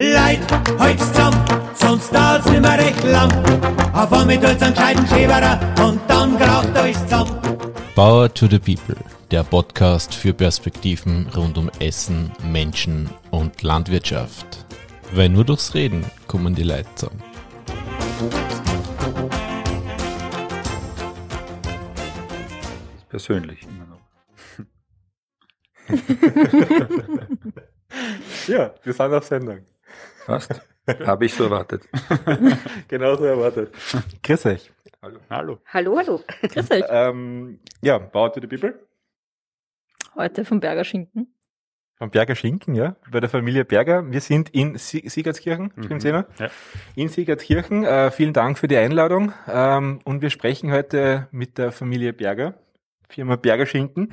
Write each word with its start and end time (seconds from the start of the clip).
Leid, 0.00 0.38
holt's 0.78 1.08
zusammen, 1.08 1.44
sonst 1.74 2.14
dauert's 2.14 2.48
nimmer 2.48 2.78
recht 2.78 3.02
lang. 3.02 3.32
Auf 3.92 4.12
einmal 4.12 4.38
tut's 4.38 4.62
einen 4.62 4.72
gescheiten 4.72 5.04
Schäberer 5.08 5.58
und 5.84 6.00
dann 6.06 6.38
kracht 6.38 6.78
euch 6.78 6.96
zusammen. 6.98 7.40
Power 7.96 8.32
to 8.32 8.46
the 8.46 8.60
People, 8.60 8.94
der 9.32 9.42
Podcast 9.42 10.14
für 10.14 10.32
Perspektiven 10.32 11.26
rund 11.34 11.58
um 11.58 11.68
Essen, 11.80 12.30
Menschen 12.44 13.10
und 13.32 13.60
Landwirtschaft. 13.62 14.64
Weil 15.14 15.30
nur 15.30 15.44
durchs 15.44 15.74
Reden 15.74 16.04
kommen 16.28 16.54
die 16.54 16.62
Leute 16.62 16.86
zusammen. 16.94 17.20
Persönlich 23.08 23.66
immer 23.66 23.86
noch. 23.86 23.98
Ja, 28.46 28.74
wir 28.82 28.92
sind 28.92 29.12
auf 29.12 29.24
Sendung. 29.24 29.60
Passt? 30.28 30.60
Habe 31.06 31.24
ich 31.24 31.32
so 31.32 31.44
erwartet. 31.44 31.88
Genauso 32.88 33.24
erwartet. 33.24 33.72
Grüß 34.22 34.44
euch. 34.44 34.70
Hallo. 35.00 35.18
Hallo. 35.30 35.58
Hallo, 35.72 35.96
hallo. 35.96 36.20
Grüß 36.42 36.70
euch. 36.70 36.84
Ähm, 36.90 37.60
ja, 37.80 37.98
Power 37.98 38.30
to 38.34 38.38
the 38.42 38.46
People. 38.46 38.74
Heute 40.14 40.44
vom 40.44 40.60
Berger 40.60 40.84
Schinken. 40.84 41.32
Vom 41.96 42.10
Berger 42.10 42.34
Schinken, 42.34 42.74
ja, 42.74 42.96
bei 43.10 43.20
der 43.20 43.30
Familie 43.30 43.64
Berger. 43.64 44.04
Wir 44.12 44.20
sind 44.20 44.50
in 44.50 44.76
Sie 44.76 45.08
Siegertskirchen, 45.08 45.72
stimmt's 45.82 46.04
immer? 46.04 46.26
Ja. 46.38 46.48
In 46.94 47.08
Siegertskirchen. 47.08 47.84
Äh, 47.84 48.10
vielen 48.10 48.34
Dank 48.34 48.58
für 48.58 48.68
die 48.68 48.76
Einladung. 48.76 49.32
Ähm, 49.48 50.00
und 50.04 50.20
wir 50.20 50.28
sprechen 50.28 50.70
heute 50.72 51.28
mit 51.30 51.56
der 51.56 51.72
Familie 51.72 52.12
Berger, 52.12 52.52
Firma 53.08 53.36
Berger 53.36 53.64
Schinken. 53.64 54.12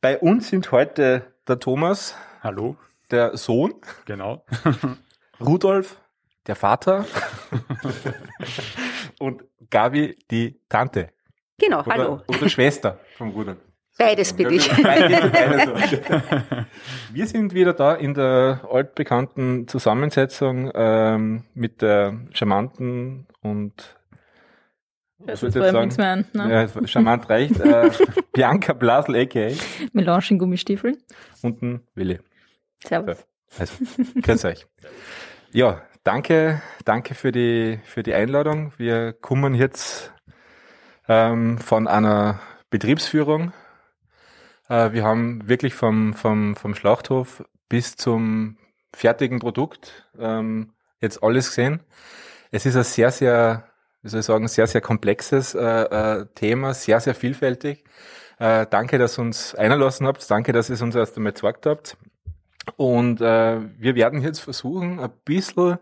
Bei 0.00 0.18
uns 0.18 0.48
sind 0.48 0.72
heute 0.72 1.26
der 1.46 1.60
Thomas, 1.60 2.16
Hallo. 2.42 2.76
der 3.10 3.36
Sohn, 3.36 3.74
Genau. 4.06 4.42
Rudolf, 5.40 6.00
der 6.46 6.56
Vater 6.56 7.04
und 9.18 9.44
Gabi, 9.70 10.16
die 10.30 10.60
Tante. 10.68 11.08
Genau, 11.58 11.80
Oder, 11.80 11.92
hallo. 11.92 12.22
oder 12.26 12.48
Schwester 12.48 12.98
vom 13.16 13.30
Rudolf. 13.30 13.58
Beides 13.98 14.32
bin 14.32 14.50
ich. 14.50 14.70
Wir 17.12 17.26
sind 17.26 17.52
wieder 17.52 17.74
da 17.74 17.94
in 17.94 18.14
der 18.14 18.66
altbekannten 18.70 19.68
Zusammensetzung 19.68 20.70
ähm, 20.74 21.44
mit 21.52 21.82
der 21.82 22.18
charmanten 22.32 23.26
und 23.42 23.98
Das 25.18 25.42
ist 25.42 25.54
allem 25.54 25.72
sagen? 25.72 25.84
nichts 25.84 25.98
mehr 25.98 26.12
an. 26.12 26.24
Ne? 26.32 26.50
ja, 26.74 26.86
charmant 26.86 27.28
reicht, 27.28 27.60
äh, 27.60 27.90
Bianca 28.32 28.72
Blasel 28.72 29.16
a.k.a. 29.16 29.50
Melange 29.92 30.24
in 30.30 30.38
Gummistiefeln. 30.38 30.96
und 31.42 31.60
ein 31.60 31.82
Willi. 31.94 32.20
Servus. 32.82 33.26
Also, 33.58 33.74
grüß 34.22 34.44
euch. 34.46 34.66
Ja, 35.52 35.82
danke, 36.04 36.62
danke 36.84 37.16
für 37.16 37.32
die, 37.32 37.80
für 37.84 38.04
die 38.04 38.14
Einladung. 38.14 38.72
Wir 38.76 39.12
kommen 39.12 39.54
jetzt 39.54 40.12
ähm, 41.08 41.58
von 41.58 41.88
einer 41.88 42.38
Betriebsführung. 42.70 43.52
Äh, 44.68 44.92
wir 44.92 45.02
haben 45.02 45.48
wirklich 45.48 45.74
vom, 45.74 46.14
vom, 46.14 46.54
vom 46.54 46.76
Schlachthof 46.76 47.44
bis 47.68 47.96
zum 47.96 48.58
fertigen 48.94 49.40
Produkt 49.40 50.06
ähm, 50.20 50.72
jetzt 51.00 51.20
alles 51.20 51.48
gesehen. 51.48 51.82
Es 52.52 52.64
ist 52.64 52.76
ein 52.76 52.84
sehr, 52.84 53.10
sehr, 53.10 53.64
wie 54.02 54.08
soll 54.08 54.20
ich 54.20 54.26
sagen, 54.26 54.46
sehr, 54.46 54.68
sehr 54.68 54.80
komplexes 54.80 55.56
äh, 55.56 55.60
äh, 55.60 56.26
Thema, 56.36 56.74
sehr, 56.74 57.00
sehr 57.00 57.16
vielfältig. 57.16 57.82
Äh, 58.38 58.66
danke, 58.70 58.98
dass 58.98 59.18
ihr 59.18 59.22
uns 59.22 59.56
einlassen 59.56 60.06
habt. 60.06 60.30
Danke, 60.30 60.52
dass 60.52 60.70
ihr 60.70 60.74
es 60.74 60.82
uns 60.82 60.94
erst 60.94 61.16
einmal 61.16 61.32
gezeigt 61.32 61.66
habt. 61.66 61.96
Und 62.76 63.20
äh, 63.20 63.60
wir 63.78 63.94
werden 63.94 64.22
jetzt 64.22 64.40
versuchen, 64.40 65.00
ein 65.00 65.10
bisschen 65.24 65.78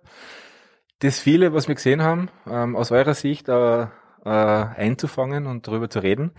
das 1.01 1.21
viele, 1.21 1.53
was 1.53 1.69
wir 1.69 1.75
gesehen 1.75 2.03
haben, 2.03 2.29
ähm, 2.49 2.77
aus 2.77 2.91
eurer 2.91 3.15
Sicht 3.15 3.49
äh, 3.49 3.83
äh, 3.83 3.87
einzufangen 4.25 5.47
und 5.47 5.67
darüber 5.67 5.91
zu 5.91 6.01
reden. 6.01 6.33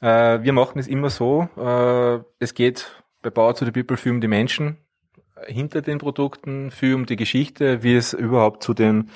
Äh, 0.00 0.42
wir 0.42 0.52
machen 0.52 0.78
es 0.78 0.88
immer 0.88 1.10
so, 1.10 1.48
äh, 1.56 2.24
es 2.38 2.54
geht 2.54 3.02
bei 3.22 3.30
Power 3.30 3.54
to 3.54 3.64
the 3.64 3.70
People 3.70 3.96
viel 3.96 4.12
um 4.12 4.20
die 4.20 4.28
Menschen 4.28 4.78
hinter 5.46 5.82
den 5.82 5.98
Produkten, 5.98 6.70
viel 6.70 6.94
um 6.94 7.06
die 7.06 7.16
Geschichte, 7.16 7.82
wie 7.82 7.94
es 7.94 8.12
überhaupt 8.12 8.62
zu 8.62 8.74
den 8.74 9.10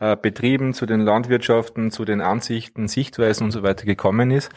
äh, 0.00 0.16
Betrieben, 0.16 0.72
zu 0.72 0.86
den 0.86 1.00
Landwirtschaften, 1.00 1.90
zu 1.90 2.04
den 2.04 2.20
Ansichten, 2.20 2.88
Sichtweisen 2.88 3.44
und 3.44 3.50
so 3.50 3.62
weiter 3.62 3.84
gekommen 3.84 4.30
ist. 4.30 4.50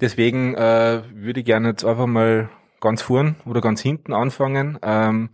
Deswegen 0.00 0.54
äh, 0.54 1.02
würde 1.12 1.40
ich 1.40 1.46
gerne 1.46 1.68
jetzt 1.68 1.84
einfach 1.84 2.06
mal 2.06 2.48
ganz 2.80 3.02
vorn 3.02 3.36
oder 3.44 3.60
ganz 3.60 3.80
hinten 3.80 4.12
anfangen. 4.12 4.78
Ähm, 4.82 5.30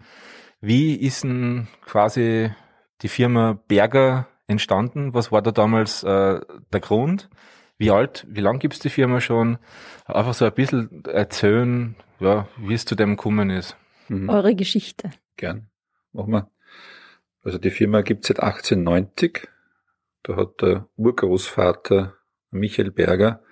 wie 0.60 0.94
ist 0.94 1.24
denn 1.24 1.68
quasi 1.86 2.50
die 3.02 3.08
Firma 3.08 3.58
Berger 3.68 4.28
entstanden? 4.46 5.14
Was 5.14 5.32
war 5.32 5.42
da 5.42 5.52
damals 5.52 6.02
äh, 6.02 6.40
der 6.72 6.80
Grund? 6.80 7.30
Wie 7.78 7.90
alt, 7.90 8.26
wie 8.28 8.40
lang 8.40 8.58
gibt's 8.58 8.78
die 8.78 8.90
Firma 8.90 9.20
schon? 9.20 9.58
Einfach 10.04 10.34
so 10.34 10.44
ein 10.44 10.52
bisschen 10.52 11.02
erzählen, 11.06 11.96
ja, 12.18 12.46
wie 12.58 12.74
es 12.74 12.84
zu 12.84 12.94
dem 12.94 13.16
gekommen 13.16 13.48
ist. 13.48 13.76
Mhm. 14.08 14.28
Eure 14.28 14.54
Geschichte. 14.54 15.10
Gern. 15.36 15.70
Machen 16.12 16.32
wir. 16.32 16.50
Also 17.42 17.56
die 17.56 17.70
Firma 17.70 18.02
gibt 18.02 18.24
es 18.24 18.28
seit 18.28 18.40
1890. 18.40 19.48
Da 20.22 20.36
hat 20.36 20.60
der 20.60 20.88
Urgroßvater 20.96 22.14
Michael 22.50 22.90
Berger 22.90 23.42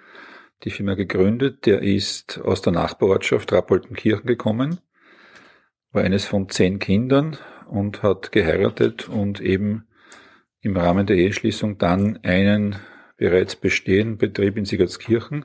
die 0.65 0.71
Firma 0.71 0.95
gegründet. 0.95 1.67
Der 1.67 1.83
ist 1.83 2.41
aus 2.45 2.63
der 2.63 2.73
Nachbarortschaft 2.73 3.53
Rappoltenkirchen 3.53 4.27
gekommen, 4.27 4.81
war 5.93 6.05
eines 6.05 6.25
von 6.25 6.49
zehn 6.49 6.79
Kindern 6.79 7.37
und 7.67 8.03
hat 8.03 8.33
geheiratet 8.33 9.09
und 9.09 9.41
eben 9.41 9.87
im 10.61 10.77
Rahmen 10.77 11.07
der 11.07 11.17
Eheschließung 11.17 11.79
dann 11.79 12.19
einen 12.25 12.77
bereits 13.17 13.57
bestehenden 13.57 14.19
Betrieb 14.19 14.57
in 14.57 14.65
Sigurtskirchen, 14.65 15.45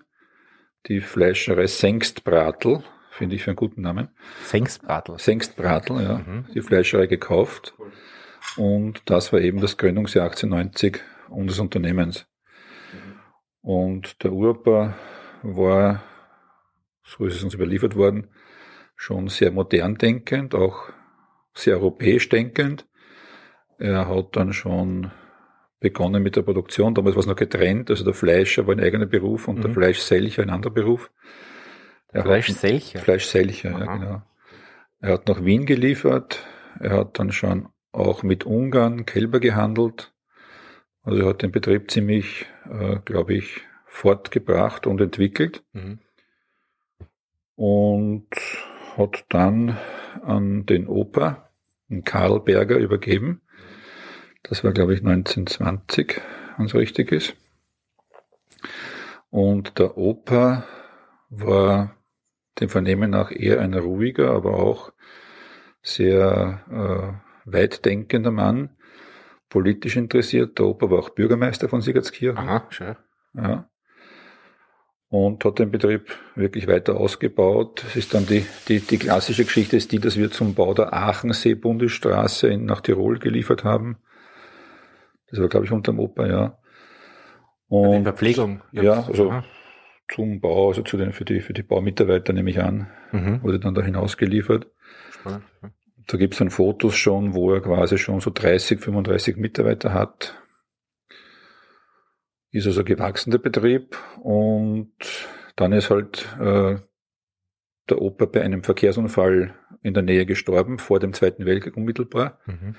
die 0.87 1.01
Fleischerei 1.01 1.67
Sengstbratel, 1.67 2.83
finde 3.11 3.35
ich 3.35 3.43
für 3.43 3.51
einen 3.51 3.55
guten 3.55 3.81
Namen, 3.81 4.09
Sengstbratel. 4.45 5.17
Sengstbratel, 5.19 6.01
ja, 6.01 6.17
Mhm. 6.19 6.45
die 6.53 6.61
Fleischerei 6.61 7.07
gekauft. 7.07 7.73
Und 8.57 9.01
das 9.05 9.31
war 9.31 9.39
eben 9.39 9.61
das 9.61 9.77
Gründungsjahr 9.77 10.25
1890 10.25 10.99
unseres 11.29 11.59
Unternehmens. 11.59 12.25
Und 13.63 14.21
der 14.23 14.33
Uropa 14.33 14.93
war, 15.41 16.03
so 17.01 17.25
ist 17.25 17.37
es 17.37 17.43
uns 17.43 17.53
überliefert 17.53 17.95
worden, 17.95 18.27
schon 18.95 19.29
sehr 19.29 19.51
modern 19.51 19.95
denkend, 19.95 20.53
auch 20.53 20.89
sehr 21.53 21.77
europäisch 21.77 22.27
denkend. 22.29 22.85
Er 23.77 24.07
hat 24.07 24.35
dann 24.35 24.51
schon 24.53 25.11
begonnen 25.79 26.21
mit 26.23 26.35
der 26.35 26.41
Produktion. 26.43 26.93
Damals 26.93 27.15
war 27.15 27.21
es 27.21 27.25
noch 27.25 27.35
getrennt, 27.37 27.89
also 27.89 28.03
der 28.03 28.13
Fleischer 28.13 28.67
war 28.67 28.75
ein 28.75 28.79
eigener 28.81 29.05
Beruf 29.05 29.47
und 29.47 29.63
der 29.63 29.69
Mhm. 29.69 29.75
Fleischselcher 29.75 30.43
ein 30.43 30.49
anderer 30.49 30.73
Beruf. 30.73 31.09
Er 32.09 32.19
hat- 32.21 32.27
Fleischselcher. 32.27 32.99
Fleischselcher, 32.99 33.71
ja, 33.71 33.97
genau. 33.97 34.21
Er 35.01 35.13
hat 35.13 35.27
nach 35.27 35.43
Wien 35.43 35.65
geliefert. 35.65 36.45
Er 36.79 36.91
hat 36.97 37.17
dann 37.19 37.31
schon 37.31 37.69
auch 37.93 38.23
mit 38.23 38.45
Ungarn 38.45 39.05
Kälber 39.05 39.39
gehandelt. 39.39 40.12
Also 41.03 41.19
er 41.21 41.29
hat 41.29 41.41
den 41.41 41.51
Betrieb 41.51 41.91
ziemlich, 41.91 42.45
äh, 42.69 42.97
glaube 43.03 43.33
ich, 43.33 43.61
fortgebracht 43.85 44.87
und 44.87 45.01
entwickelt 45.01 45.63
Mhm. 45.73 45.99
und 47.55 48.27
hat 48.97 49.25
dann 49.29 49.77
an 50.23 50.65
den 50.65 50.87
Opa, 50.87 51.47
den 51.89 52.03
Karl 52.03 52.39
Berger, 52.39 52.77
übergeben. 52.77 53.41
Das 54.43 54.63
war, 54.63 54.71
glaube 54.71 54.93
ich, 54.93 55.01
1920, 55.03 56.21
wenn 56.57 56.65
es 56.65 56.75
richtig 56.75 57.11
ist. 57.11 57.35
Und 59.29 59.79
der 59.79 59.97
Opa 59.97 60.65
war 61.29 61.95
dem 62.59 62.69
Vernehmen 62.69 63.09
nach 63.09 63.31
eher 63.31 63.61
ein 63.61 63.73
ruhiger, 63.73 64.31
aber 64.31 64.55
auch 64.59 64.91
sehr 65.81 67.21
äh, 67.45 67.51
weitdenkender 67.51 68.31
Mann, 68.31 68.69
politisch 69.53 69.95
interessiert. 69.97 70.57
Der 70.57 70.65
Opa 70.65 70.89
war 70.89 70.97
auch 70.97 71.09
Bürgermeister 71.11 71.69
von 71.69 71.79
Sigurtskirchen. 71.79 72.39
Aha, 72.39 72.65
schön. 72.69 72.95
Ja. 73.35 73.69
Und 75.09 75.45
hat 75.45 75.59
den 75.59 75.69
Betrieb 75.69 76.17
wirklich 76.33 76.67
weiter 76.67 76.97
ausgebaut. 76.97 77.83
Es 77.87 77.95
ist 77.95 78.15
dann 78.15 78.25
die, 78.25 78.47
die, 78.67 78.79
die 78.79 78.97
klassische 78.97 79.43
Geschichte 79.45 79.77
ist 79.77 79.91
die, 79.91 79.99
dass 79.99 80.17
wir 80.17 80.31
zum 80.31 80.55
Bau 80.55 80.73
der 80.73 80.91
Aachensee-Bundesstraße 80.91 82.47
in, 82.47 82.65
nach 82.65 82.81
Tirol 82.81 83.19
geliefert 83.19 83.63
haben. 83.63 83.97
Das 85.29 85.39
war, 85.39 85.49
glaube 85.49 85.67
ich, 85.67 85.71
unterm 85.71 85.99
Opa, 85.99 86.25
ja. 86.25 86.57
Und 87.67 88.03
Verpflegung. 88.05 88.63
Ja, 88.71 89.05
also 89.05 89.29
Aha. 89.29 89.43
zum 90.11 90.41
Bau, 90.41 90.69
also 90.69 90.81
zu 90.81 90.97
den, 90.97 91.13
für 91.13 91.25
die, 91.25 91.41
für 91.41 91.53
die 91.53 91.63
Baumitarbeiter 91.63 92.33
nehme 92.33 92.49
ich 92.49 92.59
an, 92.59 92.87
Mhm. 93.11 93.43
wurde 93.43 93.59
dann 93.59 93.75
da 93.75 93.83
hinausgeliefert. 93.83 94.65
Spannend. 95.11 95.43
Da 96.07 96.17
gibt's 96.17 96.37
dann 96.37 96.49
Fotos 96.49 96.95
schon, 96.95 97.33
wo 97.33 97.53
er 97.53 97.61
quasi 97.61 97.97
schon 97.97 98.19
so 98.19 98.31
30, 98.33 98.79
35 98.79 99.37
Mitarbeiter 99.37 99.93
hat. 99.93 100.35
Ist 102.51 102.67
also 102.67 102.83
gewachsen, 102.83 103.31
der 103.31 103.39
Betrieb. 103.39 103.97
Und 104.21 104.91
dann 105.55 105.71
ist 105.71 105.89
halt 105.89 106.27
äh, 106.39 106.77
der 107.89 108.01
Opa 108.01 108.25
bei 108.25 108.41
einem 108.41 108.63
Verkehrsunfall 108.63 109.55
in 109.81 109.93
der 109.93 110.03
Nähe 110.03 110.25
gestorben, 110.25 110.77
vor 110.79 110.99
dem 110.99 111.13
Zweiten 111.13 111.45
Weltkrieg 111.45 111.77
unmittelbar. 111.77 112.39
Mhm. 112.45 112.75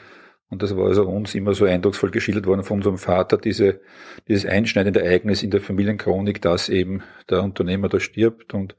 Und 0.49 0.63
das 0.63 0.77
war 0.77 0.87
also 0.87 1.05
uns 1.09 1.35
immer 1.35 1.55
so 1.55 1.65
eindrucksvoll 1.65 2.11
geschildert 2.11 2.47
worden 2.47 2.63
von 2.63 2.79
unserem 2.79 2.99
Vater, 2.99 3.39
diese, 3.39 3.81
dieses 4.29 4.47
einschneidende 4.47 5.03
Ereignis 5.03 5.43
in 5.43 5.51
der 5.51 5.61
Familienchronik, 5.61 6.41
dass 6.41 6.69
eben 6.69 7.03
der 7.29 7.43
Unternehmer 7.43 7.89
da 7.89 7.99
stirbt 7.99 8.55
und 8.55 8.77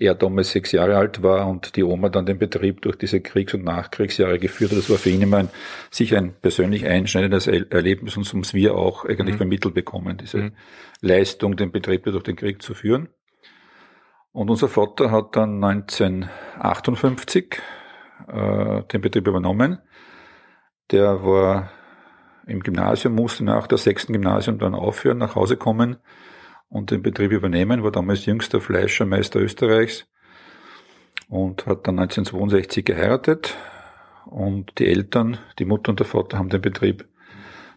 er 0.00 0.14
damals 0.14 0.50
sechs 0.50 0.72
Jahre 0.72 0.96
alt 0.96 1.22
war 1.22 1.46
und 1.46 1.76
die 1.76 1.84
Oma 1.84 2.08
dann 2.08 2.24
den 2.24 2.38
Betrieb 2.38 2.80
durch 2.80 2.96
diese 2.96 3.20
Kriegs- 3.20 3.52
und 3.52 3.64
Nachkriegsjahre 3.64 4.38
geführt 4.38 4.70
hat. 4.70 4.78
Das 4.78 4.88
war 4.88 4.96
für 4.96 5.10
ihn 5.10 5.20
immer 5.20 5.36
ein, 5.36 5.50
sicher 5.90 6.16
ein 6.16 6.32
persönlich 6.32 6.86
einschneidendes 6.86 7.46
Erlebnis 7.46 8.16
und 8.16 8.32
uns 8.32 8.54
wir 8.54 8.74
auch 8.74 9.04
eigentlich 9.04 9.34
mhm. 9.34 9.38
vermittelt 9.38 9.74
bekommen, 9.74 10.16
diese 10.16 10.38
mhm. 10.38 10.52
Leistung, 11.02 11.56
den 11.56 11.70
Betrieb 11.70 12.04
durch 12.04 12.22
den 12.22 12.34
Krieg 12.34 12.62
zu 12.62 12.72
führen. 12.72 13.10
Und 14.32 14.48
unser 14.48 14.68
Vater 14.68 15.10
hat 15.10 15.36
dann 15.36 15.62
1958 15.62 17.60
äh, 18.28 18.82
den 18.84 19.00
Betrieb 19.02 19.28
übernommen. 19.28 19.80
Der 20.90 21.22
war 21.24 21.70
im 22.46 22.60
Gymnasium, 22.60 23.14
musste 23.14 23.44
nach 23.44 23.66
der 23.66 23.76
sechsten 23.76 24.14
Gymnasium 24.14 24.58
dann 24.58 24.74
aufhören, 24.74 25.18
nach 25.18 25.34
Hause 25.34 25.58
kommen 25.58 25.98
und 26.70 26.90
den 26.90 27.02
Betrieb 27.02 27.32
übernehmen, 27.32 27.82
war 27.82 27.90
damals 27.90 28.24
jüngster 28.24 28.60
Fleischermeister 28.60 29.40
Österreichs 29.40 30.06
und 31.28 31.66
hat 31.66 31.86
dann 31.86 31.98
1962 31.98 32.84
geheiratet. 32.84 33.56
Und 34.24 34.78
die 34.78 34.86
Eltern, 34.86 35.38
die 35.58 35.64
Mutter 35.64 35.90
und 35.90 35.98
der 35.98 36.06
Vater 36.06 36.38
haben 36.38 36.48
den 36.48 36.60
Betrieb 36.60 37.06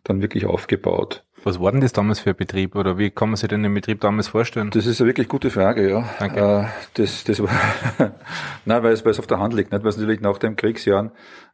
dann 0.03 0.21
wirklich 0.21 0.45
aufgebaut. 0.45 1.25
Was 1.43 1.59
war 1.59 1.71
denn 1.71 1.81
das 1.81 1.91
damals 1.91 2.19
für 2.19 2.29
ein 2.29 2.35
Betrieb 2.37 2.75
oder 2.75 2.97
wie 2.97 3.09
kann 3.09 3.29
man 3.29 3.35
sich 3.35 3.49
denn 3.49 3.63
den 3.63 3.73
Betrieb 3.73 3.99
damals 3.99 4.29
vorstellen? 4.29 4.69
Das 4.69 4.85
ist 4.85 5.01
eine 5.01 5.09
wirklich 5.09 5.27
gute 5.27 5.49
Frage, 5.49 5.89
ja. 5.89 6.09
Danke. 6.19 6.39
Äh, 6.39 6.65
das, 6.93 7.23
das 7.23 7.41
war, 7.41 7.49
nein, 8.65 8.83
weil 8.83 8.93
es, 8.93 9.03
weil 9.03 9.11
es 9.11 9.19
auf 9.19 9.27
der 9.27 9.39
Hand 9.39 9.53
liegt, 9.53 9.71
nicht? 9.71 9.83
Weil 9.83 9.89
es 9.89 9.97
natürlich 9.97 10.21
nach 10.21 10.37
den 10.37 10.55
Kriegsjahren, 10.55 11.11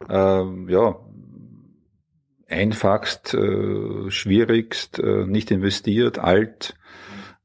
äh, 0.08 0.44
ja, 0.68 0.96
einfachst, 2.48 3.34
äh, 3.34 4.10
schwierigst, 4.10 4.98
äh, 4.98 5.24
nicht 5.26 5.50
investiert, 5.50 6.18
alt, 6.18 6.74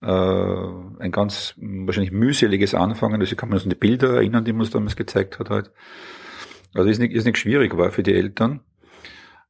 äh, 0.06 1.04
ein 1.04 1.12
ganz 1.12 1.56
wahrscheinlich 1.58 2.12
mühseliges 2.12 2.76
Anfangen. 2.76 3.20
Also 3.20 3.32
ich 3.32 3.38
kann 3.38 3.50
mich 3.50 3.64
an 3.64 3.70
die 3.70 3.76
Bilder 3.76 4.16
erinnern, 4.16 4.46
die 4.46 4.54
man 4.54 4.62
uns 4.62 4.70
damals 4.70 4.96
gezeigt 4.96 5.40
hat 5.40 5.50
halt. 5.50 5.72
Also 6.74 6.90
ist 6.90 7.00
nicht, 7.00 7.14
ist 7.14 7.26
nicht 7.26 7.38
schwierig 7.38 7.76
war 7.78 7.92
für 7.92 8.04
die 8.04 8.14
Eltern, 8.14 8.60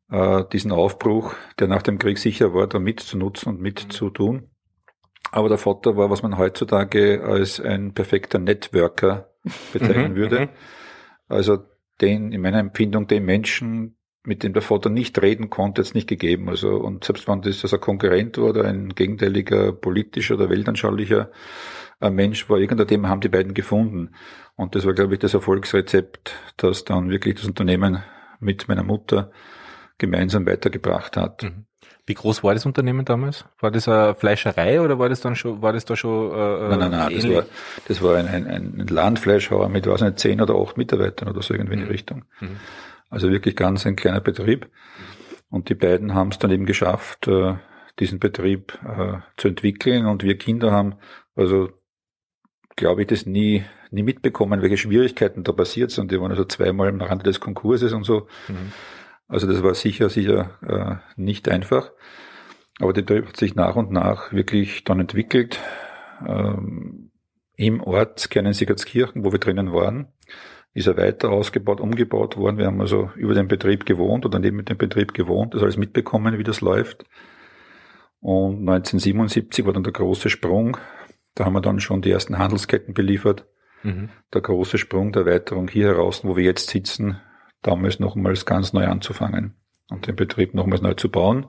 äh, 0.10 0.44
diesen 0.54 0.72
Aufbruch, 0.72 1.34
der 1.60 1.68
nach 1.68 1.82
dem 1.82 1.98
Krieg 1.98 2.18
sicher 2.18 2.54
war, 2.54 2.68
da 2.68 2.80
mitzunutzen 2.80 3.54
und 3.54 3.62
mitzutun. 3.62 4.50
Aber 5.32 5.50
der 5.50 5.58
Vater 5.58 5.98
war, 5.98 6.10
was 6.10 6.24
man 6.24 6.38
heutzutage 6.38 7.24
als 7.24 7.60
ein 7.60 7.94
perfekter 7.94 8.40
Networker 8.40 9.32
bezeichnen 9.74 10.14
mhm, 10.14 10.16
würde. 10.16 10.40
Mhm. 10.42 10.50
Also 11.28 11.58
den, 12.00 12.32
in 12.32 12.42
meiner 12.42 12.60
Empfindung, 12.60 13.08
den 13.08 13.26
Menschen, 13.26 13.95
mit 14.26 14.44
dem 14.44 14.54
der 14.54 14.62
Vater 14.62 14.90
nicht 14.90 15.22
reden 15.22 15.50
konnte, 15.50 15.82
jetzt 15.82 15.96
nicht 15.96 16.08
gegeben. 16.08 16.50
Also, 16.50 16.70
und 16.76 17.04
selbst 17.04 17.28
wenn 17.28 17.42
das 17.42 17.64
also 17.64 17.78
ein 17.78 17.82
Konkurrent 17.82 18.38
war 18.38 18.50
oder 18.50 18.66
ein 18.66 18.90
gegenteiliger 18.90 19.72
politischer 19.72 20.36
oder 20.36 20.50
weltanschaulicher 20.50 21.32
äh, 22.02 22.10
Mensch 22.10 22.50
war, 22.50 22.58
irgendein 22.58 22.88
Thema 22.88 23.10
haben 23.10 23.22
die 23.22 23.30
beiden 23.30 23.54
gefunden. 23.54 24.16
Und 24.56 24.76
das 24.76 24.86
war, 24.86 24.94
glaube 24.94 25.16
ich, 25.16 25.20
das 25.20 25.34
Erfolgsrezept, 25.34 26.36
das 26.58 26.86
dann 26.86 27.10
wirklich 27.10 27.36
das 27.36 27.46
Unternehmen 27.46 28.04
mit 28.40 28.68
meiner 28.68 28.84
Mutter 28.84 29.32
gemeinsam 29.98 30.46
weitergebracht 30.46 31.18
hat. 31.18 31.44
Mhm. 31.44 31.66
Wie 32.08 32.14
groß 32.14 32.44
war 32.44 32.54
das 32.54 32.66
Unternehmen 32.68 33.04
damals? 33.04 33.46
War 33.60 33.72
das 33.72 33.88
eine 33.88 34.14
Fleischerei 34.14 34.80
oder 34.80 35.00
war 35.00 35.10
das 35.10 35.22
dann 35.22 35.36
schon, 35.36 35.62
war 35.64 35.74
das 35.74 35.86
da 35.86 35.96
schon? 35.96 36.32
Äh, 36.32 36.70
nein, 36.70 36.80
nein, 36.80 36.92
nein, 36.92 37.16
das 37.16 37.30
war, 37.30 37.46
das 37.88 38.02
war 38.04 38.16
ein, 38.16 38.28
ein, 38.28 38.48
ein 38.48 38.88
Landfleischhauer 38.88 39.70
mit, 39.70 39.88
was 39.88 40.02
nicht, 40.02 40.20
zehn 40.20 40.40
oder 40.40 40.54
acht 40.56 40.78
Mitarbeitern 40.78 41.30
oder 41.30 41.42
so 41.42 41.56
irgendwie 41.56 41.74
in 41.74 41.80
die 41.80 41.86
mhm. 41.86 41.92
Richtung. 41.92 42.26
Mhm. 42.40 42.58
Also 43.10 43.30
wirklich 43.30 43.56
ganz 43.56 43.86
ein 43.86 43.96
kleiner 43.96 44.22
Betrieb. 44.22 44.70
Und 45.50 45.70
die 45.70 45.76
beiden 45.76 46.14
haben 46.14 46.30
es 46.30 46.40
dann 46.40 46.52
eben 46.52 46.66
geschafft, 46.66 47.28
äh, 47.28 47.56
diesen 48.00 48.20
Betrieb 48.20 48.78
äh, 48.84 49.20
zu 49.38 49.48
entwickeln. 49.48 50.06
Und 50.06 50.24
wir 50.24 50.38
Kinder 50.38 50.72
haben, 50.72 50.96
also 51.36 51.70
glaube 52.76 53.02
ich, 53.02 53.08
das 53.08 53.26
nie, 53.26 53.64
nie 53.92 54.04
mitbekommen, 54.04 54.62
welche 54.62 54.78
Schwierigkeiten 54.78 55.44
da 55.44 55.52
passiert 55.52 55.92
sind. 55.92 56.12
Die 56.12 56.20
waren 56.20 56.32
also 56.32 56.46
zweimal 56.46 56.90
am 56.90 57.02
Rande 57.02 57.24
des 57.24 57.40
Konkurses 57.40 57.94
und 57.94 58.04
so. 58.04 58.28
Mhm. 58.48 58.74
Also 59.28 59.48
das 59.48 59.64
war 59.64 59.74
sicher, 59.74 60.10
sicher 60.10 60.60
äh, 60.62 61.22
nicht 61.22 61.48
einfach. 61.50 61.92
Aber 62.80 62.94
der 62.94 63.04
Betrieb 63.04 63.28
hat 63.28 63.38
sich 63.38 63.56
nach 63.56 63.76
und 63.76 63.92
nach 63.92 64.34
wirklich 64.34 64.84
dann 64.84 65.00
entwickelt. 65.00 65.60
Ähm, 66.26 67.12
Im 67.56 67.82
Ort 67.82 68.30
Kernensigertskirchen, 68.30 69.24
wo 69.24 69.32
wir 69.32 69.40
drinnen 69.40 69.72
waren, 69.72 70.10
ist 70.76 70.88
er 70.88 70.98
weiter 70.98 71.30
ausgebaut, 71.32 71.80
umgebaut 71.80 72.36
worden. 72.36 72.58
Wir 72.58 72.66
haben 72.66 72.82
also 72.82 73.10
über 73.16 73.34
den 73.34 73.48
Betrieb 73.48 73.86
gewohnt 73.86 74.26
oder 74.26 74.40
neben 74.40 74.64
dem 74.66 74.78
Betrieb 74.78 75.14
gewohnt, 75.14 75.54
das 75.54 75.64
alles 75.64 75.78
mitbekommen, 75.78 76.38
wie 76.38 76.44
das 76.44 76.60
läuft. 76.60 77.06
Und 78.20 78.60
1977 78.60 79.66
war 79.66 79.72
dann 79.72 79.84
der 79.84 79.94
große 79.94 80.30
Sprung. 80.30 80.78
Da 81.34 81.46
haben 81.46 81.54
wir 81.54 81.62
dann 81.62 81.80
schon 81.80 82.02
die 82.02 82.12
ersten 82.12 82.38
Handelsketten 82.38 82.94
beliefert. 82.94 83.48
Mhm. 83.84 84.10
Der 84.34 84.42
große 84.42 84.78
Sprung 84.78 85.14
der 85.14 85.26
Erweiterung 85.26 85.70
hier 85.70 85.88
heraus, 85.88 86.26
wo 86.26 86.36
wir 86.36 86.44
jetzt 86.44 86.70
sitzen, 86.70 87.22
damals 87.62 88.02
nochmals 88.02 88.46
ganz 88.46 88.74
neu 88.74 88.86
anzufangen 88.86 89.56
und 89.90 90.08
den 90.08 90.18
Betrieb 90.18 90.54
nochmals 90.54 90.82
neu 90.82 90.94
zu 90.96 91.10
bauen. 91.10 91.46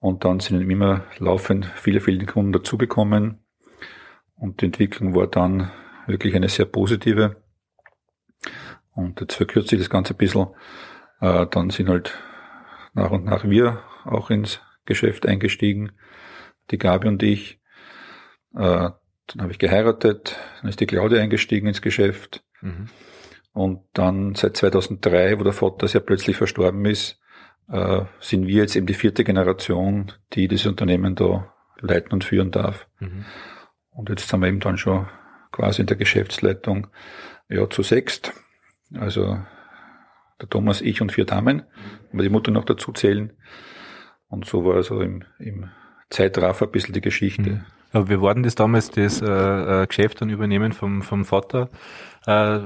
Und 0.00 0.24
dann 0.24 0.40
sind 0.40 0.60
immer 0.60 1.04
laufend 1.18 1.66
viele, 1.76 2.00
viele 2.00 2.26
Kunden 2.26 2.52
dazugekommen. 2.52 3.44
Und 4.34 4.60
die 4.60 4.66
Entwicklung 4.66 5.14
war 5.14 5.28
dann 5.28 5.70
wirklich 6.08 6.34
eine 6.34 6.48
sehr 6.48 6.66
positive. 6.66 7.36
Und 8.98 9.20
jetzt 9.20 9.34
verkürzt 9.34 9.68
sich 9.68 9.78
das 9.78 9.90
Ganze 9.90 10.12
ein 10.12 10.16
bisschen. 10.16 10.48
Äh, 11.20 11.46
dann 11.52 11.70
sind 11.70 11.88
halt 11.88 12.18
nach 12.94 13.12
und 13.12 13.24
nach 13.24 13.44
wir 13.44 13.84
auch 14.04 14.28
ins 14.28 14.60
Geschäft 14.86 15.24
eingestiegen, 15.24 15.92
die 16.72 16.78
Gabi 16.78 17.06
und 17.06 17.22
ich. 17.22 17.60
Äh, 18.56 18.90
dann 19.28 19.40
habe 19.40 19.52
ich 19.52 19.60
geheiratet, 19.60 20.36
dann 20.60 20.68
ist 20.68 20.80
die 20.80 20.86
Claudia 20.86 21.22
eingestiegen 21.22 21.68
ins 21.68 21.80
Geschäft. 21.80 22.42
Mhm. 22.60 22.88
Und 23.52 23.84
dann 23.92 24.34
seit 24.34 24.56
2003, 24.56 25.38
wo 25.38 25.44
der 25.44 25.52
Vater 25.52 25.86
sehr 25.86 26.00
plötzlich 26.00 26.36
verstorben 26.36 26.84
ist, 26.84 27.20
äh, 27.68 28.00
sind 28.18 28.48
wir 28.48 28.62
jetzt 28.62 28.74
eben 28.74 28.86
die 28.88 28.94
vierte 28.94 29.22
Generation, 29.22 30.10
die 30.32 30.48
das 30.48 30.66
Unternehmen 30.66 31.14
da 31.14 31.54
leiten 31.80 32.14
und 32.14 32.24
führen 32.24 32.50
darf. 32.50 32.88
Mhm. 32.98 33.26
Und 33.90 34.08
jetzt 34.08 34.28
sind 34.28 34.40
wir 34.40 34.48
eben 34.48 34.58
dann 34.58 34.76
schon 34.76 35.06
quasi 35.52 35.82
in 35.82 35.86
der 35.86 35.96
Geschäftsleitung 35.96 36.88
ja 37.48 37.70
zu 37.70 37.84
sechst. 37.84 38.32
Also 38.94 39.38
der 40.40 40.48
Thomas, 40.48 40.80
ich 40.80 41.00
und 41.00 41.12
vier 41.12 41.24
Damen, 41.24 41.64
wir 42.12 42.22
die 42.22 42.28
Mutter 42.28 42.50
noch 42.50 42.64
dazu 42.64 42.92
zählen. 42.92 43.32
Und 44.28 44.44
so 44.44 44.64
war 44.64 44.76
also 44.76 45.00
im, 45.00 45.24
im 45.38 45.70
Zeitraffer 46.10 46.66
ein 46.66 46.72
bisschen 46.72 46.94
die 46.94 47.00
Geschichte. 47.00 47.50
Mhm. 47.50 47.64
Aber 47.92 48.10
wie 48.10 48.20
war 48.20 48.34
denn 48.34 48.42
das 48.42 48.54
damals, 48.54 48.90
das 48.90 49.22
äh, 49.22 49.26
äh, 49.82 49.86
Geschäft 49.86 50.20
und 50.20 50.28
Übernehmen 50.28 50.72
vom, 50.72 51.02
vom 51.02 51.24
Vater? 51.24 51.70
Äh, 52.26 52.60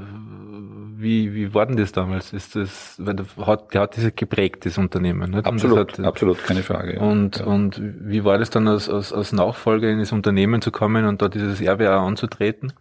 wie, 0.96 1.32
wie 1.34 1.54
war 1.54 1.66
denn 1.66 1.76
das 1.76 1.92
damals? 1.92 2.32
Ist 2.32 2.56
das, 2.56 2.96
weil 2.98 3.14
der 3.14 3.26
hat, 3.46 3.72
der 3.72 3.82
hat 3.82 3.96
dieses 3.96 4.16
geprägt, 4.16 4.66
das 4.66 4.78
Unternehmen. 4.78 5.30
Nicht? 5.30 5.46
Absolut, 5.46 5.98
hat, 5.98 6.04
absolut, 6.04 6.42
keine 6.42 6.64
Frage. 6.64 6.96
Ja. 6.96 7.00
Und, 7.00 7.38
ja. 7.38 7.44
und 7.44 7.80
wie 7.80 8.24
war 8.24 8.38
das 8.38 8.50
dann 8.50 8.66
als, 8.66 8.88
als, 8.88 9.12
als 9.12 9.32
Nachfolger 9.32 9.88
in 9.88 10.00
das 10.00 10.10
Unternehmen 10.10 10.60
zu 10.60 10.72
kommen 10.72 11.04
und 11.06 11.22
da 11.22 11.28
dieses 11.28 11.62
auch 11.62 11.78
anzutreten? 11.78 12.72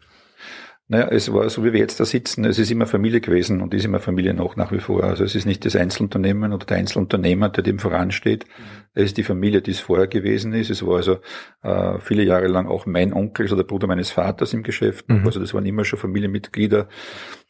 Naja, 0.92 1.08
es 1.08 1.32
war 1.32 1.50
so, 1.50 1.64
wie 1.64 1.72
wir 1.72 1.80
jetzt 1.80 2.02
da 2.02 2.06
sitzen, 2.06 2.44
es 2.44 2.60
ist 2.60 2.70
immer 2.70 2.86
Familie 2.86 3.22
gewesen 3.22 3.62
und 3.62 3.74
ist 3.74 3.86
immer 3.86 4.02
Familie 4.02 4.34
noch 4.34 4.58
nach 4.58 4.74
wie 4.74 4.80
vor. 4.80 5.06
Also 5.06 5.24
es 5.24 5.36
ist 5.36 5.46
nicht 5.46 5.64
das 5.64 5.78
Einzelunternehmen 5.78 6.52
oder 6.52 6.66
der 6.66 6.76
Einzelunternehmer, 6.76 7.48
der 7.48 7.64
dem 7.64 7.80
voransteht. 7.80 8.46
Es 8.94 9.06
ist 9.06 9.18
die 9.18 9.24
Familie, 9.24 9.62
die 9.62 9.72
es 9.72 9.80
vorher 9.80 10.08
gewesen 10.08 10.52
ist. 10.52 10.70
Es 10.70 10.86
war 10.86 10.98
also 10.98 11.20
äh, 11.64 11.98
viele 12.02 12.24
Jahre 12.24 12.48
lang 12.48 12.68
auch 12.68 12.86
mein 12.88 13.14
Onkel, 13.14 13.46
also 13.46 13.56
der 13.56 13.64
Bruder 13.64 13.88
meines 13.88 14.12
Vaters 14.12 14.52
im 14.52 14.64
Geschäft. 14.64 15.08
Mhm. 15.08 15.26
Also 15.26 15.40
das 15.40 15.54
waren 15.54 15.66
immer 15.66 15.86
schon 15.86 15.98
Familienmitglieder. 15.98 16.90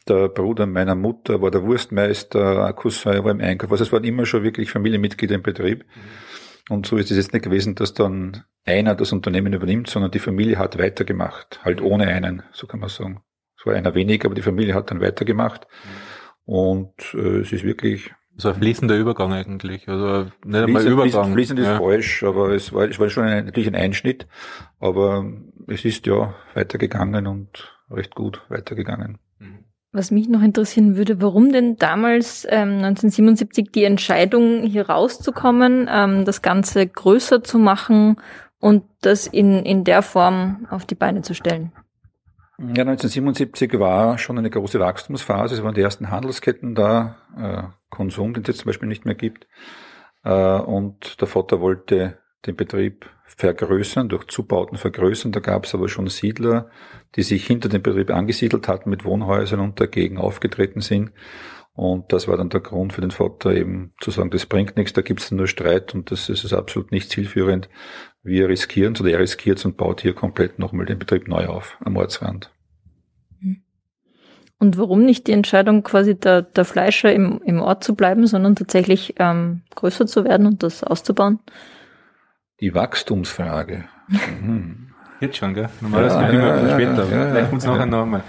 Der 0.08 0.30
Bruder 0.30 0.68
meiner 0.68 0.94
Mutter 0.94 1.42
war 1.42 1.50
der 1.50 1.64
Wurstmeister, 1.64 2.72
Cousin 2.74 3.24
war 3.24 3.32
im 3.32 3.42
Einkauf. 3.42 3.72
Also 3.72 3.86
es 3.86 3.92
waren 3.92 4.04
immer 4.04 4.28
schon 4.28 4.44
wirklich 4.44 4.70
Familienmitglieder 4.70 5.34
im 5.34 5.42
Betrieb. 5.42 5.80
Mhm. 5.80 6.74
Und 6.76 6.86
so 6.86 6.96
ist 6.96 7.10
es 7.10 7.18
jetzt 7.18 7.34
nicht 7.34 7.44
gewesen, 7.44 7.74
dass 7.74 7.96
dann 7.96 8.44
einer 8.66 8.94
das 8.94 9.12
Unternehmen 9.12 9.54
übernimmt, 9.54 9.90
sondern 9.90 10.12
die 10.12 10.20
Familie 10.20 10.60
hat 10.60 10.78
weitergemacht, 10.78 11.60
halt 11.64 11.82
ohne 11.82 12.06
einen, 12.06 12.44
so 12.52 12.68
kann 12.68 12.80
man 12.80 12.90
sagen. 12.90 13.24
Es 13.62 13.66
war 13.68 13.76
einer 13.76 13.94
weniger, 13.94 14.26
aber 14.26 14.36
die 14.36 14.42
Familie 14.42 14.74
hat 14.74 14.90
dann 14.90 15.02
weitergemacht. 15.02 15.68
Und 16.46 17.14
äh, 17.14 17.42
es 17.42 17.52
ist 17.52 17.64
wirklich. 17.64 18.12
So 18.38 18.50
ein 18.50 18.56
fließender 18.56 18.98
Übergang 18.98 19.34
eigentlich. 19.34 19.88
Also 19.88 20.24
nicht 20.24 20.34
fließend, 20.44 20.68
einmal 20.68 20.88
Übergang. 20.88 21.34
Fließend 21.34 21.60
ist 21.60 21.68
ja. 21.68 21.78
falsch, 21.78 22.24
aber 22.24 22.50
es 22.50 22.74
war, 22.74 22.90
es 22.90 22.98
war 22.98 23.10
schon 23.10 23.26
ein, 23.26 23.46
natürlich 23.46 23.68
ein 23.68 23.76
Einschnitt. 23.76 24.26
Aber 24.80 25.26
es 25.68 25.86
ist 25.86 26.08
ja 26.08 26.34
weitergegangen 26.56 27.28
und 27.28 27.72
recht 27.92 28.16
gut 28.16 28.42
weitergegangen. 28.50 29.20
Was 29.92 30.10
mich 30.10 30.28
noch 30.28 30.42
interessieren 30.42 30.96
würde, 30.96 31.22
warum 31.22 31.52
denn 31.52 31.76
damals 31.76 32.46
ähm, 32.50 32.78
1977 32.78 33.72
die 33.72 33.84
Entscheidung, 33.84 34.64
hier 34.64 34.90
rauszukommen, 34.90 35.88
ähm, 35.92 36.26
das 36.26 36.42
Ganze 36.42 36.88
größer 36.88 37.44
zu 37.44 37.60
machen 37.60 38.16
und 38.60 38.86
das 39.02 39.28
in, 39.28 39.66
in 39.66 39.84
der 39.84 40.02
Form 40.02 40.66
auf 40.72 40.86
die 40.86 40.96
Beine 40.96 41.22
zu 41.22 41.36
stellen? 41.36 41.74
Ja, 42.62 42.84
1977 42.84 43.80
war 43.80 44.20
schon 44.20 44.38
eine 44.38 44.52
große 44.52 44.80
Wachstumsphase. 44.80 45.56
Es 45.56 45.64
waren 45.64 45.74
die 45.74 45.82
ersten 45.82 46.12
Handelsketten 46.12 46.76
da, 46.76 47.18
äh, 47.36 47.64
Konsum, 47.90 48.36
den 48.36 48.44
es 48.44 48.50
jetzt 48.50 48.60
zum 48.60 48.68
Beispiel 48.68 48.88
nicht 48.88 49.04
mehr 49.04 49.16
gibt. 49.16 49.48
Äh, 50.24 50.60
und 50.60 51.20
der 51.20 51.28
Vater 51.28 51.60
wollte 51.60 52.20
den 52.46 52.56
Betrieb 52.56 53.10
vergrößern, 53.26 54.10
durch 54.10 54.28
Zubauten 54.28 54.78
vergrößern. 54.78 55.32
Da 55.32 55.40
gab 55.40 55.66
es 55.66 55.74
aber 55.74 55.90
schon 55.90 56.08
Siedler, 56.08 56.70
die 57.16 57.24
sich 57.24 57.48
hinter 57.48 57.68
dem 57.68 57.82
Betrieb 57.82 58.12
angesiedelt 58.12 58.68
hatten 58.68 58.92
mit 58.92 59.06
Wohnhäusern 59.06 59.60
und 59.60 59.80
dagegen 59.80 60.20
aufgetreten 60.20 60.82
sind. 60.82 61.14
Und 61.74 62.12
das 62.12 62.28
war 62.28 62.38
dann 62.38 62.50
der 62.50 62.60
Grund 62.60 62.94
für 62.94 63.02
den 63.02 63.12
Vater 63.12 63.54
eben 63.54 63.94
zu 64.02 64.12
sagen, 64.12 64.30
das 64.30 64.46
bringt 64.46 64.76
nichts, 64.76 64.94
da 64.94 65.02
gibt 65.02 65.22
es 65.22 65.32
nur 65.32 65.48
Streit 65.48 65.96
und 65.96 66.12
das 66.12 66.28
ist 66.28 66.52
absolut 66.54 66.92
nicht 66.92 67.10
zielführend. 67.10 67.70
Wir 68.24 68.50
riskieren 68.50 68.94
es 68.94 69.02
oder 69.02 69.12
er 69.12 69.20
riskiert 69.20 69.58
es 69.58 69.66
und 69.66 69.78
baut 69.78 70.02
hier 70.02 70.14
komplett 70.14 70.60
nochmal 70.60 70.86
den 70.86 71.00
Betrieb 71.00 71.28
neu 71.28 71.48
auf 71.48 71.78
am 71.84 71.96
Ortsrand. 71.96 72.52
Und 74.60 74.78
warum 74.78 75.04
nicht 75.06 75.26
die 75.26 75.32
Entscheidung, 75.32 75.82
quasi 75.82 76.14
der, 76.14 76.44
der 76.44 76.66
Fleischer 76.66 77.12
im, 77.12 77.42
im 77.44 77.62
Ort 77.62 77.84
zu 77.84 77.96
bleiben, 77.96 78.28
sondern 78.28 78.56
tatsächlich 78.56 79.16
ähm, 79.18 79.62
größer 79.74 80.06
zu 80.06 80.24
werden 80.24 80.46
und 80.46 80.62
das 80.62 80.84
auszubauen? 80.84 81.40
Die 82.60 82.76
Wachstumsfrage. 82.76 83.86
Mhm. 84.42 84.91
Jetzt 85.22 85.38
schon, 85.38 85.54
gell? 85.54 85.70
Normalerweise 85.82 86.16
ja, 86.16 86.30
immer 86.30 86.68
ja, 86.68 86.74
später. 86.74 87.08
Ja, 87.12 87.26
ja, 87.26 87.30
Vielleicht 87.30 87.54
uns 87.54 87.64
nachher 87.64 87.86
nochmal. 87.86 88.24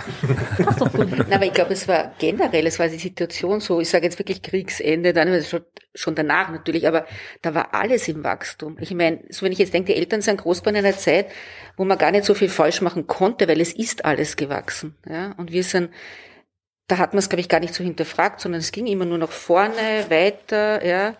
Nein, 0.92 1.32
aber 1.32 1.46
ich 1.46 1.54
glaube, 1.54 1.72
es 1.72 1.88
war 1.88 2.12
generell, 2.18 2.66
es 2.66 2.78
war 2.78 2.86
die 2.86 2.98
Situation 2.98 3.60
so, 3.60 3.80
ich 3.80 3.88
sage 3.88 4.04
jetzt 4.04 4.18
wirklich 4.18 4.42
Kriegsende, 4.42 5.14
dann 5.14 5.42
schon, 5.42 5.62
schon 5.94 6.14
danach 6.14 6.50
natürlich, 6.50 6.86
aber 6.86 7.06
da 7.40 7.54
war 7.54 7.72
alles 7.72 8.08
im 8.08 8.22
Wachstum. 8.22 8.76
Ich 8.78 8.92
meine, 8.92 9.20
so 9.30 9.42
wenn 9.46 9.52
ich 9.52 9.58
jetzt 9.58 9.72
denke, 9.72 9.94
die 9.94 9.98
Eltern 9.98 10.20
sind 10.20 10.42
groß 10.42 10.60
in 10.60 10.76
einer 10.76 10.94
Zeit, 10.94 11.28
wo 11.78 11.86
man 11.86 11.96
gar 11.96 12.10
nicht 12.10 12.26
so 12.26 12.34
viel 12.34 12.50
falsch 12.50 12.82
machen 12.82 13.06
konnte, 13.06 13.48
weil 13.48 13.62
es 13.62 13.72
ist 13.72 14.04
alles 14.04 14.36
gewachsen. 14.36 14.94
Ja? 15.08 15.32
Und 15.38 15.50
wir 15.50 15.64
sind, 15.64 15.88
da 16.88 16.98
hat 16.98 17.14
man 17.14 17.20
es, 17.20 17.30
glaube 17.30 17.40
ich, 17.40 17.48
gar 17.48 17.60
nicht 17.60 17.72
so 17.72 17.82
hinterfragt, 17.82 18.38
sondern 18.38 18.60
es 18.60 18.70
ging 18.70 18.86
immer 18.86 19.06
nur 19.06 19.16
nach 19.16 19.32
vorne, 19.32 20.10
weiter, 20.10 20.84
ja. 20.84 21.16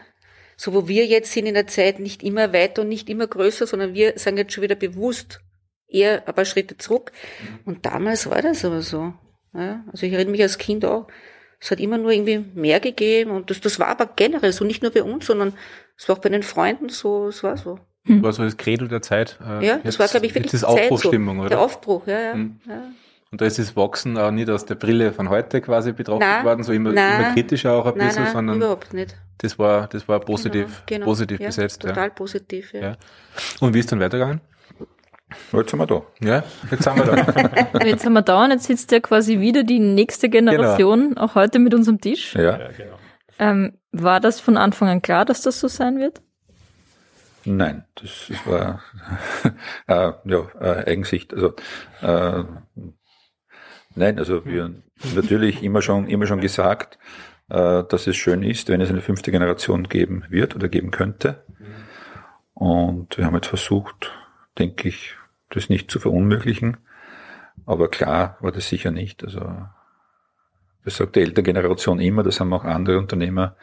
So 0.58 0.74
wo 0.74 0.86
wir 0.86 1.06
jetzt 1.06 1.32
sind 1.32 1.46
in 1.46 1.54
der 1.54 1.66
Zeit, 1.66 1.98
nicht 1.98 2.22
immer 2.22 2.52
weiter 2.52 2.82
und 2.82 2.88
nicht 2.88 3.08
immer 3.08 3.26
größer, 3.26 3.66
sondern 3.66 3.94
wir 3.94 4.18
sind 4.18 4.36
jetzt 4.36 4.52
schon 4.52 4.62
wieder 4.62 4.74
bewusst 4.74 5.40
eher 5.92 6.26
ein 6.26 6.34
paar 6.34 6.44
Schritte 6.44 6.76
zurück. 6.76 7.12
Mhm. 7.40 7.58
Und 7.64 7.86
damals 7.86 8.28
war 8.28 8.42
das 8.42 8.64
aber 8.64 8.82
so. 8.82 9.12
Ja, 9.54 9.84
also 9.92 10.06
ich 10.06 10.12
erinnere 10.12 10.32
mich 10.32 10.42
als 10.42 10.58
Kind 10.58 10.84
auch, 10.84 11.08
es 11.60 11.70
hat 11.70 11.78
immer 11.78 11.98
nur 11.98 12.10
irgendwie 12.10 12.44
mehr 12.54 12.80
gegeben 12.80 13.30
und 13.30 13.50
das, 13.50 13.60
das 13.60 13.78
war 13.78 13.88
aber 13.88 14.10
generell 14.16 14.52
so, 14.52 14.64
nicht 14.64 14.82
nur 14.82 14.90
bei 14.90 15.02
uns, 15.02 15.26
sondern 15.26 15.52
es 15.96 16.08
war 16.08 16.16
auch 16.16 16.20
bei 16.20 16.30
den 16.30 16.42
Freunden 16.42 16.88
so, 16.88 17.28
es 17.28 17.42
war 17.44 17.56
so. 17.56 17.78
Hm. 18.04 18.22
War 18.22 18.32
so 18.32 18.42
das 18.42 18.56
Credo 18.56 18.86
der 18.86 19.02
Zeit. 19.02 19.38
Äh, 19.40 19.66
ja, 19.66 19.74
das 19.76 19.84
jetzt, 19.84 19.98
war, 20.00 20.08
glaube 20.08 20.26
ich, 20.26 20.34
wirklich 20.34 20.50
die 20.50 20.66
Aufbruchstimmung, 20.66 21.36
so. 21.36 21.40
oder? 21.42 21.50
Der 21.50 21.60
Aufbruch, 21.60 22.06
ja, 22.06 22.20
ja, 22.20 22.32
hm. 22.32 22.60
ja. 22.68 22.82
Und 23.30 23.40
da 23.40 23.46
ist 23.46 23.58
das 23.58 23.74
Wachsen 23.76 24.18
auch 24.18 24.30
nicht 24.30 24.50
aus 24.50 24.66
der 24.66 24.74
Brille 24.74 25.12
von 25.12 25.30
heute 25.30 25.62
quasi 25.62 25.92
betrachtet 25.92 26.20
nein, 26.20 26.44
worden, 26.44 26.64
so 26.64 26.72
immer, 26.72 26.90
immer 26.90 27.32
kritischer 27.32 27.72
auch 27.72 27.86
ein 27.86 27.96
nein, 27.96 28.08
bisschen, 28.08 28.24
nein, 28.24 28.32
sondern 28.32 28.56
überhaupt 28.56 28.92
nicht. 28.92 29.16
Das 29.38 29.58
war, 29.58 29.86
das 29.86 30.06
war 30.06 30.20
positiv, 30.20 30.82
genau, 30.84 30.84
genau. 30.86 31.06
positiv 31.06 31.40
ja, 31.40 31.46
besetzt. 31.46 31.80
Total 31.80 32.08
ja. 32.08 32.10
positiv, 32.10 32.74
ja. 32.74 32.80
ja. 32.80 32.96
Und 33.60 33.72
wie 33.72 33.78
ist 33.78 33.90
dann 33.90 34.00
weitergegangen? 34.00 34.42
Jetzt 35.52 35.70
sind 35.70 35.78
wir 35.78 35.86
da. 35.86 36.02
Ja, 36.20 36.42
jetzt 36.70 36.82
sind 36.84 36.96
wir 36.96 37.04
da. 37.04 37.84
jetzt 37.84 38.02
sind 38.02 38.12
wir 38.12 38.22
da 38.22 38.44
und 38.44 38.50
jetzt 38.50 38.64
sitzt 38.64 38.92
ja 38.92 39.00
quasi 39.00 39.40
wieder 39.40 39.64
die 39.64 39.78
nächste 39.78 40.28
Generation, 40.28 41.10
genau. 41.10 41.22
auch 41.22 41.34
heute 41.34 41.58
mit 41.58 41.74
unserem 41.74 42.00
Tisch. 42.00 42.34
Ja, 42.34 42.58
ja 42.58 42.68
genau. 42.76 42.98
Ähm, 43.38 43.78
war 43.92 44.20
das 44.20 44.40
von 44.40 44.56
Anfang 44.56 44.88
an 44.88 45.02
klar, 45.02 45.24
dass 45.24 45.42
das 45.42 45.60
so 45.60 45.68
sein 45.68 45.98
wird? 45.98 46.22
Nein, 47.44 47.84
das, 47.96 48.28
das 48.28 48.46
war 48.46 48.82
äh, 49.88 50.12
ja, 50.24 50.48
äh, 50.60 50.90
Eigensicht. 50.90 51.34
Also 51.34 51.54
äh, 52.00 52.44
nein, 53.94 54.18
also 54.18 54.44
wir 54.44 54.74
natürlich 55.14 55.62
immer 55.62 55.82
schon 55.82 56.08
immer 56.08 56.26
schon 56.26 56.40
gesagt, 56.40 56.98
äh, 57.48 57.84
dass 57.84 58.06
es 58.06 58.16
schön 58.16 58.42
ist, 58.42 58.68
wenn 58.68 58.80
es 58.80 58.90
eine 58.90 59.02
fünfte 59.02 59.30
Generation 59.30 59.88
geben 59.88 60.24
wird 60.28 60.54
oder 60.54 60.68
geben 60.68 60.90
könnte. 60.90 61.44
Und 62.54 63.18
wir 63.18 63.26
haben 63.26 63.34
jetzt 63.34 63.48
versucht, 63.48 64.12
denke 64.58 64.88
ich, 64.88 65.16
das 65.54 65.68
nicht 65.68 65.90
zu 65.90 66.00
verunmöglichen. 66.00 66.78
Aber 67.66 67.88
klar 67.88 68.36
war 68.40 68.52
das 68.52 68.68
sicher 68.68 68.90
nicht. 68.90 69.24
Also 69.24 69.40
das 70.84 70.96
sagt 70.96 71.16
die 71.16 71.20
Elterngeneration 71.20 72.00
immer, 72.00 72.22
das 72.22 72.40
haben 72.40 72.52
auch 72.52 72.64
andere 72.64 72.98
Unternehmer, 72.98 73.56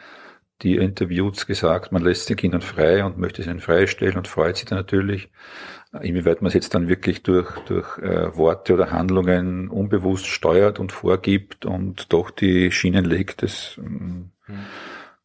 die 0.62 0.76
interviewt, 0.76 1.46
gesagt, 1.46 1.90
man 1.92 2.02
lässt 2.02 2.28
den 2.28 2.36
Kindern 2.36 2.60
frei 2.60 3.04
und 3.04 3.18
möchte 3.18 3.42
sie 3.42 3.58
freistellen 3.60 4.16
und 4.16 4.28
freut 4.28 4.56
sich 4.56 4.66
dann 4.66 4.78
natürlich. 4.78 5.30
Inwieweit 6.00 6.40
man 6.40 6.48
es 6.48 6.54
jetzt 6.54 6.74
dann 6.74 6.88
wirklich 6.88 7.22
durch, 7.22 7.50
durch 7.66 7.98
äh, 7.98 8.36
Worte 8.36 8.74
oder 8.74 8.90
Handlungen 8.90 9.68
unbewusst 9.68 10.26
steuert 10.26 10.78
und 10.78 10.92
vorgibt 10.92 11.66
und 11.66 12.12
doch 12.12 12.30
die 12.30 12.70
Schienen 12.70 13.04
legt, 13.04 13.42
das 13.42 13.76
mhm. 13.78 14.30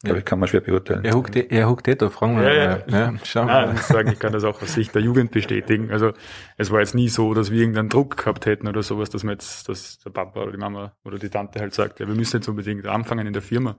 Glaube 0.06 0.20
ich, 0.20 0.26
kann 0.26 0.40
man 0.40 0.48
schwer 0.48 0.62
beurteilen. 0.62 1.04
Er 1.04 1.14
huckt, 1.14 1.36
er 1.36 1.70
huckt 1.70 1.88
eh 1.88 1.96
da, 1.96 2.10
fragen 2.10 2.38
wir 2.38 2.54
ja, 2.54 2.64
ja. 2.64 2.84
ja, 2.88 3.14
schauen 3.24 3.48
wir. 3.48 3.54
Nein, 3.54 3.76
ich 3.76 3.82
sagen, 3.82 4.12
ich 4.12 4.20
kann 4.20 4.32
das 4.32 4.44
auch 4.44 4.62
aus 4.62 4.74
Sicht 4.74 4.96
der 4.96 5.02
Jugend 5.02 5.32
bestätigen. 5.32 5.92
Also, 5.92 6.14
es 6.58 6.72
war 6.72 6.80
jetzt 6.80 6.96
nie 6.96 7.10
so, 7.10 7.34
dass 7.34 7.52
wir 7.52 7.60
irgendeinen 7.60 7.90
Druck 7.90 8.18
gehabt 8.18 8.46
hätten 8.46 8.68
oder 8.68 8.84
sowas, 8.84 9.10
dass 9.10 9.24
man 9.24 9.34
jetzt, 9.34 9.68
dass 9.68 10.00
der 10.00 10.12
Papa 10.12 10.42
oder 10.42 10.52
die 10.52 10.58
Mama 10.58 10.94
oder 11.04 11.18
die 11.18 11.30
Tante 11.30 11.60
halt 11.60 11.74
sagt, 11.74 12.00
ja, 12.00 12.08
wir 12.08 12.16
müssen 12.16 12.38
jetzt 12.38 12.48
unbedingt 12.48 12.86
anfangen 12.88 13.28
in 13.28 13.34
der 13.34 13.42
Firma. 13.42 13.76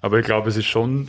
Aber 0.00 0.18
ich 0.18 0.26
glaube, 0.26 0.48
es 0.48 0.56
ist 0.56 0.66
schon 0.66 1.08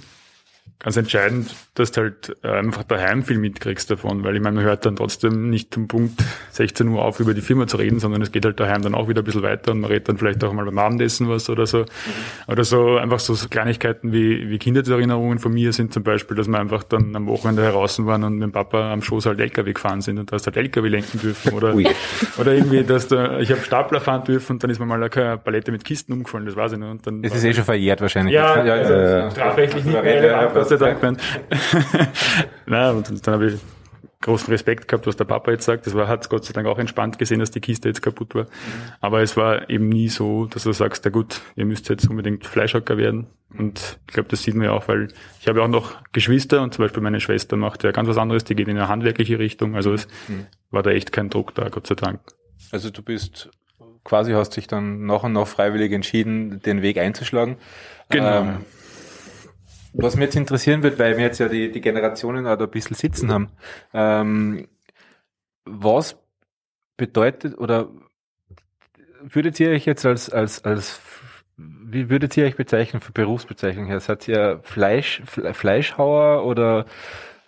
ganz 0.84 0.98
entscheidend, 0.98 1.54
dass 1.76 1.92
du 1.92 2.02
halt 2.02 2.36
äh, 2.44 2.48
einfach 2.48 2.84
daheim 2.84 3.24
viel 3.24 3.38
mitkriegst 3.38 3.92
davon, 3.92 4.24
weil 4.24 4.36
ich 4.36 4.42
meine, 4.42 4.56
man 4.56 4.66
hört 4.66 4.86
dann 4.86 4.96
trotzdem 4.96 5.50
nicht 5.52 5.78
um 5.78 5.88
Punkt 5.88 6.24
16 6.52 6.88
Uhr 6.88 7.06
auf, 7.06 7.20
über 7.20 7.36
die 7.36 7.42
Firma 7.42 7.68
zu 7.68 7.78
reden, 7.78 8.00
sondern 8.00 8.22
es 8.24 8.32
geht 8.32 8.46
halt 8.46 8.60
daheim 8.60 8.82
dann 8.82 8.96
auch 8.96 9.08
wieder 9.08 9.22
ein 9.22 9.24
bisschen 9.24 9.44
weiter 9.44 9.72
und 9.72 9.82
man 9.82 9.92
redet 9.92 10.10
dann 10.10 10.18
vielleicht 10.18 10.44
auch 10.44 10.52
mal 10.54 10.66
beim 10.66 10.80
Abendessen 10.80 11.30
was 11.30 11.50
oder 11.50 11.68
so. 11.68 11.80
Mhm. 11.80 11.86
Oder 12.48 12.64
so 12.64 12.98
einfach 12.98 13.20
so, 13.20 13.36
Kleinigkeiten 13.48 14.12
wie, 14.12 14.50
wie 14.50 14.58
Kindheitserinnerungen 14.58 15.38
von 15.38 15.54
mir 15.54 15.72
sind 15.72 15.94
zum 15.94 16.02
Beispiel, 16.02 16.36
dass 16.36 16.48
wir 16.48 16.60
einfach 16.60 16.84
dann 16.84 17.16
am 17.16 17.28
Wochenende 17.28 17.64
heraus 17.64 18.04
waren 18.04 18.24
und 18.24 18.34
mit 18.34 18.44
dem 18.44 18.52
Papa 18.52 18.92
am 18.92 19.04
Schoß 19.04 19.28
halt 19.28 19.40
LKW 19.40 19.74
gefahren 19.74 20.02
sind 20.02 20.18
und 20.18 20.32
da 20.32 20.36
hast 20.36 20.48
halt 20.48 20.58
LKW 20.58 20.88
lenken 20.88 21.20
dürfen 21.20 21.54
oder, 21.54 21.76
oder 22.38 22.54
irgendwie, 22.54 22.84
dass 22.84 23.08
da, 23.08 23.40
ich 23.40 23.52
habe 23.52 23.62
Stapler 23.62 24.02
fahren 24.02 24.24
dürfen 24.24 24.54
und 24.54 24.64
dann 24.64 24.72
ist 24.72 24.80
mir 24.80 24.88
mal 24.88 25.02
eine 25.02 25.38
Palette 25.38 25.72
mit 25.72 25.86
Kisten 25.86 26.14
umgefallen, 26.14 26.48
das 26.48 26.56
weiß 26.56 26.72
ich 26.74 26.80
nicht. 26.80 26.90
Und 26.90 27.06
dann 27.06 27.22
das 27.22 27.36
ist 27.36 27.44
eh 27.44 27.54
schon 27.54 27.66
verjährt 27.66 28.02
wahrscheinlich. 28.02 28.34
Ja, 28.34 28.66
ja, 28.66 28.74
also, 28.74 28.94
ja, 28.94 29.32
strafrechtlich 29.32 29.86
nicht 29.86 29.94
mehr 29.94 30.04
Gott 30.70 30.80
sei 30.80 30.94
Dank. 30.94 31.02
Ja. 31.04 32.08
Nein, 32.66 32.96
und 32.96 33.28
dann 33.28 33.34
habe 33.34 33.48
ich 33.48 33.60
großen 34.22 34.52
Respekt 34.52 34.88
gehabt, 34.88 35.08
was 35.08 35.16
der 35.16 35.26
Papa 35.26 35.52
jetzt 35.52 35.66
sagt. 35.66 35.88
Das 35.88 35.96
war, 35.96 36.08
hat 36.08 36.30
Gott 36.30 36.46
sei 36.46 36.54
Dank 36.54 36.68
auch 36.68 36.78
entspannt 36.78 37.18
gesehen, 37.18 37.40
dass 37.40 37.52
die 37.52 37.60
Kiste 37.60 37.90
jetzt 37.90 38.02
kaputt 38.02 38.36
war. 38.36 38.46
Aber 39.00 39.22
es 39.22 39.36
war 39.36 39.70
eben 39.70 39.90
nie 39.90 40.10
so, 40.10 40.46
dass 40.46 40.64
du 40.64 40.72
sagst, 40.72 41.04
ja 41.06 41.12
gut, 41.12 41.42
ihr 41.56 41.66
müsst 41.66 41.90
jetzt 41.90 42.08
unbedingt 42.10 42.46
Fleischhacker 42.46 42.98
werden. 42.98 43.28
Und 43.58 44.00
ich 44.08 44.14
glaube, 44.14 44.30
das 44.30 44.44
sieht 44.44 44.56
man 44.56 44.66
ja 44.66 44.72
auch, 44.72 44.88
weil 44.88 45.10
ich 45.40 45.48
habe 45.48 45.60
ja 45.60 45.66
auch 45.66 45.70
noch 45.70 45.96
Geschwister 46.12 46.62
und 46.62 46.74
zum 46.74 46.86
Beispiel 46.86 47.02
meine 47.02 47.20
Schwester 47.20 47.58
macht 47.58 47.84
ja 47.84 47.92
ganz 47.92 48.08
was 48.08 48.18
anderes, 48.18 48.44
die 48.44 48.56
geht 48.56 48.68
in 48.68 48.78
eine 48.78 48.88
handwerkliche 48.88 49.40
Richtung. 49.40 49.76
Also 49.76 49.94
es 49.94 50.08
mhm. 50.28 50.46
war 50.70 50.84
da 50.84 50.92
echt 50.92 51.12
kein 51.12 51.30
Druck 51.30 51.56
da, 51.56 51.68
Gott 51.70 51.88
sei 51.88 51.96
Dank. 51.96 52.22
Also 52.72 52.92
du 52.92 53.02
bist 53.02 53.50
quasi 54.04 54.32
hast 54.34 54.56
dich 54.56 54.68
dann 54.68 55.06
nach 55.06 55.24
und 55.24 55.34
nach 55.34 55.48
freiwillig 55.48 55.92
entschieden, 55.92 56.62
den 56.62 56.82
Weg 56.82 56.98
einzuschlagen. 56.98 57.58
Genau. 58.10 58.42
Ähm, 58.42 58.58
was 59.94 60.16
mich 60.16 60.26
jetzt 60.26 60.36
interessieren 60.36 60.84
wird, 60.84 61.00
weil 61.00 61.18
wir 61.18 61.26
jetzt 61.26 61.40
ja 61.40 61.48
die, 61.48 61.72
die 61.72 61.82
Generationen 61.82 62.48
auch 62.48 62.56
da 62.56 62.66
ein 62.66 62.72
bisschen 62.72 62.96
sitzen 62.96 63.32
haben, 63.32 63.50
ähm, 63.94 64.68
was 65.66 66.18
bedeutet 66.98 67.58
oder 67.58 67.90
würdet 69.22 69.60
ihr 69.60 69.70
euch 69.70 69.86
jetzt 69.86 70.06
als, 70.06 70.30
als, 70.30 70.64
als 70.64 71.02
wie 71.58 72.10
würdet 72.10 72.36
ihr 72.38 72.46
euch 72.46 72.56
bezeichnen 72.56 73.02
für 73.02 73.12
Berufsbezeichnung 73.12 73.86
her? 73.86 74.00
Seid 74.00 74.28
ihr 74.28 74.62
Fleisch, 74.64 75.22
Fleischhauer 75.26 76.46
oder 76.46 76.86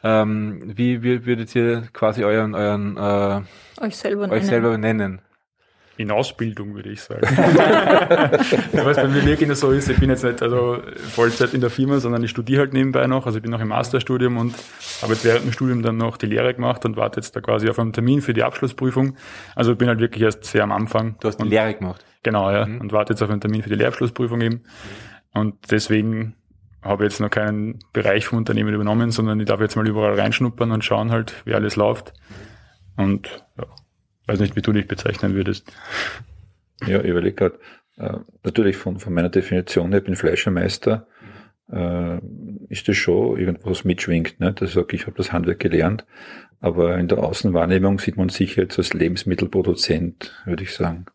ähm, 0.04 0.74
wie, 0.76 1.02
wie 1.02 1.26
würdet 1.26 1.56
ihr 1.56 1.84
quasi 1.94 2.24
euren, 2.24 2.54
euren 2.54 2.98
äh, 2.98 3.84
euch 3.84 3.96
selber 3.96 4.24
euch 4.24 4.30
nennen? 4.30 4.46
Selber 4.46 4.78
nennen? 4.78 5.22
In 5.98 6.12
Ausbildung, 6.12 6.74
würde 6.74 6.90
ich 6.90 7.02
sagen. 7.02 7.22
was 7.28 8.98
bei 8.98 9.08
mir 9.08 9.26
wirklich 9.26 9.54
so 9.58 9.72
ist, 9.72 9.90
ich 9.90 10.00
bin 10.00 10.10
jetzt 10.10 10.24
nicht 10.24 10.42
also 10.42 10.80
Vollzeit 11.14 11.54
in 11.54 11.62
der 11.62 11.70
Firma, 11.70 12.00
sondern 12.00 12.24
ich 12.24 12.32
studiere 12.32 12.62
halt 12.62 12.74
nebenbei 12.74 13.06
noch. 13.06 13.26
Also 13.26 13.38
ich 13.38 13.44
bin 13.44 13.52
noch 13.52 13.60
im 13.60 13.68
Masterstudium 13.68 14.38
und 14.38 14.56
habe 15.02 15.14
jetzt 15.14 15.24
während 15.24 15.46
dem 15.46 15.52
Studium 15.52 15.84
dann 15.84 15.98
noch 15.98 16.18
die 16.18 16.26
Lehre 16.26 16.54
gemacht 16.54 16.84
und 16.86 16.98
warte 16.98 17.20
jetzt 17.20 17.36
da 17.36 17.42
quasi 17.42 17.70
auf 17.70 17.78
einen 17.78 17.94
Termin 17.94 18.22
für 18.22 18.34
die 18.34 18.44
Abschlussprüfung. 18.44 19.16
Also 19.56 19.74
ich 19.74 19.78
bin 19.78 19.88
halt 19.88 20.00
wirklich 20.00 20.24
erst 20.24 20.46
sehr 20.46 20.64
am 20.64 20.72
Anfang. 20.72 21.16
Du 21.20 21.28
hast 21.28 21.38
die 21.38 21.48
Lehre 21.48 21.74
gemacht? 21.76 22.04
Genau, 22.24 22.50
ja. 22.52 22.66
Mhm. 22.66 22.82
Und 22.82 22.92
warte 22.92 23.14
jetzt 23.14 23.22
auf 23.22 23.30
einen 23.30 23.42
Termin 23.42 23.62
für 23.62 23.70
die 23.70 23.76
Lehrabschlussprüfung 23.76 24.42
eben. 24.42 24.62
Und 25.34 25.72
deswegen 25.72 26.36
habe 26.82 27.06
ich 27.06 27.12
jetzt 27.12 27.20
noch 27.20 27.30
keinen 27.30 27.80
Bereich 27.94 28.26
vom 28.26 28.40
Unternehmen 28.40 28.74
übernommen, 28.74 29.12
sondern 29.12 29.40
ich 29.40 29.46
darf 29.46 29.62
jetzt 29.62 29.76
mal 29.76 29.88
überall 29.88 30.20
reinschnuppern 30.20 30.72
und 30.72 30.84
schauen 30.84 31.12
halt, 31.12 31.34
wie 31.46 31.54
alles 31.54 31.76
läuft. 31.76 32.14
Und 32.98 33.46
ja, 33.58 33.66
weiß 34.28 34.40
nicht, 34.40 34.56
wie 34.56 34.62
du 34.62 34.72
dich 34.72 34.88
bezeichnen 34.88 35.34
würdest. 35.36 35.72
Ja, 36.86 37.02
ich 37.02 37.10
überlege 37.10 37.36
gerade, 37.36 37.60
äh, 37.98 38.18
natürlich 38.44 38.78
von, 38.78 39.00
von 39.00 39.14
meiner 39.14 39.30
Definition 39.30 39.94
ich 39.94 40.04
bin 40.04 40.16
Fleischermeister, 40.16 41.08
äh, 41.72 42.20
ist 42.70 42.88
das 42.88 42.98
schon 42.98 43.38
irgendwo 43.40 43.70
was 43.72 43.84
mitschwingt. 43.86 44.40
Ne? 44.40 44.54
Das 44.54 44.74
sage 44.74 44.96
ich, 44.96 45.06
habe 45.06 45.18
das 45.18 45.32
Handwerk 45.32 45.60
gelernt, 45.60 46.06
aber 46.60 46.98
in 46.98 47.08
der 47.08 47.20
Außenwahrnehmung 47.20 48.00
sieht 48.00 48.18
man 48.18 48.30
sich 48.30 48.56
jetzt 48.56 48.78
als 48.78 48.94
Lebensmittelproduzent, 48.94 50.44
würde 50.46 50.64
ich 50.64 50.74
sagen. 50.74 51.06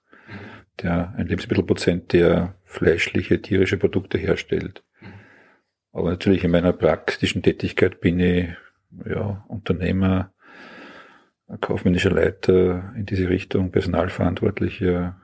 der, 0.83 1.15
ein 1.17 1.27
Lebensmittelproduzent, 1.27 2.13
der 2.13 2.55
fleischliche, 2.65 3.43
tierische 3.43 3.79
Produkte 3.79 4.19
herstellt. 4.19 4.83
Aber 5.93 6.11
natürlich 6.11 6.45
in 6.45 6.51
meiner 6.51 6.73
praktischen 6.73 7.43
Tätigkeit 7.43 8.01
bin 8.01 8.21
ich 8.21 8.49
ja, 9.05 9.45
Unternehmer, 9.49 10.33
kaufmännischer 11.57 12.11
Leiter 12.11 12.93
in 12.97 13.07
diese 13.07 13.29
Richtung, 13.29 13.71
Personalverantwortlicher 13.71 15.17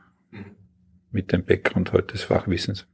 mit 1.11 1.33
dem 1.33 1.45
Background 1.45 1.93
heute 1.93 2.15
des 2.15 2.25
Fachwissens. 2.25 2.87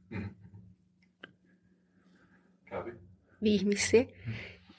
Wie 3.39 3.55
ich 3.55 3.65
mich 3.65 3.83
sehe? 3.85 4.07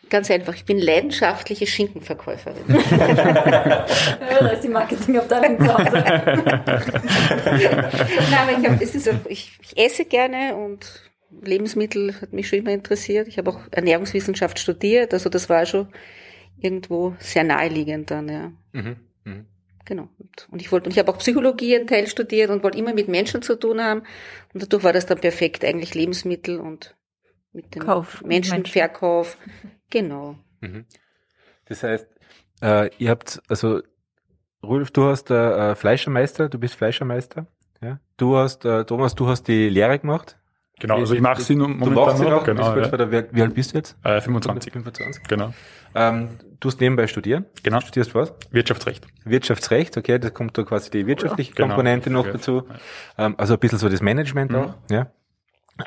Ganz 0.08 0.30
einfach, 0.30 0.54
ich 0.54 0.64
bin 0.66 0.78
leidenschaftliche 0.78 1.66
Schinkenverkäuferin. 1.66 2.62
ja, 2.68 3.86
da 4.40 4.48
ist 4.48 4.62
die 4.62 4.68
Marketingabteilung 4.68 5.58
zu 5.58 5.74
Hause. 5.74 5.90
Nein, 8.30 8.38
aber 8.38 8.58
ich, 8.58 8.68
hab, 8.68 8.80
es 8.80 8.94
ist 8.94 9.08
auch, 9.08 9.26
ich, 9.28 9.58
ich 9.62 9.76
esse 9.78 10.04
gerne 10.04 10.54
und 10.54 11.10
Lebensmittel 11.40 12.14
hat 12.20 12.32
mich 12.32 12.48
schon 12.48 12.60
immer 12.60 12.72
interessiert. 12.72 13.26
Ich 13.26 13.38
habe 13.38 13.50
auch 13.50 13.60
Ernährungswissenschaft 13.70 14.58
studiert, 14.58 15.14
also 15.14 15.30
das 15.30 15.48
war 15.48 15.64
schon 15.64 15.88
irgendwo 16.62 17.14
sehr 17.18 17.44
naheliegend 17.44 18.10
dann, 18.10 18.28
ja. 18.28 18.52
Mhm. 18.72 18.96
Mhm. 19.24 19.46
Genau. 19.84 20.08
Und 20.50 20.62
ich 20.62 20.70
wollte, 20.70 20.86
und 20.86 20.92
ich 20.92 20.98
habe 20.98 21.10
auch 21.10 21.18
Psychologie 21.18 21.76
einen 21.76 21.86
Teil 21.86 22.06
studiert 22.06 22.50
und 22.50 22.62
wollte 22.62 22.78
immer 22.78 22.94
mit 22.94 23.08
Menschen 23.08 23.42
zu 23.42 23.58
tun 23.58 23.80
haben. 23.80 24.02
Und 24.54 24.62
dadurch 24.62 24.84
war 24.84 24.92
das 24.92 25.06
dann 25.06 25.20
perfekt, 25.20 25.64
eigentlich 25.64 25.94
Lebensmittel 25.94 26.60
und 26.60 26.96
mit 27.52 27.74
dem 27.74 27.82
Kauf, 27.82 28.22
Menschenverkauf. 28.22 29.36
Genau. 29.90 30.36
Mhm. 30.60 30.86
Das 31.66 31.82
heißt, 31.82 32.06
äh, 32.62 32.90
ihr 32.98 33.10
habt, 33.10 33.42
also 33.48 33.82
Rudolf, 34.62 34.92
du 34.92 35.04
hast 35.04 35.30
äh, 35.30 35.74
Fleischermeister, 35.74 36.48
du 36.48 36.58
bist 36.58 36.74
Fleischermeister. 36.76 37.46
Ja? 37.82 38.00
Du 38.16 38.36
hast, 38.36 38.64
äh, 38.64 38.84
Thomas, 38.84 39.14
du 39.14 39.26
hast 39.26 39.48
die 39.48 39.68
Lehre 39.68 39.98
gemacht. 39.98 40.38
Genau, 40.82 40.96
also 40.96 41.14
ich 41.14 41.20
mache 41.20 41.40
sie 41.40 41.54
momentan 41.54 41.94
du 41.94 42.00
machst 42.00 42.18
sie 42.18 42.24
noch. 42.24 42.42
Genau, 42.42 42.76
ja. 42.76 43.12
wie, 43.12 43.24
wie, 43.30 43.42
alt 43.42 43.54
bist 43.54 43.72
du 43.72 43.76
jetzt? 43.76 43.96
Äh, 44.02 44.20
25. 44.20 44.72
25. 44.72 45.22
Genau. 45.28 45.54
Ähm, 45.94 46.30
du 46.58 46.68
hast 46.68 46.80
nebenbei 46.80 47.06
studieren. 47.06 47.46
Genau. 47.62 47.78
Du 47.78 47.86
studierst 47.86 48.16
was? 48.16 48.34
Wirtschaftsrecht. 48.50 49.06
Wirtschaftsrecht, 49.24 49.96
okay, 49.96 50.18
da 50.18 50.30
kommt 50.30 50.58
da 50.58 50.64
quasi 50.64 50.90
die 50.90 51.06
wirtschaftliche 51.06 51.52
genau. 51.52 51.68
Komponente 51.68 52.10
noch 52.10 52.26
ja. 52.26 52.32
dazu. 52.32 52.64
Ähm, 53.16 53.36
also 53.38 53.54
ein 53.54 53.60
bisschen 53.60 53.78
so 53.78 53.88
das 53.88 54.02
Management 54.02 54.50
mhm. 54.50 54.56
auch, 54.56 54.74
ja. 54.90 55.06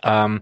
Ähm, 0.03 0.41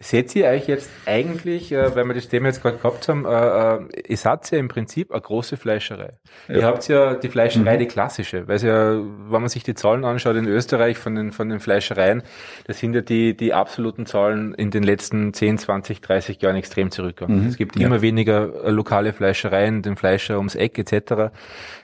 Seht 0.00 0.36
ihr 0.36 0.46
euch 0.46 0.68
jetzt 0.68 0.88
eigentlich, 1.06 1.72
äh, 1.72 1.96
weil 1.96 2.04
wir 2.04 2.14
das 2.14 2.28
Thema 2.28 2.46
jetzt 2.46 2.62
gerade 2.62 2.76
gehabt 2.76 3.08
haben, 3.08 3.24
äh, 3.24 3.78
äh, 3.78 4.02
ihr 4.06 4.16
seid 4.16 4.48
ja 4.52 4.58
im 4.58 4.68
Prinzip 4.68 5.10
eine 5.10 5.20
große 5.20 5.56
Fleischerei. 5.56 6.20
Ja. 6.46 6.54
Ihr 6.54 6.66
habt 6.66 6.86
ja 6.86 7.14
die 7.14 7.28
Fleischerei, 7.28 7.74
mhm. 7.74 7.80
die 7.80 7.86
klassische, 7.88 8.46
weil 8.46 8.62
ja, 8.62 8.92
wenn 8.92 9.40
man 9.40 9.48
sich 9.48 9.64
die 9.64 9.74
Zahlen 9.74 10.04
anschaut 10.04 10.36
in 10.36 10.46
Österreich 10.46 10.98
von 10.98 11.16
den, 11.16 11.32
von 11.32 11.48
den 11.48 11.58
Fleischereien, 11.58 12.22
das 12.68 12.78
sind 12.78 12.94
ja 12.94 13.00
die, 13.00 13.36
die 13.36 13.52
absoluten 13.52 14.06
Zahlen 14.06 14.54
in 14.54 14.70
den 14.70 14.84
letzten 14.84 15.34
10, 15.34 15.58
20, 15.58 16.00
30 16.00 16.40
Jahren 16.40 16.54
extrem 16.54 16.92
zurückgegangen. 16.92 17.42
Mhm. 17.42 17.48
Es 17.48 17.56
gibt 17.56 17.76
ja. 17.76 17.88
immer 17.88 18.00
weniger 18.00 18.66
äh, 18.66 18.70
lokale 18.70 19.12
Fleischereien, 19.12 19.82
den 19.82 19.96
Fleischer 19.96 20.36
ums 20.36 20.54
Eck 20.54 20.78
etc. 20.78 21.32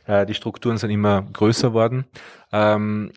Äh, 0.06 0.24
die 0.24 0.34
Strukturen 0.34 0.76
sind 0.76 0.90
immer 0.90 1.26
größer 1.32 1.72
worden. 1.72 2.04
Ähm, 2.52 3.10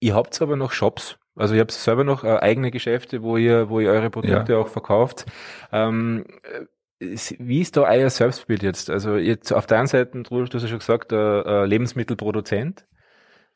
ihr 0.00 0.14
habt 0.14 0.40
aber 0.40 0.56
noch 0.56 0.72
Shops, 0.72 1.18
also 1.36 1.54
ihr 1.54 1.60
habt 1.60 1.72
selber 1.72 2.04
noch 2.04 2.24
äh, 2.24 2.38
eigene 2.38 2.70
Geschäfte, 2.70 3.22
wo 3.22 3.36
ihr, 3.36 3.68
wo 3.68 3.80
ihr 3.80 3.90
eure 3.90 4.10
Produkte 4.10 4.52
ja. 4.52 4.58
auch 4.58 4.68
verkauft. 4.68 5.26
Ähm, 5.70 6.24
wie 6.98 7.60
ist 7.60 7.76
da 7.76 7.82
euer 7.82 8.08
Selbstbild 8.08 8.62
jetzt? 8.62 8.88
Also 8.88 9.16
jetzt 9.16 9.52
auf 9.52 9.66
der 9.66 9.78
einen 9.78 9.86
Seite, 9.86 10.22
du 10.22 10.42
hast 10.42 10.52
ja 10.54 10.60
schon 10.60 10.78
gesagt, 10.78 11.12
äh, 11.12 11.16
äh, 11.16 11.66
Lebensmittelproduzent. 11.66 12.86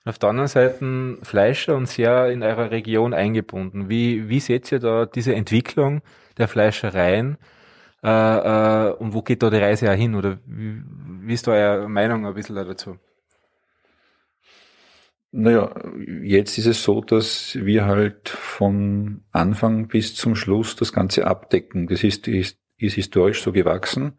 Auf 0.05 0.19
der 0.19 0.31
anderen 0.31 0.49
Seite 0.49 1.19
Fleischer 1.23 1.77
und 1.77 1.87
sehr 1.87 2.31
in 2.31 2.43
eurer 2.43 2.71
Region 2.71 3.13
eingebunden. 3.13 3.91
Wie, 3.91 4.29
wie 4.31 4.41
seht 4.41 4.71
ihr 4.73 4.79
da 4.79 5.05
diese 5.05 5.35
Entwicklung 5.35 6.01
der 6.39 6.49
Fleischereien? 6.49 7.37
Äh, 8.03 8.09
äh, 8.09 8.93
und 8.93 9.13
wo 9.13 9.23
geht 9.23 9.43
da 9.43 9.51
die 9.51 9.59
Reise 9.59 9.91
auch 9.91 9.97
hin? 9.97 10.15
Oder 10.15 10.39
wie, 10.47 10.83
wie 11.23 11.35
ist 11.35 11.47
da 11.47 11.53
eure 11.53 11.89
Meinung 11.89 12.27
ein 12.27 12.35
bisschen 12.35 12.57
dazu? 12.57 12.97
Naja, 15.33 15.73
jetzt 16.23 16.59
ist 16.59 16.67
es 16.67 16.83
so, 16.83 17.01
dass 17.01 17.57
wir 17.61 17.87
halt 17.87 18.29
von 18.29 19.23
Anfang 19.31 19.87
bis 19.87 20.17
zum 20.17 20.35
Schluss 20.35 20.75
das 20.75 20.93
Ganze 20.93 21.27
abdecken. 21.27 21.87
Das 21.87 22.03
ist, 22.03 22.27
ist, 22.27 22.59
ist 22.79 22.95
historisch 22.95 23.43
so 23.43 23.53
gewachsen. 23.53 24.15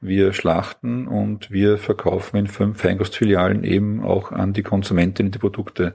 Wir 0.00 0.32
schlachten 0.32 1.06
und 1.06 1.50
wir 1.50 1.78
verkaufen 1.78 2.36
in 2.36 2.46
fünf 2.48 2.80
Feingastfilialen 2.80 3.62
eben 3.62 4.02
auch 4.02 4.32
an 4.32 4.52
die 4.52 4.62
Konsumentinnen 4.62 5.30
die 5.30 5.38
Produkte. 5.38 5.94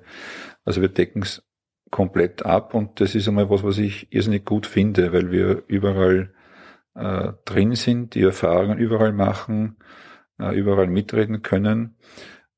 Also 0.64 0.80
wir 0.80 0.90
decken 0.90 1.24
es 1.24 1.44
komplett 1.92 2.46
ab 2.46 2.74
und 2.74 3.02
das 3.02 3.16
ist 3.16 3.28
einmal 3.28 3.50
was, 3.50 3.64
was 3.64 3.78
ich 3.78 4.12
irrsinnig 4.14 4.46
gut 4.46 4.68
finde, 4.68 5.12
weil 5.12 5.32
wir 5.32 5.64
überall 5.68 6.34
äh, 6.94 7.34
drin 7.46 7.76
sind, 7.76 8.16
die 8.16 8.22
Erfahrungen 8.22 8.78
überall 8.78 9.12
machen, 9.12 9.78
äh, 10.40 10.56
überall 10.56 10.88
mitreden 10.88 11.42
können. 11.42 11.96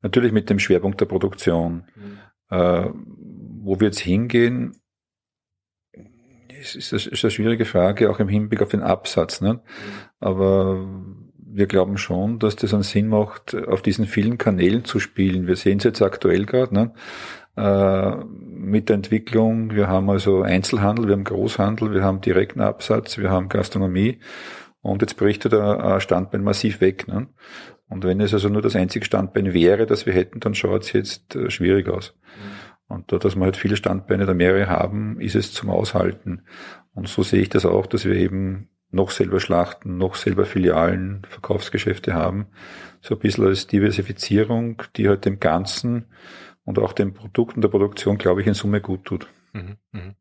Natürlich 0.02 0.32
mit 0.32 0.50
dem 0.50 0.60
Schwerpunkt 0.60 1.02
der 1.02 1.06
Produktion. 1.06 1.86
Mhm. 1.96 2.20
Äh, 2.50 2.90
wo 3.64 3.80
wir 3.80 3.88
jetzt 3.88 4.00
hingehen, 4.00 4.76
ist, 6.60 6.76
ist, 6.76 7.08
ist 7.08 7.24
eine 7.24 7.32
schwierige 7.32 7.66
Frage, 7.66 8.10
auch 8.10 8.20
im 8.20 8.30
Hinblick 8.30 8.62
auf 8.62 8.70
den 8.70 8.82
Absatz. 8.82 9.42
Ne? 9.42 9.54
Mhm. 9.54 9.60
Aber 10.20 10.88
wir 11.50 11.68
glauben 11.68 11.98
schon, 11.98 12.40
dass 12.40 12.56
das 12.56 12.74
einen 12.74 12.84
Sinn 12.84 13.08
macht, 13.08 13.56
auf 13.56 13.82
diesen 13.82 14.06
vielen 14.06 14.38
Kanälen 14.38 14.86
zu 14.86 15.00
spielen. 15.00 15.48
Wir 15.48 15.56
sehen 15.56 15.80
es 15.80 15.84
jetzt 15.84 16.02
aktuell 16.02 16.46
gerade 16.46 16.74
ne? 16.74 16.94
äh, 17.56 18.24
mit 18.26 18.90
der 18.90 18.96
Entwicklung. 18.98 19.72
Wir 19.72 19.88
haben 19.88 20.10
also 20.10 20.42
Einzelhandel, 20.42 21.08
wir 21.08 21.14
haben 21.14 21.24
Großhandel, 21.24 21.94
wir 21.94 22.04
haben 22.04 22.22
direkten 22.22 22.62
Absatz, 22.62 23.18
wir 23.18 23.30
haben 23.30 23.50
Gastronomie. 23.50 24.20
Und 24.82 25.02
jetzt 25.02 25.18
bricht 25.18 25.52
der 25.52 26.00
Standbein 26.00 26.44
massiv 26.44 26.80
weg. 26.80 27.08
Ne? 27.08 27.28
Und 27.90 28.04
wenn 28.04 28.20
es 28.20 28.34
also 28.34 28.50
nur 28.50 28.62
das 28.62 28.76
einzige 28.76 29.06
Standbein 29.06 29.54
wäre, 29.54 29.86
das 29.86 30.06
wir 30.06 30.14
hätten, 30.14 30.40
dann 30.40 30.56
schaut 30.56 30.84
es 30.84 30.94
jetzt 30.94 31.36
äh, 31.36 31.50
schwierig 31.50 31.88
aus. 31.88 32.14
Mhm. 32.36 32.96
Und 32.96 33.12
da, 33.12 33.18
dass 33.18 33.36
wir 33.36 33.44
halt 33.44 33.58
viele 33.58 33.76
Standbeine 33.76 34.24
oder 34.24 34.34
mehrere 34.34 34.68
haben, 34.68 35.20
ist 35.20 35.36
es 35.36 35.54
zum 35.54 35.70
Aushalten. 35.70 36.44
Und 36.94 37.08
so 37.08 37.24
sehe 37.24 37.42
ich 37.42 37.50
das 37.50 37.66
auch, 37.66 37.86
dass 37.86 38.06
wir 38.06 38.16
eben 38.16 38.70
noch 38.92 39.12
selber 39.12 39.40
schlachten, 39.40 39.98
noch 39.98 40.16
selber 40.16 40.46
Filialen, 40.46 41.24
Verkaufsgeschäfte 41.28 42.14
haben. 42.14 42.48
So 43.02 43.16
ein 43.16 43.20
bisschen 43.20 43.46
als 43.46 43.68
Diversifizierung, 43.68 44.84
die 44.96 45.10
halt 45.10 45.26
dem 45.26 45.40
Ganzen 45.40 46.06
und 46.64 46.80
auch 46.80 46.94
den 46.94 47.14
Produkten 47.14 47.62
der 47.62 47.70
Produktion, 47.70 48.18
glaube 48.18 48.42
ich, 48.42 48.48
in 48.48 48.54
Summe 48.54 48.82
gut 48.82 49.06
tut. 49.06 49.28
Mhm. 49.54 49.78
Mhm. 49.92 50.16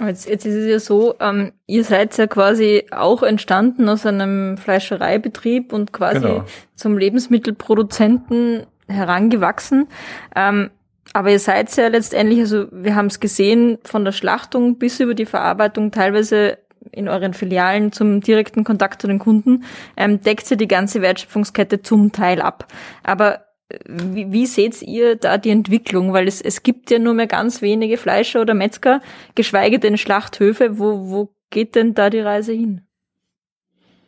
Jetzt, 0.00 0.28
jetzt 0.28 0.46
ist 0.46 0.54
es 0.54 0.66
ja 0.66 0.78
so, 0.78 1.16
ähm, 1.20 1.52
ihr 1.66 1.82
seid 1.82 2.16
ja 2.18 2.26
quasi 2.28 2.86
auch 2.92 3.22
entstanden 3.22 3.88
aus 3.88 4.06
einem 4.06 4.56
Fleischereibetrieb 4.56 5.72
und 5.72 5.92
quasi 5.92 6.20
genau. 6.20 6.44
zum 6.76 6.96
Lebensmittelproduzenten 6.96 8.66
herangewachsen. 8.86 9.88
Ähm, 10.36 10.70
aber 11.14 11.30
ihr 11.30 11.40
seid 11.40 11.74
ja 11.76 11.88
letztendlich, 11.88 12.38
also 12.40 12.66
wir 12.70 12.94
haben 12.94 13.06
es 13.06 13.18
gesehen, 13.18 13.78
von 13.84 14.04
der 14.04 14.12
Schlachtung 14.12 14.78
bis 14.78 15.00
über 15.00 15.14
die 15.14 15.26
Verarbeitung 15.26 15.90
teilweise 15.90 16.58
in 16.92 17.08
euren 17.08 17.34
Filialen 17.34 17.92
zum 17.92 18.20
direkten 18.20 18.64
Kontakt 18.64 19.02
zu 19.02 19.08
den 19.08 19.18
Kunden, 19.18 19.64
ähm, 19.96 20.20
deckt 20.22 20.50
ihr 20.50 20.56
die 20.56 20.68
ganze 20.68 21.02
Wertschöpfungskette 21.02 21.82
zum 21.82 22.12
Teil 22.12 22.40
ab. 22.40 22.66
Aber 23.02 23.47
wie, 23.86 24.32
wie 24.32 24.46
seht 24.46 24.80
ihr 24.82 25.16
da 25.16 25.38
die 25.38 25.50
Entwicklung? 25.50 26.12
Weil 26.12 26.26
es, 26.26 26.40
es 26.40 26.62
gibt 26.62 26.90
ja 26.90 26.98
nur 26.98 27.14
mehr 27.14 27.26
ganz 27.26 27.60
wenige 27.60 27.98
Fleischer 27.98 28.40
oder 28.40 28.54
Metzger, 28.54 29.00
geschweige 29.34 29.78
denn 29.78 29.98
Schlachthöfe. 29.98 30.78
Wo, 30.78 31.10
wo 31.10 31.34
geht 31.50 31.74
denn 31.74 31.94
da 31.94 32.10
die 32.10 32.20
Reise 32.20 32.52
hin? 32.52 32.82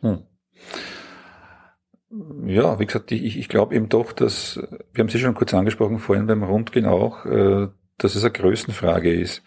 Hm. 0.01 0.23
Ja, 2.45 2.79
wie 2.79 2.85
gesagt, 2.85 3.11
ich, 3.11 3.37
ich 3.37 3.47
glaube 3.47 3.75
eben 3.75 3.87
doch, 3.87 4.11
dass, 4.11 4.59
wir 4.93 5.01
haben 5.01 5.09
Sie 5.09 5.19
schon 5.19 5.35
kurz 5.35 5.53
angesprochen, 5.53 5.99
vorhin 5.99 6.27
beim 6.27 6.43
Rundgehen 6.43 6.85
auch, 6.85 7.25
äh, 7.25 7.69
dass 7.97 8.15
es 8.15 8.23
eine 8.23 8.33
Größenfrage 8.33 9.13
ist. 9.13 9.43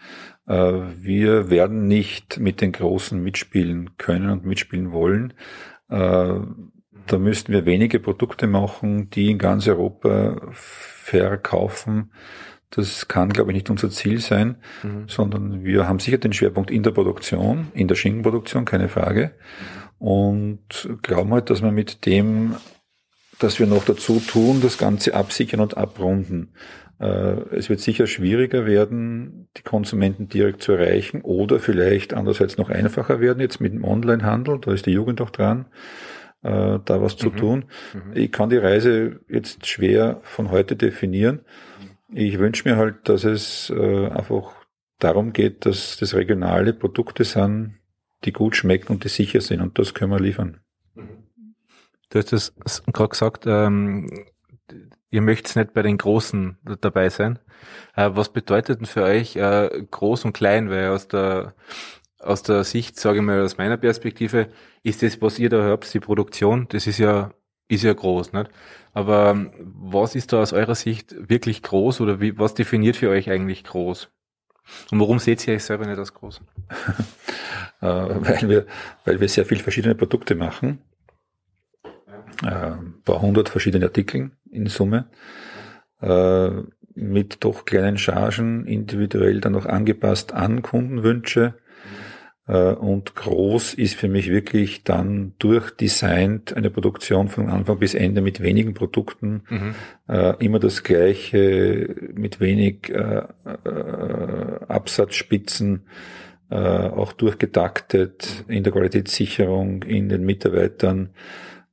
Äh, 0.47 0.53
wir 0.53 1.49
werden 1.49 1.87
nicht 1.87 2.39
mit 2.39 2.61
den 2.61 2.71
Großen 2.71 3.21
mitspielen 3.21 3.97
können 3.97 4.29
und 4.29 4.45
mitspielen 4.45 4.91
wollen. 4.91 5.33
Da 7.07 7.17
müssten 7.19 7.53
wir 7.53 7.65
wenige 7.65 7.99
Produkte 7.99 8.47
machen, 8.47 9.09
die 9.09 9.29
in 9.31 9.37
ganz 9.37 9.67
Europa 9.67 10.41
verkaufen. 10.53 12.11
Das 12.71 13.07
kann, 13.07 13.31
glaube 13.31 13.51
ich, 13.51 13.55
nicht 13.55 13.69
unser 13.69 13.89
Ziel 13.89 14.19
sein, 14.19 14.57
mhm. 14.83 15.05
sondern 15.07 15.63
wir 15.63 15.87
haben 15.87 15.99
sicher 15.99 16.17
den 16.17 16.33
Schwerpunkt 16.33 16.71
in 16.71 16.83
der 16.83 16.91
Produktion, 16.91 17.67
in 17.73 17.87
der 17.87 17.95
Schinkenproduktion, 17.95 18.65
keine 18.65 18.89
Frage. 18.89 19.31
Und 19.97 20.89
glauben 21.01 21.31
halt, 21.31 21.49
dass 21.49 21.61
wir 21.61 21.71
mit 21.71 22.05
dem, 22.05 22.55
dass 23.39 23.59
wir 23.59 23.67
noch 23.67 23.85
dazu 23.85 24.19
tun, 24.19 24.59
das 24.61 24.77
Ganze 24.77 25.13
absichern 25.13 25.61
und 25.61 25.77
abrunden. 25.77 26.53
Äh, 26.99 27.55
es 27.55 27.69
wird 27.69 27.79
sicher 27.79 28.07
schwieriger 28.07 28.65
werden, 28.65 29.47
die 29.57 29.63
Konsumenten 29.63 30.27
direkt 30.27 30.63
zu 30.63 30.73
erreichen 30.73 31.21
oder 31.21 31.59
vielleicht 31.59 32.13
andererseits 32.13 32.57
noch 32.57 32.69
einfacher 32.69 33.21
werden 33.21 33.39
jetzt 33.39 33.61
mit 33.61 33.73
dem 33.73 33.85
Onlinehandel. 33.85 34.59
Da 34.59 34.73
ist 34.73 34.85
die 34.85 34.91
Jugend 34.91 35.21
auch 35.21 35.29
dran 35.29 35.67
äh, 36.45 36.79
da 36.85 37.01
was 37.01 37.17
zu 37.17 37.31
mhm. 37.31 37.37
tun. 37.37 37.65
Mhm. 37.93 38.11
Ich 38.13 38.31
kann 38.31 38.49
die 38.49 38.57
Reise 38.57 39.19
jetzt 39.27 39.65
schwer 39.65 40.19
von 40.23 40.51
heute 40.51 40.75
definieren. 40.75 41.41
Ich 42.13 42.37
wünsche 42.37 42.69
mir 42.69 42.77
halt, 42.77 43.09
dass 43.09 43.23
es 43.23 43.71
äh, 43.75 44.07
einfach 44.09 44.53
darum 44.99 45.33
geht, 45.33 45.65
dass 45.65 45.97
das 45.97 46.13
regionale 46.13 46.73
Produkte 46.73 47.23
sind, 47.23 47.79
die 48.23 48.31
gut 48.31 48.55
schmecken 48.55 48.93
und 48.93 49.03
die 49.03 49.09
sicher 49.09 49.41
sind 49.41 49.61
und 49.61 49.79
das 49.79 49.93
können 49.93 50.11
wir 50.11 50.19
liefern. 50.19 50.59
Du 52.09 52.19
hast 52.19 52.31
es 52.31 52.53
gerade 52.93 53.09
gesagt, 53.09 53.45
ähm, 53.47 54.25
ihr 55.09 55.21
möchtet 55.21 55.55
nicht 55.55 55.73
bei 55.73 55.81
den 55.81 55.97
Großen 55.97 56.57
dabei 56.79 57.09
sein. 57.09 57.39
Äh, 57.95 58.11
was 58.13 58.31
bedeutet 58.31 58.79
denn 58.79 58.85
für 58.85 59.03
euch 59.03 59.35
äh, 59.35 59.83
groß 59.89 60.25
und 60.25 60.33
klein? 60.33 60.69
Weil 60.69 60.89
aus 60.89 61.07
der 61.07 61.55
aus 62.25 62.43
der 62.43 62.63
Sicht, 62.63 62.99
sage 62.99 63.19
ich 63.19 63.23
mal, 63.23 63.41
aus 63.41 63.57
meiner 63.57 63.77
Perspektive, 63.77 64.49
ist 64.83 65.03
das, 65.03 65.21
was 65.21 65.39
ihr 65.39 65.49
da 65.49 65.63
habt, 65.63 65.93
die 65.93 65.99
Produktion, 65.99 66.67
das 66.69 66.87
ist 66.87 66.97
ja 66.97 67.31
ist 67.67 67.83
ja 67.83 67.93
groß, 67.93 68.33
nicht? 68.33 68.49
Aber 68.93 69.31
ähm, 69.31 69.51
was 69.57 70.15
ist 70.15 70.33
da 70.33 70.41
aus 70.41 70.53
eurer 70.53 70.75
Sicht 70.75 71.15
wirklich 71.17 71.63
groß 71.63 72.01
oder 72.01 72.21
wie, 72.21 72.37
was 72.37 72.53
definiert 72.53 72.95
für 72.95 73.09
euch 73.09 73.29
eigentlich 73.29 73.63
groß? 73.63 74.09
Und 74.91 74.99
warum 74.99 75.19
seht 75.19 75.47
ihr 75.47 75.55
euch 75.55 75.63
selber 75.63 75.85
nicht 75.85 75.97
als 75.97 76.13
groß? 76.13 76.41
äh, 77.81 77.85
weil, 77.87 78.49
wir, 78.49 78.65
weil 79.03 79.19
wir 79.19 79.29
sehr 79.29 79.45
viele 79.45 79.61
verschiedene 79.61 79.95
Produkte 79.95 80.35
machen. 80.35 80.79
Äh, 82.43 82.47
ein 82.47 83.01
paar 83.03 83.21
hundert 83.21 83.49
verschiedene 83.49 83.85
Artikel 83.85 84.31
in 84.51 84.67
Summe. 84.67 85.09
Äh, 86.01 86.51
mit 86.93 87.43
doch 87.43 87.65
kleinen 87.65 87.97
Chargen, 87.97 88.65
individuell 88.65 89.41
dann 89.41 89.53
noch 89.53 89.65
angepasst 89.65 90.33
an 90.33 90.61
Kundenwünsche 90.61 91.55
äh, 91.55 91.64
und 92.53 93.15
groß 93.15 93.73
ist 93.73 93.95
für 93.95 94.07
mich 94.07 94.29
wirklich 94.29 94.83
dann 94.83 95.33
durchdesignt 95.39 96.55
eine 96.55 96.69
Produktion 96.69 97.27
von 97.27 97.49
Anfang 97.49 97.79
bis 97.79 97.95
Ende 97.95 98.21
mit 98.21 98.39
wenigen 98.39 98.75
Produkten, 98.75 99.41
mhm. 99.49 99.75
äh, 100.07 100.35
immer 100.43 100.59
das 100.59 100.83
gleiche, 100.83 101.95
mit 102.13 102.39
wenig 102.39 102.89
äh, 102.89 103.23
äh, 103.23 104.65
Absatzspitzen, 104.67 105.87
äh, 106.51 106.55
auch 106.55 107.13
durchgetaktet 107.13 108.45
in 108.47 108.63
der 108.63 108.73
Qualitätssicherung, 108.73 109.81
in 109.81 110.09
den 110.09 110.23
Mitarbeitern, 110.23 111.09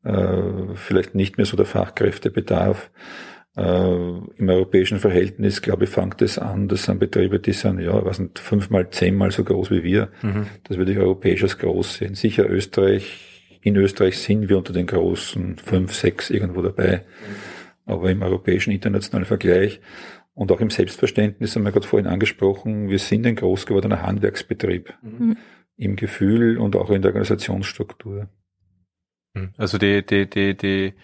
äh, 0.05 0.75
vielleicht 0.75 1.15
nicht 1.15 1.37
mehr 1.37 1.45
so 1.45 1.57
der 1.57 1.67
Fachkräftebedarf. 1.67 2.91
Äh, 3.55 4.19
Im 4.37 4.49
europäischen 4.49 4.99
Verhältnis, 4.99 5.61
glaube 5.61 5.85
ich, 5.85 5.91
fängt 5.91 6.23
es 6.23 6.39
an, 6.39 6.69
das 6.69 6.85
sind 6.85 6.99
Betriebe, 6.99 7.39
die 7.39 7.53
sind, 7.53 7.81
ja, 7.81 8.03
was 8.05 8.19
nicht, 8.19 8.39
fünfmal, 8.39 8.89
zehnmal 8.91 9.31
so 9.31 9.45
groß 9.45 9.71
wie 9.71 9.83
wir. 9.83 10.11
Mhm. 10.23 10.47
Das 10.65 10.79
würde 10.79 10.93
ich 10.93 10.99
europäisch 10.99 11.43
als 11.43 11.59
groß 11.59 11.97
sehen. 11.97 12.15
Sicher 12.15 12.49
Österreich, 12.49 13.59
in 13.61 13.77
Österreich 13.77 14.19
sind 14.19 14.49
wir 14.49 14.57
unter 14.57 14.73
den 14.73 14.87
großen 14.87 15.59
fünf, 15.59 15.95
sechs 15.95 16.31
irgendwo 16.31 16.63
dabei. 16.63 16.99
Mhm. 16.99 17.93
Aber 17.93 18.11
im 18.11 18.23
europäischen 18.23 18.71
internationalen 18.71 19.27
Vergleich 19.27 19.81
und 20.35 20.51
auch 20.51 20.61
im 20.61 20.71
Selbstverständnis 20.71 21.55
haben 21.55 21.65
wir 21.65 21.73
gerade 21.73 21.87
vorhin 21.87 22.07
angesprochen, 22.07 22.89
wir 22.89 22.99
sind 22.99 23.27
ein 23.27 23.37
groß 23.37 23.67
gewordener 23.67 24.03
Handwerksbetrieb. 24.03 24.95
Mhm. 25.03 25.37
Im 25.77 25.97
Gefühl 25.97 26.59
und 26.59 26.77
auch 26.77 26.91
in 26.91 27.03
der 27.03 27.11
Organisationsstruktur. 27.11 28.29
Mhm. 29.35 29.51
Also 29.59 29.77
die, 29.77 30.05
die, 30.05 30.29
die, 30.29 30.57
die, 30.57 30.95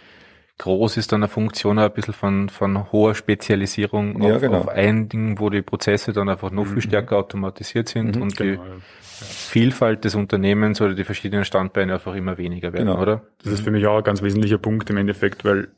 groß 0.58 0.96
ist 0.96 1.12
dann 1.12 1.22
eine 1.22 1.28
Funktion 1.28 1.78
ein 1.78 1.90
bisschen 1.92 2.14
von, 2.14 2.48
von 2.48 2.90
hoher 2.92 3.14
Spezialisierung 3.14 4.22
ja, 4.22 4.34
auf, 4.36 4.40
genau. 4.40 4.58
auf 4.58 4.68
ein 4.68 5.08
Ding, 5.08 5.38
wo 5.38 5.50
die 5.50 5.62
Prozesse 5.62 6.12
dann 6.12 6.28
einfach 6.28 6.50
noch 6.50 6.66
viel 6.66 6.76
mhm. 6.76 6.80
stärker 6.82 7.16
automatisiert 7.16 7.88
sind 7.88 8.16
mhm, 8.16 8.22
und 8.22 8.36
genau, 8.36 8.62
die 8.64 8.68
ja. 8.68 8.76
Vielfalt 9.20 10.04
des 10.04 10.14
Unternehmens 10.14 10.80
oder 10.80 10.94
die 10.94 11.04
verschiedenen 11.04 11.44
Standbeine 11.44 11.94
einfach 11.94 12.14
immer 12.14 12.38
weniger 12.38 12.72
werden, 12.72 12.86
genau. 12.86 13.00
oder? 13.00 13.22
Das 13.42 13.52
ist 13.52 13.62
für 13.62 13.70
mich 13.70 13.86
auch 13.86 13.98
ein 13.98 14.04
ganz 14.04 14.22
wesentlicher 14.22 14.58
Punkt 14.58 14.90
im 14.90 14.96
Endeffekt, 14.96 15.44
weil 15.44 15.68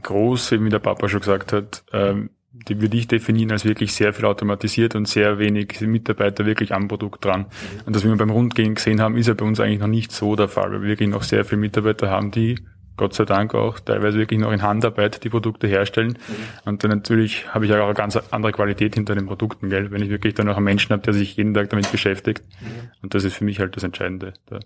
groß, 0.00 0.52
wie 0.52 0.68
der 0.68 0.78
Papa 0.78 1.08
schon 1.08 1.20
gesagt 1.20 1.52
hat, 1.52 1.84
ähm, 1.92 2.30
die 2.68 2.80
würde 2.80 2.96
ich 2.96 3.06
definieren 3.06 3.52
als 3.52 3.64
wirklich 3.64 3.92
sehr 3.92 4.12
viel 4.12 4.24
automatisiert 4.24 4.94
und 4.94 5.06
sehr 5.06 5.38
wenig 5.38 5.80
Mitarbeiter 5.82 6.46
wirklich 6.46 6.72
am 6.72 6.88
Produkt 6.88 7.24
dran. 7.24 7.46
Und 7.84 7.94
das, 7.94 8.04
wie 8.04 8.08
wir 8.08 8.16
beim 8.16 8.30
Rundgehen 8.30 8.74
gesehen 8.74 9.00
haben, 9.00 9.16
ist 9.16 9.26
ja 9.26 9.34
bei 9.34 9.44
uns 9.44 9.60
eigentlich 9.60 9.80
noch 9.80 9.88
nicht 9.88 10.10
so 10.10 10.36
der 10.36 10.48
Fall, 10.48 10.72
weil 10.72 10.82
wir 10.82 10.88
wirklich 10.88 11.08
noch 11.08 11.22
sehr 11.22 11.44
viele 11.44 11.60
Mitarbeiter 11.60 12.08
haben, 12.08 12.30
die 12.30 12.56
Gott 12.96 13.14
sei 13.14 13.24
Dank 13.24 13.54
auch 13.54 13.78
teilweise 13.78 14.18
wirklich 14.18 14.40
noch 14.40 14.52
in 14.52 14.62
Handarbeit 14.62 15.22
die 15.22 15.28
Produkte 15.28 15.66
herstellen. 15.66 16.18
Mhm. 16.28 16.68
Und 16.68 16.84
dann 16.84 16.90
natürlich 16.90 17.52
habe 17.52 17.66
ich 17.66 17.72
auch 17.72 17.84
eine 17.84 17.94
ganz 17.94 18.16
andere 18.16 18.52
Qualität 18.52 18.94
hinter 18.94 19.14
den 19.14 19.26
Produkten, 19.26 19.68
gell? 19.68 19.90
wenn 19.90 20.02
ich 20.02 20.08
wirklich 20.08 20.34
dann 20.34 20.48
auch 20.48 20.56
einen 20.56 20.64
Menschen 20.64 20.92
habe, 20.92 21.02
der 21.02 21.12
sich 21.12 21.36
jeden 21.36 21.52
Tag 21.54 21.70
damit 21.70 21.90
beschäftigt. 21.92 22.42
Mhm. 22.60 22.90
Und 23.02 23.14
das 23.14 23.24
ist 23.24 23.34
für 23.34 23.44
mich 23.44 23.60
halt 23.60 23.76
das 23.76 23.82
Entscheidende. 23.82 24.32
Da. 24.46 24.60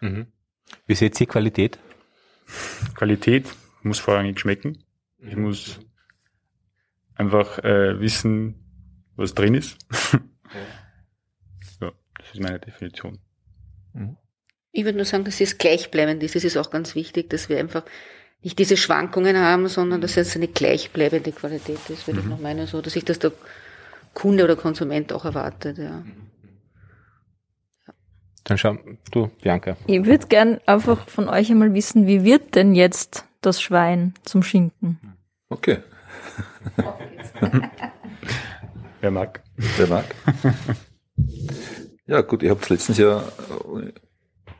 Mhm. 0.00 0.26
Wie 0.86 0.94
seht 0.94 1.20
ihr 1.20 1.26
Qualität? 1.26 1.78
Qualität 2.94 3.46
muss 3.82 3.98
vorrangig 3.98 4.38
schmecken. 4.38 4.84
Ich 5.18 5.36
mhm. 5.36 5.42
muss 5.42 5.80
einfach 7.14 7.58
äh, 7.58 7.98
wissen, 8.00 8.54
was 9.16 9.34
drin 9.34 9.54
ist. 9.54 9.78
ja, 11.80 11.90
das 12.18 12.32
ist 12.32 12.40
meine 12.40 12.60
Definition. 12.60 13.18
Mhm. 13.92 14.16
Ich 14.76 14.84
würde 14.84 14.98
nur 14.98 15.06
sagen, 15.06 15.24
dass 15.24 15.40
es 15.40 15.56
gleichbleibend 15.56 16.22
ist. 16.22 16.36
Es 16.36 16.44
ist 16.44 16.58
auch 16.58 16.70
ganz 16.70 16.94
wichtig, 16.94 17.30
dass 17.30 17.48
wir 17.48 17.58
einfach 17.58 17.82
nicht 18.42 18.58
diese 18.58 18.76
Schwankungen 18.76 19.38
haben, 19.38 19.68
sondern 19.68 20.02
dass 20.02 20.18
es 20.18 20.36
eine 20.36 20.48
gleichbleibende 20.48 21.32
Qualität 21.32 21.78
ist, 21.88 22.06
würde 22.06 22.20
mhm. 22.20 22.26
ich 22.26 22.30
noch 22.30 22.40
meinen, 22.40 22.66
so, 22.66 22.82
dass 22.82 22.92
sich 22.92 23.06
das 23.06 23.18
der 23.18 23.32
Kunde 24.12 24.44
oder 24.44 24.54
Konsument 24.54 25.14
auch 25.14 25.24
erwartet, 25.24 25.78
ja. 25.78 26.04
Dann 28.44 28.58
schau 28.58 28.76
du, 29.10 29.30
Bianca. 29.42 29.78
Ich 29.86 30.04
würde 30.04 30.26
gern 30.26 30.60
einfach 30.66 31.08
von 31.08 31.30
euch 31.30 31.50
einmal 31.50 31.72
wissen, 31.72 32.06
wie 32.06 32.22
wird 32.22 32.54
denn 32.54 32.74
jetzt 32.74 33.24
das 33.40 33.62
Schwein 33.62 34.12
zum 34.24 34.42
Schinken? 34.42 35.00
Okay. 35.48 35.78
Wer 39.00 39.10
mag? 39.10 39.42
Wer 39.56 39.86
mag? 39.86 40.04
Ja, 42.06 42.20
gut, 42.20 42.42
ihr 42.42 42.50
habt 42.50 42.68
letztens 42.68 42.98
ja 42.98 43.24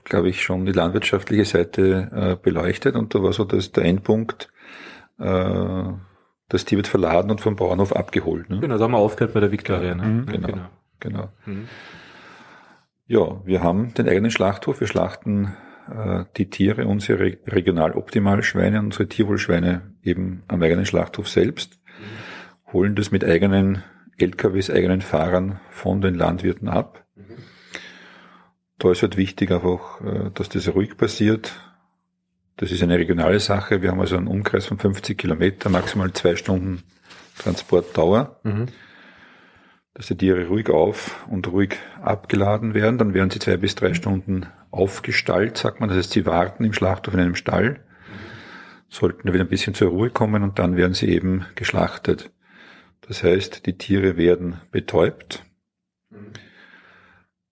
glaube 0.06 0.28
ich, 0.28 0.42
schon 0.42 0.64
die 0.64 0.72
landwirtschaftliche 0.72 1.44
Seite 1.44 2.10
äh, 2.14 2.36
beleuchtet 2.42 2.94
und 2.94 3.14
da 3.14 3.22
war 3.22 3.32
so 3.32 3.44
dass 3.44 3.72
der 3.72 3.84
Endpunkt, 3.84 4.48
äh, 5.18 5.84
das 6.48 6.64
Tier 6.64 6.78
wird 6.78 6.86
verladen 6.86 7.30
und 7.30 7.40
vom 7.40 7.56
Bauernhof 7.56 7.94
abgeholt. 7.94 8.48
Ne? 8.48 8.60
Genau, 8.60 8.78
da 8.78 8.84
haben 8.84 8.92
wir 8.92 8.98
aufgehört 8.98 9.34
bei 9.34 9.40
der 9.40 9.50
Victoria. 9.50 9.94
Ne? 9.94 10.04
Mhm, 10.04 10.26
genau, 10.26 10.46
genau. 10.46 10.68
genau. 11.00 11.28
Mhm. 11.44 11.68
Ja, 13.08 13.44
wir 13.44 13.62
haben 13.62 13.94
den 13.94 14.08
eigenen 14.08 14.30
Schlachthof, 14.30 14.80
wir 14.80 14.86
schlachten 14.86 15.56
äh, 15.90 16.24
die 16.36 16.50
Tiere, 16.50 16.86
unsere 16.86 17.38
regional 17.46 17.92
optimal 17.92 18.42
Schweine, 18.44 18.78
unsere 18.78 19.08
Tierwohlschweine 19.08 19.94
eben 20.02 20.44
am 20.46 20.62
eigenen 20.62 20.86
Schlachthof 20.86 21.28
selbst, 21.28 21.80
mhm. 21.98 22.72
holen 22.72 22.94
das 22.94 23.10
mit 23.10 23.24
eigenen 23.24 23.82
LKWs, 24.18 24.70
eigenen 24.70 25.00
Fahrern 25.00 25.60
von 25.70 26.00
den 26.00 26.14
Landwirten 26.14 26.68
ab 26.68 27.06
da 28.78 28.92
ist 28.92 29.02
halt 29.02 29.16
wichtig 29.16 29.50
einfach, 29.50 30.00
äh, 30.00 30.30
dass 30.34 30.48
das 30.48 30.68
ruhig 30.74 30.96
passiert. 30.96 31.54
Das 32.56 32.72
ist 32.72 32.82
eine 32.82 32.98
regionale 32.98 33.40
Sache. 33.40 33.82
Wir 33.82 33.90
haben 33.90 34.00
also 34.00 34.16
einen 34.16 34.28
Umkreis 34.28 34.66
von 34.66 34.78
50 34.78 35.18
Kilometer, 35.18 35.68
maximal 35.68 36.12
zwei 36.12 36.36
Stunden 36.36 36.82
Transportdauer. 37.38 38.40
Mhm. 38.44 38.66
Dass 39.94 40.06
die 40.06 40.16
Tiere 40.16 40.46
ruhig 40.48 40.68
auf 40.68 41.26
und 41.28 41.48
ruhig 41.48 41.76
abgeladen 42.02 42.74
werden. 42.74 42.98
Dann 42.98 43.14
werden 43.14 43.30
sie 43.30 43.38
zwei 43.38 43.56
bis 43.56 43.74
drei 43.74 43.94
Stunden 43.94 44.46
aufgestallt, 44.70 45.56
sagt 45.56 45.80
man. 45.80 45.88
Das 45.88 45.98
heißt, 45.98 46.10
sie 46.12 46.26
warten 46.26 46.64
im 46.64 46.74
Schlachthof 46.74 47.14
in 47.14 47.20
einem 47.20 47.34
Stall, 47.34 47.80
sollten 48.88 49.32
wieder 49.32 49.44
ein 49.44 49.48
bisschen 49.48 49.74
zur 49.74 49.88
Ruhe 49.88 50.10
kommen 50.10 50.42
und 50.42 50.58
dann 50.58 50.76
werden 50.76 50.92
sie 50.92 51.08
eben 51.08 51.46
geschlachtet. 51.54 52.30
Das 53.02 53.22
heißt, 53.22 53.64
die 53.66 53.78
Tiere 53.78 54.16
werden 54.16 54.60
betäubt. 54.70 55.44
Mhm. 56.10 56.32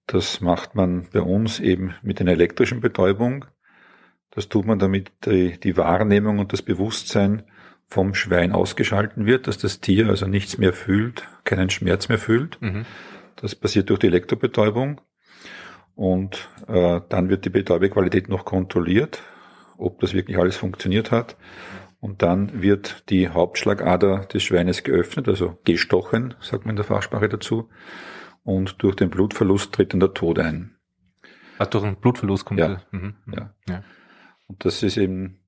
Das 0.06 0.40
macht 0.40 0.74
man 0.74 1.06
bei 1.12 1.20
uns 1.20 1.60
eben 1.60 1.94
mit 2.02 2.20
einer 2.20 2.32
elektrischen 2.32 2.80
Betäubung. 2.80 3.46
Das 4.30 4.48
tut 4.48 4.66
man, 4.66 4.78
damit 4.78 5.12
die, 5.24 5.58
die 5.58 5.76
Wahrnehmung 5.76 6.38
und 6.38 6.52
das 6.52 6.62
Bewusstsein 6.62 7.44
vom 7.88 8.14
Schwein 8.14 8.52
ausgeschalten 8.52 9.26
wird, 9.26 9.46
dass 9.46 9.58
das 9.58 9.80
Tier 9.80 10.08
also 10.08 10.26
nichts 10.26 10.58
mehr 10.58 10.72
fühlt, 10.72 11.28
keinen 11.44 11.70
Schmerz 11.70 12.08
mehr 12.08 12.18
fühlt. 12.18 12.60
Mhm. 12.60 12.84
Das 13.36 13.54
passiert 13.54 13.90
durch 13.90 14.00
die 14.00 14.08
Elektrobetäubung. 14.08 15.00
Und 15.94 16.48
äh, 16.66 17.00
dann 17.08 17.28
wird 17.28 17.44
die 17.44 17.50
Betäubequalität 17.50 18.28
noch 18.28 18.44
kontrolliert, 18.44 19.22
ob 19.78 20.00
das 20.00 20.12
wirklich 20.12 20.38
alles 20.38 20.56
funktioniert 20.56 21.12
hat. 21.12 21.36
Und 22.00 22.22
dann 22.22 22.62
wird 22.62 23.08
die 23.10 23.28
Hauptschlagader 23.28 24.26
des 24.26 24.42
Schweines 24.42 24.82
geöffnet, 24.82 25.28
also 25.28 25.56
gestochen, 25.64 26.34
sagt 26.40 26.66
man 26.66 26.72
in 26.72 26.76
der 26.76 26.84
Fachsprache 26.84 27.28
dazu 27.28 27.70
und 28.44 28.82
durch 28.82 28.94
den 28.94 29.10
Blutverlust 29.10 29.72
tritt 29.72 29.92
dann 29.92 30.00
der 30.00 30.14
Tod 30.14 30.38
ein. 30.38 30.76
Ah, 31.58 31.66
durch 31.66 31.84
den 31.84 31.96
Blutverlust 31.96 32.44
kommt 32.44 32.60
ja. 32.60 32.68
Der, 32.68 32.82
mhm. 32.92 33.14
ja. 33.34 33.54
ja. 33.68 33.82
Und 34.46 34.64
das 34.64 34.82
ist 34.82 34.96
eben 34.96 35.40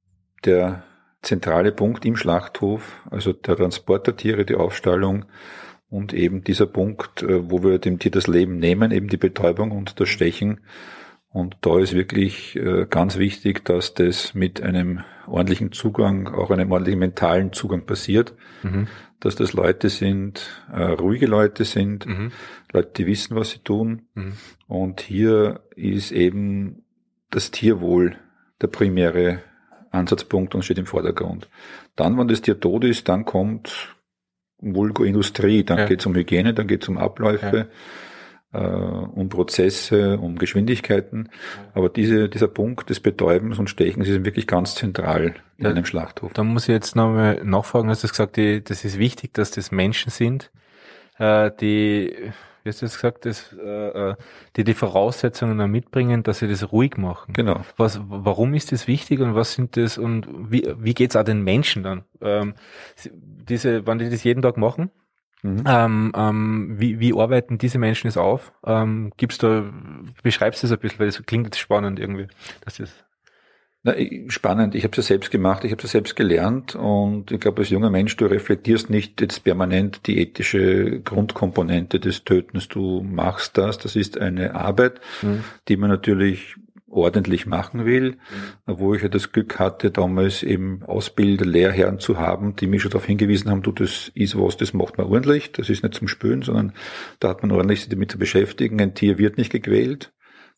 der 0.45 0.83
zentrale 1.23 1.73
Punkt 1.73 2.05
im 2.05 2.17
Schlachthof, 2.17 3.01
also 3.11 3.33
der 3.33 3.57
Transport 3.57 4.07
der 4.07 4.17
Tiere, 4.17 4.45
die 4.45 4.55
Aufstallung 4.55 5.27
und 5.89 6.13
eben 6.13 6.43
dieser 6.43 6.67
Punkt, 6.67 7.23
äh, 7.23 7.51
wo 7.51 7.63
wir 7.63 7.79
dem 7.79 7.99
Tier 7.99 8.11
das 8.11 8.27
Leben 8.27 8.59
nehmen, 8.59 8.91
eben 8.91 9.09
die 9.09 9.17
Betäubung 9.17 9.73
und 9.73 10.01
das 10.01 10.09
Stechen. 10.09 10.61
Und 11.29 11.59
da 11.61 11.79
ist 11.79 11.93
wirklich 11.93 12.57
äh, 12.57 12.87
ganz 12.89 13.19
wichtig, 13.19 13.65
dass 13.65 13.95
das 13.95 14.35
mit 14.35 14.63
einem 14.63 15.01
ordentlichen 15.27 15.73
Zugang, 15.73 16.29
auch 16.29 16.51
einem 16.51 16.73
ordentlichen 16.73 17.01
mentalen 17.01 17.53
Zugang 17.53 17.85
passiert, 17.85 18.35
mhm. 18.63 18.87
Dass 19.21 19.37
das 19.37 19.53
Leute 19.53 19.89
sind, 19.89 20.65
äh, 20.73 20.83
ruhige 20.83 21.27
Leute 21.27 21.65
sind, 21.65 22.07
mhm. 22.07 22.33
Leute, 22.73 22.91
die 22.97 23.07
wissen, 23.07 23.37
was 23.37 23.51
sie 23.51 23.59
tun. 23.59 24.03
Mhm. 24.15 24.33
Und 24.67 25.01
hier 25.01 25.61
ist 25.75 26.13
eben 26.13 26.85
das 27.31 27.51
Tierwohl 27.51 28.17
der 28.61 28.69
primäre 28.69 29.43
Ansatzpunkt 29.91 30.55
und 30.55 30.65
steht 30.65 30.79
im 30.79 30.87
Vordergrund. 30.87 31.49
Dann, 31.95 32.19
wenn 32.19 32.29
das 32.29 32.43
Tier 32.43 32.61
tot 32.61 32.85
ist, 32.85 33.09
dann 33.09 33.25
kommt 33.25 33.95
Vulgo-Industrie, 34.59 35.65
dann 35.65 35.79
ja. 35.79 35.87
geht 35.87 36.01
es 36.01 36.07
um 36.07 36.15
Hygiene, 36.15 36.55
dann 36.55 36.67
geht 36.67 36.83
es 36.83 36.89
um 36.89 36.99
Abläufe. 36.99 37.57
Ja 37.57 37.67
äh, 38.57 39.19
um 39.19 39.29
Prozesse, 39.29 40.19
um 40.19 40.39
Geschwindigkeiten. 40.39 41.29
Aber 41.75 41.89
diese, 41.89 42.29
dieser 42.29 42.49
Punkt 42.49 42.91
des 42.91 43.01
Betäubens 43.01 43.59
und 43.59 43.69
Stechens 43.69 44.09
ist 44.09 44.25
wirklich 44.25 44.47
ganz 44.47 44.75
zentral 44.75 45.35
in 45.59 45.65
ja, 45.65 45.71
einem 45.71 45.85
Schlachthof. 45.85 46.33
Da 46.33 46.43
muss 46.43 46.65
ich 46.65 46.73
jetzt 46.73 46.97
nochmal 46.97 47.43
nachfragen, 47.45 47.89
hast 47.89 48.05
du 48.05 48.09
gesagt, 48.09 48.37
die, 48.37 48.63
das 48.65 48.85
ist 48.85 48.99
wichtig, 48.99 49.35
dass 49.35 49.51
das 49.51 49.71
Menschen 49.71 50.11
sind, 50.11 50.51
äh, 51.19 51.51
die, 51.61 52.15
wie 52.63 52.69
hast 52.69 52.83
du 52.83 52.87
das 52.87 52.95
gesagt, 52.95 53.27
das, 53.27 53.55
äh, 53.63 54.11
äh 54.11 54.15
die 54.57 54.65
die 54.65 54.75
Voraussetzungen 54.75 55.71
mitbringen, 55.71 56.23
dass 56.23 56.39
sie 56.39 56.49
das 56.49 56.73
ruhig 56.73 56.97
machen. 56.97 57.35
Genau. 57.35 57.61
Was, 57.77 58.01
warum 58.09 58.55
ist 58.55 58.73
das 58.73 58.89
wichtig 58.89 59.21
und 59.21 59.35
was 59.35 59.53
sind 59.53 59.77
das 59.77 59.99
und 59.99 60.27
wie, 60.51 60.67
wie 60.79 60.95
geht's 60.95 61.17
auch 61.17 61.25
den 61.25 61.43
Menschen 61.43 61.83
dann? 61.83 62.05
Ähm, 62.23 62.55
diese, 63.05 63.87
wann 63.87 63.99
die 63.99 64.09
das 64.09 64.25
jeden 64.25 64.43
Tag 64.43 64.57
machen? 64.57 64.91
Mhm. 65.47 65.65
Ähm, 65.67 66.13
ähm, 66.17 66.75
wie, 66.79 67.01
wie 67.01 67.15
arbeiten 67.15 67.59
diese 67.59 67.79
Menschen 67.79 68.09
es 68.09 68.17
auf? 68.17 68.53
Ähm, 68.65 69.13
gibt's 69.17 69.39
da, 69.39 69.65
beschreibst 70.23 70.63
du 70.63 70.67
das 70.67 70.77
ein 70.77 70.81
bisschen, 70.81 70.99
weil 70.99 71.07
das 71.07 71.23
klingt 71.25 71.47
jetzt 71.47 71.59
spannend 71.59 71.99
irgendwie. 71.99 72.27
Das 72.65 72.81
ist 72.81 73.05
Na, 73.83 73.95
spannend. 74.29 74.75
Ich 74.75 74.85
habe 74.85 74.93
es 74.93 74.97
ja 74.97 75.03
selbst 75.03 75.31
gemacht, 75.31 75.65
ich 75.65 75.71
habe 75.71 75.79
es 75.79 75.85
ja 75.85 75.91
selbst 75.91 76.17
gelernt 76.17 76.75
und 76.75 77.31
ich 77.31 77.41
glaube, 77.41 77.61
als 77.61 77.71
junger 77.71 77.91
Mensch, 77.91 78.17
du 78.17 78.27
reflektierst 78.27 78.91
nicht 78.91 79.21
jetzt 79.21 79.45
permanent 79.45 80.07
die 80.07 80.19
ethische 80.19 81.01
Grundkomponente 81.01 82.01
des 82.01 82.25
Tötens. 82.25 82.69
Du 82.69 83.03
machst 83.03 83.57
das, 83.57 83.79
das 83.79 83.97
ist 83.97 84.19
eine 84.19 84.55
Arbeit, 84.55 85.01
mhm. 85.23 85.45
die 85.69 85.77
man 85.77 85.91
natürlich 85.91 86.57
ordentlich 86.89 87.47
machen 87.47 87.85
will, 87.85 88.13
mhm. 88.67 88.79
wo 88.79 88.95
ich 88.95 89.03
ja 89.03 89.09
das 89.09 89.33
Glück 89.33 89.59
hatte, 89.59 89.91
damals 89.91 90.43
eben 90.43 90.83
Ausbilder, 90.85 91.45
Lehrherren 91.45 91.99
zu 91.99 92.19
haben, 92.19 92.55
die 92.57 92.67
mich 92.67 92.83
schon 92.83 92.91
darauf 92.91 93.07
hingewiesen 93.07 93.51
haben, 93.51 93.63
du, 93.63 93.73
das 93.73 94.11
ist 94.15 94.39
was, 94.39 94.57
das 94.57 94.73
macht 94.73 94.97
man 94.99 95.09
ordentlich, 95.09 95.53
das 95.53 95.69
ist 95.69 95.83
nicht 95.83 95.95
zum 95.95 96.09
Spülen, 96.09 96.43
sondern 96.43 96.73
da 97.19 97.29
hat 97.29 97.43
man 97.43 97.51
ordentlich 97.51 97.81
sich 97.81 97.89
damit 97.89 98.13
zu 98.13 98.19
beschäftigen. 98.19 98.81
Ein 98.81 98.95
Tier 98.95 99.19
wird 99.19 99.37
nicht 99.37 99.51
gequält, 99.51 100.13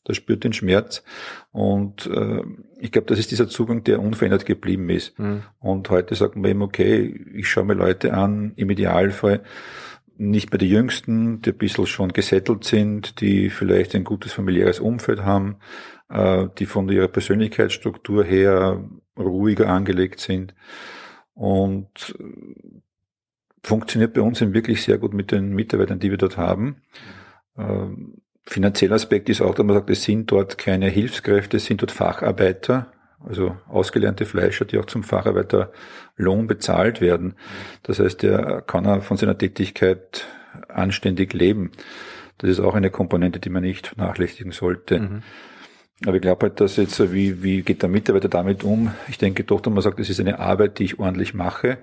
das 0.05 0.17
spürt 0.17 0.45
den 0.45 0.53
Schmerz. 0.53 1.03
Und 1.51 2.07
äh, 2.07 2.43
ich 2.79 2.93
glaube, 2.93 3.07
das 3.07 3.19
ist 3.19 3.31
dieser 3.31 3.49
Zugang, 3.49 3.85
der 3.85 4.01
unverändert 4.01 4.45
geblieben 4.45 4.91
ist. 4.91 5.19
Mhm. 5.19 5.43
Und 5.59 5.88
heute 5.91 6.14
sagt 6.14 6.37
man 6.37 6.51
eben, 6.51 6.62
okay, 6.62 7.27
ich 7.35 7.49
schaue 7.49 7.64
mir 7.64 7.75
Leute 7.75 8.12
an, 8.14 8.53
im 8.57 8.71
Idealfall, 8.71 9.43
nicht 10.19 10.51
mehr 10.51 10.59
die 10.59 10.69
Jüngsten, 10.69 11.43
die 11.43 11.51
ein 11.51 11.59
bisschen 11.59 11.87
schon 11.87 12.12
gesettelt 12.12 12.64
sind, 12.64 13.21
die 13.21 13.51
vielleicht 13.51 13.95
ein 13.95 14.03
gutes 14.03 14.33
familiäres 14.33 14.81
Umfeld 14.81 15.23
haben, 15.23 15.57
die 16.11 16.66
von 16.66 16.88
ihrer 16.88 17.09
Persönlichkeitsstruktur 17.09 18.25
her 18.25 18.83
ruhiger 19.18 19.68
angelegt 19.68 20.21
sind. 20.21 20.55
Und 21.35 22.16
äh, 22.18 22.81
funktioniert 23.62 24.14
bei 24.14 24.23
uns 24.23 24.40
eben 24.40 24.55
wirklich 24.55 24.83
sehr 24.83 24.99
gut 24.99 25.12
mit 25.12 25.31
den 25.31 25.55
Mitarbeitern, 25.55 26.01
die 26.01 26.11
wir 26.11 26.18
dort 26.18 26.37
haben. 26.37 26.83
Ähm, 27.57 28.23
finanzieller 28.44 28.94
Aspekt 28.94 29.29
ist 29.29 29.42
auch, 29.42 29.55
dass 29.55 29.66
man 29.66 29.77
sagt, 29.77 29.90
es 29.90 30.03
sind 30.03 30.31
dort 30.31 30.59
keine 30.59 30.88
Hilfskräfte, 30.88 31.59
es 31.59 31.66
sind 31.66 31.83
dort 31.83 31.92
Facharbeiter, 31.92 32.92
also 33.21 33.57
ausgelernte 33.68 34.25
Fleischer, 34.25 34.64
die 34.64 34.79
auch 34.79 34.87
zum 34.87 35.03
Facharbeiterlohn 35.03 36.47
bezahlt 36.47 37.01
werden. 37.01 37.35
Das 37.83 37.99
heißt, 37.99 38.25
er 38.25 38.62
kann 38.62 38.87
er 38.87 39.03
von 39.03 39.16
seiner 39.16 39.37
Tätigkeit 39.37 40.27
anständig 40.68 41.35
leben. 41.35 41.73
Das 42.38 42.51
ist 42.51 42.61
auch 42.61 42.75
eine 42.75 42.90
Komponente, 42.90 43.40
die 43.40 43.51
man 43.51 43.62
nicht 43.62 43.88
vernachlässigen 43.88 44.53
sollte. 44.53 45.01
Mhm. 45.01 45.23
Aber 46.06 46.14
ich 46.14 46.22
glaube 46.22 46.46
halt, 46.46 46.61
dass 46.61 46.76
jetzt, 46.76 47.12
wie, 47.12 47.42
wie 47.42 47.62
geht 47.62 47.82
der 47.82 47.88
Mitarbeiter 47.88 48.28
damit 48.28 48.62
um? 48.62 48.92
Ich 49.08 49.18
denke 49.18 49.42
doch, 49.42 49.61
dass 49.61 49.72
man 49.72 49.82
sagt, 49.82 49.98
es 49.98 50.08
ist 50.08 50.20
eine 50.20 50.38
Arbeit, 50.38 50.78
die 50.78 50.84
ich 50.84 51.00
ordentlich 51.00 51.34
mache, 51.34 51.78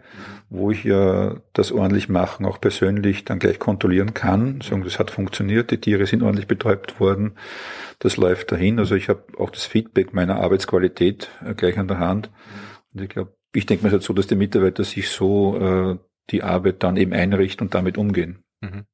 wo 0.49 0.71
ich 0.71 0.86
ja 0.86 1.36
das 1.51 1.73
ordentlich 1.73 2.08
machen 2.08 2.45
auch 2.45 2.62
persönlich 2.62 3.25
dann 3.25 3.39
gleich 3.39 3.60
kontrollieren 3.60 4.13
kann. 4.13 4.62
Sagen, 4.62 4.86
das 4.86 4.99
hat 4.99 5.12
funktioniert, 5.12 5.71
die 5.71 5.80
Tiere 5.80 6.06
sind 6.06 6.23
ordentlich 6.23 6.47
betäubt 6.47 7.01
worden, 7.01 7.34
das 7.99 8.15
läuft 8.15 8.54
dahin. 8.54 8.80
Also 8.80 8.95
ich 8.95 9.10
habe 9.10 9.23
auch 9.38 9.49
das 9.49 9.65
Feedback 9.65 10.13
meiner 10.13 10.38
Arbeitsqualität 10.38 11.30
äh, 11.45 11.54
gleich 11.54 11.78
an 11.78 11.89
der 11.89 11.99
Hand. 11.99 12.30
Und 12.93 13.01
ich 13.01 13.10
glaube, 13.10 13.36
ich 13.54 13.65
denke 13.65 13.86
mir 13.86 13.91
halt 13.91 14.04
so, 14.04 14.13
dass 14.13 14.28
die 14.28 14.36
Mitarbeiter 14.36 14.86
sich 14.86 15.10
so 15.10 15.58
äh, 15.58 15.97
die 16.30 16.41
Arbeit 16.41 16.84
dann 16.84 16.95
eben 16.95 17.12
einrichten 17.12 17.67
und 17.67 17.73
damit 17.73 17.97
umgehen. 17.97 18.45
Mhm 18.62 18.86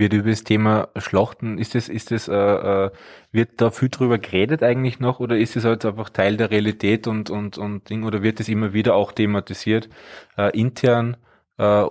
wird 0.00 0.12
über 0.12 0.30
das 0.30 0.42
Thema 0.42 0.88
Schlachten, 0.96 1.58
ist 1.58 1.76
das, 1.76 1.88
ist 1.88 2.10
das, 2.10 2.26
äh, 2.26 2.34
äh, 2.34 2.90
wird 3.30 3.60
da 3.60 3.70
viel 3.70 3.90
drüber 3.90 4.18
geredet 4.18 4.64
eigentlich 4.64 4.98
noch 4.98 5.20
oder 5.20 5.38
ist 5.38 5.54
es 5.54 5.64
halt 5.64 5.84
einfach 5.84 6.10
Teil 6.10 6.36
der 6.36 6.50
Realität 6.50 7.06
und, 7.06 7.30
und, 7.30 7.56
und 7.58 7.88
Ding 7.88 8.02
oder 8.02 8.22
wird 8.22 8.40
es 8.40 8.48
immer 8.48 8.72
wieder 8.72 8.96
auch 8.96 9.12
thematisiert, 9.12 9.88
äh, 10.36 10.50
intern, 10.58 11.16
äh, 11.58 11.84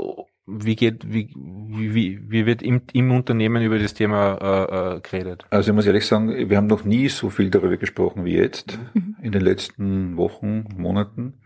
wie 0.52 0.76
geht, 0.76 1.12
wie, 1.12 1.34
wie, 1.36 2.19
wie 2.30 2.45
wird 2.45 2.62
im, 2.63 2.82
im 2.93 3.12
Unternehmen 3.12 3.62
über 3.62 3.78
das 3.78 3.93
Thema 3.93 4.38
äh, 4.41 4.98
äh, 4.98 5.02
geredet? 5.02 5.45
Also 5.50 5.72
ich 5.72 5.76
muss 5.76 5.86
ehrlich 5.86 6.06
sagen, 6.06 6.50
wir 6.50 6.58
haben 6.58 6.67
noch 6.67 6.86
nie 6.86 7.08
so 7.08 7.30
viel 7.30 7.50
darüber 7.50 7.78
gesprochen 7.78 8.26
wie 8.26 8.36
jetzt 8.36 8.80
mhm. 8.93 9.15
in 9.22 9.32
den 9.32 9.41
letzten 9.41 10.17
Wochen, 10.17 10.65
Monaten. 10.76 11.41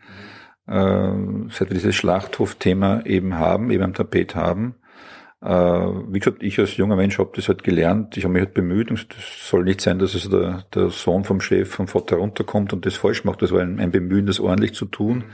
Äh, 0.67 1.11
seit 1.49 1.69
wir 1.69 1.73
dieses 1.75 1.95
Schlachthof-Thema 1.95 3.05
eben 3.05 3.35
haben, 3.35 3.69
eben 3.71 3.83
am 3.83 3.93
Tapet 3.93 4.35
haben. 4.35 4.75
Äh, 5.43 5.49
wie 5.49 6.19
gesagt, 6.19 6.41
ich 6.41 6.57
als 6.57 6.77
junger 6.77 6.95
Mensch 6.95 7.19
habe 7.19 7.31
das 7.35 7.49
halt 7.49 7.63
gelernt, 7.63 8.15
ich 8.15 8.23
habe 8.23 8.33
mich 8.33 8.43
halt 8.43 8.53
bemüht 8.53 8.89
und 8.89 9.05
es 9.17 9.49
soll 9.49 9.65
nicht 9.65 9.81
sein, 9.81 9.99
dass 9.99 10.15
es 10.15 10.29
der, 10.29 10.63
der 10.73 10.89
Sohn 10.89 11.25
vom 11.25 11.41
Chef, 11.41 11.69
vom 11.69 11.87
Vater 11.87 12.15
runterkommt 12.15 12.71
und 12.71 12.85
das 12.85 12.95
falsch 12.95 13.25
macht. 13.25 13.41
Das 13.41 13.51
war 13.51 13.61
ein, 13.61 13.79
ein 13.79 13.91
Bemühen, 13.91 14.25
das 14.25 14.39
ordentlich 14.39 14.73
zu 14.73 14.85
tun. 14.85 15.25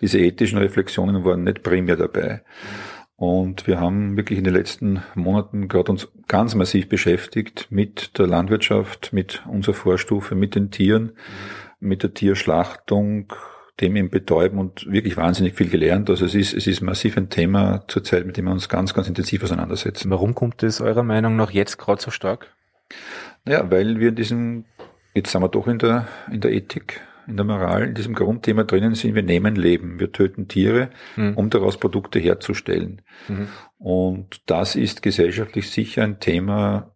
Diese 0.00 0.18
ethischen 0.18 0.58
Reflexionen 0.58 1.24
waren 1.24 1.44
nicht 1.44 1.62
primär 1.62 1.96
dabei. 1.96 2.42
Und 3.16 3.66
wir 3.66 3.78
haben 3.78 4.16
wirklich 4.16 4.38
in 4.38 4.44
den 4.44 4.54
letzten 4.54 5.02
Monaten 5.14 5.68
gerade 5.68 5.92
uns 5.92 6.08
ganz 6.28 6.54
massiv 6.54 6.88
beschäftigt 6.88 7.68
mit 7.70 8.18
der 8.18 8.26
Landwirtschaft, 8.26 9.12
mit 9.12 9.44
unserer 9.46 9.74
Vorstufe, 9.74 10.34
mit 10.34 10.54
den 10.54 10.70
Tieren, 10.70 11.12
mit 11.78 12.02
der 12.02 12.14
Tierschlachtung, 12.14 13.32
dem 13.82 13.96
im 13.96 14.10
Betäuben 14.10 14.58
und 14.58 14.90
wirklich 14.90 15.16
wahnsinnig 15.16 15.54
viel 15.54 15.68
gelernt. 15.68 16.08
Also 16.08 16.24
es 16.24 16.34
ist, 16.34 16.54
es 16.54 16.66
ist 16.66 16.80
massiv 16.80 17.16
ein 17.16 17.28
Thema 17.28 17.84
zurzeit, 17.88 18.24
mit 18.24 18.36
dem 18.36 18.46
wir 18.46 18.52
uns 18.52 18.68
ganz, 18.68 18.94
ganz 18.94 19.08
intensiv 19.08 19.42
auseinandersetzen. 19.42 20.10
Warum 20.10 20.34
kommt 20.34 20.62
es 20.62 20.80
eurer 20.80 21.02
Meinung 21.02 21.36
nach 21.36 21.50
jetzt 21.50 21.78
gerade 21.78 22.00
so 22.00 22.10
stark? 22.10 22.54
Naja, 23.44 23.70
weil 23.70 23.98
wir 23.98 24.10
in 24.10 24.14
diesem, 24.14 24.64
jetzt 25.14 25.32
sind 25.32 25.42
wir 25.42 25.48
doch 25.48 25.66
in 25.66 25.78
der, 25.78 26.06
in 26.30 26.40
der 26.40 26.52
Ethik, 26.52 27.00
in 27.26 27.36
der 27.36 27.44
Moral, 27.44 27.84
in 27.88 27.94
diesem 27.94 28.14
Grundthema 28.14 28.64
drinnen 28.64 28.94
sind, 28.94 29.14
wir 29.14 29.22
nehmen 29.22 29.56
Leben, 29.56 29.98
wir 29.98 30.12
töten 30.12 30.48
Tiere, 30.48 30.90
mhm. 31.16 31.34
um 31.34 31.50
daraus 31.50 31.78
Produkte 31.78 32.18
herzustellen. 32.18 33.02
Mhm. 33.28 33.48
Und 33.78 34.42
das 34.46 34.76
ist 34.76 35.02
gesellschaftlich 35.02 35.70
sicher 35.70 36.04
ein 36.04 36.20
Thema, 36.20 36.94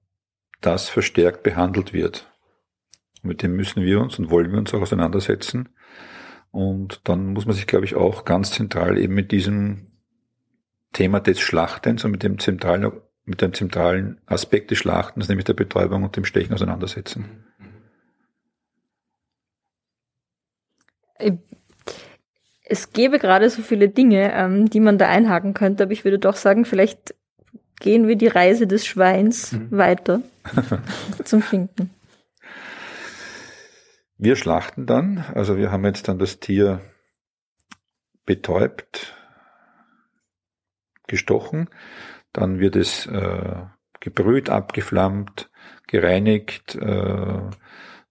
das 0.61 0.89
verstärkt 0.89 1.43
behandelt 1.43 1.93
wird. 1.93 2.31
Mit 3.23 3.43
dem 3.43 3.57
müssen 3.57 3.83
wir 3.83 4.01
uns 4.01 4.19
und 4.19 4.31
wollen 4.31 4.53
wir 4.53 4.59
uns 4.59 4.73
auch 4.73 4.83
auseinandersetzen. 4.83 5.69
Und 6.57 7.03
dann 7.05 7.35
muss 7.35 7.45
man 7.45 7.55
sich, 7.55 7.67
glaube 7.67 7.85
ich, 7.85 7.97
auch 7.97 8.25
ganz 8.25 8.51
zentral 8.51 8.97
eben 8.97 9.13
mit 9.13 9.31
diesem 9.31 9.89
Thema 10.95 11.21
des 11.21 11.39
Schlachtens 11.39 12.03
und 12.03 12.13
mit 12.13 12.23
dem 12.23 12.39
zentralen, 12.39 12.93
mit 13.27 13.43
dem 13.43 13.53
zentralen 13.53 14.23
Aspekt 14.25 14.71
des 14.71 14.79
Schlachtens, 14.79 15.29
nämlich 15.29 15.45
der 15.45 15.53
Betäubung 15.53 16.03
und 16.03 16.17
dem 16.17 16.25
Stechen 16.25 16.55
auseinandersetzen. 16.55 17.45
Es 22.63 22.91
gäbe 22.95 23.19
gerade 23.19 23.51
so 23.51 23.61
viele 23.61 23.91
Dinge, 23.91 24.33
ähm, 24.33 24.71
die 24.71 24.81
man 24.81 24.97
da 24.97 25.09
einhaken 25.09 25.53
könnte, 25.53 25.83
aber 25.83 25.93
ich 25.93 26.05
würde 26.05 26.19
doch 26.19 26.37
sagen, 26.37 26.65
vielleicht 26.65 27.15
gehen 27.81 28.09
wir 28.09 28.17
die 28.17 28.29
Reise 28.29 28.67
des 28.67 28.87
Schweins 28.87 29.53
mhm. 29.53 29.69
weiter 29.73 30.23
zum 31.25 31.43
Schinken. 31.43 31.91
Wir 34.19 34.37
schlachten 34.37 34.87
dann, 34.87 35.19
also 35.35 35.57
wir 35.57 35.71
haben 35.71 35.85
jetzt 35.85 36.09
dann 36.09 36.19
das 36.19 36.41
Tier 36.41 36.81
betäubt, 38.25 39.15
gestochen, 41.07 41.69
dann 42.33 42.59
wird 42.59 42.77
es 42.77 43.07
äh, 43.07 43.63
gebrüht, 44.01 44.49
abgeflammt, 44.49 45.51
gereinigt, 45.87 46.75
äh, 46.77 47.41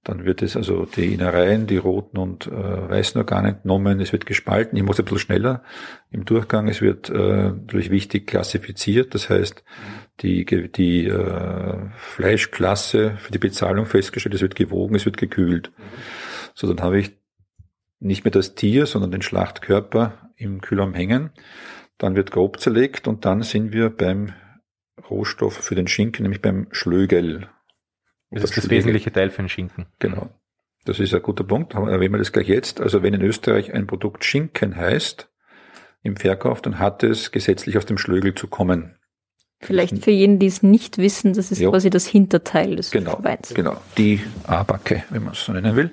Dann 0.06 0.24
wird 0.24 0.44
es 0.44 0.56
also 0.56 0.86
die 0.86 1.16
Innereien, 1.16 1.66
die 1.66 1.78
roten 1.78 2.20
und 2.20 2.46
äh, 2.46 2.52
weißen 2.52 3.20
Organe 3.20 3.50
entnommen. 3.50 4.00
Es 4.00 4.14
wird 4.14 4.28
gespalten. 4.28 4.78
Ich 4.78 4.84
muss 4.84 5.00
ein 5.00 5.06
bisschen 5.06 5.18
schneller 5.18 5.64
im 6.12 6.26
Durchgang. 6.26 6.68
Es 6.68 6.80
wird 6.80 7.10
äh, 7.10 7.50
natürlich 7.50 7.90
wichtig 7.90 8.28
klassifiziert. 8.28 9.16
Das 9.16 9.32
heißt, 9.32 9.64
die, 10.22 10.46
die 10.46 11.08
äh, 11.08 11.90
Fleischklasse 11.98 13.18
für 13.18 13.32
die 13.32 13.40
Bezahlung 13.40 13.88
festgestellt. 13.88 14.36
Es 14.36 14.42
wird 14.42 14.56
gewogen, 14.56 14.94
es 14.94 15.06
wird 15.06 15.18
gekühlt. 15.18 15.72
So, 16.54 16.68
dann 16.68 16.86
habe 16.86 17.00
ich 17.00 17.18
nicht 18.00 18.26
mehr 18.26 18.32
das 18.32 18.54
Tier, 18.54 18.86
sondern 18.86 19.10
den 19.10 19.24
Schlachtkörper 19.24 20.32
im 20.36 20.62
Kühlraum 20.62 20.94
hängen. 20.94 21.32
Dann 21.98 22.16
wird 22.16 22.30
grob 22.30 22.60
zerlegt 22.60 23.08
und 23.08 23.26
dann 23.26 23.42
sind 23.42 23.74
wir 23.74 23.90
beim 23.90 24.34
Rohstoff 25.10 25.56
für 25.56 25.74
den 25.74 25.88
Schinken, 25.88 26.22
nämlich 26.22 26.44
beim 26.44 26.68
Schlögel. 26.70 27.50
Das 28.32 28.44
ist 28.44 28.58
das 28.58 28.70
wesentliche 28.70 29.12
Teil 29.12 29.30
für 29.30 29.42
den 29.42 29.50
Schinken. 29.50 29.86
Genau. 30.00 30.30
Das 30.86 31.00
ist 31.00 31.14
ein 31.14 31.22
guter 31.22 31.44
Punkt. 31.44 31.74
Erwähnen 31.74 32.14
wir 32.14 32.20
das 32.20 32.32
gleich 32.32 32.48
jetzt. 32.48 32.80
Also 32.80 33.02
wenn 33.02 33.14
in 33.14 33.22
Österreich 33.22 33.74
ein 33.74 33.88
Produkt 33.88 34.24
Schinken 34.24 34.76
heißt, 34.76 35.30
im 36.04 36.16
Verkauf, 36.16 36.62
dann 36.62 36.78
hat 36.78 37.04
es 37.04 37.32
gesetzlich 37.32 37.78
aus 37.78 37.86
dem 37.86 37.98
Schlögel 37.98 38.36
zu 38.36 38.48
kommen. 38.48 38.96
Vielleicht 39.60 40.04
für 40.04 40.12
jeden, 40.12 40.38
die 40.38 40.46
es 40.46 40.62
nicht 40.62 41.00
wissen, 41.00 41.34
das 41.34 41.52
ist 41.52 41.60
jo. 41.60 41.72
quasi 41.72 41.90
das 41.90 42.06
Hinterteil 42.06 42.76
des 42.76 42.92
genau, 42.92 43.24
Weins. 43.24 43.54
Genau, 43.56 43.82
die 43.98 44.22
A-Backe, 44.46 45.04
wenn 45.10 45.24
man 45.24 45.34
es 45.34 45.44
so 45.44 45.54
nennen 45.54 45.76
will, 45.76 45.90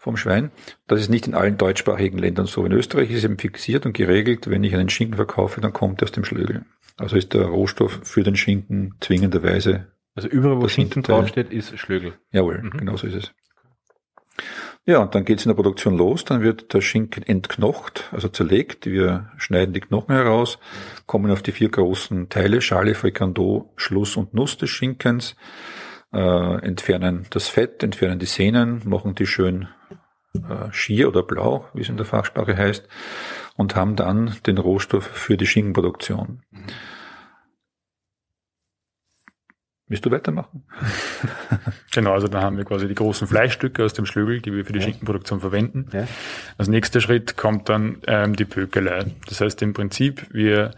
vom 0.00 0.16
Schwein. 0.16 0.50
Das 0.88 1.00
ist 1.00 1.08
nicht 1.08 1.28
in 1.28 1.34
allen 1.34 1.56
deutschsprachigen 1.56 2.18
Ländern 2.18 2.46
so. 2.46 2.64
In 2.64 2.72
Österreich 2.72 3.10
ist 3.10 3.18
es 3.18 3.24
eben 3.24 3.38
fixiert 3.38 3.86
und 3.86 3.92
geregelt, 3.92 4.50
wenn 4.50 4.64
ich 4.64 4.74
einen 4.74 4.88
Schinken 4.88 5.14
verkaufe, 5.14 5.60
dann 5.60 5.72
kommt 5.72 6.02
er 6.02 6.06
aus 6.06 6.12
dem 6.12 6.24
Schlögel. 6.24 6.64
Also 6.96 7.16
ist 7.16 7.34
der 7.34 7.44
Rohstoff 7.44 8.00
für 8.02 8.24
den 8.24 8.34
Schinken 8.34 8.96
zwingenderweise 9.00 9.86
also 10.18 10.26
überall, 10.26 10.60
wo 10.60 10.66
Schinken 10.66 11.04
draufsteht, 11.04 11.52
ist 11.52 11.78
Schlögel. 11.78 12.14
Jawohl, 12.32 12.60
mhm. 12.60 12.70
genau 12.70 12.96
so 12.96 13.06
ist 13.06 13.14
es. 13.14 13.32
Ja, 14.84 14.98
und 14.98 15.14
dann 15.14 15.24
geht's 15.24 15.44
in 15.44 15.50
der 15.50 15.54
Produktion 15.54 15.96
los. 15.96 16.24
Dann 16.24 16.42
wird 16.42 16.74
der 16.74 16.80
Schinken 16.80 17.22
entknocht, 17.22 18.08
also 18.10 18.26
zerlegt. 18.26 18.86
Wir 18.86 19.30
schneiden 19.36 19.72
die 19.74 19.80
Knochen 19.80 20.12
heraus, 20.16 20.58
kommen 21.06 21.30
auf 21.30 21.42
die 21.42 21.52
vier 21.52 21.68
großen 21.68 22.30
Teile, 22.30 22.60
Schale, 22.60 22.96
Frikando, 22.96 23.72
Schluss 23.76 24.16
und 24.16 24.34
Nuss 24.34 24.56
des 24.56 24.70
Schinkens, 24.70 25.36
äh, 26.12 26.64
entfernen 26.66 27.26
das 27.30 27.46
Fett, 27.46 27.84
entfernen 27.84 28.18
die 28.18 28.26
Sehnen, 28.26 28.82
machen 28.86 29.14
die 29.14 29.26
schön 29.26 29.68
äh, 30.34 30.72
schier 30.72 31.06
oder 31.06 31.22
blau, 31.22 31.68
wie 31.74 31.82
es 31.82 31.88
in 31.88 31.96
der 31.96 32.06
Fachsprache 32.06 32.56
heißt, 32.56 32.88
und 33.54 33.76
haben 33.76 33.94
dann 33.94 34.34
den 34.46 34.58
Rohstoff 34.58 35.06
für 35.06 35.36
die 35.36 35.46
Schinkenproduktion. 35.46 36.42
Mhm. 36.50 36.60
Willst 39.88 40.04
du 40.04 40.10
weitermachen? 40.10 40.64
genau, 41.92 42.12
also 42.12 42.28
da 42.28 42.42
haben 42.42 42.58
wir 42.58 42.64
quasi 42.64 42.86
die 42.86 42.94
großen 42.94 43.26
Fleischstücke 43.26 43.84
aus 43.84 43.94
dem 43.94 44.04
Schlögel, 44.04 44.40
die 44.40 44.52
wir 44.52 44.66
für 44.66 44.72
die 44.72 44.80
ja. 44.80 44.84
Schinkenproduktion 44.84 45.40
verwenden. 45.40 45.86
Ja. 45.92 46.06
Als 46.58 46.68
nächster 46.68 47.00
Schritt 47.00 47.38
kommt 47.38 47.70
dann 47.70 47.98
ähm, 48.06 48.36
die 48.36 48.44
Pökelei. 48.44 49.06
Das 49.28 49.40
heißt 49.40 49.62
im 49.62 49.72
Prinzip, 49.72 50.26
wir 50.30 50.72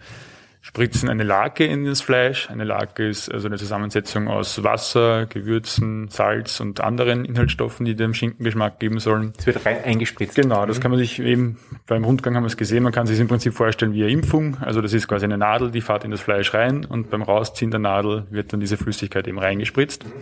spritzen 0.63 1.09
eine 1.09 1.23
Lake 1.23 1.65
in 1.65 1.85
das 1.87 2.03
Fleisch. 2.03 2.51
Eine 2.51 2.65
Lake 2.65 3.09
ist 3.09 3.33
also 3.33 3.49
eine 3.49 3.57
Zusammensetzung 3.57 4.29
aus 4.29 4.63
Wasser, 4.63 5.27
Gewürzen, 5.27 6.09
Salz 6.09 6.61
und 6.61 6.81
anderen 6.81 7.25
Inhaltsstoffen, 7.25 7.87
die 7.87 7.97
dem 7.97 8.13
Schinkengeschmack 8.13 8.79
geben 8.79 9.01
sollen. 9.01 9.33
Es 9.39 9.47
wird 9.47 9.65
rein 9.65 9.83
eingespritzt. 9.83 10.35
Genau, 10.35 10.67
das 10.67 10.79
mhm. 10.79 10.83
kann 10.83 10.91
man 10.91 10.99
sich 10.99 11.19
eben 11.19 11.59
beim 11.87 12.05
Rundgang 12.05 12.37
haben 12.37 12.45
wir 12.45 12.49
es 12.49 12.57
gesehen, 12.57 12.83
man 12.83 12.93
kann 12.93 13.07
sich 13.07 13.19
im 13.19 13.29
Prinzip 13.29 13.55
vorstellen 13.55 13.95
wie 13.95 14.03
eine 14.03 14.13
Impfung. 14.13 14.59
Also 14.61 14.83
das 14.83 14.93
ist 14.93 15.09
quasi 15.09 15.25
eine 15.25 15.39
Nadel, 15.39 15.71
die 15.71 15.81
fährt 15.81 16.05
in 16.05 16.11
das 16.11 16.21
Fleisch 16.21 16.53
rein 16.53 16.85
und 16.85 17.11
beim 17.11 17.23
Rausziehen 17.23 17.71
der 17.71 17.81
Nadel 17.81 18.27
wird 18.31 18.53
dann 18.53 18.61
diese 18.61 18.77
Flüssigkeit 18.77 19.27
eben 19.27 19.39
reingespritzt. 19.39 20.05
Mhm. 20.05 20.13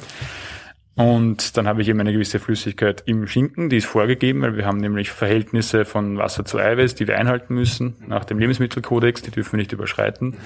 Und 0.98 1.56
dann 1.56 1.68
habe 1.68 1.80
ich 1.80 1.88
eben 1.88 2.00
eine 2.00 2.12
gewisse 2.12 2.40
Flüssigkeit 2.40 3.04
im 3.06 3.28
Schinken, 3.28 3.68
die 3.68 3.76
ist 3.76 3.86
vorgegeben, 3.86 4.42
weil 4.42 4.56
wir 4.56 4.66
haben 4.66 4.78
nämlich 4.78 5.10
Verhältnisse 5.10 5.84
von 5.84 6.18
Wasser 6.18 6.44
zu 6.44 6.58
Eiweiß, 6.58 6.96
die 6.96 7.06
wir 7.06 7.16
einhalten 7.16 7.54
müssen 7.54 7.94
nach 8.08 8.24
dem 8.24 8.40
Lebensmittelkodex, 8.40 9.22
die 9.22 9.30
dürfen 9.30 9.52
wir 9.52 9.58
nicht 9.58 9.70
überschreiten. 9.70 10.38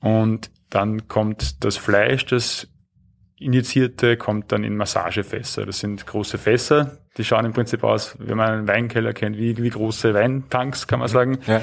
Und 0.00 0.50
dann 0.70 1.06
kommt 1.06 1.62
das 1.64 1.76
Fleisch, 1.76 2.24
das 2.24 2.68
Injizierte, 3.38 4.16
kommt 4.16 4.52
dann 4.52 4.64
in 4.64 4.74
Massagefässer. 4.74 5.66
Das 5.66 5.80
sind 5.80 6.06
große 6.06 6.38
Fässer, 6.38 6.96
die 7.18 7.24
schauen 7.24 7.44
im 7.44 7.52
Prinzip 7.52 7.84
aus, 7.84 8.16
wenn 8.18 8.38
man 8.38 8.50
einen 8.50 8.68
Weinkeller 8.68 9.12
kennt, 9.12 9.36
wie, 9.36 9.58
wie 9.58 9.68
große 9.68 10.14
Weintanks, 10.14 10.86
kann 10.86 11.00
man 11.00 11.08
sagen. 11.08 11.40
Ja. 11.46 11.60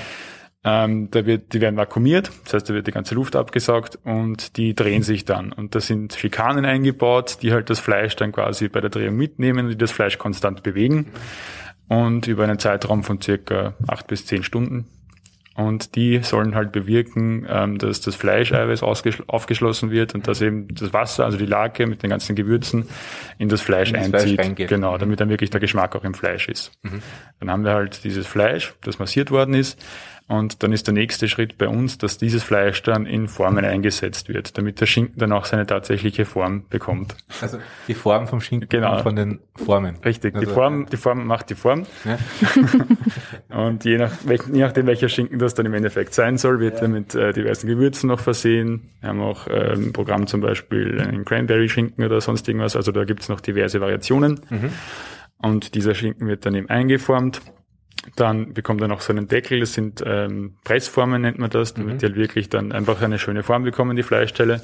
Ähm, 0.68 1.12
da 1.12 1.28
wird, 1.28 1.54
die 1.54 1.62
werden 1.62 1.78
vakuumiert, 1.78 2.32
das 2.44 2.56
heißt, 2.56 2.70
da 2.70 2.74
wird 2.74 2.88
die 2.88 2.92
ganze 2.92 3.14
Luft 3.14 3.36
abgesaugt 3.36 4.00
und 4.04 4.58
die 4.58 4.74
drehen 4.74 5.04
sich 5.04 5.24
dann. 5.24 5.52
Und 5.52 5.76
da 5.76 5.80
sind 5.80 6.14
Schikanen 6.14 6.66
eingebaut, 6.66 7.38
die 7.44 7.54
halt 7.54 7.70
das 7.70 7.80
Fleisch 7.80 8.16
dann 8.16 8.32
quasi 8.32 8.68
bei 8.68 8.82
der 8.82 8.90
Drehung 8.90 9.16
mitnehmen 9.16 9.66
und 9.66 9.72
die 9.72 9.78
das 9.78 9.92
Fleisch 9.92 10.18
konstant 10.18 10.64
bewegen. 10.64 11.12
Und 11.88 12.26
über 12.26 12.46
einen 12.46 12.58
Zeitraum 12.58 13.04
von 13.04 13.22
circa 13.22 13.76
acht 13.86 14.08
bis 14.08 14.26
zehn 14.26 14.42
Stunden. 14.42 14.88
Und 15.56 15.96
die 15.96 16.20
sollen 16.20 16.54
halt 16.54 16.72
bewirken, 16.74 17.46
ähm, 17.48 17.78
dass 17.78 18.02
das 18.02 18.16
Fleischeiweiß 18.16 18.84
aufgeschlossen 18.84 19.90
wird 19.90 20.14
und 20.14 20.28
dass 20.28 20.42
eben 20.42 20.68
das 20.68 20.92
Wasser, 20.92 21.24
also 21.24 21.38
die 21.38 21.46
Lake 21.46 21.88
mit 21.88 22.04
den 22.04 22.10
ganzen 22.10 22.36
Gewürzen, 22.36 22.90
in 23.38 23.48
das 23.48 23.62
Fleisch 23.62 23.90
in 23.90 24.12
das 24.12 24.24
einzieht. 24.24 24.42
Fleisch 24.42 24.68
genau, 24.68 24.98
damit 24.98 25.22
dann 25.22 25.30
wirklich 25.30 25.52
der 25.52 25.62
Geschmack 25.62 25.96
auch 25.96 26.04
im 26.04 26.14
Fleisch 26.14 26.50
ist. 26.50 26.74
Mhm. 26.82 27.02
Dann 27.40 27.52
haben 27.52 27.64
wir 27.64 27.74
halt 27.74 28.04
dieses 28.04 28.28
Fleisch, 28.28 28.74
das 28.82 29.00
massiert 29.00 29.32
worden 29.32 29.54
ist. 29.54 29.80
Und 30.28 30.64
dann 30.64 30.74
ist 30.74 30.88
der 30.88 30.94
nächste 30.96 31.28
Schritt 31.28 31.60
bei 31.60 31.68
uns, 31.68 32.00
dass 32.00 32.18
dieses 32.18 32.44
Fleisch 32.44 32.82
dann 32.82 33.06
in 33.06 33.28
Formen 33.28 33.64
eingesetzt 33.64 34.28
wird, 34.28 34.58
damit 34.58 34.82
der 34.82 34.88
Schinken 34.88 35.20
dann 35.20 35.32
auch 35.32 35.46
seine 35.46 35.68
tatsächliche 35.68 36.26
Form 36.26 36.66
bekommt. 36.68 37.16
Also 37.42 37.60
die 37.88 37.94
Form 37.94 38.26
vom 38.28 38.42
Schinken 38.42 38.68
genau. 38.68 38.98
von 39.04 39.16
den 39.16 39.40
Formen. 39.56 39.98
Richtig, 40.04 40.34
also, 40.34 40.48
die 40.48 40.52
Form, 40.52 40.88
die 40.88 40.98
Form 40.98 41.28
macht 41.28 41.52
die 41.52 41.56
Form. 41.56 41.86
Ja. 42.06 42.18
und 43.68 43.86
je, 43.86 44.00
nach, 44.00 44.12
je 44.24 44.62
nachdem, 44.62 44.88
welcher 44.88 45.10
Schinken 45.10 45.38
das 45.38 45.54
dann 45.54 45.68
im 45.68 45.76
Endeffekt 45.76 46.16
sein 46.16 46.40
soll, 46.40 46.60
wird 46.60 46.78
ja. 46.78 46.82
er 46.84 46.88
mit 46.88 47.14
äh, 47.14 47.32
diversen 47.32 47.68
Gewürzen 47.68 48.08
noch 48.08 48.20
versehen. 48.20 48.90
Wir 49.02 49.10
haben 49.10 49.22
auch 49.22 49.46
äh, 49.46 49.74
im 49.74 49.94
Programm 49.94 50.26
zum 50.26 50.42
Beispiel 50.42 51.00
einen 51.02 51.24
Cranberry-Schinken 51.24 52.04
oder 52.04 52.20
sonst 52.20 52.48
irgendwas. 52.48 52.76
Also 52.76 52.92
da 52.92 53.04
gibt's 53.04 53.30
noch 53.30 53.42
diverse 53.42 53.80
Variationen. 53.80 54.40
Mhm. 54.50 54.70
Und 55.38 55.76
dieser 55.76 55.94
Schinken 55.94 56.28
wird 56.28 56.48
dann 56.48 56.56
eben 56.56 56.70
eingeformt 56.70 57.42
dann 58.16 58.54
bekommt 58.54 58.82
er 58.82 58.88
noch 58.88 59.02
so 59.02 59.12
einen 59.12 59.28
Deckel, 59.28 59.60
das 59.60 59.74
sind 59.74 60.04
ähm, 60.06 60.54
Pressformen, 60.64 61.22
nennt 61.22 61.40
man 61.40 61.50
das, 61.50 61.74
damit 61.74 61.96
mhm. 61.96 61.98
die 62.00 62.06
halt 62.06 62.16
wirklich 62.16 62.50
dann 62.50 62.72
einfach 62.72 63.02
eine 63.02 63.20
schöne 63.20 63.44
Form 63.44 63.64
bekommen, 63.64 63.96
die 63.96 64.04
Fleischteile. 64.04 64.62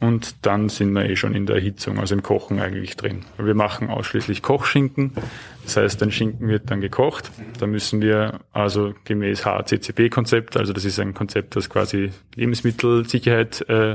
Und 0.00 0.44
dann 0.44 0.68
sind 0.68 0.92
wir 0.92 1.08
eh 1.08 1.16
schon 1.16 1.34
in 1.34 1.46
der 1.46 1.56
Erhitzung, 1.56 1.98
also 1.98 2.14
im 2.14 2.22
Kochen 2.22 2.60
eigentlich 2.60 2.96
drin. 2.96 3.24
Wir 3.38 3.54
machen 3.54 3.88
ausschließlich 3.88 4.42
Kochschinken. 4.42 5.12
Das 5.62 5.76
heißt, 5.76 6.02
ein 6.02 6.10
Schinken 6.10 6.48
wird 6.48 6.70
dann 6.70 6.80
gekocht. 6.80 7.30
Da 7.58 7.66
müssen 7.66 8.02
wir 8.02 8.40
also 8.52 8.92
gemäß 9.04 9.46
HACCP-Konzept, 9.46 10.56
also 10.56 10.72
das 10.72 10.84
ist 10.84 10.98
ein 10.98 11.14
Konzept, 11.14 11.56
das 11.56 11.70
quasi 11.70 12.10
Lebensmittelsicherheit 12.34 13.66
äh, 13.68 13.94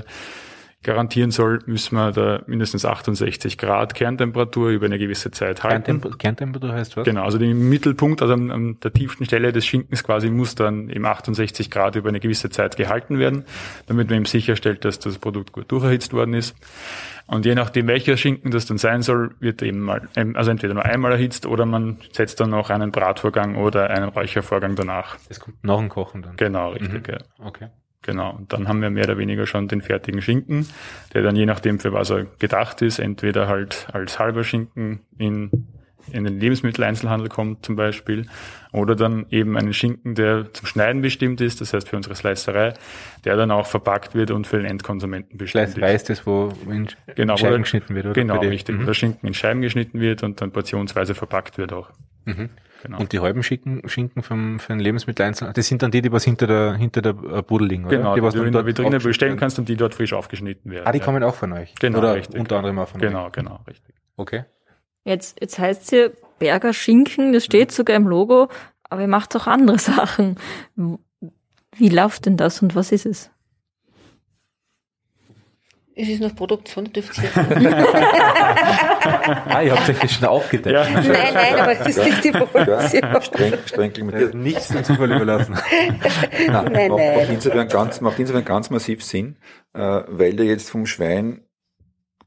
garantieren 0.81 1.31
soll, 1.31 1.59
müssen 1.65 1.95
wir 1.95 2.11
da 2.11 2.41
mindestens 2.47 2.85
68 2.85 3.57
Grad 3.57 3.95
Kerntemperatur 3.95 4.69
über 4.69 4.85
eine 4.85 4.97
gewisse 4.97 5.29
Zeit 5.29 5.63
halten. 5.63 5.83
Kerntemper 5.83 6.17
Kerntemperatur 6.17 6.71
heißt 6.71 6.95
was? 6.95 7.03
Genau, 7.03 7.23
also 7.23 7.37
den 7.37 7.67
Mittelpunkt, 7.67 8.21
also 8.21 8.33
an, 8.33 8.49
an, 8.49 8.79
der 8.81 8.93
tiefsten 8.93 9.25
Stelle 9.25 9.51
des 9.51 9.65
Schinkens 9.65 10.03
quasi 10.05 10.29
muss 10.29 10.55
dann 10.55 10.89
eben 10.89 11.05
68 11.05 11.69
Grad 11.69 11.97
über 11.97 12.07
eine 12.07 12.21
gewisse 12.21 12.49
Zeit 12.49 12.77
gehalten 12.77 13.19
werden, 13.19 13.43
damit 13.87 14.07
man 14.07 14.17
eben 14.17 14.25
sicherstellt, 14.25 14.85
dass 14.85 14.99
das 14.99 15.17
Produkt 15.17 15.51
gut 15.51 15.69
durcherhitzt 15.69 16.13
worden 16.13 16.33
ist. 16.33 16.55
Und 17.27 17.45
je 17.45 17.55
nachdem, 17.55 17.87
welcher 17.87 18.15
Schinken 18.15 18.49
das 18.51 18.65
dann 18.65 18.77
sein 18.77 19.01
soll, 19.01 19.35
wird 19.39 19.61
eben 19.61 19.81
mal, 19.81 20.07
also 20.33 20.49
entweder 20.49 20.73
nur 20.73 20.85
einmal 20.85 21.11
erhitzt 21.11 21.45
oder 21.45 21.65
man 21.65 21.97
setzt 22.11 22.39
dann 22.39 22.51
noch 22.51 22.69
einen 22.69 22.91
Bratvorgang 22.91 23.57
oder 23.57 23.89
einen 23.89 24.09
Räuchervorgang 24.09 24.75
danach. 24.75 25.17
Das 25.27 25.39
kommt 25.39 25.63
nach 25.63 25.77
dem 25.77 25.89
Kochen 25.89 26.21
dann? 26.21 26.37
Genau, 26.37 26.71
richtig, 26.71 27.07
mhm. 27.07 27.13
ja. 27.13 27.45
Okay. 27.45 27.67
Genau. 28.01 28.35
Und 28.35 28.53
dann 28.53 28.67
haben 28.67 28.81
wir 28.81 28.89
mehr 28.89 29.03
oder 29.03 29.17
weniger 29.17 29.45
schon 29.45 29.67
den 29.67 29.81
fertigen 29.81 30.21
Schinken, 30.21 30.67
der 31.13 31.21
dann 31.21 31.35
je 31.35 31.45
nachdem, 31.45 31.79
für 31.79 31.91
was 31.91 32.09
er 32.09 32.25
gedacht 32.39 32.81
ist, 32.81 32.99
entweder 32.99 33.47
halt 33.47 33.87
als 33.91 34.19
halber 34.19 34.43
Schinken 34.43 35.01
in, 35.17 35.67
in 36.11 36.23
den 36.23 36.39
Lebensmitteleinzelhandel 36.39 37.27
kommt 37.27 37.65
zum 37.65 37.75
Beispiel, 37.75 38.27
oder 38.71 38.95
dann 38.95 39.25
eben 39.31 39.57
einen 39.57 39.73
Schinken, 39.73 40.15
der 40.15 40.53
zum 40.53 40.65
Schneiden 40.65 41.01
bestimmt 41.01 41.41
ist, 41.41 41.59
das 41.59 41.73
heißt 41.73 41.89
für 41.89 41.97
unsere 41.97 42.15
Slicerei, 42.15 42.73
der 43.25 43.35
dann 43.35 43.51
auch 43.51 43.67
verpackt 43.67 44.15
wird 44.15 44.31
und 44.31 44.47
für 44.47 44.57
den 44.57 44.65
Endkonsumenten 44.65 45.37
bestimmt 45.37 45.69
Slicerei 45.69 45.95
ist. 45.95 46.09
das, 46.09 46.25
wo 46.25 46.53
in 46.69 46.87
genau, 47.15 47.35
Scheiben 47.35 47.55
wo 47.55 47.61
geschnitten 47.61 47.95
wird, 47.95 48.05
oder? 48.05 48.13
Genau, 48.13 48.39
richtig. 48.39 48.75
Mhm. 48.75 48.81
Wo 48.83 48.85
der 48.85 48.93
Schinken 48.93 49.27
in 49.27 49.33
Scheiben 49.33 49.61
geschnitten 49.61 49.99
wird 49.99 50.23
und 50.23 50.39
dann 50.39 50.51
portionsweise 50.51 51.15
verpackt 51.15 51.57
wird 51.57 51.73
auch. 51.73 51.89
Mhm. 52.23 52.49
Genau. 52.81 52.99
Und 52.99 53.11
die 53.11 53.19
halben 53.19 53.43
Schinken, 53.43 53.87
Schinken 53.89 54.23
vom, 54.23 54.59
für 54.59 54.73
ein 54.73 54.79
Lebensmitteleinzelhandel, 54.79 55.59
das 55.59 55.67
sind 55.67 55.83
dann 55.83 55.91
die, 55.91 56.01
die 56.01 56.11
was 56.11 56.23
hinter 56.23 56.47
der, 56.47 56.75
hinter 56.75 57.01
der 57.01 57.11
äh, 57.11 57.43
Pudel 57.43 57.67
liegen, 57.67 57.85
oder? 57.85 57.97
Genau, 57.97 58.15
die, 58.15 58.23
was 58.23 58.33
die 58.33 58.39
du 58.39 58.45
in 58.45 58.53
der 58.53 58.65
Vitrine 58.65 58.99
bestellen 58.99 59.37
kannst 59.37 59.59
und 59.59 59.67
die 59.67 59.75
dort 59.75 59.95
frisch 59.95 60.13
aufgeschnitten 60.13 60.71
werden. 60.71 60.87
Ah, 60.87 60.91
die 60.91 60.99
ja. 60.99 61.05
kommen 61.05 61.23
auch 61.23 61.35
von 61.35 61.51
euch? 61.53 61.75
Genau, 61.75 61.99
oder 61.99 62.15
richtig. 62.15 62.39
unter 62.39 62.57
anderem 62.57 62.79
auch 62.79 62.87
von 62.87 63.01
genau, 63.01 63.25
euch? 63.25 63.31
Genau, 63.33 63.49
genau, 63.51 63.63
richtig. 63.67 63.95
Okay. 64.15 64.45
Jetzt, 65.03 65.39
jetzt 65.41 65.59
heißt 65.59 65.83
es 65.83 65.89
hier 65.89 66.13
Berger 66.39 66.73
Schinken, 66.73 67.33
das 67.33 67.45
steht 67.45 67.71
sogar 67.71 67.95
im 67.95 68.07
Logo, 68.07 68.47
aber 68.83 69.01
ihr 69.01 69.07
macht 69.07 69.35
auch 69.35 69.47
andere 69.47 69.77
Sachen. 69.79 70.37
Wie 71.75 71.89
läuft 71.89 72.25
denn 72.25 72.37
das 72.37 72.61
und 72.61 72.75
was 72.75 72.91
ist 72.91 73.05
es? 73.05 73.31
Es 76.01 76.07
ist 76.07 76.21
noch 76.21 76.33
Produktion, 76.33 76.85
dürft 76.93 77.17
ihr. 77.17 77.29
ah, 79.49 79.61
ihr 79.61 79.75
habt 79.75 79.89
euch 79.89 79.99
das 79.99 80.13
schon 80.13 80.29
aufgedeckt. 80.29 80.73
Ja. 80.73 80.89
Nein, 80.89 81.33
nein, 81.33 81.59
aber 81.59 81.75
das 81.75 81.87
ist 81.89 82.05
nicht 82.05 82.23
die 82.23 82.29
Evolution. 82.29 82.67
Ja, 82.69 83.21
streng, 83.21 83.53
streng 83.65 83.93
limitiert. 83.93 84.33
Nichts 84.33 84.69
dem 84.69 84.85
Zufall 84.85 85.11
überlassen. 85.11 85.55
nein, 86.47 86.47
nein, 86.47 86.71
macht, 86.71 86.71
nein. 86.71 87.17
Macht, 87.17 87.29
insofern 87.29 87.67
ganz, 87.67 87.99
macht 87.99 88.17
insofern 88.17 88.45
ganz 88.45 88.69
massiv 88.69 89.03
Sinn, 89.03 89.35
äh, 89.73 90.03
weil 90.07 90.37
der 90.37 90.45
jetzt 90.45 90.69
vom 90.69 90.85
Schwein 90.85 91.41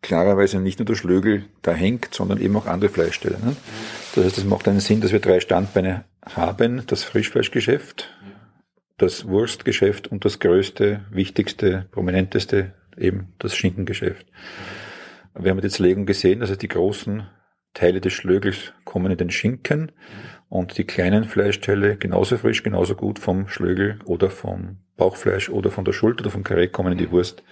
klarerweise 0.02 0.60
nicht 0.60 0.78
nur 0.78 0.84
der 0.84 0.96
Schlögel 0.96 1.46
da 1.62 1.72
hängt, 1.72 2.12
sondern 2.12 2.42
eben 2.42 2.54
auch 2.56 2.66
andere 2.66 2.90
Fleischstelle. 2.90 3.38
Ne? 3.42 3.56
Das 4.14 4.26
heißt, 4.26 4.36
es 4.36 4.44
macht 4.44 4.68
einen 4.68 4.80
Sinn, 4.80 5.00
dass 5.00 5.12
wir 5.12 5.20
drei 5.20 5.40
Standbeine 5.40 6.04
haben, 6.26 6.82
das 6.86 7.04
Frischfleischgeschäft, 7.04 8.14
das 8.98 9.26
Wurstgeschäft 9.26 10.08
und 10.08 10.26
das 10.26 10.40
größte, 10.40 11.06
wichtigste, 11.10 11.86
prominenteste 11.90 12.74
eben 12.96 13.32
das 13.38 13.54
Schinkengeschäft. 13.54 14.26
Wir 15.38 15.50
haben 15.50 15.60
jetzt 15.60 15.78
Legung 15.78 16.06
gesehen, 16.06 16.42
also 16.42 16.56
die 16.56 16.68
großen 16.68 17.26
Teile 17.74 18.00
des 18.00 18.12
Schlögels 18.12 18.72
kommen 18.84 19.10
in 19.10 19.18
den 19.18 19.30
Schinken 19.30 19.92
und 20.48 20.76
die 20.76 20.84
kleinen 20.84 21.24
Fleischteile 21.24 21.96
genauso 21.96 22.36
frisch, 22.36 22.62
genauso 22.62 22.94
gut 22.94 23.18
vom 23.18 23.48
Schlögel 23.48 23.98
oder 24.04 24.28
vom 24.28 24.76
Bauchfleisch 24.96 25.48
oder 25.48 25.70
von 25.70 25.84
der 25.84 25.92
Schulter 25.92 26.24
oder 26.24 26.30
vom 26.30 26.44
Karree 26.44 26.68
kommen 26.68 26.92
in 26.92 26.98
die 26.98 27.10
Wurst. 27.10 27.42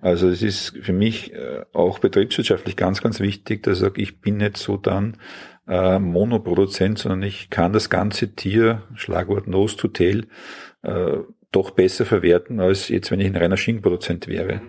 Also 0.00 0.28
es 0.28 0.42
ist 0.42 0.76
für 0.82 0.92
mich 0.92 1.32
äh, 1.32 1.64
auch 1.72 2.00
betriebswirtschaftlich 2.00 2.74
ganz, 2.74 3.00
ganz 3.00 3.20
wichtig, 3.20 3.62
dass 3.62 3.78
ich 3.78 3.84
sage, 3.84 4.02
ich 4.02 4.20
bin 4.20 4.38
nicht 4.38 4.56
so 4.56 4.76
dann 4.76 5.16
äh, 5.68 6.00
Monoproduzent, 6.00 6.98
sondern 6.98 7.22
ich 7.22 7.50
kann 7.50 7.72
das 7.72 7.88
ganze 7.88 8.34
Tier, 8.34 8.82
Schlagwort 8.96 9.46
Nose 9.46 9.76
to 9.76 9.86
Tail, 9.86 10.26
äh, 10.82 11.18
doch 11.52 11.70
besser 11.70 12.06
verwerten, 12.06 12.60
als 12.60 12.88
jetzt, 12.88 13.10
wenn 13.10 13.20
ich 13.20 13.26
ein 13.26 13.36
reiner 13.36 13.56
Schinkenproduzent 13.56 14.26
wäre. 14.26 14.60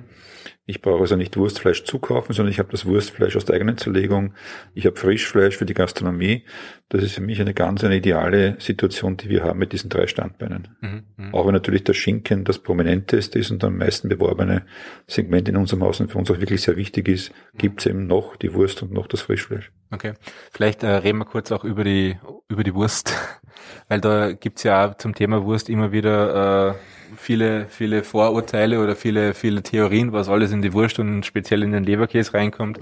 Ich 0.65 0.81
brauche 0.81 1.01
also 1.01 1.17
nicht 1.17 1.35
Wurstfleisch 1.35 1.83
zukaufen, 1.83 2.33
sondern 2.33 2.51
ich 2.51 2.59
habe 2.59 2.71
das 2.71 2.85
Wurstfleisch 2.85 3.35
aus 3.35 3.43
der 3.43 3.55
eigenen 3.55 3.77
Zerlegung. 3.77 4.33
Ich 4.73 4.85
habe 4.85 4.95
Frischfleisch 4.95 5.57
für 5.57 5.65
die 5.65 5.73
Gastronomie. 5.73 6.45
Das 6.87 7.03
ist 7.03 7.15
für 7.15 7.21
mich 7.21 7.41
eine 7.41 7.53
ganz 7.53 7.83
eine 7.83 7.97
ideale 7.97 8.55
Situation, 8.59 9.17
die 9.17 9.27
wir 9.27 9.43
haben 9.43 9.59
mit 9.59 9.73
diesen 9.73 9.89
drei 9.89 10.07
Standbeinen. 10.07 10.69
Mhm, 10.79 11.03
mh. 11.17 11.33
Auch 11.33 11.45
wenn 11.45 11.53
natürlich 11.53 11.83
der 11.83 11.93
Schinken 11.93 12.45
das 12.45 12.59
prominenteste 12.59 13.39
ist 13.39 13.51
und 13.51 13.61
am 13.65 13.77
meisten 13.77 14.07
beworbene 14.07 14.65
Segment 15.05 15.49
in 15.49 15.57
unserem 15.57 15.83
Haus 15.83 15.99
und 15.99 16.09
für 16.09 16.17
uns 16.17 16.31
auch 16.31 16.39
wirklich 16.39 16.61
sehr 16.61 16.77
wichtig 16.77 17.09
ist, 17.09 17.33
gibt 17.57 17.81
es 17.81 17.85
eben 17.85 18.07
noch 18.07 18.37
die 18.37 18.53
Wurst 18.53 18.81
und 18.83 18.93
noch 18.93 19.07
das 19.07 19.21
Frischfleisch. 19.21 19.69
Okay. 19.93 20.13
Vielleicht 20.51 20.81
äh, 20.81 20.87
reden 20.87 21.19
wir 21.19 21.25
kurz 21.25 21.51
auch 21.51 21.63
über 21.63 21.83
die 21.83 22.17
über 22.47 22.63
die 22.63 22.73
Wurst, 22.73 23.13
weil 23.87 24.01
da 24.01 24.31
gibt's 24.31 24.63
ja 24.63 24.89
auch 24.89 24.97
zum 24.97 25.13
Thema 25.13 25.43
Wurst 25.43 25.69
immer 25.69 25.91
wieder 25.91 26.71
äh, 26.71 26.73
viele, 27.15 27.67
viele 27.69 28.03
Vorurteile 28.03 28.79
oder 28.79 28.95
viele, 28.95 29.35
viele 29.35 29.61
Theorien, 29.61 30.11
was 30.11 30.29
alles 30.29 30.51
in 30.51 30.63
die 30.63 30.73
Wurst 30.73 30.97
und 30.97 31.23
speziell 31.27 31.61
in 31.61 31.73
den 31.73 31.83
Leberkäse 31.83 32.33
reinkommt. 32.33 32.79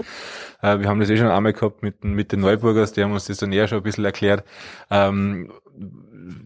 Äh, 0.62 0.80
wir 0.80 0.88
haben 0.88 1.02
das 1.02 1.10
eh 1.10 1.18
schon 1.18 1.28
einmal 1.28 1.52
gehabt 1.52 1.84
mit, 1.84 2.06
mit 2.06 2.32
den 2.32 2.40
Neuburgers, 2.40 2.94
die 2.94 3.04
haben 3.04 3.12
uns 3.12 3.26
das 3.26 3.38
dann 3.38 3.52
eher 3.52 3.68
schon 3.68 3.80
ein 3.80 3.84
bisschen 3.84 4.06
erklärt. 4.06 4.46
Ähm, 4.90 5.52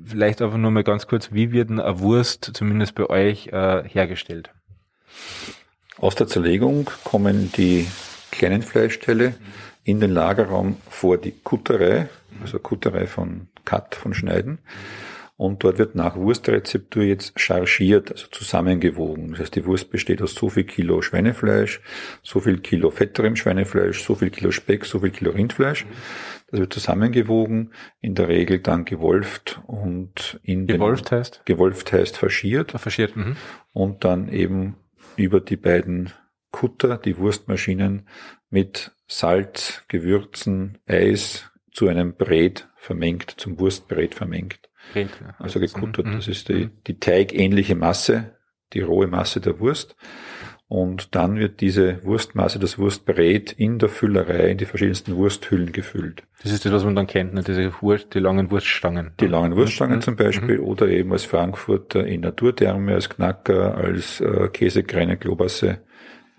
vielleicht 0.03 0.41
einfach 0.41 0.57
nur 0.57 0.71
mal 0.71 0.83
ganz 0.83 1.05
kurz, 1.05 1.31
wie 1.31 1.51
wird 1.51 1.69
eine 1.69 1.99
Wurst 1.99 2.51
zumindest 2.55 2.95
bei 2.95 3.07
euch 3.07 3.49
äh, 3.49 3.83
hergestellt? 3.87 4.49
Aus 5.99 6.15
der 6.15 6.25
Zerlegung 6.25 6.89
kommen 7.03 7.51
die 7.55 7.87
kleinen 8.31 8.63
Fleischteile 8.63 9.35
in 9.85 9.99
den 9.99 10.11
Lagerraum 10.11 10.77
vor 10.89 11.17
die 11.17 11.31
Kutterei, 11.31 12.09
also 12.41 12.59
Kutterei 12.59 13.07
von 13.07 13.47
Cut, 13.63 13.95
von 13.95 14.13
Schneiden. 14.13 14.59
Und 15.37 15.63
dort 15.63 15.77
wird 15.77 15.95
nach 15.95 16.15
Wurstrezeptur 16.15 17.03
jetzt 17.03 17.39
chargiert, 17.39 18.09
also 18.09 18.27
zusammengewogen. 18.31 19.31
Das 19.31 19.41
heißt, 19.41 19.55
die 19.55 19.65
Wurst 19.65 19.91
besteht 19.91 20.21
aus 20.21 20.33
so 20.33 20.49
viel 20.49 20.63
Kilo 20.63 21.01
Schweinefleisch, 21.01 21.81
so 22.23 22.39
viel 22.39 22.59
Kilo 22.59 22.89
fetterem 22.89 23.35
Schweinefleisch, 23.35 24.01
so 24.01 24.15
viel 24.15 24.29
Kilo 24.29 24.51
Speck, 24.51 24.85
so 24.85 25.01
viel 25.01 25.11
Kilo 25.11 25.31
Rindfleisch. 25.31 25.85
Das 26.49 26.59
wird 26.61 26.73
zusammengewogen, 26.73 27.73
in 27.99 28.15
der 28.15 28.29
Regel 28.29 28.59
dann 28.59 28.85
gewolft 28.85 29.61
und 29.67 30.39
in 30.41 30.67
gewolft 30.67 31.11
den, 31.11 31.17
heißt? 31.17 31.41
Gewolft 31.45 31.91
heißt 31.91 32.17
faschiert. 32.17 32.73
Ah, 32.73 32.77
faschiert. 32.77 33.15
Mhm. 33.15 33.35
Und 33.73 34.05
dann 34.05 34.29
eben 34.29 34.77
über 35.17 35.41
die 35.41 35.57
beiden 35.57 36.13
Kutter, 36.51 36.97
die 36.97 37.17
Wurstmaschinen, 37.17 38.07
mit 38.49 38.94
Salz, 39.07 39.83
Gewürzen, 39.87 40.79
Eis 40.87 41.51
zu 41.71 41.87
einem 41.87 42.15
Brät 42.15 42.67
vermengt, 42.77 43.35
zum 43.37 43.59
Wurstbrät 43.59 44.15
vermengt. 44.15 44.59
Rind, 44.93 45.11
Also 45.39 45.59
gekuttert. 45.59 46.05
Das 46.07 46.27
ist 46.27 46.49
die, 46.49 46.69
die 46.87 46.99
teigähnliche 46.99 47.75
Masse, 47.75 48.35
die 48.73 48.81
rohe 48.81 49.07
Masse 49.07 49.41
der 49.41 49.59
Wurst. 49.59 49.95
Und 50.67 51.13
dann 51.13 51.37
wird 51.37 51.61
diese 51.61 52.03
Wurstmasse, 52.03 52.57
das 52.57 52.79
Wurstbrät 52.79 53.51
in 53.51 53.77
der 53.77 53.87
Füllerei 53.87 54.49
in 54.49 54.57
die 54.57 54.65
verschiedensten 54.65 55.15
Wursthüllen 55.15 55.71
gefüllt. 55.71 56.23
Das 56.41 56.51
ist 56.51 56.65
das, 56.65 56.71
was 56.71 56.83
man 56.83 56.95
dann 56.95 57.05
kennt, 57.05 57.35
ne? 57.35 57.43
diese 57.43 57.71
Wurst, 57.81 58.15
die 58.15 58.19
langen 58.19 58.49
Wurststangen. 58.49 59.11
Die 59.19 59.27
langen 59.27 59.55
Wurststangen 59.55 59.97
mhm. 59.97 60.01
zum 60.01 60.15
Beispiel 60.15 60.57
mhm. 60.57 60.63
oder 60.63 60.87
eben 60.87 61.11
als 61.11 61.25
Frankfurter 61.25 62.05
in 62.05 62.21
Naturtherme, 62.21 62.95
als 62.95 63.09
Knacker, 63.09 63.75
als 63.77 64.19
äh, 64.21 64.49
Käsekreine, 64.51 65.17
Klobasse, 65.17 65.81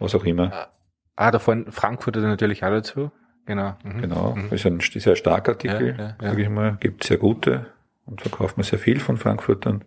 was 0.00 0.14
auch 0.16 0.24
immer. 0.24 0.70
Ah, 1.16 1.30
da 1.30 1.38
vorne 1.38 1.72
Frankfurter 1.72 2.20
natürlich 2.20 2.62
auch 2.62 2.70
dazu. 2.70 3.10
Genau. 3.46 3.74
Mhm. 3.82 4.02
Genau. 4.02 4.34
Mhm. 4.34 4.50
Das 4.50 4.60
ist 4.60 4.66
ein 4.66 4.80
sehr 4.80 5.16
starker 5.16 5.52
Artikel, 5.52 5.88
ja, 5.88 6.04
ja, 6.04 6.16
ja. 6.20 6.28
sage 6.30 6.42
ich 6.42 6.48
mal. 6.48 6.76
Gibt 6.80 7.04
sehr 7.04 7.16
gute 7.16 7.66
und 8.04 8.20
verkauft 8.20 8.56
man 8.56 8.64
sehr 8.64 8.78
viel 8.78 9.00
von 9.00 9.16
Frankfurtern. 9.16 9.84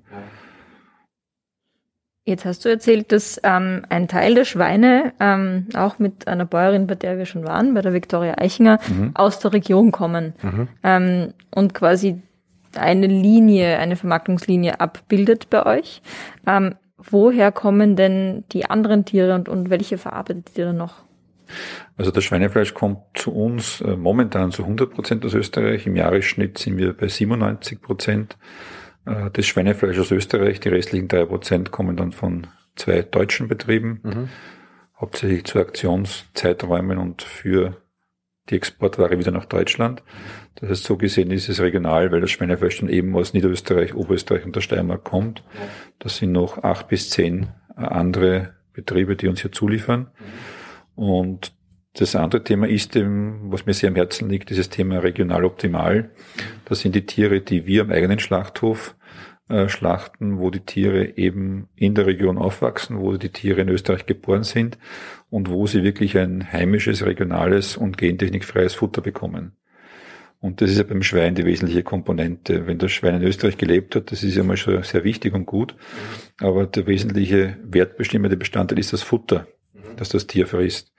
Jetzt 2.26 2.46
hast 2.46 2.64
du 2.64 2.70
erzählt, 2.70 3.12
dass 3.12 3.40
ähm, 3.44 3.84
ein 3.90 4.08
Teil 4.08 4.36
der 4.36 4.46
Schweine, 4.46 5.14
ähm, 5.20 5.68
auch 5.74 6.00
mit 6.00 6.28
einer 6.28 6.46
Bäuerin, 6.46 6.86
bei 6.86 6.96
der 6.96 7.18
wir 7.18 7.26
schon 7.26 7.44
waren, 7.44 7.74
bei 7.74 7.82
der 7.82 7.94
Viktoria 7.94 8.36
Eichinger, 8.38 8.80
mhm. 8.88 9.12
aus 9.16 9.40
der 9.40 9.54
Region 9.54 9.92
kommen 9.92 10.34
mhm. 10.42 10.68
ähm, 10.84 11.34
und 11.50 11.74
quasi 11.74 12.22
eine 12.76 13.08
Linie, 13.08 13.80
eine 13.80 13.96
Vermarktungslinie 13.96 14.80
abbildet 14.80 15.50
bei 15.50 15.66
euch. 15.66 16.04
Ähm, 16.46 16.76
woher 16.98 17.52
kommen 17.52 17.96
denn 17.96 18.44
die 18.52 18.70
anderen 18.70 19.06
Tiere 19.06 19.34
und, 19.34 19.50
und 19.50 19.72
welche 19.72 19.98
verarbeitet 19.98 20.52
ihr 20.56 20.66
dann 20.66 20.78
noch? 20.78 21.09
Also 21.98 22.12
das 22.12 22.24
Schweinefleisch 22.24 22.74
kommt 22.74 23.00
zu 23.14 23.34
uns 23.34 23.82
äh, 23.82 23.96
momentan 23.96 24.52
zu 24.52 24.64
100 24.64 24.92
Prozent 24.92 25.26
aus 25.26 25.34
Österreich. 25.34 25.86
Im 25.86 25.96
Jahresschnitt 25.96 26.58
sind 26.58 26.78
wir 26.78 26.94
bei 26.94 27.08
97 27.08 27.82
Prozent 27.82 28.38
äh, 29.06 29.30
des 29.32 29.48
Schweinefleisch 29.48 29.98
aus 30.00 30.12
Österreich. 30.12 30.60
Die 30.60 30.70
restlichen 30.70 31.08
drei 31.08 31.26
Prozent 31.26 31.72
kommen 31.72 31.98
dann 31.98 32.12
von 32.12 32.48
zwei 32.76 33.02
deutschen 33.02 33.48
Betrieben, 33.48 34.00
mhm. 34.04 34.30
hauptsächlich 35.00 35.46
zu 35.46 35.60
Aktionszeiträumen 35.60 36.98
und 36.98 37.22
für 37.22 37.78
die 38.50 38.56
Exportware 38.56 39.20
wieder 39.20 39.32
nach 39.32 39.46
Deutschland. 39.46 40.04
Das 40.56 40.70
heißt, 40.70 40.84
so 40.84 40.98
gesehen 40.98 41.32
ist 41.32 41.50
es 41.50 41.62
regional, 41.62 42.12
weil 42.12 42.22
das 42.22 42.32
Schweinefleisch 42.32 42.80
dann 42.80 42.90
eben 42.90 43.16
aus 43.16 43.34
Niederösterreich, 43.34 43.96
Oberösterreich 43.96 44.46
und 44.46 44.56
der 44.56 44.62
Steiermark 44.62 45.04
kommt. 45.04 45.44
Das 46.00 46.18
sind 46.18 46.32
noch 46.32 46.64
acht 46.64 46.88
bis 46.88 47.10
zehn 47.10 47.50
äh, 47.78 47.82
andere 47.82 48.56
Betriebe, 48.74 49.16
die 49.16 49.28
uns 49.28 49.42
hier 49.42 49.52
zuliefern. 49.52 50.08
Und 51.00 51.54
das 51.94 52.14
andere 52.14 52.44
Thema 52.44 52.68
ist 52.68 52.94
eben, 52.98 53.54
was 53.54 53.66
mir 53.66 53.74
sehr 53.74 53.88
am 53.88 53.96
Herzen 53.96 54.30
liegt, 54.30 54.50
dieses 54.50 54.70
Thema 54.70 54.98
regional 54.98 55.46
optimal. 55.46 56.10
Das 56.66 56.82
sind 56.82 56.94
die 56.94 57.06
Tiere, 57.06 57.40
die 57.40 57.66
wir 57.66 57.84
am 57.84 57.92
eigenen 57.92 58.20
Schlachthof 58.20 58.98
äh, 59.48 59.70
schlachten, 59.70 60.40
wo 60.40 60.50
die 60.50 60.60
Tiere 60.60 61.18
eben 61.18 61.70
in 61.78 61.96
der 61.96 62.06
Region 62.06 62.38
aufwachsen, 62.38 63.00
wo 63.00 63.16
die 63.16 63.30
Tiere 63.30 63.62
in 63.62 63.70
Österreich 63.70 64.08
geboren 64.08 64.44
sind 64.44 64.78
und 65.30 65.50
wo 65.50 65.68
sie 65.68 65.84
wirklich 65.84 66.18
ein 66.18 66.52
heimisches, 66.52 67.06
regionales 67.06 67.78
und 67.78 67.98
gentechnikfreies 67.98 68.74
Futter 68.74 69.02
bekommen. 69.02 69.54
Und 70.42 70.60
das 70.60 70.72
ist 70.72 70.80
ja 70.80 70.84
beim 70.84 71.02
Schwein 71.02 71.34
die 71.34 71.46
wesentliche 71.46 71.84
Komponente. 71.84 72.68
Wenn 72.68 72.78
das 72.78 72.92
Schwein 72.92 73.16
in 73.16 73.24
Österreich 73.24 73.56
gelebt 73.56 73.96
hat, 73.96 74.12
das 74.12 74.22
ist 74.22 74.36
ja 74.36 74.44
mal 74.44 74.58
schon 74.58 74.84
sehr 74.84 75.06
wichtig 75.06 75.34
und 75.34 75.46
gut. 75.46 75.76
Aber 76.42 76.66
der 76.66 76.88
wesentliche 76.88 77.56
wertbestimmende 77.64 78.36
Bestandteil 78.36 78.80
ist 78.80 78.92
das 78.92 79.02
Futter 79.02 79.48
dass 80.00 80.10
das 80.10 80.28
Tier 80.28 80.48
frisst. 80.48 80.92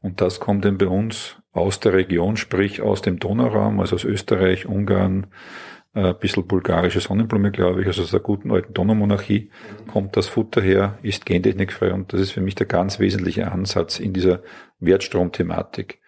Und 0.00 0.20
das 0.20 0.40
kommt 0.40 0.64
dann 0.64 0.78
bei 0.78 0.86
uns 0.86 1.36
aus 1.52 1.80
der 1.80 1.92
Region, 1.92 2.36
sprich 2.36 2.82
aus 2.82 3.02
dem 3.02 3.18
Donauraum, 3.18 3.80
also 3.80 3.96
aus 3.96 4.04
Österreich, 4.04 4.66
Ungarn, 4.66 5.26
äh, 5.94 6.08
ein 6.08 6.18
bisschen 6.18 6.46
bulgarische 6.46 7.00
Sonnenblume, 7.00 7.50
glaube 7.50 7.80
ich, 7.80 7.86
also 7.88 8.02
aus 8.02 8.10
der 8.10 8.20
guten 8.20 8.52
alten 8.52 8.74
Donaumonarchie 8.74 9.50
kommt 9.90 10.16
das 10.16 10.28
Futter 10.28 10.62
her, 10.62 10.98
ist 11.02 11.26
gentechnikfrei 11.26 11.92
und 11.92 12.12
das 12.12 12.20
ist 12.20 12.30
für 12.30 12.40
mich 12.40 12.54
der 12.54 12.66
ganz 12.66 13.00
wesentliche 13.00 13.50
Ansatz 13.50 13.98
in 13.98 14.12
dieser 14.12 14.42
Wertstromthematik, 14.78 16.00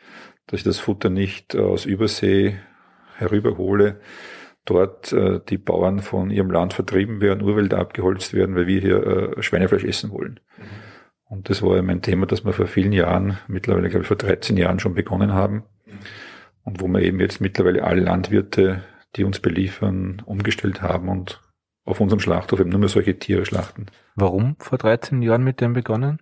dass 0.47 0.61
ich 0.61 0.64
das 0.64 0.78
Futter 0.78 1.11
nicht 1.11 1.57
aus 1.57 1.84
Übersee 1.84 2.59
herüberhole, 3.16 4.01
dort 4.64 5.12
äh, 5.12 5.41
die 5.49 5.59
Bauern 5.59 6.01
von 6.01 6.30
ihrem 6.30 6.51
Land 6.51 6.74
vertrieben 6.74 7.20
werden, 7.20 7.43
Urwälder 7.43 7.78
abgeholzt 7.78 8.34
werden, 8.34 8.55
weil 8.55 8.68
wir 8.68 8.80
hier 8.80 9.07
äh, 9.38 9.43
Schweinefleisch 9.43 9.84
essen 9.84 10.11
wollen. 10.11 10.38
Mhm. 10.59 10.89
Und 11.31 11.49
das 11.49 11.62
war 11.62 11.76
ja 11.76 11.83
mein 11.83 12.03
Thema, 12.03 12.26
das 12.26 12.45
wir 12.45 12.53
vor 12.53 12.66
vielen 12.66 12.93
Jahren, 12.93 13.39
mittlerweile 13.47 13.89
glaube 13.89 14.03
ich 14.03 14.09
vor 14.09 14.16
13 14.16 14.57
Jahren 14.57 14.81
schon 14.81 14.95
begonnen 14.95 15.33
haben. 15.33 15.62
Und 16.64 16.81
wo 16.83 16.89
wir 16.89 17.01
eben 17.03 17.20
jetzt 17.20 17.41
mittlerweile 17.41 17.85
alle 17.85 18.01
Landwirte, 18.01 18.83
die 19.16 19.22
uns 19.24 19.39
beliefern, 19.41 20.22
umgestellt 20.26 20.83
haben 20.83 21.09
und 21.09 21.41
auf 21.85 22.01
unserem 22.01 22.20
Schlachthof 22.20 22.59
eben 22.61 22.70
nur 22.70 22.81
mehr 22.81 22.89
solche 22.89 23.18
Tiere 23.18 23.47
schlachten. 23.47 23.87
Warum 24.16 24.57
vor 24.59 24.76
13 24.76 25.22
Jahren 25.22 25.45
mit 25.45 25.61
dem 25.61 25.72
begonnen? 25.72 26.18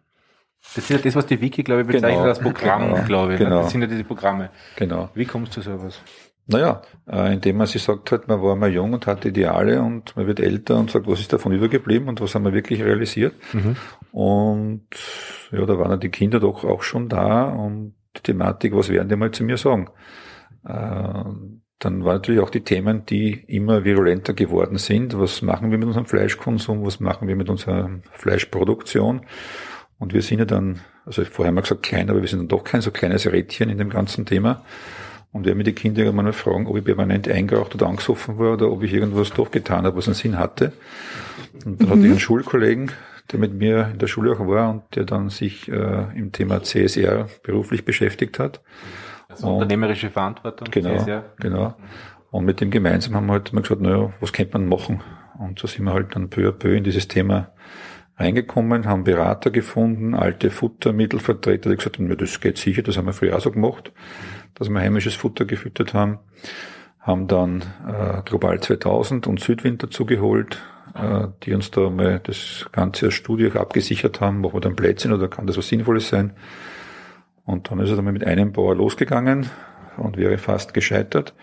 Das 0.74 0.84
ist 0.84 0.90
ja 0.90 0.98
das, 0.98 1.14
was 1.16 1.26
die 1.26 1.40
Wiki, 1.40 1.62
glaube 1.62 1.82
ich, 1.82 1.86
bezeichnet 1.86 2.10
Genau. 2.18 2.28
als 2.28 2.38
Programm, 2.40 2.88
Genau. 2.90 3.02
glaube 3.06 3.34
ich. 3.34 3.40
ne? 3.40 3.46
Genau. 3.46 3.62
Das 3.62 3.70
sind 3.70 3.80
ja 3.80 3.86
diese 3.86 4.04
Programme. 4.04 4.50
Genau. 4.76 5.08
Wie 5.14 5.24
kommst 5.24 5.56
du 5.56 5.62
zu 5.62 5.70
sowas? 5.70 6.02
Naja, 6.50 6.80
äh, 7.06 7.34
indem 7.34 7.58
man 7.58 7.66
sich 7.66 7.82
sagt, 7.82 8.10
halt, 8.10 8.26
man 8.26 8.42
war 8.42 8.56
mal 8.56 8.72
jung 8.72 8.94
und 8.94 9.06
hatte 9.06 9.28
Ideale 9.28 9.82
und 9.82 10.16
man 10.16 10.26
wird 10.26 10.40
älter 10.40 10.78
und 10.78 10.90
sagt, 10.90 11.06
was 11.06 11.20
ist 11.20 11.32
davon 11.32 11.52
übergeblieben 11.52 12.08
und 12.08 12.20
was 12.22 12.34
haben 12.34 12.44
wir 12.44 12.54
wirklich 12.54 12.82
realisiert. 12.82 13.34
Und 14.12 14.86
ja, 15.52 15.66
da 15.66 15.78
waren 15.78 15.90
dann 15.90 16.00
die 16.00 16.08
Kinder 16.08 16.40
doch 16.40 16.64
auch 16.64 16.82
schon 16.82 17.10
da 17.10 17.44
und 17.44 17.94
die 18.16 18.22
Thematik, 18.22 18.74
was 18.74 18.88
werden 18.88 19.08
die 19.10 19.16
mal 19.16 19.30
zu 19.30 19.44
mir 19.44 19.58
sagen? 19.58 19.88
Äh, 20.64 21.24
dann 21.78 22.04
waren 22.04 22.16
natürlich 22.16 22.40
auch 22.40 22.50
die 22.50 22.64
Themen, 22.64 23.06
die 23.06 23.32
immer 23.46 23.84
virulenter 23.84 24.32
geworden 24.32 24.78
sind. 24.78 25.18
Was 25.18 25.42
machen 25.42 25.70
wir 25.70 25.78
mit 25.78 25.86
unserem 25.86 26.06
Fleischkonsum? 26.06 26.84
Was 26.84 26.98
machen 26.98 27.28
wir 27.28 27.36
mit 27.36 27.48
unserer 27.48 27.90
Fleischproduktion? 28.12 29.20
Und 29.98 30.14
wir 30.14 30.22
sind 30.22 30.40
ja 30.40 30.44
dann, 30.44 30.80
also 31.04 31.24
vorher 31.24 31.48
haben 31.48 31.56
wir 31.56 31.62
gesagt 31.62 31.82
klein, 31.82 32.10
aber 32.10 32.20
wir 32.20 32.28
sind 32.28 32.40
dann 32.40 32.48
doch 32.48 32.64
kein 32.64 32.80
so 32.80 32.90
kleines 32.90 33.30
Rädchen 33.30 33.68
in 33.68 33.78
dem 33.78 33.90
ganzen 33.90 34.26
Thema. 34.26 34.64
Und 35.32 35.44
wenn 35.46 35.56
mir 35.58 35.64
die 35.64 35.72
Kinder 35.74 36.02
irgendwann 36.02 36.24
mal 36.26 36.32
fragen, 36.32 36.66
ob 36.66 36.76
ich 36.78 36.84
permanent 36.84 37.28
eingeraucht 37.28 37.74
oder 37.74 37.86
angesoffen 37.86 38.38
war 38.38 38.54
oder 38.54 38.70
ob 38.70 38.82
ich 38.82 38.92
irgendwas 38.94 39.30
doch 39.32 39.50
getan 39.50 39.84
habe, 39.84 39.96
was 39.96 40.06
einen 40.06 40.14
Sinn 40.14 40.38
hatte. 40.38 40.72
Und 41.66 41.80
dann 41.82 41.90
hatte 41.90 42.00
ich 42.00 42.06
einen 42.10 42.18
Schulkollegen, 42.20 42.90
der 43.30 43.38
mit 43.38 43.52
mir 43.52 43.90
in 43.92 43.98
der 43.98 44.06
Schule 44.06 44.32
auch 44.32 44.46
war 44.46 44.70
und 44.70 44.82
der 44.96 45.04
dann 45.04 45.28
sich 45.28 45.68
äh, 45.70 46.06
im 46.16 46.32
Thema 46.32 46.62
CSR 46.62 47.28
beruflich 47.42 47.84
beschäftigt 47.84 48.38
hat. 48.38 48.62
Also 49.28 49.46
Und- 49.48 49.54
unternehmerische 49.54 50.08
Verantwortung. 50.10 50.68
Genau, 50.70 50.96
CSR. 50.96 51.24
genau. 51.38 51.74
Und 52.30 52.44
mit 52.46 52.60
dem 52.60 52.70
gemeinsam 52.70 53.14
haben 53.14 53.26
wir 53.26 53.32
halt 53.34 53.52
mal 53.52 53.60
gesagt, 53.62 53.80
naja, 53.82 54.12
was 54.20 54.32
könnte 54.32 54.58
man 54.58 54.66
machen? 54.68 55.02
Und 55.38 55.58
so 55.58 55.66
sind 55.66 55.84
wir 55.84 55.92
halt 55.92 56.14
dann 56.16 56.30
peu 56.30 56.48
à 56.48 56.52
peu 56.52 56.74
in 56.74 56.84
dieses 56.84 57.06
Thema 57.06 57.52
reingekommen, 58.16 58.86
haben 58.86 59.04
Berater 59.04 59.50
gefunden, 59.50 60.14
alte 60.14 60.50
Futtermittelvertreter, 60.50 61.70
die 61.70 61.76
gesagt 61.76 61.98
haben, 61.98 62.08
ja, 62.08 62.16
das 62.16 62.40
geht 62.40 62.58
sicher, 62.58 62.82
das 62.82 62.96
haben 62.96 63.06
wir 63.06 63.12
früher 63.12 63.36
auch 63.36 63.40
so 63.40 63.52
gemacht, 63.52 63.92
dass 64.54 64.68
wir 64.68 64.80
heimisches 64.80 65.14
Futter 65.14 65.44
gefüttert 65.44 65.94
haben. 65.94 66.18
Haben 67.00 67.26
dann 67.26 67.62
äh, 67.86 68.22
Global 68.24 68.60
2000 68.60 69.26
und 69.26 69.40
Südwind 69.40 69.82
dazu 69.82 70.04
geholt, 70.04 70.60
äh, 70.94 71.28
die 71.42 71.54
uns 71.54 71.70
da 71.70 71.90
mal 71.90 72.20
das 72.22 72.66
Ganze 72.72 73.08
auch 73.08 73.54
abgesichert 73.54 74.20
haben, 74.20 74.40
machen 74.40 74.54
wir 74.54 74.60
dann 74.60 74.76
Plätzchen 74.76 75.12
oder 75.12 75.28
kann 75.28 75.46
das 75.46 75.56
was 75.56 75.68
Sinnvolles 75.68 76.08
sein? 76.08 76.32
Und 77.44 77.70
dann 77.70 77.80
ist 77.80 77.90
er 77.90 77.96
dann 77.96 78.04
mal 78.04 78.12
mit 78.12 78.26
einem 78.26 78.52
Bauer 78.52 78.74
losgegangen 78.74 79.48
und 79.96 80.16
wäre 80.16 80.36
fast 80.38 80.74
gescheitert. 80.74 81.34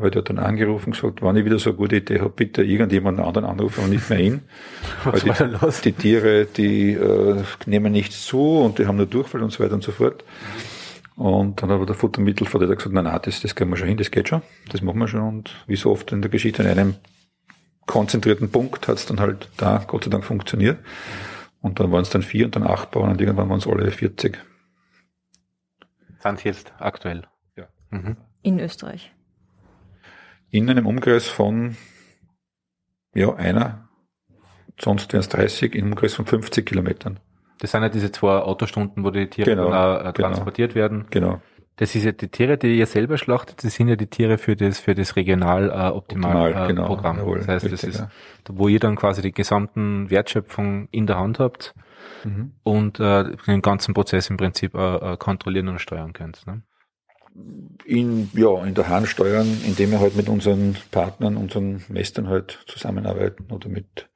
Weil 0.00 0.10
der 0.10 0.20
hat 0.20 0.28
dann 0.28 0.38
angerufen 0.38 0.86
und 0.86 1.00
gesagt, 1.00 1.22
wenn 1.22 1.36
ich 1.36 1.44
wieder 1.44 1.58
so 1.58 1.70
eine 1.70 1.76
gute 1.78 1.96
Idee 1.96 2.20
habe, 2.20 2.30
bitte 2.30 2.62
irgendjemanden 2.62 3.24
anderen 3.24 3.48
anrufen 3.48 3.84
und 3.84 3.90
nicht 3.90 4.08
mehr 4.10 4.20
ihn. 4.20 4.42
Weil 5.04 5.14
Was 5.14 5.22
die, 5.22 5.28
war 5.28 5.36
da 5.36 5.44
los? 5.46 5.80
die 5.80 5.92
Tiere, 5.92 6.44
die 6.44 6.92
äh, 6.92 7.42
nehmen 7.66 7.92
nichts 7.92 8.26
zu 8.26 8.60
und 8.60 8.78
die 8.78 8.86
haben 8.86 8.96
nur 8.96 9.06
Durchfall 9.06 9.42
und 9.42 9.50
so 9.50 9.64
weiter 9.64 9.74
und 9.74 9.82
so 9.82 9.92
fort. 9.92 10.24
Und 11.18 11.60
dann 11.60 11.70
hat 11.70 11.74
aber 11.74 11.86
der 11.86 11.96
Futtermittelvertreter 11.96 12.76
gesagt, 12.76 12.94
nein, 12.94 13.02
nein, 13.02 13.18
das, 13.24 13.40
das 13.40 13.56
kriegen 13.56 13.70
wir 13.70 13.76
schon 13.76 13.88
hin, 13.88 13.96
das 13.96 14.12
geht 14.12 14.28
schon, 14.28 14.40
das 14.70 14.82
machen 14.82 15.00
wir 15.00 15.08
schon. 15.08 15.22
Und 15.22 15.64
wie 15.66 15.74
so 15.74 15.90
oft 15.90 16.12
in 16.12 16.22
der 16.22 16.30
Geschichte, 16.30 16.62
an 16.62 16.68
einem 16.70 16.94
konzentrierten 17.86 18.52
Punkt 18.52 18.86
hat 18.86 18.98
es 18.98 19.06
dann 19.06 19.18
halt 19.18 19.50
da 19.56 19.82
Gott 19.84 20.04
sei 20.04 20.10
Dank 20.10 20.24
funktioniert. 20.24 20.78
Und 21.60 21.80
dann 21.80 21.90
waren 21.90 22.02
es 22.02 22.10
dann 22.10 22.22
vier 22.22 22.44
und 22.44 22.54
dann 22.54 22.64
acht 22.64 22.92
Bauern 22.92 23.10
und 23.10 23.20
irgendwann 23.20 23.48
waren 23.48 23.58
es 23.58 23.66
alle 23.66 23.90
40. 23.90 24.38
Sind 26.20 26.44
jetzt 26.44 26.72
aktuell? 26.78 27.26
Ja. 27.56 27.66
Mhm. 27.90 28.16
In 28.42 28.60
Österreich. 28.60 29.12
in 30.50 30.70
einem 30.70 30.86
Umkreis 30.86 31.26
von 31.26 31.76
ja, 33.12 33.34
einer, 33.34 33.88
sonst 34.80 35.12
wären 35.12 35.20
es 35.20 35.28
30, 35.30 35.74
in 35.74 35.82
einem 35.82 35.92
Umkreis 35.94 36.14
von 36.14 36.26
50 36.26 36.64
Kilometern. 36.64 37.18
Das 37.60 37.72
sind 37.72 37.82
ja 37.82 37.88
diese 37.88 38.12
zwei 38.12 38.38
Autostunden, 38.38 39.04
wo 39.04 39.10
die 39.10 39.28
Tiere 39.28 39.50
Genau, 39.50 39.70
dann 39.70 39.72
auch, 39.74 40.00
äh, 40.00 40.12
genau. 40.12 40.28
transportiert 40.28 40.74
werden. 40.74 41.06
Genau. 41.10 41.40
Das 41.76 41.94
ist 41.94 42.04
ja 42.04 42.10
die 42.12 42.28
Tiere, 42.28 42.58
die 42.58 42.76
ihr 42.76 42.86
selber 42.86 43.18
schlachtet, 43.18 43.62
das 43.62 43.74
sind 43.74 43.86
ja 43.88 43.94
die 43.94 44.08
Tiere 44.08 44.36
für 44.38 44.56
das, 44.56 44.80
für 44.80 44.94
das 44.96 45.14
regional 45.14 45.70
äh, 45.70 45.72
optimal, 45.94 46.48
Optimal, 46.48 46.64
äh, 46.64 46.66
genau, 46.66 46.86
Programm. 46.86 47.18
jawohl, 47.18 47.38
das 47.38 47.48
heißt, 47.48 47.64
das 47.66 47.72
richtig, 47.72 47.90
ist, 47.90 47.98
ja. 48.00 48.10
wo 48.50 48.66
ihr 48.66 48.80
dann 48.80 48.96
quasi 48.96 49.22
die 49.22 49.30
gesamten 49.32 50.10
Wertschöpfung 50.10 50.88
in 50.90 51.06
der 51.06 51.18
Hand 51.18 51.38
habt 51.38 51.74
Mhm. 52.24 52.52
und 52.64 52.98
äh, 52.98 53.36
den 53.46 53.62
ganzen 53.62 53.94
Prozess 53.94 54.28
im 54.30 54.36
Prinzip 54.38 54.74
äh, 54.74 55.12
äh, 55.12 55.16
kontrollieren 55.18 55.68
und 55.68 55.78
steuern 55.80 56.12
könnt. 56.12 56.44
Ne? 56.46 56.62
In, 57.84 58.28
ja, 58.34 58.64
in 58.64 58.74
der 58.74 58.88
Hand 58.88 59.06
steuern, 59.06 59.46
indem 59.64 59.92
wir 59.92 60.00
halt 60.00 60.16
mit 60.16 60.28
unseren 60.28 60.76
Partnern, 60.90 61.36
unseren 61.36 61.84
Messern 61.88 62.28
halt 62.28 62.58
zusammenarbeiten 62.66 63.46
oder 63.52 63.68
mit 63.68 64.08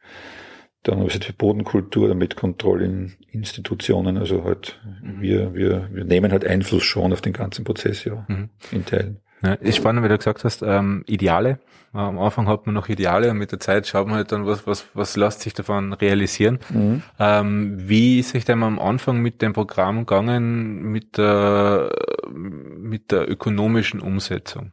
der 0.87 0.95
Universität 0.95 1.27
für 1.27 1.33
Bodenkultur 1.35 2.07
oder 2.07 2.15
mit 2.15 2.37
Kontrollinstitutionen. 2.37 4.17
Also 4.19 4.45
halt, 4.45 4.81
wir, 5.03 5.55
wir, 5.55 5.89
wir 5.93 6.05
nehmen 6.05 6.33
halt 6.33 6.45
Einfluss 6.47 6.83
schon 6.85 7.13
auf 7.13 7.21
den 7.21 7.33
ganzen 7.33 7.65
Prozess, 7.65 8.05
ja, 8.05 8.25
Mhm. 8.29 8.49
in 8.71 8.85
Teilen. 8.85 9.19
Ja, 9.43 9.55
ist 9.55 9.77
spannend, 9.77 10.05
wie 10.05 10.09
du 10.09 10.17
gesagt 10.17 10.45
hast, 10.45 10.63
ähm, 10.63 11.03
Ideale. 11.07 11.59
Äh, 11.95 11.99
Am 11.99 12.19
Anfang 12.21 12.47
hat 12.47 12.65
man 12.67 12.75
noch 12.77 12.89
Ideale 12.89 13.29
und 13.31 13.39
mit 13.39 13.51
der 13.51 13.59
Zeit 13.59 13.89
schaut 13.89 14.07
man 14.07 14.15
halt 14.17 14.31
dann, 14.31 14.47
was, 14.47 14.67
was, 14.69 14.87
was 14.95 15.17
lässt 15.17 15.41
sich 15.41 15.53
davon 15.53 15.93
realisieren. 15.93 16.61
Mhm. 16.71 17.03
Ähm, 17.19 17.75
wie 17.89 18.21
ist 18.21 18.35
euch 18.37 18.45
denn 18.45 18.63
am 18.63 18.79
Anfang 18.79 19.19
mit 19.21 19.43
dem 19.43 19.53
Programm 19.53 20.07
gegangen, 20.07 20.83
mit 20.93 21.19
der, 21.19 21.91
mit 22.33 23.11
der 23.11 23.29
ökonomischen 23.29 23.99
Umsetzung? 24.01 24.73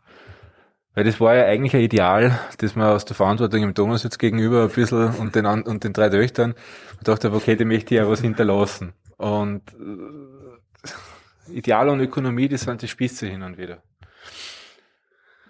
Weil 1.00 1.06
das 1.06 1.22
war 1.22 1.34
ja 1.34 1.45
eigentlich 1.45 1.74
ein 1.74 1.82
Ideal, 1.82 2.38
das 2.58 2.76
man 2.76 2.88
aus 2.89 3.06
der 3.06 3.16
Verantwortung 3.16 3.64
im 3.64 3.74
Thomas 3.74 4.04
jetzt 4.04 4.20
gegenüber 4.20 4.64
ein 4.64 4.70
bisschen 4.70 5.16
und 5.16 5.34
den, 5.34 5.45
und 5.45 5.86
den 5.86 5.93
drei 5.93 6.10
Töchtern 6.10 6.56
gedacht 6.97 7.24
habe, 7.24 7.38
okay, 7.38 7.56
die 7.56 7.64
möchte 7.64 7.95
ich 7.95 8.02
ja 8.02 8.10
was 8.10 8.20
hinterlassen. 8.20 8.91
Und 9.16 9.62
äh, 11.47 11.54
Ideal 11.54 11.88
und 11.88 12.02
Ökonomie, 12.02 12.50
das 12.50 12.64
sind 12.64 12.82
die 12.82 12.89
Spieße 12.89 13.28
hin 13.28 13.43
und 13.43 13.58
wieder. 13.58 13.82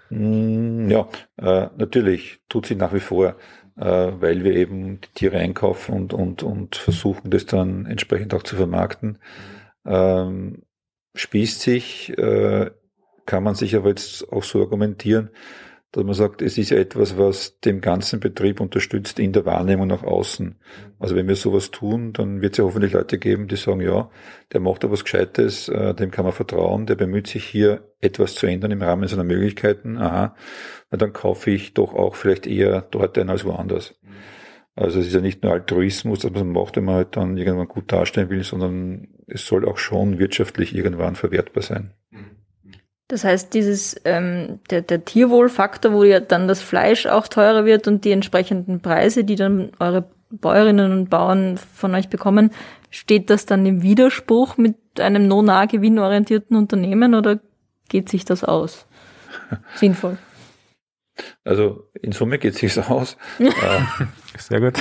Mm, 0.10 0.88
Ja, 0.92 1.08
äh, 1.38 1.70
natürlich 1.78 2.42
tut 2.48 2.68
sie 2.68 2.76
nach 2.76 2.94
wie 2.94 3.00
vor, 3.00 3.36
äh, 3.76 4.12
weil 4.20 4.44
wir 4.44 4.54
eben 4.54 5.02
die 5.02 5.10
Tiere 5.16 5.40
einkaufen 5.40 5.96
und, 5.96 6.14
und, 6.14 6.44
und 6.44 6.76
versuchen, 6.76 7.32
das 7.32 7.48
dann 7.48 7.88
entsprechend 7.88 8.36
auch 8.36 8.44
zu 8.44 8.56
vermarkten. 8.56 9.18
Ähm, 9.84 10.62
spießt 11.16 11.62
sich, 11.62 12.16
äh, 12.20 12.70
kann 13.30 13.44
man 13.44 13.54
sich 13.54 13.76
aber 13.76 13.90
jetzt 13.90 14.34
auch 14.34 14.44
so 14.44 14.60
argumentieren, 14.60 15.30
dass 15.92 16.04
man 16.04 16.16
sagt, 16.16 16.42
es 16.42 16.58
ist 16.58 16.72
ja 16.72 16.78
etwas, 16.78 17.16
was 17.16 17.60
dem 17.60 17.80
ganzen 17.80 18.20
Betrieb 18.20 18.60
unterstützt 18.60 19.20
in 19.20 19.34
der 19.34 19.46
Wahrnehmung 19.46 19.86
nach 19.86 20.02
außen. 20.02 20.56
Also 20.98 21.16
wenn 21.16 21.28
wir 21.28 21.36
sowas 21.36 21.70
tun, 21.70 22.12
dann 22.12 22.42
wird 22.42 22.54
es 22.54 22.58
ja 22.58 22.64
hoffentlich 22.64 22.94
Leute 22.94 23.20
geben, 23.20 23.48
die 23.48 23.56
sagen, 23.56 23.82
ja, 23.82 24.10
der 24.52 24.62
macht 24.62 24.84
da 24.84 24.90
was 24.90 25.04
Gescheites, 25.04 25.70
äh, 25.70 25.94
dem 25.94 26.10
kann 26.10 26.26
man 26.26 26.34
vertrauen, 26.34 26.88
der 26.88 26.96
bemüht 26.96 27.28
sich 27.28 27.46
hier 27.46 27.88
etwas 28.02 28.34
zu 28.34 28.48
ändern 28.48 28.72
im 28.72 28.82
Rahmen 28.82 29.08
seiner 29.08 29.24
Möglichkeiten. 29.24 30.00
Aha, 30.00 30.36
na, 30.90 30.98
dann 30.98 31.14
kaufe 31.14 31.52
ich 31.52 31.76
doch 31.76 31.94
auch 31.94 32.16
vielleicht 32.16 32.48
eher 32.48 32.82
dort 32.82 33.16
ein 33.20 33.30
als 33.30 33.46
woanders. 33.46 33.94
Also 34.76 35.00
es 35.00 35.08
ist 35.08 35.14
ja 35.14 35.22
nicht 35.22 35.44
nur 35.44 35.54
Altruismus, 35.54 36.20
dass 36.20 36.32
man 36.32 36.50
macht, 36.50 36.78
wenn 36.78 36.86
man 36.86 36.96
halt 36.96 37.16
dann 37.16 37.38
irgendwann 37.38 37.68
gut 37.68 37.92
darstellen 37.92 38.32
will, 38.32 38.44
sondern 38.44 39.10
es 39.28 39.46
soll 39.46 39.68
auch 39.68 39.78
schon 39.78 40.18
wirtschaftlich 40.18 40.74
irgendwann 40.74 41.16
verwertbar 41.16 41.62
sein. 41.62 41.94
Das 43.10 43.24
heißt, 43.24 43.56
dieses 43.56 44.00
ähm, 44.06 44.60
der, 44.70 44.84
der 44.84 45.04
Tierwohlfaktor, 45.04 45.92
wo 45.94 46.04
ja 46.04 46.20
dann 46.20 46.48
das 46.48 46.62
Fleisch 46.62 47.08
auch 47.08 47.28
teurer 47.28 47.66
wird 47.66 47.88
und 47.88 48.06
die 48.06 48.12
entsprechenden 48.12 48.82
Preise, 48.82 49.24
die 49.24 49.36
dann 49.36 49.72
eure 49.80 50.06
Bäuerinnen 50.30 50.92
und 50.92 51.10
Bauern 51.10 51.58
von 51.58 51.96
euch 51.96 52.10
bekommen, 52.10 52.52
steht 52.92 53.32
das 53.32 53.48
dann 53.48 53.66
im 53.66 53.82
Widerspruch 53.82 54.58
mit 54.58 54.76
einem 55.00 55.28
no 55.28 55.42
nah 55.42 55.66
gewinnorientierten 55.66 56.56
Unternehmen 56.56 57.16
oder 57.16 57.40
geht 57.90 58.10
sich 58.10 58.26
das 58.26 58.44
aus? 58.44 58.86
Sinnvoll. 59.76 60.20
Also 61.44 61.90
in 62.00 62.12
Summe 62.12 62.38
geht 62.38 62.54
es 62.54 62.60
sich 62.60 62.78
aus. 62.78 63.18
äh, 63.40 63.50
Sehr 64.38 64.62
gut. 64.62 64.80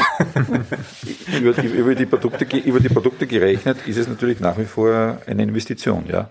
über, 1.40 1.62
über, 1.62 1.94
die 1.94 2.04
Produkte, 2.04 2.58
über 2.58 2.80
die 2.80 2.90
Produkte 2.90 3.26
gerechnet 3.26 3.78
ist 3.86 3.96
es 3.96 4.06
natürlich 4.06 4.38
nach 4.38 4.58
wie 4.58 4.66
vor 4.66 5.22
eine 5.26 5.42
Investition, 5.42 6.04
ja. 6.08 6.30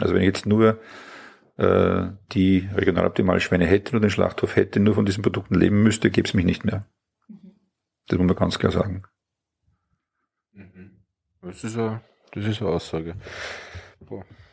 Also 0.00 0.14
wenn 0.14 0.22
ich 0.22 0.26
jetzt 0.26 0.46
nur 0.46 0.78
äh, 1.58 2.12
die 2.32 2.68
regionaloptimalen 2.74 3.40
Schweine 3.40 3.66
hätte 3.66 3.94
und 3.94 4.02
den 4.02 4.10
Schlachthof 4.10 4.56
hätte, 4.56 4.80
nur 4.80 4.94
von 4.94 5.04
diesen 5.04 5.22
Produkten 5.22 5.56
leben 5.56 5.82
müsste, 5.82 6.10
gäbe 6.10 6.26
es 6.26 6.34
mich 6.34 6.44
nicht 6.44 6.64
mehr. 6.64 6.86
Das 8.06 8.18
muss 8.18 8.26
man 8.26 8.36
ganz 8.36 8.58
klar 8.58 8.72
sagen. 8.72 9.02
Das 11.42 11.64
ist 11.64 11.76
eine, 11.76 12.00
das 12.32 12.46
ist 12.46 12.60
eine 12.60 12.70
Aussage. 12.70 13.14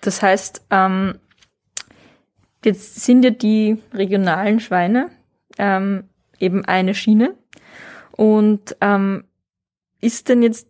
Das 0.02 0.22
heißt, 0.22 0.66
ähm, 0.72 1.20
jetzt 2.64 3.04
sind 3.04 3.24
ja 3.24 3.32
die 3.32 3.82
regionalen 3.94 4.60
Schweine 4.60 5.10
ähm, 5.58 6.10
eben 6.40 6.66
eine 6.66 6.96
Schiene. 6.96 7.36
Und 8.12 8.78
ähm, 8.82 9.26
ist 10.02 10.30
denn 10.30 10.42
jetzt 10.42 10.70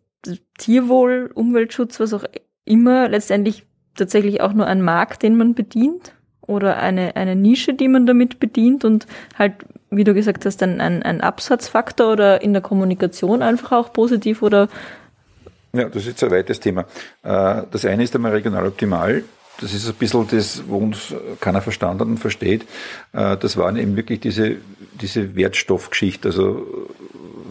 Tierwohl, 0.57 1.31
Umweltschutz, 1.33 1.99
was 1.99 2.13
auch 2.13 2.23
immer, 2.65 3.07
letztendlich 3.07 3.65
tatsächlich 3.95 4.41
auch 4.41 4.53
nur 4.53 4.65
ein 4.67 4.81
Markt, 4.81 5.23
den 5.23 5.37
man 5.37 5.53
bedient? 5.53 6.14
Oder 6.47 6.77
eine, 6.77 7.15
eine 7.15 7.35
Nische, 7.35 7.73
die 7.73 7.87
man 7.87 8.05
damit 8.05 8.39
bedient 8.39 8.85
und 8.85 9.07
halt, 9.37 9.53
wie 9.89 10.03
du 10.03 10.13
gesagt 10.13 10.45
hast, 10.45 10.61
ein, 10.61 10.79
ein, 10.79 11.03
ein 11.03 11.21
Absatzfaktor 11.21 12.11
oder 12.11 12.41
in 12.41 12.53
der 12.53 12.61
Kommunikation 12.61 13.41
einfach 13.41 13.71
auch 13.71 13.93
positiv 13.93 14.41
oder 14.41 14.69
Ja, 15.73 15.89
das 15.89 16.05
ist 16.05 16.23
ein 16.23 16.31
weites 16.31 16.59
Thema. 16.59 16.81
Äh, 17.23 17.63
das 17.71 17.85
eine 17.85 18.03
ist 18.03 18.15
einmal 18.15 18.31
regional 18.31 18.67
optimal. 18.67 19.23
Das 19.61 19.73
ist 19.73 19.87
ein 19.87 19.95
bisschen 19.95 20.27
das, 20.29 20.63
wo 20.67 20.77
uns 20.77 21.13
keiner 21.39 21.61
verstanden 21.61 22.09
und 22.11 22.17
versteht. 22.17 22.63
Äh, 23.13 23.37
das 23.37 23.57
waren 23.57 23.77
eben 23.77 23.95
wirklich 23.95 24.19
diese, 24.19 24.57
diese 25.01 25.35
Wertstoffgeschichte. 25.35 26.27
Also 26.27 26.89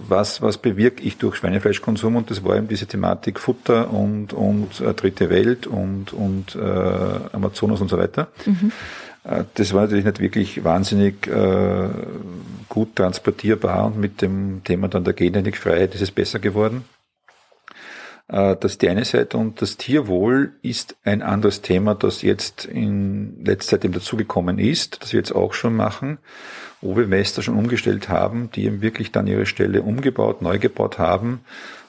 was, 0.08 0.42
was 0.42 0.58
bewirke 0.58 1.02
ich 1.02 1.18
durch 1.18 1.36
Schweinefleischkonsum? 1.36 2.16
Und 2.16 2.30
das 2.30 2.44
war 2.44 2.56
eben 2.56 2.68
diese 2.68 2.86
Thematik 2.86 3.40
Futter 3.40 3.92
und, 3.92 4.32
und 4.32 4.80
äh, 4.80 4.94
Dritte 4.94 5.30
Welt 5.30 5.66
und, 5.66 6.12
und 6.12 6.56
äh, 6.56 6.58
Amazonas 7.32 7.80
und 7.80 7.88
so 7.88 7.98
weiter. 7.98 8.28
Mhm. 8.46 8.72
Äh, 9.24 9.44
das 9.54 9.72
war 9.72 9.82
natürlich 9.82 10.04
nicht 10.04 10.20
wirklich 10.20 10.64
wahnsinnig 10.64 11.26
äh, 11.26 11.88
gut 12.68 12.96
transportierbar 12.96 13.86
und 13.86 13.98
mit 13.98 14.22
dem 14.22 14.62
Thema 14.64 14.88
dann 14.88 15.04
der 15.04 15.14
Gentechnikfreiheit 15.14 15.94
ist 15.94 16.02
es 16.02 16.10
besser 16.10 16.38
geworden. 16.38 16.84
Äh, 18.28 18.56
das 18.56 18.72
ist 18.72 18.82
die 18.82 18.88
eine 18.88 19.04
Seite 19.04 19.36
und 19.36 19.60
das 19.60 19.76
Tierwohl 19.76 20.54
ist 20.62 20.96
ein 21.04 21.22
anderes 21.22 21.62
Thema, 21.62 21.94
das 21.94 22.22
jetzt 22.22 22.64
in 22.64 23.44
letzter 23.44 23.76
Zeit 23.76 23.84
eben 23.84 23.94
dazugekommen 23.94 24.58
ist, 24.58 25.02
das 25.02 25.12
wir 25.12 25.20
jetzt 25.20 25.34
auch 25.34 25.52
schon 25.52 25.74
machen, 25.74 26.18
wo 26.80 26.96
wir 26.96 27.06
Mester 27.06 27.42
schon 27.42 27.56
umgestellt 27.56 28.08
haben, 28.08 28.50
die 28.50 28.64
eben 28.64 28.82
wirklich 28.82 29.12
dann 29.12 29.26
ihre 29.26 29.46
Stelle 29.46 29.82
umgebaut, 29.82 30.42
neu 30.42 30.58
gebaut 30.58 30.98
haben, 30.98 31.44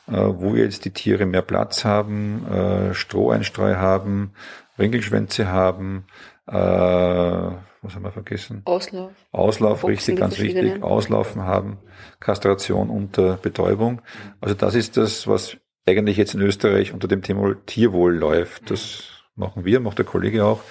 äh, 0.07 0.13
wo 0.13 0.55
jetzt 0.55 0.85
die 0.85 0.91
Tiere 0.91 1.25
mehr 1.25 1.41
Platz 1.41 1.85
haben, 1.85 2.91
Stroheinstreu 2.93 3.75
haben, 3.75 4.31
Ringelschwänze 4.77 5.47
haben, 5.47 6.05
äh, 6.47 6.53
was 6.53 7.95
haben 7.95 8.03
wir 8.03 8.11
vergessen? 8.11 8.61
Auslauf. 8.65 9.11
Auslauf, 9.31 9.81
Boxen 9.81 9.95
richtig, 9.95 10.17
ganz 10.17 10.39
wichtig. 10.39 10.83
Auslaufen 10.83 11.43
haben, 11.43 11.77
Kastration 12.19 12.89
unter 12.89 13.37
Betäubung. 13.37 14.01
Also 14.41 14.55
das 14.55 14.75
ist 14.75 14.97
das, 14.97 15.27
was 15.27 15.57
eigentlich 15.85 16.17
jetzt 16.17 16.33
in 16.33 16.41
Österreich 16.41 16.93
unter 16.93 17.07
dem 17.07 17.21
Thema 17.21 17.55
Tierwohl 17.65 18.15
läuft. 18.15 18.71
Das 18.71 19.03
machen 19.35 19.65
wir, 19.65 19.79
macht 19.79 19.97
der 19.97 20.05
Kollege 20.05 20.45
auch. 20.45 20.61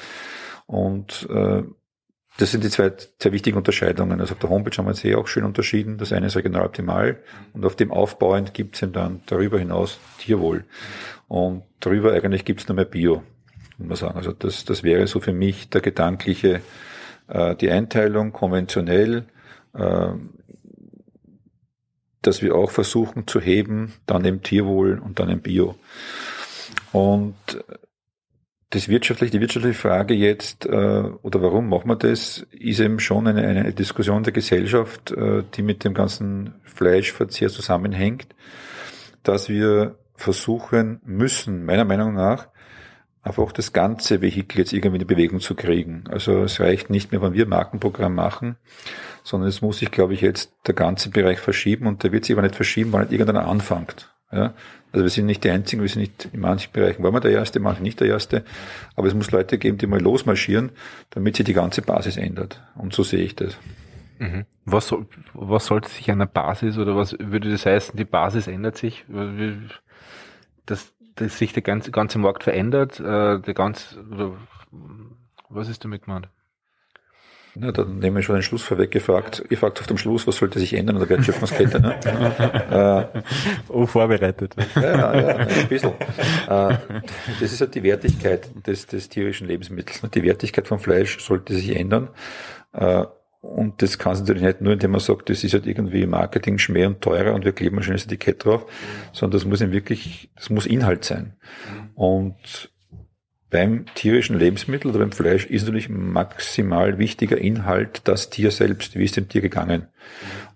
Und 0.66 1.28
äh, 1.30 1.62
das 2.38 2.50
sind 2.50 2.64
die 2.64 2.70
zwei 2.70 2.92
sehr 3.20 3.32
wichtigen 3.32 3.56
Unterscheidungen. 3.56 4.20
Also 4.20 4.34
auf 4.34 4.40
der 4.40 4.50
Homepage 4.50 4.76
haben 4.76 4.86
wir 4.86 4.92
jetzt 4.92 5.04
eh 5.04 5.14
auch 5.14 5.28
schön 5.28 5.44
unterschieden. 5.44 5.98
Das 5.98 6.12
eine 6.12 6.26
ist 6.26 6.36
regional 6.36 6.66
optimal 6.66 7.22
und 7.52 7.64
auf 7.64 7.76
dem 7.76 7.92
aufbauend 7.92 8.54
gibt 8.54 8.82
es 8.82 8.90
dann 8.92 9.22
darüber 9.26 9.58
hinaus 9.58 10.00
Tierwohl. 10.18 10.64
Und 11.28 11.62
darüber 11.80 12.12
eigentlich 12.12 12.44
gibt 12.44 12.60
es 12.60 12.68
nur 12.68 12.74
mehr 12.74 12.84
Bio 12.84 13.22
muss 13.78 13.88
man 13.88 13.96
sagen. 13.96 14.16
Also 14.16 14.32
das, 14.32 14.64
das 14.64 14.82
wäre 14.82 15.06
so 15.06 15.20
für 15.20 15.32
mich 15.32 15.70
der 15.70 15.80
gedankliche, 15.80 16.60
äh, 17.28 17.54
die 17.56 17.70
Einteilung 17.70 18.32
konventionell, 18.32 19.26
äh, 19.74 20.08
dass 22.26 22.42
wir 22.42 22.54
auch 22.54 22.70
versuchen 22.70 23.26
zu 23.26 23.40
heben, 23.40 23.92
dann 24.06 24.24
im 24.24 24.42
Tierwohl 24.42 24.98
und 24.98 25.18
dann 25.18 25.28
im 25.28 25.40
Bio. 25.40 25.76
Und 26.92 27.34
das 28.70 28.88
wirtschaftliche, 28.88 29.32
die 29.32 29.40
wirtschaftliche 29.40 29.78
Frage 29.78 30.14
jetzt, 30.14 30.66
äh, 30.66 30.68
oder 30.68 31.42
warum 31.42 31.68
machen 31.68 31.88
wir 31.88 31.96
das, 31.96 32.46
ist 32.50 32.80
eben 32.80 32.98
schon 32.98 33.26
eine, 33.26 33.46
eine 33.46 33.72
Diskussion 33.72 34.24
der 34.24 34.32
Gesellschaft, 34.32 35.12
äh, 35.12 35.44
die 35.54 35.62
mit 35.62 35.84
dem 35.84 35.94
ganzen 35.94 36.54
Fleischverzehr 36.64 37.50
zusammenhängt, 37.50 38.34
dass 39.22 39.48
wir 39.48 39.96
versuchen 40.16 41.00
müssen, 41.04 41.64
meiner 41.64 41.84
Meinung 41.84 42.14
nach, 42.14 42.48
einfach 43.22 43.52
das 43.52 43.72
ganze 43.72 44.20
Vehikel 44.20 44.58
jetzt 44.58 44.72
irgendwie 44.72 45.00
in 45.00 45.06
Bewegung 45.06 45.40
zu 45.40 45.54
kriegen. 45.54 46.04
Also 46.10 46.42
es 46.42 46.60
reicht 46.60 46.90
nicht 46.90 47.12
mehr, 47.12 47.22
wenn 47.22 47.32
wir 47.32 47.46
Markenprogramm 47.46 48.14
machen, 48.14 48.56
sondern 49.24 49.48
es 49.48 49.62
muss 49.62 49.78
sich, 49.78 49.90
glaube 49.90 50.14
ich, 50.14 50.20
jetzt 50.20 50.52
der 50.66 50.74
ganze 50.74 51.10
Bereich 51.10 51.40
verschieben 51.40 51.86
und 51.86 52.04
der 52.04 52.12
wird 52.12 52.26
sich 52.26 52.34
aber 52.34 52.42
nicht 52.42 52.54
verschieben, 52.54 52.92
weil 52.92 53.04
nicht 53.04 53.12
irgendeiner 53.12 53.48
anfängt. 53.48 54.14
Ja? 54.30 54.52
Also 54.92 55.04
wir 55.04 55.10
sind 55.10 55.26
nicht 55.26 55.42
die 55.42 55.50
Einzigen, 55.50 55.82
wir 55.82 55.88
sind 55.88 56.02
nicht 56.02 56.28
in 56.32 56.40
manchen 56.40 56.70
Bereichen 56.72 57.02
waren 57.02 57.14
wir 57.14 57.20
der 57.20 57.32
Erste, 57.32 57.58
manche 57.58 57.82
nicht 57.82 57.98
der 57.98 58.08
Erste, 58.08 58.44
aber 58.94 59.08
es 59.08 59.14
muss 59.14 59.32
Leute 59.32 59.58
geben, 59.58 59.78
die 59.78 59.86
mal 59.86 60.00
losmarschieren, 60.00 60.70
damit 61.10 61.36
sich 61.36 61.46
die 61.46 61.54
ganze 61.54 61.82
Basis 61.82 62.16
ändert. 62.16 62.62
Und 62.76 62.94
so 62.94 63.02
sehe 63.02 63.24
ich 63.24 63.34
das. 63.34 63.56
Mhm. 64.18 64.44
Was, 64.64 64.88
soll, 64.88 65.06
was 65.32 65.66
sollte 65.66 65.88
sich 65.88 66.10
an 66.10 66.20
der 66.20 66.26
Basis 66.26 66.78
oder 66.78 66.94
was 66.94 67.16
würde 67.18 67.50
das 67.50 67.66
heißen, 67.66 67.96
die 67.96 68.04
Basis 68.04 68.46
ändert 68.46 68.76
sich? 68.76 69.04
Das, 70.66 70.92
dass 71.16 71.38
sich 71.38 71.52
der 71.52 71.62
ganze, 71.62 71.90
ganze 71.90 72.18
Markt 72.18 72.44
verändert, 72.44 73.00
äh, 73.00 73.40
der 73.40 73.54
ganz, 73.54 73.98
oder, 74.12 74.36
was 75.48 75.68
ist 75.68 75.84
damit 75.84 76.04
gemeint? 76.04 76.28
Na, 77.56 77.70
dann 77.70 77.98
nehmen 77.98 78.16
wir 78.16 78.22
schon 78.22 78.34
den 78.34 78.42
Schluss 78.42 78.62
vorweg 78.62 78.90
gefragt. 78.90 79.44
Ihr 79.48 79.56
fragt 79.56 79.80
auf 79.80 79.86
dem 79.86 79.96
Schluss, 79.96 80.26
was 80.26 80.36
sollte 80.36 80.58
sich 80.58 80.74
ändern 80.74 80.96
an 80.96 81.02
der 81.02 81.10
Wertschöpfungskette? 81.10 81.80
Ne? 81.80 83.10
äh, 83.14 83.20
oh, 83.68 83.86
vorbereitet. 83.86 84.56
Ja, 84.74 85.16
ja, 85.16 85.36
ein 85.36 85.68
bisschen. 85.68 85.92
Äh, 85.92 86.76
das 87.40 87.52
ist 87.52 87.60
halt 87.60 87.74
die 87.76 87.84
Wertigkeit 87.84 88.50
des, 88.66 88.86
des 88.86 89.08
tierischen 89.08 89.46
Lebensmittels. 89.46 90.02
Die 90.12 90.22
Wertigkeit 90.24 90.66
vom 90.66 90.80
Fleisch 90.80 91.20
sollte 91.20 91.54
sich 91.54 91.76
ändern. 91.76 92.08
Äh, 92.72 93.04
und 93.40 93.82
das 93.82 93.98
kann 93.98 94.14
es 94.14 94.20
natürlich 94.20 94.42
nicht 94.42 94.60
nur, 94.60 94.72
indem 94.72 94.92
man 94.92 95.00
sagt, 95.00 95.28
das 95.28 95.44
ist 95.44 95.52
halt 95.52 95.66
irgendwie 95.66 96.06
Marketing 96.06 96.58
schmäh 96.58 96.86
und 96.86 97.02
teurer 97.02 97.34
und 97.34 97.44
wir 97.44 97.52
kleben 97.52 97.76
ein 97.76 97.82
schönes 97.82 98.06
Etikett 98.06 98.44
drauf, 98.44 98.66
sondern 99.12 99.38
das 99.38 99.46
muss 99.46 99.60
eben 99.60 99.72
wirklich, 99.72 100.30
das 100.34 100.48
muss 100.48 100.64
Inhalt 100.64 101.04
sein. 101.04 101.34
Und 101.94 102.72
beim 103.54 103.86
tierischen 103.94 104.36
Lebensmittel 104.36 104.90
oder 104.90 104.98
beim 104.98 105.12
Fleisch 105.12 105.46
ist 105.46 105.62
natürlich 105.62 105.88
maximal 105.88 106.98
wichtiger 106.98 107.38
Inhalt 107.38 108.00
das 108.02 108.28
Tier 108.28 108.50
selbst. 108.50 108.96
Wie 108.96 109.04
ist 109.04 109.16
dem 109.16 109.28
Tier 109.28 109.42
gegangen? 109.42 109.86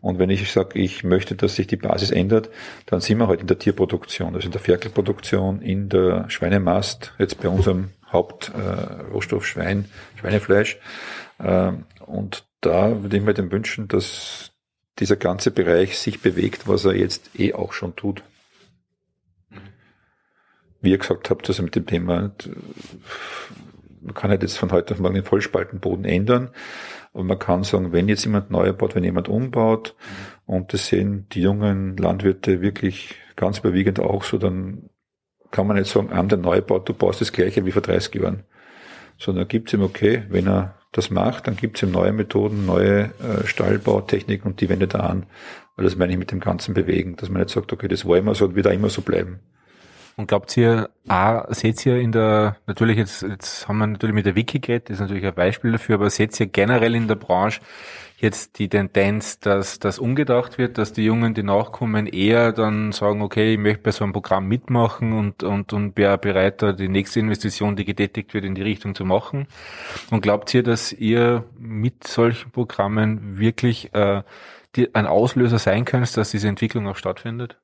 Und 0.01 0.19
wenn 0.19 0.31
ich 0.31 0.51
sage, 0.51 0.81
ich 0.81 1.05
möchte, 1.05 1.37
dass 1.37 1.55
sich 1.55 1.69
die 1.69 1.77
Basis 1.77 2.11
ändert, 2.11 2.51
dann 2.87 3.01
sind 3.01 3.19
wir 3.19 3.29
halt 3.29 3.41
in 3.41 3.47
der 3.47 3.57
Tierproduktion, 3.57 4.35
also 4.35 4.47
in 4.47 4.51
der 4.51 4.61
Ferkelproduktion, 4.61 5.63
in 5.63 5.89
der 5.89 6.29
Schweinemast, 6.29 7.13
jetzt 7.21 7.41
bei 7.41 7.49
unserem 7.49 7.91
Hauptrohstoff 8.11 9.45
äh, 9.45 9.47
Schwein, 9.47 9.85
Schweinefleisch. 10.17 10.81
Äh, 11.39 11.75
und 12.05 12.49
da 12.63 13.01
würde 13.01 13.17
ich 13.17 13.23
mir 13.23 13.33
dem 13.33 13.53
wünschen, 13.53 13.87
dass 13.87 14.51
dieser 14.99 15.15
ganze 15.15 15.53
Bereich 15.53 15.97
sich 15.97 16.21
bewegt, 16.21 16.67
was 16.67 16.85
er 16.85 16.97
jetzt 16.97 17.31
eh 17.39 17.55
auch 17.55 17.75
schon 17.75 17.95
tut. 17.95 18.25
Wie 20.81 20.91
ihr 20.91 20.99
gesagt 20.99 21.31
habt, 21.31 21.49
also 21.49 21.63
mit 21.63 21.75
dem 21.75 21.87
Thema, 21.87 22.33
man 24.01 24.15
kann 24.15 24.31
halt 24.31 24.43
jetzt 24.43 24.59
von 24.59 24.71
heute 24.73 24.95
auf 24.95 25.01
morgen 25.01 25.15
den 25.15 25.25
Vollspaltenboden 25.25 26.05
ändern. 26.05 26.51
Und 27.13 27.27
man 27.27 27.39
kann 27.39 27.65
sagen, 27.65 27.93
wenn 27.93 28.09
jetzt 28.09 28.25
jemand 28.25 28.51
neu 28.51 28.73
baut, 28.73 28.95
wenn 28.95 29.05
jemand 29.05 29.29
umbaut, 29.29 29.97
und 30.47 30.73
das 30.73 30.87
sehen 30.87 31.27
die 31.33 31.43
jungen 31.43 31.97
Landwirte 31.97 32.61
wirklich 32.61 33.17
ganz 33.37 33.59
überwiegend 33.59 34.01
auch 34.01 34.25
so, 34.25 34.39
dann 34.39 34.91
kann 35.51 35.67
man 35.67 35.77
nicht 35.77 35.91
sagen, 35.91 36.11
an 36.11 36.29
der 36.29 36.39
Neubau, 36.39 36.79
du 36.79 36.93
baust 36.93 37.21
das 37.21 37.33
gleiche 37.33 37.65
wie 37.65 37.73
vor 37.73 37.83
30 37.83 38.15
Jahren. 38.15 38.45
Sondern 39.19 39.49
gibt 39.49 39.69
es 39.69 39.75
ihm, 39.75 39.83
okay, 39.83 40.25
wenn 40.29 40.47
er 40.47 40.79
das 40.93 41.11
macht, 41.11 41.47
dann 41.47 41.57
gibt 41.57 41.77
es 41.77 41.83
eben 41.83 41.93
neue 41.93 42.13
Methoden, 42.13 42.67
neue 42.67 43.11
äh, 43.21 43.47
Stallbautechniken 43.47 44.51
und 44.51 44.61
die 44.61 44.69
wendet 44.69 44.95
er 44.95 45.09
an. 45.11 45.27
Weil 45.77 45.85
das 45.85 45.97
meine 45.97 46.13
ich 46.13 46.19
mit 46.19 46.31
dem 46.31 46.41
ganzen 46.41 46.75
Bewegen, 46.75 47.17
dass 47.17 47.29
man 47.29 47.43
nicht 47.43 47.53
sagt, 47.53 47.73
okay, 47.73 47.89
das 47.89 48.07
war 48.07 48.17
immer 48.17 48.35
so 48.35 48.47
und 48.47 48.55
wird 48.55 48.67
auch 48.67 48.73
immer 48.73 48.91
so 48.91 49.03
bleiben. 49.03 49.41
Und 50.19 50.27
glaubt 50.27 50.57
ihr, 50.57 50.91
A, 51.07 51.47
seht 51.55 51.87
ihr 51.87 52.01
in 52.01 52.11
der, 52.11 52.57
natürlich 52.67 52.97
jetzt, 52.97 53.23
jetzt 53.23 53.69
haben 53.69 53.79
wir 53.79 53.87
natürlich 53.87 54.17
mit 54.17 54.27
der 54.27 54.35
Wiki 54.35 54.59
geredet, 54.59 54.91
ist 54.91 54.99
natürlich 54.99 55.25
ein 55.25 55.33
Beispiel 55.33 55.71
dafür, 55.71 55.95
aber 55.95 56.11
seht 56.11 56.39
ihr 56.41 56.47
generell 56.47 56.97
in 56.97 57.07
der 57.07 57.15
Branche 57.15 57.61
jetzt 58.17 58.59
die 58.59 58.69
Tendenz, 58.69 59.39
dass 59.39 59.79
das 59.79 60.01
umgedacht 60.01 60.59
wird, 60.59 60.77
dass 60.77 60.93
die 60.93 61.05
Jungen, 61.05 61.35
die 61.35 61.45
nachkommen, 61.45 62.09
eher 62.09 62.51
dann 62.51 62.91
sagen, 62.91 63.23
okay, 63.23 63.53
ich 63.53 63.61
möchte 63.61 63.85
bei 63.85 63.93
so 63.93 64.03
einem 64.03 64.13
Programm 64.13 64.49
mitmachen 64.49 65.13
und, 65.13 65.45
und, 65.45 65.73
und 65.73 65.97
wäre 65.97 66.19
bereit, 66.19 66.63
da 66.63 66.73
die 66.73 66.89
nächste 66.89 67.21
Investition, 67.21 67.77
die 67.77 67.85
getätigt 67.85 68.35
wird, 68.35 68.45
in 68.45 68.57
die 68.57 68.63
Richtung 68.63 68.97
zu 68.97 69.05
machen. 69.05 69.47
Und 70.11 70.21
glaubt 70.23 70.53
ihr, 70.53 70.65
dass 70.65 70.93
ihr 70.93 71.45
mit 71.57 72.09
solchen 72.09 72.51
Programmen 72.51 73.39
wirklich 73.39 73.95
äh, 73.95 74.25
die, 74.75 74.93
ein 74.97 75.07
Auslöser 75.07 75.61
sein 75.61 75.85
könnt, 75.85 76.17
dass 76.17 76.33
diese 76.33 76.49
Entwicklung 76.49 76.89
auch 76.89 76.97
stattfindet? 76.97 77.57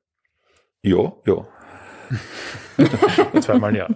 Ja, 0.83 1.11
ja. 1.25 1.45
Zweimal 3.41 3.75
ja. 3.75 3.87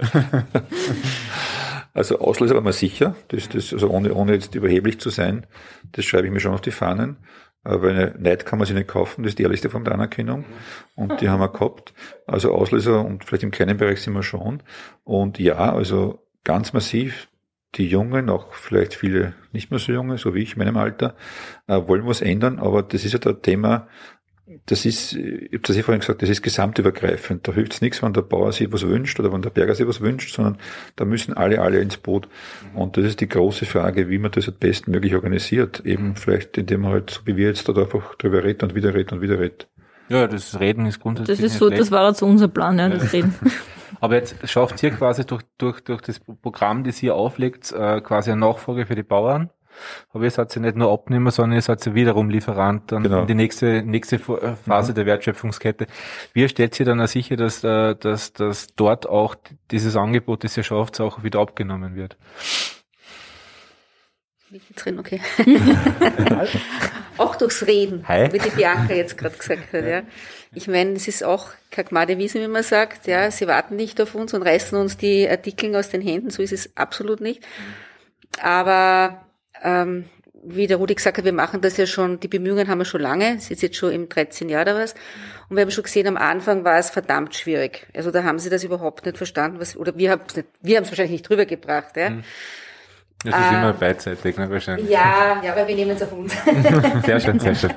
Also 1.93 2.20
Auslöser 2.20 2.55
war 2.55 2.62
man 2.62 2.74
sicher, 2.74 3.16
das, 3.30 3.49
das, 3.49 3.74
also 3.74 3.89
ohne, 3.89 4.14
ohne 4.14 4.34
jetzt 4.34 4.55
überheblich 4.55 4.99
zu 4.99 5.10
sein, 5.10 5.47
das 5.91 6.05
schreibe 6.05 6.28
ich 6.28 6.34
mir 6.34 6.39
schon 6.39 6.53
auf 6.53 6.62
die 6.62 6.72
Fahnen. 6.72 7.18
Weil 7.64 7.91
eine 7.91 8.16
Neid 8.18 8.45
kann 8.45 8.57
man 8.57 8.66
sich 8.66 8.76
nicht 8.76 8.88
kaufen, 8.88 9.24
das 9.24 9.32
ist 9.32 9.39
die 9.39 9.43
ehrlichste 9.43 9.70
Form 9.70 9.84
der 9.84 9.93
Anerkennung. 9.93 10.45
Und 10.95 11.20
die 11.20 11.30
haben 11.30 11.41
wir 11.41 11.49
gehabt. 11.49 11.93
Also 12.26 12.53
Auslöser 12.53 13.03
und 13.03 13.26
vielleicht 13.26 13.43
im 13.43 13.51
kleinen 13.51 13.78
Bereich 13.78 14.01
sind 14.01 14.14
wir 14.14 14.24
schon. 14.24 14.64
Und 15.03 15.39
ja, 15.39 15.74
also 15.74 16.26
ganz 16.45 16.72
massiv, 16.72 17.28
die 17.76 17.88
Jungen, 17.88 18.30
auch 18.30 18.53
vielleicht 18.53 18.95
viele 18.95 19.34
nicht 19.51 19.72
mehr 19.72 19.80
so 19.80 19.91
junge, 19.91 20.18
so 20.18 20.34
wie 20.34 20.41
ich 20.41 20.53
in 20.53 20.60
meinem 20.60 20.78
Alter, 20.78 21.16
äh, 21.68 21.80
wollen 21.86 22.07
was 22.07 22.22
ändern. 22.22 22.60
Aber 22.60 22.82
das 22.82 23.03
ist 23.03 23.14
ja 23.14 23.20
das 23.20 23.41
Thema, 23.41 23.88
das 24.66 24.86
ist, 24.86 25.14
ich 25.14 25.54
habe 25.54 25.60
das 25.60 25.76
ja 25.76 25.84
vorhin 25.84 26.00
gesagt, 26.00 26.22
das 26.22 26.30
ist 26.30 26.41
gesamtübergreifend. 26.41 27.47
Da 27.47 27.54
hilft 27.54 27.74
es 27.74 27.82
nichts, 27.82 28.02
wenn 28.02 28.14
der 28.14 28.22
Bauer 28.22 28.52
sich 28.52 28.72
was 28.72 28.88
wünscht 28.88 29.20
oder 29.20 29.32
wenn 29.32 29.41
der 29.41 29.52
Berger 29.52 29.76
sich 29.76 29.88
was 29.88 30.02
wünscht, 30.02 30.34
sondern 30.34 30.58
da 30.95 31.06
müssen 31.06 31.34
alle, 31.34 31.62
alle 31.62 31.80
ins 31.80 31.97
Boot. 31.97 32.28
Und 32.74 32.97
das 32.97 33.06
ist 33.06 33.22
die 33.22 33.30
große 33.30 33.66
Frage, 33.66 34.10
wie 34.10 34.18
man 34.18 34.32
das 34.32 34.47
halt 34.47 34.60
bestmöglich 34.60 35.14
organisiert. 35.16 35.86
Eben 35.86 36.16
vielleicht, 36.16 36.58
indem 36.58 36.82
man 36.82 36.91
halt, 36.91 37.10
so 37.12 37.22
wie 37.26 37.38
wir 37.38 37.47
jetzt 37.47 37.68
da 37.70 37.74
einfach 37.74 38.16
drüber 38.16 38.43
redet 38.43 38.64
und 38.64 38.76
wieder 38.76 38.93
redet 38.93 39.14
und 39.14 39.22
wieder 39.22 39.39
redet. 39.39 39.68
Ja, 40.10 40.26
das 40.28 40.60
Reden 40.60 40.88
ist 40.88 41.00
grundsätzlich. 41.00 41.39
Das 41.39 41.52
ist 41.52 41.60
so, 41.60 41.70
das 41.70 41.91
war 41.91 42.08
jetzt 42.08 42.24
unser 42.24 42.47
Plan, 42.47 42.80
ja, 42.80 42.89
das 42.89 43.14
Reden. 43.14 43.36
Aber 44.02 44.16
jetzt 44.16 44.36
schafft 44.50 44.82
ihr 44.82 44.91
quasi 44.91 45.26
durch, 45.26 45.43
durch, 45.58 45.82
durch 45.82 46.02
das 46.02 46.20
Programm, 46.20 46.84
das 46.84 47.04
ihr 47.04 47.16
auflegt, 47.16 47.72
äh, 47.72 48.02
quasi 48.02 48.32
eine 48.32 48.39
Nachfolge 48.39 48.86
für 48.86 48.95
die 48.95 49.04
Bauern. 49.04 49.50
Aber 50.13 50.23
ihr 50.23 50.32
seid 50.32 50.53
ja 50.55 50.61
nicht 50.61 50.75
nur 50.75 50.91
Abnehmer, 50.91 51.32
sondern 51.32 51.57
ihr 51.57 51.61
seid 51.61 51.86
ja 51.86 51.93
wiederum 51.93 52.30
Lieferant 52.30 52.91
dann 52.91 53.03
genau. 53.03 53.21
in 53.21 53.27
die 53.27 53.36
nächste, 53.36 53.84
nächste 53.84 54.19
Phase 54.19 54.91
mhm. 54.91 54.95
der 54.95 55.05
Wertschöpfungskette. 55.05 55.88
Wie 56.34 56.47
stellt 56.49 56.80
ihr 56.80 56.86
dann 56.86 57.01
auch 57.01 57.07
sicher, 57.07 57.36
dass, 57.36 57.63
äh, 57.63 57.95
dass, 57.95 58.34
dass 58.34 58.67
dort 58.75 59.07
auch 59.07 59.36
dieses 59.71 59.95
Angebot, 59.95 60.43
das 60.43 60.57
ihr 60.57 60.63
schafft, 60.63 60.99
auch 60.99 61.23
wieder 61.23 61.39
abgenommen 61.39 61.95
wird? 61.95 62.17
Nicht 64.51 64.65
drin, 64.84 64.97
okay. 64.97 65.21
auch 67.17 67.36
durchs 67.36 67.67
Reden, 67.67 68.07
Hi. 68.07 68.34
wie 68.34 68.39
die 68.39 68.49
Bianca 68.49 68.95
jetzt 68.95 69.15
gerade 69.15 69.38
gesagt 69.38 69.73
hat, 69.73 69.86
ja. 69.86 70.01
Ich 70.55 70.67
meine, 70.67 70.93
es 70.93 71.07
ist 71.07 71.23
auch 71.23 71.49
keine 71.69 72.17
Wiese, 72.17 72.41
wie 72.41 72.47
man 72.47 72.63
sagt, 72.63 73.05
ja. 73.05 73.30
Sie 73.30 73.45
warten 73.45 73.75
nicht 73.75 74.01
auf 74.01 74.15
uns 74.15 74.34
und 74.34 74.41
reißen 74.41 74.75
uns 74.75 74.97
die 74.97 75.30
Artikel 75.30 75.75
aus 75.75 75.89
den 75.89 76.01
Händen, 76.01 76.32
so 76.32 76.41
ist 76.41 76.53
es 76.53 76.75
absolut 76.75 77.21
nicht. 77.21 77.45
Aber 78.41 79.23
ähm, 79.64 80.05
wie 80.43 80.68
der 80.68 80.78
Rudi 80.78 80.95
gesagt 80.95 81.18
hat, 81.18 81.26
wir 81.26 81.34
machen 81.34 81.62
das 81.62 81.78
ja 81.78 81.86
schon, 81.86 82.20
die 82.20 82.28
Bemühungen 82.28 82.68
haben 82.68 82.78
wir 82.78 82.86
schon 82.86 83.01
lange, 83.01 83.36
es 83.36 83.51
ist 83.51 83.62
jetzt 83.62 83.76
schon 83.76 83.91
im 83.91 84.07
13 84.07 84.49
Jahr 84.49 84.62
oder 84.62 84.76
was. 84.76 84.93
Und 85.49 85.55
wir 85.57 85.62
haben 85.62 85.72
schon 85.72 85.84
gesehen, 85.84 86.07
am 86.07 86.18
Anfang 86.18 86.64
war 86.64 86.78
es 86.78 86.89
verdammt 86.89 87.36
schwierig. 87.36 87.88
Also 87.93 88.12
da 88.12 88.24
haben 88.24 88.39
sie 88.39 88.49
das 88.49 88.64
überhaupt 88.64 89.05
nicht 89.05 89.18
verstanden, 89.18 89.60
was, 89.60 89.76
oder 89.76 89.97
wir 89.97 90.12
haben 90.12 90.22
es 90.28 90.43
wir 90.62 90.78
haben 90.78 90.84
es 90.84 90.91
wahrscheinlich 90.91 91.12
nicht 91.12 91.30
drüber 91.30 91.45
gebracht, 91.45 91.97
ja. 91.97 92.12
Mhm. 92.12 92.24
Das 93.26 93.36
ist 93.36 93.51
äh, 93.51 93.55
immer 93.55 93.74
beidseitig, 93.74 94.38
ne, 94.38 94.49
wahrscheinlich. 94.49 94.89
Ja, 94.89 95.41
ja, 95.43 95.51
aber 95.51 95.67
wir 95.67 95.76
nehmen 95.76 95.91
es 95.91 96.01
auf 96.01 96.13
uns. 96.13 96.34
sehr 97.05 97.20
schön, 97.20 97.38
sehr 97.38 97.53
schön. 97.53 97.74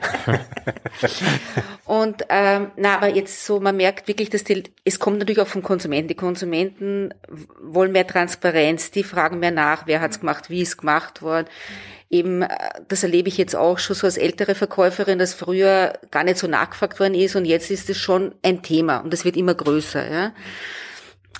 Und 1.85 2.23
ähm, 2.29 2.71
na, 2.77 2.95
aber 2.95 3.09
jetzt 3.09 3.45
so, 3.45 3.59
man 3.59 3.77
merkt 3.77 4.07
wirklich, 4.07 4.31
dass 4.31 4.45
die, 4.45 4.63
es 4.85 5.01
kommt 5.01 5.19
natürlich 5.19 5.41
auch 5.41 5.49
vom 5.49 5.65
Konsumenten. 5.65 6.07
Die 6.07 6.15
Konsumenten 6.15 7.13
wollen 7.61 7.91
mehr 7.91 8.07
Transparenz, 8.07 8.93
die 8.93 9.03
fragen 9.03 9.41
mehr 9.41 9.51
nach, 9.51 9.87
wer 9.87 10.01
hat's 10.01 10.21
gemacht, 10.21 10.49
wie 10.49 10.63
ist 10.63 10.79
gemacht 10.79 11.23
worden. 11.23 11.49
Eben, 12.09 12.43
äh, 12.43 12.49
das 12.87 13.03
erlebe 13.03 13.29
ich 13.29 13.37
jetzt 13.37 13.57
auch 13.57 13.81
schon 13.81 13.97
so 13.97 14.07
als 14.07 14.19
ältere 14.19 14.55
Verkäuferin, 14.55 15.19
dass 15.19 15.35
früher 15.35 15.95
gar 16.13 16.23
nicht 16.23 16.39
so 16.39 16.47
nachgefragt 16.47 17.01
worden 17.01 17.15
ist 17.15 17.35
und 17.35 17.47
jetzt 17.47 17.69
ist 17.73 17.91
es 17.91 17.99
schon 17.99 18.33
ein 18.45 18.63
Thema 18.63 18.99
und 18.99 19.13
es 19.13 19.25
wird 19.25 19.37
immer 19.37 19.55
größer. 19.55 20.09
Ja. 20.09 20.33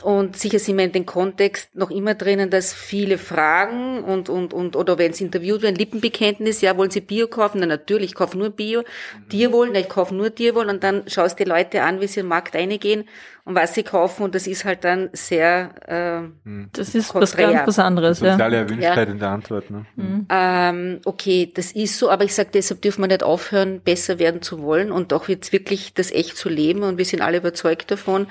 Und 0.03 0.37
sicher 0.37 0.59
sind 0.59 0.79
wir 0.79 0.85
in 0.85 0.93
den 0.93 1.07
Kontext 1.07 1.75
noch 1.77 1.91
immer 1.91 2.15
drinnen, 2.15 2.51
dass 2.51 2.73
viele 2.73 3.19
fragen 3.19 4.03
und, 4.03 4.29
und, 4.29 4.53
und, 4.53 4.75
oder 4.75 4.99
wenn 4.99 5.13
sie 5.13 5.25
interviewt 5.25 5.63
werden, 5.63 5.77
Lippenbekenntnis, 5.77 6.61
ja, 6.61 6.77
wollen 6.77 6.91
sie 6.91 7.01
Bio 7.01 7.29
kaufen? 7.29 7.61
Na, 7.61 7.67
natürlich, 7.67 8.11
ich 8.11 8.15
kaufe 8.17 8.37
nur 8.37 8.51
Bio. 8.51 8.81
Mhm. 8.81 9.29
Tierwohl, 9.29 9.71
na, 9.73 9.79
ich 9.79 9.89
kaufe 9.89 10.15
nur 10.15 10.35
Tierwohl. 10.35 10.69
Und 10.69 10.83
dann 10.83 11.05
schaust 11.07 11.39
die 11.39 11.45
Leute 11.45 11.83
an, 11.83 12.01
wie 12.01 12.09
sie 12.09 12.21
in 12.21 12.27
den 12.27 12.31
Markt 12.31 12.57
reingehen 12.57 13.05
und 13.45 13.55
was 13.55 13.75
sie 13.75 13.85
kaufen. 13.85 14.25
Und 14.25 14.35
das 14.35 14.49
ist 14.49 14.65
halt 14.65 14.83
dann 14.83 15.11
sehr, 15.13 15.71
äh, 15.87 16.29
Das 16.73 16.95
ist 16.97 17.15
was 17.15 17.37
ganz 17.37 17.67
was 17.67 17.79
anderes, 17.79 18.21
ja. 18.21 18.33
Soziale 18.33 18.57
Erwünschtheit 18.57 19.09
ja. 19.09 19.13
in 19.15 19.21
der 19.21 19.29
Antwort, 19.29 19.71
ne? 19.71 19.87
Mhm. 19.95 20.27
Ähm, 20.31 21.01
okay, 21.05 21.53
das 21.55 21.71
ist 21.73 21.99
so, 21.99 22.11
aber 22.11 22.25
ich 22.25 22.35
sage, 22.35 22.51
deshalb 22.53 22.83
dürfen 22.83 23.03
wir 23.03 23.09
nicht 23.09 23.23
aufhören, 23.23 23.81
besser 23.81 24.19
werden 24.19 24.43
zu 24.43 24.63
wollen 24.63 24.91
und 24.91 25.13
auch 25.13 25.29
jetzt 25.29 25.53
wirklich 25.53 25.95
das 25.95 26.11
echt 26.11 26.37
zu 26.37 26.49
leben. 26.49 26.83
Und 26.83 26.99
wir 26.99 27.05
sind 27.05 27.21
alle 27.21 27.39
überzeugt 27.39 27.91
davon. 27.93 28.27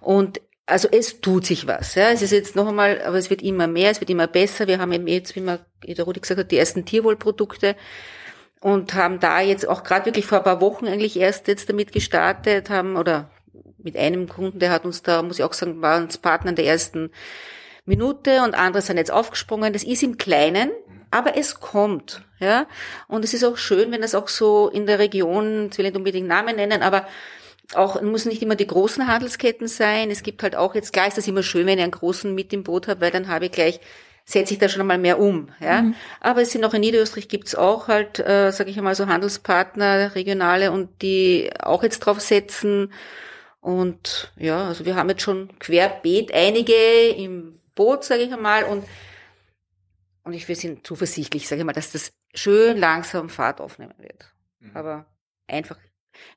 Und 0.00 0.40
also 0.66 0.88
es 0.90 1.20
tut 1.20 1.46
sich 1.46 1.66
was. 1.66 1.94
Ja. 1.94 2.10
Es 2.10 2.22
ist 2.22 2.30
jetzt 2.30 2.56
noch 2.56 2.68
einmal, 2.68 3.02
aber 3.02 3.16
es 3.16 3.30
wird 3.30 3.42
immer 3.42 3.66
mehr, 3.66 3.90
es 3.90 4.00
wird 4.00 4.10
immer 4.10 4.26
besser. 4.26 4.66
Wir 4.66 4.78
haben 4.78 4.92
eben 4.92 5.06
jetzt, 5.06 5.34
wie 5.36 5.40
man 5.40 5.58
der 5.84 6.04
Rudi 6.04 6.20
gesagt 6.20 6.40
hat, 6.40 6.50
die 6.50 6.58
ersten 6.58 6.84
Tierwohlprodukte 6.84 7.76
und 8.60 8.94
haben 8.94 9.18
da 9.18 9.40
jetzt 9.40 9.68
auch 9.68 9.82
gerade 9.82 10.06
wirklich 10.06 10.26
vor 10.26 10.38
ein 10.38 10.44
paar 10.44 10.60
Wochen 10.60 10.86
eigentlich 10.86 11.18
erst 11.18 11.48
jetzt 11.48 11.68
damit 11.68 11.92
gestartet, 11.92 12.70
haben 12.70 12.96
oder 12.96 13.30
mit 13.78 13.96
einem 13.96 14.28
Kunden, 14.28 14.60
der 14.60 14.70
hat 14.70 14.84
uns 14.84 15.02
da, 15.02 15.22
muss 15.22 15.40
ich 15.40 15.44
auch 15.44 15.52
sagen, 15.52 15.82
war 15.82 16.00
uns 16.00 16.18
Partner 16.18 16.50
in 16.50 16.56
der 16.56 16.66
ersten 16.66 17.10
Minute 17.84 18.42
und 18.44 18.54
andere 18.54 18.80
sind 18.80 18.96
jetzt 18.96 19.10
aufgesprungen. 19.10 19.72
Das 19.72 19.82
ist 19.82 20.04
im 20.04 20.16
Kleinen, 20.16 20.70
aber 21.10 21.36
es 21.36 21.58
kommt, 21.58 22.22
ja. 22.38 22.66
Und 23.08 23.24
es 23.24 23.34
ist 23.34 23.44
auch 23.44 23.56
schön, 23.56 23.90
wenn 23.90 24.02
das 24.02 24.14
auch 24.14 24.28
so 24.28 24.68
in 24.68 24.86
der 24.86 25.00
Region, 25.00 25.68
ich 25.72 25.78
will 25.78 25.86
nicht 25.86 25.96
unbedingt 25.96 26.28
Namen 26.28 26.54
nennen, 26.54 26.82
aber 26.82 27.08
auch 27.74 28.00
muss 28.02 28.26
nicht 28.26 28.42
immer 28.42 28.56
die 28.56 28.66
großen 28.66 29.06
Handelsketten 29.06 29.68
sein. 29.68 30.10
Es 30.10 30.22
gibt 30.22 30.42
halt 30.42 30.56
auch 30.56 30.74
jetzt 30.74 30.92
klar 30.92 31.08
ist 31.08 31.16
das 31.16 31.28
immer 31.28 31.42
schön, 31.42 31.66
wenn 31.66 31.78
ich 31.78 31.84
einen 31.84 31.92
großen 31.92 32.34
mit 32.34 32.52
im 32.52 32.64
Boot 32.64 32.88
habe, 32.88 33.00
weil 33.00 33.10
dann 33.10 33.28
habe 33.28 33.46
ich 33.46 33.52
gleich 33.52 33.80
setze 34.24 34.54
ich 34.54 34.60
da 34.60 34.68
schon 34.68 34.82
einmal 34.82 34.98
mehr 34.98 35.18
um. 35.18 35.48
Ja, 35.60 35.82
mhm. 35.82 35.94
aber 36.20 36.42
es 36.42 36.52
sind 36.52 36.64
auch 36.64 36.74
in 36.74 36.80
Niederösterreich 36.80 37.28
gibt's 37.28 37.54
auch 37.54 37.88
halt, 37.88 38.18
äh, 38.18 38.50
sage 38.52 38.70
ich 38.70 38.78
einmal 38.78 38.94
so 38.94 39.06
Handelspartner, 39.06 40.14
regionale 40.14 40.70
und 40.70 41.02
die 41.02 41.50
auch 41.58 41.82
jetzt 41.82 42.00
drauf 42.00 42.20
setzen. 42.20 42.92
Und 43.60 44.32
ja, 44.36 44.66
also 44.66 44.84
wir 44.84 44.96
haben 44.96 45.08
jetzt 45.08 45.22
schon 45.22 45.56
querbeet 45.58 46.32
einige 46.32 47.08
im 47.16 47.60
Boot, 47.74 48.04
sage 48.04 48.22
ich 48.22 48.32
einmal, 48.32 48.64
und 48.64 48.84
und 50.24 50.34
ich 50.34 50.46
wir 50.46 50.54
sind 50.54 50.86
zuversichtlich, 50.86 51.48
sage 51.48 51.62
ich 51.62 51.66
mal, 51.66 51.72
dass 51.72 51.90
das 51.90 52.12
schön 52.32 52.78
langsam 52.78 53.28
Fahrt 53.28 53.60
aufnehmen 53.60 53.94
wird. 53.98 54.32
Mhm. 54.60 54.70
Aber 54.74 55.06
einfach 55.48 55.78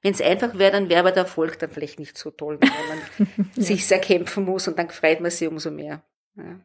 wenn 0.02 0.14
es 0.14 0.22
einfach 0.22 0.58
wäre, 0.58 0.72
dann 0.72 0.90
wäre 0.90 1.02
aber 1.02 1.12
der 1.12 1.24
Erfolg 1.24 1.60
dann 1.60 1.72
vielleicht 1.72 2.00
nicht 2.00 2.18
so 2.18 2.32
toll, 2.32 2.60
wenn 2.60 2.70
man 2.70 3.50
ja. 3.56 3.62
sich 3.62 3.86
sehr 3.86 4.00
kämpfen 4.00 4.46
muss 4.46 4.68
und 4.68 4.78
dann 4.80 4.90
freut 4.90 5.22
man 5.22 5.32
sich 5.32 5.48
umso 5.48 5.72
mehr. 5.72 6.04
Ja. 6.38 6.60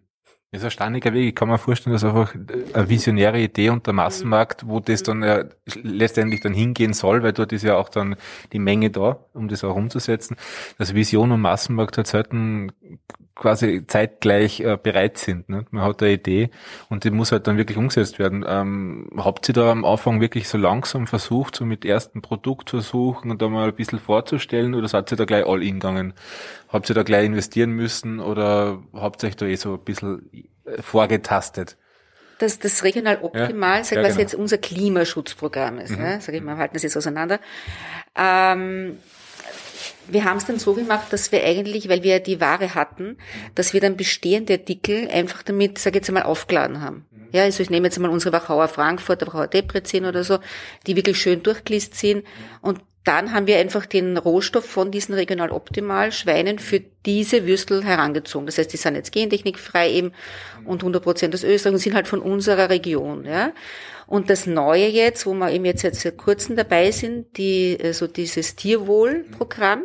Das 0.53 0.63
ist 0.63 0.65
ein 0.65 0.71
ständiger 0.73 1.13
Weg. 1.13 1.29
Ich 1.29 1.35
kann 1.37 1.49
mir 1.49 1.59
vorstellen, 1.59 1.93
dass 1.93 2.03
einfach 2.03 2.35
eine 2.35 2.89
visionäre 2.89 3.39
Idee 3.39 3.71
unter 3.71 3.93
Massenmarkt, 3.93 4.67
wo 4.67 4.81
das 4.81 5.05
dann 5.05 5.23
ja 5.23 5.45
letztendlich 5.85 6.41
dann 6.41 6.55
hingehen 6.55 6.93
soll, 6.93 7.23
weil 7.23 7.33
dort 7.33 7.53
ist 7.53 7.63
ja 7.63 7.77
auch 7.77 7.89
dann 7.89 8.17
die 8.53 8.59
Menge 8.59 8.91
da, 8.91 9.25
um 9.33 9.47
das 9.47 9.63
auch 9.63 9.77
umzusetzen, 9.77 10.37
dass 10.77 10.93
Vision 10.93 11.31
und 11.31 11.41
Massenmarkt 11.41 11.99
halt 11.99 12.09
selten 12.09 12.73
quasi 13.41 13.87
zeitgleich 13.87 14.61
äh, 14.61 14.77
bereit 14.81 15.17
sind. 15.17 15.49
Ne? 15.49 15.65
Man 15.71 15.83
hat 15.83 16.03
eine 16.03 16.13
Idee 16.13 16.51
und 16.91 17.05
die 17.05 17.11
muss 17.11 17.33
halt 17.33 17.47
dann 17.47 17.57
wirklich 17.57 17.79
umgesetzt 17.79 18.19
werden. 18.19 18.45
Ähm, 18.47 19.09
habt 19.17 19.49
ihr 19.49 19.55
da 19.55 19.73
am 19.73 19.85
Anfang 19.85 20.21
wirklich 20.21 20.47
so 20.47 20.59
langsam 20.59 21.07
versucht, 21.07 21.57
so 21.57 21.65
mit 21.65 21.87
ersten 21.87 22.21
Produktversuchen 22.21 23.31
und 23.31 23.41
da 23.41 23.49
mal 23.49 23.69
ein 23.69 23.75
bisschen 23.75 23.99
vorzustellen 23.99 24.75
oder 24.75 24.89
seid 24.89 25.11
ihr 25.11 25.17
da 25.17 25.25
gleich 25.25 25.47
all 25.47 25.63
in 25.63 25.81
gegangen? 25.81 26.13
Habt 26.69 26.91
ihr 26.91 26.95
da 26.95 27.03
gleich 27.03 27.25
investieren 27.25 27.71
müssen 27.71 28.21
oder 28.21 28.83
habt 28.93 29.25
ihr 29.25 29.29
euch 29.29 29.37
da 29.37 29.47
eh 29.47 29.57
so 29.57 29.73
ein 29.73 29.85
bisschen 29.85 30.31
äh, 30.67 30.83
vorgetastet? 30.83 31.79
Das, 32.39 32.59
das 32.59 32.85
regional 32.85 33.21
optimal, 33.23 33.79
ja, 33.79 33.85
sag, 33.85 33.97
ja, 33.97 34.03
was 34.03 34.11
genau. 34.11 34.21
jetzt 34.21 34.35
unser 34.35 34.59
Klimaschutzprogramm 34.59 35.79
ist, 35.79 35.97
mhm. 35.97 36.03
ne? 36.03 36.19
sag 36.21 36.35
ich 36.35 36.43
mal, 36.43 36.57
wir 36.57 36.59
halten 36.59 36.75
das 36.75 36.83
jetzt 36.83 36.97
auseinander. 36.97 37.41
Ähm, 38.15 38.99
wir 40.13 40.25
haben 40.25 40.37
es 40.37 40.47
dann 40.47 40.59
so 40.59 40.75
gemacht, 40.75 41.13
dass 41.13 41.33
wir 41.33 41.45
eigentlich, 41.45 41.89
weil 41.89 42.03
wir 42.03 42.21
die 42.21 42.41
Ware 42.41 42.75
hatten, 42.75 43.17
dass 43.55 43.73
wir 43.73 43.81
dann 43.81 43.97
bestehende 43.97 44.55
Artikel 44.55 45.09
einfach 45.09 45.43
damit, 45.43 45.79
sage 45.79 45.97
ich 45.97 46.03
jetzt 46.03 46.09
einmal, 46.09 46.25
aufgeladen 46.25 46.81
haben. 46.81 47.07
Ja, 47.33 47.43
also 47.43 47.63
ich 47.63 47.71
nehme 47.71 47.87
jetzt 47.87 47.99
mal 47.99 48.11
unsere 48.11 48.33
Wachauer 48.33 48.69
Frankfurt, 48.69 49.27
Wachauer 49.27 49.47
Debrecen 49.47 50.05
oder 50.05 50.25
so, 50.25 50.39
die 50.87 50.97
wirklich 50.97 51.21
schön 51.21 51.43
durchgelist 51.43 51.95
sind. 51.95 52.25
Und 52.61 52.81
dann 53.05 53.33
haben 53.33 53.47
wir 53.47 53.59
einfach 53.59 53.87
den 53.87 54.19
Rohstoff 54.19 54.67
von 54.67 54.91
diesen 54.91 55.15
regional 55.15 55.51
optimal 55.51 56.13
Schweinen 56.13 56.59
für 56.59 56.81
diese 57.07 57.47
Würstel 57.47 57.83
herangezogen. 57.83 58.47
Das 58.47 58.59
heißt, 58.59 58.73
die 58.73 58.77
sind 58.77 58.95
jetzt 58.95 59.13
gentechnikfrei 59.13 59.91
eben 59.91 60.13
und 60.67 60.83
100 60.83 61.03
Prozent 61.03 61.35
aus 61.35 61.43
Österreich 61.43 61.73
und 61.73 61.79
sind 61.79 61.95
halt 61.95 62.09
von 62.09 62.21
unserer 62.21 62.69
Region, 62.69 63.25
ja. 63.25 63.53
Und 64.07 64.29
das 64.29 64.47
Neue 64.47 64.89
jetzt, 64.89 65.25
wo 65.25 65.35
wir 65.35 65.53
eben 65.53 65.65
jetzt 65.65 65.83
seit 65.83 66.19
kurzem 66.19 66.57
dabei 66.57 66.91
sind, 66.91 67.37
die, 67.39 67.79
so 67.81 67.87
also 67.87 68.07
dieses 68.09 68.57
Tierwohlprogramm, 68.57 69.85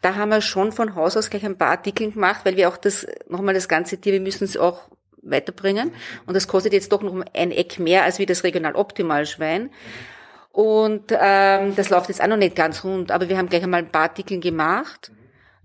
da 0.00 0.14
haben 0.14 0.28
wir 0.28 0.40
schon 0.40 0.70
von 0.70 0.94
Haus 0.94 1.16
aus 1.16 1.28
gleich 1.28 1.44
ein 1.44 1.58
paar 1.58 1.70
Artikel 1.70 2.12
gemacht, 2.12 2.42
weil 2.44 2.56
wir 2.56 2.68
auch 2.68 2.76
das, 2.76 3.06
nochmal 3.28 3.54
das 3.54 3.68
ganze 3.68 4.00
Tier, 4.00 4.12
wir 4.12 4.20
müssen 4.20 4.44
es 4.44 4.56
auch 4.56 4.88
weiterbringen. 5.22 5.92
Und 6.24 6.34
das 6.34 6.46
kostet 6.46 6.72
jetzt 6.72 6.92
doch 6.92 7.02
noch 7.02 7.24
ein 7.34 7.50
Eck 7.50 7.80
mehr 7.80 8.04
als 8.04 8.20
wie 8.20 8.26
das 8.26 8.44
Regional 8.44 8.76
Optimal 8.76 9.26
Schwein. 9.26 9.70
Und 10.58 11.12
ähm, 11.12 11.76
das 11.76 11.88
läuft 11.88 12.08
jetzt 12.08 12.20
auch 12.20 12.26
noch 12.26 12.36
nicht 12.36 12.56
ganz 12.56 12.82
rund, 12.82 13.12
aber 13.12 13.28
wir 13.28 13.38
haben 13.38 13.48
gleich 13.48 13.62
einmal 13.62 13.78
ein 13.78 13.92
paar 13.92 14.02
Artikel 14.02 14.40
gemacht. 14.40 15.12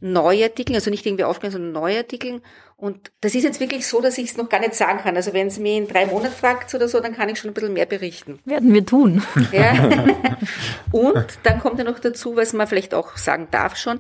Neue 0.02 0.44
Artikel, 0.44 0.76
also 0.76 0.92
nicht 0.92 1.04
irgendwie 1.04 1.24
aufgehen, 1.24 1.50
sondern 1.50 1.72
neue 1.72 1.98
Artikel. 1.98 2.44
Und 2.76 3.12
das 3.22 3.34
ist 3.34 3.42
jetzt 3.42 3.60
wirklich 3.60 3.88
so, 3.88 4.02
dass 4.02 4.20
ich 4.20 4.30
es 4.30 4.38
noch 4.38 4.50
gar 4.50 4.60
nicht 4.60 4.76
sagen 4.76 5.00
kann. 5.00 5.16
Also 5.16 5.34
wenn 5.34 5.48
es 5.48 5.58
mich 5.58 5.78
in 5.78 5.88
drei 5.88 6.06
Monaten 6.06 6.36
fragt 6.36 6.76
oder 6.76 6.88
so, 6.88 7.00
dann 7.00 7.16
kann 7.16 7.28
ich 7.28 7.40
schon 7.40 7.50
ein 7.50 7.56
bisschen 7.56 7.74
mehr 7.74 7.88
berichten. 7.88 8.38
Werden 8.46 8.72
wir 8.72 8.86
tun. 8.86 9.24
Ja. 9.52 9.74
und 10.92 11.26
dann 11.42 11.60
kommt 11.60 11.80
ja 11.80 11.86
noch 11.86 11.98
dazu, 11.98 12.36
was 12.36 12.54
man 12.54 12.68
vielleicht 12.68 12.94
auch 12.94 13.18
sagen 13.18 13.48
darf 13.50 13.76
schon, 13.78 14.00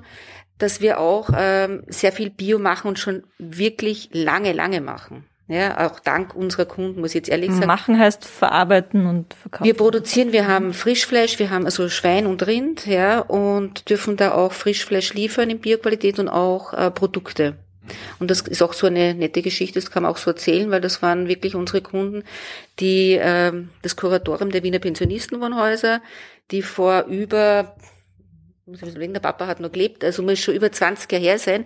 dass 0.59 0.79
wir 0.79 0.99
auch 0.99 1.31
ähm, 1.35 1.85
sehr 1.87 2.11
viel 2.11 2.29
Bio 2.29 2.59
machen 2.59 2.89
und 2.89 2.99
schon 2.99 3.23
wirklich 3.39 4.09
lange, 4.11 4.53
lange 4.53 4.79
machen. 4.79 5.25
Ja, 5.47 5.85
auch 5.85 5.99
dank 5.99 6.35
unserer 6.35 6.65
Kunden, 6.65 7.01
muss 7.01 7.11
ich 7.11 7.15
jetzt 7.15 7.29
ehrlich 7.29 7.51
sagen. 7.51 7.67
Machen 7.67 7.99
heißt 7.99 8.23
verarbeiten 8.23 9.05
und 9.05 9.33
verkaufen. 9.33 9.65
Wir 9.65 9.73
produzieren, 9.73 10.31
wir 10.31 10.47
haben 10.47 10.73
Frischfleisch, 10.73 11.37
wir 11.37 11.49
haben 11.49 11.65
also 11.65 11.89
Schwein 11.89 12.27
und 12.27 12.47
Rind, 12.47 12.85
ja, 12.85 13.19
und 13.19 13.89
dürfen 13.89 14.15
da 14.15 14.33
auch 14.33 14.53
Frischfleisch 14.53 15.13
liefern 15.13 15.49
in 15.49 15.59
Bioqualität 15.59 16.17
und 16.19 16.29
auch 16.29 16.73
äh, 16.73 16.91
Produkte. 16.91 17.57
Und 18.19 18.31
das 18.31 18.41
ist 18.41 18.61
auch 18.61 18.71
so 18.71 18.87
eine 18.87 19.13
nette 19.13 19.41
Geschichte, 19.41 19.81
das 19.81 19.91
kann 19.91 20.03
man 20.03 20.13
auch 20.13 20.17
so 20.17 20.31
erzählen, 20.31 20.71
weil 20.71 20.79
das 20.79 21.01
waren 21.01 21.27
wirklich 21.27 21.55
unsere 21.55 21.81
Kunden, 21.81 22.23
die 22.79 23.15
äh, 23.15 23.51
das 23.81 23.97
Kuratorium 23.97 24.49
der 24.49 24.63
Wiener 24.63 24.79
Pensionistenwohnhäuser, 24.79 26.01
die 26.51 26.61
vor 26.61 27.03
über 27.09 27.75
muss 28.65 28.81
ich 28.81 28.87
überlegen, 28.87 29.11
der 29.11 29.19
Papa 29.19 29.45
hat 29.47 29.59
noch 29.59 29.73
gelebt, 29.73 30.05
also 30.05 30.23
muss 30.23 30.39
schon 30.39 30.55
über 30.55 30.71
20 30.71 31.11
Jahre 31.11 31.23
her 31.23 31.37
sein, 31.37 31.65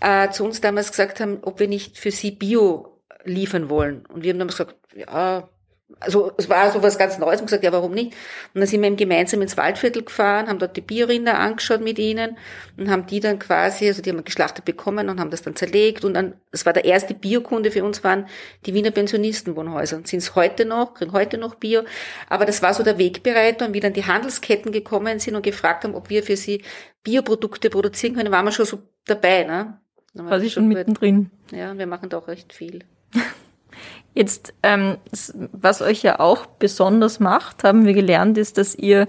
äh, 0.00 0.30
zu 0.30 0.44
uns 0.44 0.60
damals 0.60 0.90
gesagt 0.90 1.20
haben, 1.20 1.38
ob 1.42 1.60
wir 1.60 1.68
nicht 1.68 1.96
für 1.96 2.10
sie 2.10 2.32
Bio 2.32 2.93
liefern 3.24 3.68
wollen. 3.68 4.04
Und 4.06 4.22
wir 4.22 4.32
haben 4.32 4.38
damals 4.38 4.56
gesagt, 4.56 4.76
ja, 4.94 5.48
also 6.00 6.32
es 6.38 6.48
war 6.48 6.70
so 6.72 6.82
was 6.82 6.98
ganz 6.98 7.18
Neues 7.18 7.40
und 7.40 7.46
gesagt, 7.46 7.62
ja, 7.62 7.72
warum 7.72 7.92
nicht? 7.92 8.14
Und 8.54 8.60
dann 8.60 8.66
sind 8.66 8.80
wir 8.80 8.88
eben 8.88 8.96
gemeinsam 8.96 9.42
ins 9.42 9.56
Waldviertel 9.56 10.02
gefahren, 10.02 10.48
haben 10.48 10.58
dort 10.58 10.76
die 10.76 10.80
Biorinder 10.80 11.38
angeschaut 11.38 11.82
mit 11.82 11.98
ihnen 11.98 12.38
und 12.76 12.90
haben 12.90 13.06
die 13.06 13.20
dann 13.20 13.38
quasi, 13.38 13.86
also 13.86 14.02
die 14.02 14.10
haben 14.10 14.18
wir 14.18 14.24
geschlachtet 14.24 14.64
bekommen 14.64 15.08
und 15.08 15.20
haben 15.20 15.30
das 15.30 15.42
dann 15.42 15.56
zerlegt 15.56 16.04
und 16.04 16.14
dann, 16.14 16.34
das 16.50 16.64
war 16.66 16.72
der 16.72 16.84
erste 16.84 17.14
Biokunde 17.14 17.70
für 17.70 17.84
uns 17.84 18.02
waren 18.02 18.26
die 18.66 18.74
Wiener 18.74 18.90
Pensionistenwohnhäuser 18.90 19.96
und 19.96 20.08
sind 20.08 20.18
es 20.18 20.34
heute 20.34 20.64
noch, 20.64 20.94
kriegen 20.94 21.12
heute 21.12 21.38
noch 21.38 21.54
Bio, 21.54 21.82
aber 22.28 22.46
das 22.46 22.62
war 22.62 22.74
so 22.74 22.82
der 22.82 22.98
Wegbereiter 22.98 23.66
und 23.66 23.74
wie 23.74 23.80
dann 23.80 23.92
die 23.92 24.06
Handelsketten 24.06 24.72
gekommen 24.72 25.18
sind 25.18 25.36
und 25.36 25.42
gefragt 25.42 25.84
haben, 25.84 25.94
ob 25.94 26.10
wir 26.10 26.22
für 26.22 26.36
sie 26.36 26.62
Bioprodukte 27.02 27.70
produzieren 27.70 28.14
können, 28.14 28.32
waren 28.32 28.46
wir 28.46 28.52
schon 28.52 28.66
so 28.66 28.78
dabei, 29.06 29.44
ne? 29.44 29.78
Quasi 30.16 30.48
schon 30.48 30.68
mittendrin. 30.68 31.30
Ja, 31.50 31.76
wir 31.76 31.88
machen 31.88 32.08
da 32.08 32.18
auch 32.18 32.28
recht 32.28 32.52
viel. 32.52 32.84
Jetzt, 34.14 34.54
ähm, 34.62 34.96
was 35.52 35.82
euch 35.82 36.02
ja 36.02 36.20
auch 36.20 36.46
besonders 36.46 37.18
macht, 37.18 37.64
haben 37.64 37.84
wir 37.84 37.94
gelernt, 37.94 38.38
ist, 38.38 38.58
dass 38.58 38.76
ihr 38.76 39.08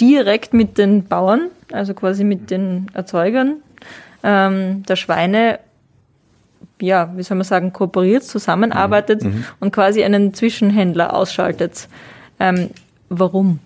direkt 0.00 0.54
mit 0.54 0.78
den 0.78 1.04
Bauern, 1.04 1.50
also 1.72 1.92
quasi 1.92 2.22
mit 2.22 2.50
den 2.50 2.88
Erzeugern 2.94 3.56
ähm, 4.22 4.84
der 4.84 4.94
Schweine, 4.96 5.58
ja, 6.80 7.12
wie 7.16 7.22
soll 7.24 7.36
man 7.36 7.44
sagen, 7.44 7.72
kooperiert, 7.72 8.22
zusammenarbeitet 8.22 9.24
mhm. 9.24 9.30
mhm. 9.30 9.44
und 9.58 9.72
quasi 9.72 10.04
einen 10.04 10.34
Zwischenhändler 10.34 11.14
ausschaltet. 11.14 11.88
Ähm, 12.38 12.70
warum? 13.08 13.58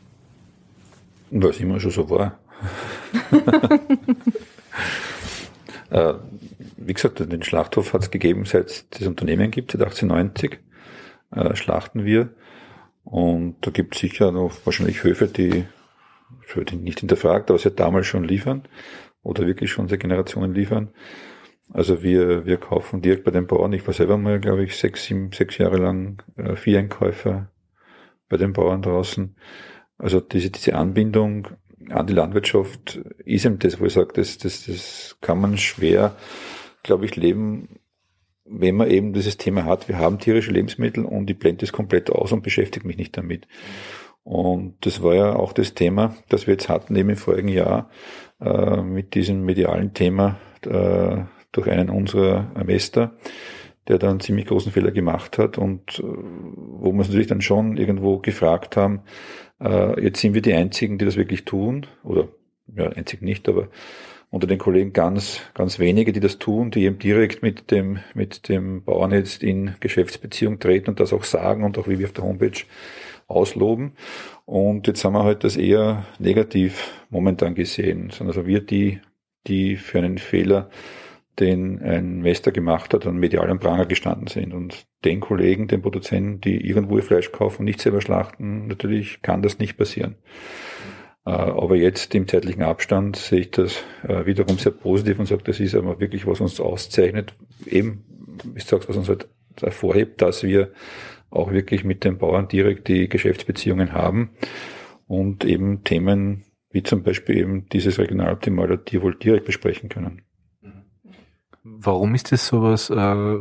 Weil 1.30 1.50
es 1.50 1.60
immer 1.60 1.80
schon 1.80 1.90
so 1.90 2.08
war. 2.08 2.38
äh, 5.90 6.14
wie 6.78 6.94
gesagt, 6.94 7.20
den 7.20 7.42
Schlachthof 7.42 7.92
hat 7.92 8.02
es 8.02 8.10
gegeben, 8.10 8.46
seit 8.46 8.70
es 8.70 8.86
das 8.88 9.06
Unternehmen 9.06 9.50
gibt, 9.50 9.72
seit 9.72 9.82
1890 9.82 10.58
äh, 11.30 11.54
schlachten 11.56 12.04
wir. 12.04 12.34
Und 13.04 13.56
da 13.62 13.70
gibt 13.70 13.94
es 13.94 14.00
sicher 14.00 14.32
noch 14.32 14.54
wahrscheinlich 14.64 15.02
Höfe, 15.02 15.28
die, 15.28 15.64
ich 16.46 16.56
würde 16.56 16.76
nicht 16.76 17.00
hinterfragt, 17.00 17.50
aber 17.50 17.58
seit 17.58 17.80
damals 17.80 18.06
schon 18.06 18.24
liefern 18.24 18.64
oder 19.22 19.46
wirklich 19.46 19.70
schon 19.70 19.88
seit 19.88 20.00
Generationen 20.00 20.54
liefern. 20.54 20.92
Also 21.72 22.02
wir, 22.02 22.46
wir 22.46 22.56
kaufen 22.56 23.02
direkt 23.02 23.24
bei 23.24 23.30
den 23.30 23.46
Bauern. 23.46 23.72
Ich 23.72 23.86
war 23.86 23.94
selber 23.94 24.16
mal, 24.16 24.40
glaube 24.40 24.64
ich, 24.64 24.76
sechs, 24.76 25.04
sieben, 25.04 25.32
sechs 25.32 25.58
Jahre 25.58 25.76
lang 25.76 26.22
äh, 26.36 26.56
Vieheinkäufer 26.56 27.50
bei 28.28 28.36
den 28.36 28.52
Bauern 28.52 28.82
draußen. 28.82 29.36
Also 29.98 30.20
diese, 30.20 30.50
diese 30.50 30.74
Anbindung 30.74 31.48
an 31.90 32.06
die 32.06 32.14
Landwirtschaft 32.14 32.96
ist 33.24 33.44
eben 33.44 33.58
das, 33.58 33.80
wo 33.80 33.86
ich 33.86 33.92
sage, 33.92 34.12
das, 34.14 34.38
das, 34.38 34.66
das 34.66 35.18
kann 35.20 35.40
man 35.40 35.58
schwer, 35.58 36.16
glaube 36.82 37.04
ich, 37.04 37.16
leben, 37.16 37.80
wenn 38.50 38.76
man 38.76 38.90
eben 38.90 39.12
dieses 39.12 39.36
Thema 39.36 39.64
hat, 39.64 39.88
wir 39.88 39.98
haben 39.98 40.18
tierische 40.18 40.50
Lebensmittel 40.50 41.04
und 41.04 41.30
ich 41.30 41.38
blende 41.38 41.60
das 41.60 41.72
komplett 41.72 42.10
aus 42.10 42.32
und 42.32 42.42
beschäftige 42.42 42.86
mich 42.86 42.96
nicht 42.96 43.16
damit. 43.16 43.46
Und 44.24 44.76
das 44.80 45.02
war 45.02 45.14
ja 45.14 45.36
auch 45.36 45.52
das 45.52 45.74
Thema, 45.74 46.16
das 46.28 46.46
wir 46.46 46.54
jetzt 46.54 46.68
hatten 46.68 46.94
eben 46.96 47.10
im 47.10 47.16
vorigen 47.16 47.48
Jahr 47.48 47.90
äh, 48.40 48.82
mit 48.82 49.14
diesem 49.14 49.44
medialen 49.44 49.94
Thema 49.94 50.38
äh, 50.66 51.22
durch 51.52 51.70
einen 51.70 51.88
unserer 51.88 52.52
Mester, 52.64 53.16
der 53.88 53.98
da 53.98 54.10
einen 54.10 54.20
ziemlich 54.20 54.46
großen 54.46 54.70
Fehler 54.70 54.90
gemacht 54.90 55.38
hat 55.38 55.56
und 55.56 55.98
äh, 56.00 56.02
wo 56.02 56.92
wir 56.92 56.98
uns 56.98 57.08
natürlich 57.08 57.28
dann 57.28 57.40
schon 57.40 57.78
irgendwo 57.78 58.18
gefragt 58.18 58.76
haben, 58.76 59.00
äh, 59.60 60.02
jetzt 60.02 60.20
sind 60.20 60.34
wir 60.34 60.42
die 60.42 60.52
Einzigen, 60.52 60.98
die 60.98 61.04
das 61.04 61.16
wirklich 61.16 61.44
tun, 61.44 61.86
oder 62.04 62.28
ja, 62.76 62.86
einzig 62.88 63.22
nicht, 63.22 63.48
aber 63.48 63.68
unter 64.30 64.46
den 64.46 64.58
Kollegen 64.58 64.92
ganz, 64.92 65.40
ganz 65.54 65.78
wenige, 65.78 66.12
die 66.12 66.20
das 66.20 66.38
tun, 66.38 66.70
die 66.70 66.84
eben 66.84 66.98
direkt 66.98 67.42
mit 67.42 67.70
dem, 67.70 68.00
mit 68.14 68.48
dem 68.48 68.84
Bauern 68.84 69.12
jetzt 69.12 69.42
in 69.42 69.74
Geschäftsbeziehung 69.80 70.58
treten 70.58 70.90
und 70.90 71.00
das 71.00 71.12
auch 71.12 71.24
sagen 71.24 71.64
und 71.64 71.78
auch 71.78 71.88
wie 71.88 71.98
wir 71.98 72.06
auf 72.06 72.12
der 72.12 72.24
Homepage 72.24 72.64
ausloben. 73.26 73.92
Und 74.44 74.86
jetzt 74.86 75.04
haben 75.04 75.14
wir 75.14 75.24
halt 75.24 75.44
das 75.44 75.56
eher 75.56 76.06
negativ 76.18 76.92
momentan 77.10 77.54
gesehen, 77.54 78.10
sondern 78.10 78.36
also 78.36 78.46
wir 78.46 78.60
die, 78.60 79.00
die 79.46 79.76
für 79.76 79.98
einen 79.98 80.18
Fehler, 80.18 80.70
den 81.38 81.80
ein 81.82 82.20
Mester 82.20 82.50
gemacht 82.50 82.92
hat, 82.92 83.06
an 83.06 83.16
medialen 83.16 83.60
Pranger 83.60 83.86
gestanden 83.86 84.26
sind. 84.26 84.52
Und 84.52 84.86
den 85.04 85.20
Kollegen, 85.20 85.68
den 85.68 85.82
Produzenten, 85.82 86.40
die 86.40 86.66
irgendwo 86.66 86.96
ihr 86.96 87.02
Fleisch 87.02 87.30
kaufen 87.30 87.60
und 87.60 87.66
nicht 87.66 87.80
selber 87.80 88.00
schlachten, 88.00 88.66
natürlich 88.66 89.22
kann 89.22 89.42
das 89.42 89.58
nicht 89.58 89.76
passieren. 89.76 90.16
Äh, 91.28 91.32
aber 91.32 91.76
jetzt 91.76 92.14
im 92.14 92.26
zeitlichen 92.26 92.62
Abstand 92.62 93.16
sehe 93.16 93.40
ich 93.40 93.50
das 93.50 93.84
äh, 94.02 94.24
wiederum 94.24 94.56
sehr 94.56 94.72
positiv 94.72 95.18
und 95.18 95.26
sage, 95.26 95.42
das 95.44 95.60
ist 95.60 95.74
aber 95.74 96.00
wirklich, 96.00 96.26
was 96.26 96.40
uns 96.40 96.58
auszeichnet. 96.58 97.34
Eben, 97.66 98.04
ich 98.54 98.64
sage 98.64 98.88
was 98.88 98.96
uns 98.96 99.10
halt 99.10 99.28
hervorhebt, 99.60 100.22
dass 100.22 100.42
wir 100.42 100.72
auch 101.28 101.50
wirklich 101.52 101.84
mit 101.84 102.02
den 102.04 102.16
Bauern 102.16 102.48
direkt 102.48 102.88
die 102.88 103.10
Geschäftsbeziehungen 103.10 103.92
haben 103.92 104.30
und 105.06 105.44
eben 105.44 105.84
Themen 105.84 106.44
wie 106.70 106.82
zum 106.82 107.02
Beispiel 107.02 107.36
eben 107.36 107.68
dieses 107.68 107.98
regionaloptimale 107.98 108.82
Tierwohl 108.82 109.14
direkt 109.14 109.44
besprechen 109.44 109.90
können. 109.90 110.22
Warum 111.62 112.14
ist 112.14 112.32
das 112.32 112.46
sowas 112.46 112.88
äh, 112.88 113.38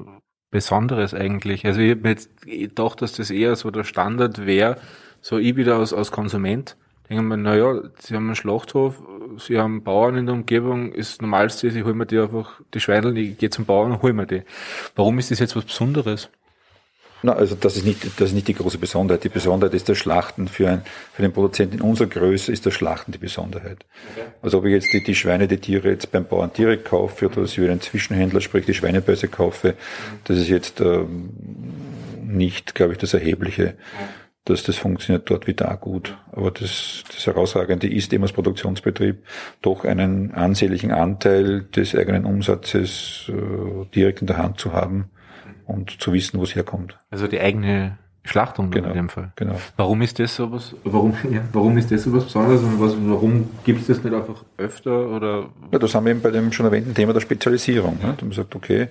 Besonderes 0.51 1.13
eigentlich? 1.13 1.65
Also 1.65 1.79
ich 1.79 1.91
habe 1.91 2.09
jetzt 2.09 2.41
gedacht, 2.41 3.01
dass 3.01 3.13
das 3.13 3.31
eher 3.31 3.55
so 3.55 3.71
der 3.71 3.85
Standard 3.85 4.45
wäre, 4.45 4.77
so 5.21 5.37
ich 5.37 5.55
wieder 5.55 5.77
als, 5.77 5.93
als 5.93 6.11
Konsument, 6.11 6.75
denken 7.09 7.27
wir, 7.27 7.37
naja, 7.37 7.81
sie 7.99 8.15
haben 8.15 8.25
einen 8.25 8.35
Schlachthof, 8.35 9.01
sie 9.37 9.57
haben 9.57 9.83
Bauern 9.83 10.17
in 10.17 10.25
der 10.25 10.35
Umgebung, 10.35 10.91
ist 10.91 11.13
das 11.13 11.21
Normalste, 11.21 11.67
ich 11.67 11.83
hole 11.83 11.93
mir 11.93 12.05
die 12.05 12.19
einfach, 12.19 12.61
die 12.73 12.79
Schweinel, 12.79 13.17
ich 13.17 13.37
gehe 13.37 13.49
zum 13.49 13.65
Bauern 13.65 13.93
und 13.93 14.01
hole 14.01 14.13
mir 14.13 14.25
die. 14.25 14.43
Warum 14.95 15.19
ist 15.19 15.31
das 15.31 15.39
jetzt 15.39 15.55
was 15.55 15.65
Besonderes? 15.65 16.29
Na, 17.23 17.33
also 17.33 17.55
das 17.55 17.77
ist 17.77 17.85
nicht, 17.85 18.03
das 18.19 18.29
ist 18.29 18.35
nicht 18.35 18.47
die 18.47 18.53
große 18.53 18.77
Besonderheit. 18.77 19.23
Die 19.23 19.29
Besonderheit 19.29 19.73
ist 19.73 19.89
das 19.89 19.97
Schlachten 19.97 20.47
für, 20.47 20.69
ein, 20.69 20.81
für 21.13 21.23
den 21.23 21.33
Produzenten 21.33 21.77
in 21.77 21.81
unserer 21.81 22.07
Größe 22.07 22.51
ist 22.51 22.65
das 22.65 22.75
Schlachten 22.75 23.11
die 23.11 23.17
Besonderheit. 23.17 23.85
Okay. 24.15 24.27
Also 24.41 24.59
ob 24.59 24.65
ich 24.65 24.73
jetzt 24.73 24.93
die, 24.93 25.03
die 25.03 25.15
Schweine, 25.15 25.47
die 25.47 25.57
Tiere 25.57 25.89
jetzt 25.89 26.11
beim 26.11 26.25
Bauern 26.25 26.51
direkt 26.55 26.85
kaufe 26.85 27.25
oder 27.25 27.41
dass 27.41 27.53
ich 27.53 27.57
über 27.57 27.71
einen 27.71 27.81
Zwischenhändler, 27.81 28.39
sprich 28.41 28.65
die 28.65 28.75
Schweinebörse 28.75 29.29
kaufe, 29.29 29.73
das 30.25 30.37
ist 30.37 30.49
jetzt 30.49 30.79
ähm, 30.79 31.29
nicht, 32.23 32.75
glaube 32.75 32.93
ich, 32.93 32.99
das 32.99 33.15
Erhebliche 33.15 33.73
dass 34.49 34.63
das 34.63 34.77
funktioniert 34.77 35.29
dort 35.29 35.45
wieder 35.47 35.71
auch 35.71 35.79
gut. 35.79 36.17
Aber 36.31 36.51
das, 36.51 37.03
das 37.13 37.27
Herausragende 37.27 37.87
ist 37.87 38.13
eben 38.13 38.23
als 38.23 38.31
Produktionsbetrieb 38.31 39.23
doch 39.61 39.83
einen 39.83 40.31
ansehnlichen 40.31 40.91
Anteil 40.91 41.63
des 41.63 41.95
eigenen 41.95 42.25
Umsatzes 42.25 43.29
äh, 43.29 43.85
direkt 43.93 44.21
in 44.21 44.27
der 44.27 44.37
Hand 44.37 44.59
zu 44.59 44.73
haben 44.73 45.09
und 45.65 46.01
zu 46.01 46.13
wissen, 46.13 46.39
wo 46.39 46.43
es 46.43 46.55
herkommt. 46.55 46.97
Also 47.09 47.27
die 47.27 47.39
eigene 47.39 47.97
Schlachtung 48.27 48.71
genau, 48.71 48.89
in 48.89 48.93
dem 48.93 49.09
Fall. 49.09 49.31
Genau. 49.35 49.55
Warum 49.77 50.01
ist 50.01 50.19
das 50.19 50.35
so 50.35 50.51
was, 50.51 50.75
warum, 50.83 51.13
ja, 51.31 51.41
warum 51.53 51.77
ist 51.77 51.91
das 51.91 52.03
so 52.03 52.13
was 52.13 52.25
Besonderes 52.25 52.61
und 52.61 52.79
was, 52.79 52.95
warum 52.99 53.49
gibt 53.63 53.81
es 53.81 53.87
das 53.87 54.03
nicht 54.03 54.13
einfach 54.13 54.43
öfter 54.57 55.09
oder? 55.09 55.49
Ja, 55.71 55.79
das 55.79 55.95
haben 55.95 56.05
wir 56.05 56.11
eben 56.11 56.21
bei 56.21 56.31
dem 56.31 56.51
schon 56.51 56.65
erwähnten 56.65 56.93
Thema 56.93 57.13
der 57.13 57.21
Spezialisierung. 57.21 57.95
Ne? 57.95 58.01
Da 58.01 58.07
haben 58.07 58.21
wir 58.21 58.29
gesagt, 58.29 58.55
okay, 58.55 58.87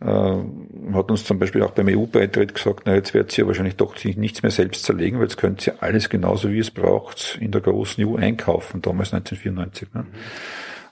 äh, 0.00 0.94
hat 0.94 1.10
uns 1.10 1.24
zum 1.24 1.38
Beispiel 1.38 1.62
auch 1.62 1.72
beim 1.72 1.88
EU-Beitritt 1.88 2.54
gesagt, 2.54 2.82
na, 2.86 2.94
jetzt 2.94 3.12
wird 3.14 3.36
ihr 3.36 3.46
wahrscheinlich 3.46 3.76
doch 3.76 3.96
sich 3.96 4.16
nichts 4.16 4.42
mehr 4.42 4.52
selbst 4.52 4.84
zerlegen, 4.84 5.18
weil 5.18 5.26
jetzt 5.26 5.36
könnt 5.36 5.66
ihr 5.66 5.82
alles 5.82 6.08
genauso 6.08 6.50
wie 6.50 6.60
es 6.60 6.70
braucht 6.70 7.38
in 7.40 7.50
der 7.50 7.60
großen 7.60 8.04
EU 8.04 8.16
einkaufen, 8.16 8.82
damals 8.82 9.12
1994. 9.12 9.94
Ne? 9.94 10.02
Mhm. 10.02 10.06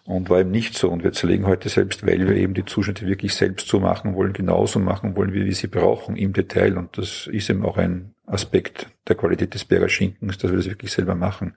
Und 0.07 0.28
war 0.28 0.40
eben 0.40 0.50
nicht 0.50 0.76
so. 0.76 0.90
Und 0.90 1.02
wir 1.02 1.12
zerlegen 1.12 1.46
heute 1.46 1.70
selbst, 1.70 2.07
weil 2.07 2.28
wir 2.28 2.36
eben 2.36 2.52
die 2.52 2.66
Zuschnitte 2.66 3.07
wirklich 3.07 3.34
selbst 3.34 3.68
so 3.68 3.80
machen 3.80 4.14
wollen, 4.14 4.34
genauso 4.34 4.78
machen 4.78 5.16
wollen, 5.16 5.32
wie 5.32 5.46
wir 5.46 5.55
sie 5.55 5.66
brauchen 5.66 6.16
im 6.16 6.34
Detail. 6.34 6.76
Und 6.76 6.98
das 6.98 7.26
ist 7.26 7.48
eben 7.48 7.64
auch 7.64 7.78
ein 7.78 8.14
Aspekt 8.26 8.88
der 9.09 9.16
Qualität 9.16 9.55
des 9.55 9.64
Berger 9.64 9.88
Schinkens, 9.88 10.36
dass 10.36 10.50
wir 10.50 10.59
das 10.59 10.68
wirklich 10.68 10.92
selber 10.92 11.14
machen. 11.14 11.55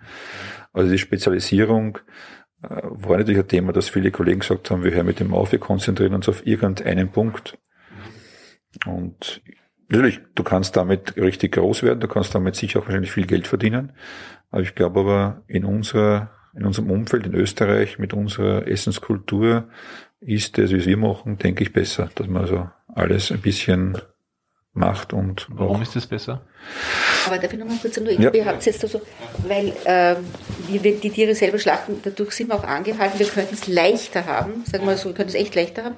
Also 0.72 0.90
die 0.90 0.98
Spezialisierung 0.98 1.98
äh, 2.64 2.68
war 2.84 3.18
natürlich 3.18 3.40
ein 3.40 3.48
Thema, 3.48 3.74
dass 3.74 3.90
viele 3.90 4.12
Kollegen 4.12 4.40
gesagt 4.40 4.72
haben, 4.72 4.84
wir 4.84 4.92
hören 4.92 5.06
mit 5.06 5.20
dem 5.20 5.34
auf, 5.34 5.52
wir 5.52 5.60
konzentrieren 5.60 6.14
uns 6.14 6.30
auf 6.30 6.46
irgendeinen 6.48 7.10
Punkt. 7.10 7.58
Und 8.86 9.42
natürlich, 9.90 10.22
du 10.36 10.44
kannst 10.44 10.78
damit 10.78 11.18
richtig 11.18 11.54
groß 11.54 11.84
werden, 11.84 12.00
du 12.00 12.08
kannst 12.08 12.34
damit 12.34 12.56
sicher 12.56 12.80
auch 12.80 12.86
wahrscheinlich 12.86 13.12
viel 13.12 13.28
Geld 13.28 13.48
verdienen. 13.48 13.92
Aber 14.52 14.62
ich 14.62 14.76
glaube 14.76 15.02
aber, 15.02 15.44
in 15.48 15.66
unserer 15.66 16.32
in 16.58 16.66
unserem 16.66 16.90
Umfeld 16.90 17.26
in 17.28 17.36
Österreich 17.36 18.00
mit 18.00 18.14
unserer 18.14 18.68
Essenskultur 18.68 19.70
ist 20.20 20.58
das, 20.58 20.72
wie 20.72 20.86
wir 20.86 20.98
machen, 20.98 21.38
denke 21.38 21.64
ich, 21.64 21.72
besser, 21.72 22.10
dass 22.16 22.28
man 22.28 22.42
also 22.42 22.70
alles 22.88 23.32
ein 23.32 23.42
bisschen 23.42 23.98
macht 24.74 25.14
und 25.14 25.48
warum 25.50 25.82
ist 25.82 25.96
das 25.96 26.08
besser? 26.08 26.42
Aber 27.26 27.38
darf 27.38 27.52
ich 27.52 27.60
noch 27.60 27.68
mal 27.68 27.78
kurz 27.82 27.96
sagen, 27.96 28.22
ja. 28.22 28.32
ihr 28.32 28.46
habt 28.46 28.66
jetzt 28.66 28.84
also, 28.84 29.02
weil 29.48 29.74
äh, 29.86 30.16
wir 30.70 31.00
die 31.00 31.10
Tiere 31.10 31.36
selber 31.36 31.60
schlachten, 31.60 32.00
dadurch 32.04 32.32
sind 32.32 32.50
wir 32.50 32.56
auch 32.56 32.64
angehalten, 32.64 33.20
wir 33.20 33.28
könnten 33.28 33.56
es 33.56 33.68
leichter 33.68 34.26
haben, 34.26 34.64
sagen 34.66 34.84
wir 34.84 34.92
mal 34.92 34.98
so, 34.98 35.10
wir 35.10 35.16
könnten 35.16 35.30
es 35.30 35.36
echt 35.36 35.56
leichter 35.56 35.84
haben. 35.84 35.96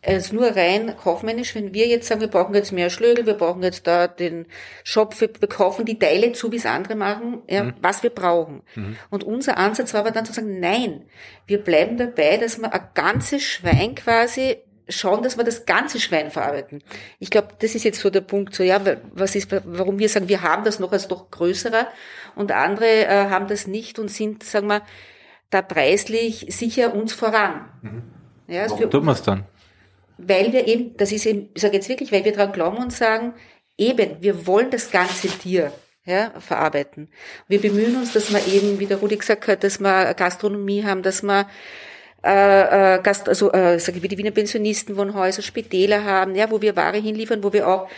Es 0.00 0.26
ist 0.26 0.32
nur 0.32 0.54
rein 0.54 0.94
kaufmännisch, 0.96 1.56
wenn 1.56 1.74
wir 1.74 1.88
jetzt 1.88 2.06
sagen, 2.06 2.20
wir 2.20 2.28
brauchen 2.28 2.54
jetzt 2.54 2.70
mehr 2.70 2.88
Schlögel, 2.88 3.26
wir 3.26 3.34
brauchen 3.34 3.64
jetzt 3.64 3.86
da 3.88 4.06
den 4.06 4.46
Shop, 4.84 5.20
wir 5.20 5.48
kaufen 5.48 5.84
die 5.84 5.98
Teile 5.98 6.32
zu, 6.32 6.52
wie 6.52 6.56
es 6.56 6.66
andere 6.66 6.94
machen, 6.94 7.42
ja, 7.48 7.64
mhm. 7.64 7.74
was 7.82 8.04
wir 8.04 8.10
brauchen. 8.10 8.62
Mhm. 8.76 8.96
Und 9.10 9.24
unser 9.24 9.58
Ansatz 9.58 9.94
war 9.94 10.00
aber 10.02 10.12
dann 10.12 10.24
zu 10.24 10.32
sagen, 10.32 10.60
nein, 10.60 11.02
wir 11.46 11.58
bleiben 11.58 11.96
dabei, 11.96 12.36
dass 12.36 12.58
wir 12.58 12.72
ein 12.72 12.88
ganzes 12.94 13.42
Schwein 13.42 13.96
quasi 13.96 14.58
schauen, 14.88 15.22
dass 15.22 15.36
wir 15.36 15.44
das 15.44 15.66
ganze 15.66 16.00
Schwein 16.00 16.30
verarbeiten. 16.30 16.82
Ich 17.18 17.30
glaube, 17.30 17.48
das 17.58 17.74
ist 17.74 17.84
jetzt 17.84 18.00
so 18.00 18.08
der 18.08 18.20
Punkt, 18.20 18.54
so 18.54 18.62
ja, 18.62 18.80
was 19.12 19.34
ist, 19.34 19.48
warum 19.50 19.98
wir 19.98 20.08
sagen, 20.08 20.28
wir 20.28 20.42
haben 20.42 20.64
das 20.64 20.78
noch 20.78 20.92
als 20.92 21.08
doch 21.08 21.30
größerer 21.30 21.88
und 22.36 22.52
andere 22.52 23.06
äh, 23.06 23.28
haben 23.30 23.48
das 23.48 23.66
nicht 23.66 23.98
und 23.98 24.08
sind, 24.08 24.44
sagen 24.44 24.68
wir, 24.68 24.82
da 25.50 25.60
preislich 25.62 26.46
sicher 26.50 26.94
uns 26.94 27.12
voran. 27.12 27.68
Mhm. 27.82 28.02
Ja, 28.46 28.62
also 28.62 28.76
Warum 28.76 28.90
tut 28.90 29.04
man 29.04 29.14
es 29.14 29.22
dann? 29.22 29.44
Weil 30.18 30.52
wir 30.52 30.66
eben, 30.66 30.96
das 30.96 31.12
ist 31.12 31.26
eben, 31.26 31.48
ich 31.54 31.62
sage 31.62 31.76
jetzt 31.76 31.88
wirklich, 31.88 32.12
weil 32.12 32.24
wir 32.24 32.32
dran 32.32 32.52
glauben 32.52 32.78
und 32.78 32.92
sagen, 32.92 33.34
eben, 33.76 34.16
wir 34.20 34.46
wollen 34.46 34.70
das 34.70 34.90
ganze 34.90 35.28
Tier 35.28 35.72
ja, 36.04 36.32
verarbeiten. 36.40 37.08
Wir 37.46 37.60
bemühen 37.60 37.96
uns, 37.96 38.12
dass 38.12 38.32
wir 38.32 38.46
eben, 38.52 38.78
wie 38.78 38.86
der 38.86 38.98
Rudi 38.98 39.16
gesagt 39.16 39.46
hat, 39.46 39.62
dass 39.62 39.78
wir 39.78 40.14
Gastronomie 40.14 40.84
haben, 40.84 41.02
dass 41.02 41.22
wir 41.22 41.46
äh, 42.24 42.96
äh, 42.96 43.02
Gast, 43.02 43.28
also 43.28 43.52
äh, 43.52 43.78
sage 43.78 43.98
ich 43.98 44.02
wie 44.02 44.08
die 44.08 44.18
Wiener 44.18 44.32
Pensionistenwohnhäuser, 44.32 45.42
Spitäler 45.42 46.04
haben, 46.04 46.34
ja, 46.34 46.50
wo 46.50 46.60
wir 46.60 46.74
Ware 46.74 46.98
hinliefern, 46.98 47.44
wo 47.44 47.52
wir 47.52 47.68
auch 47.68 47.88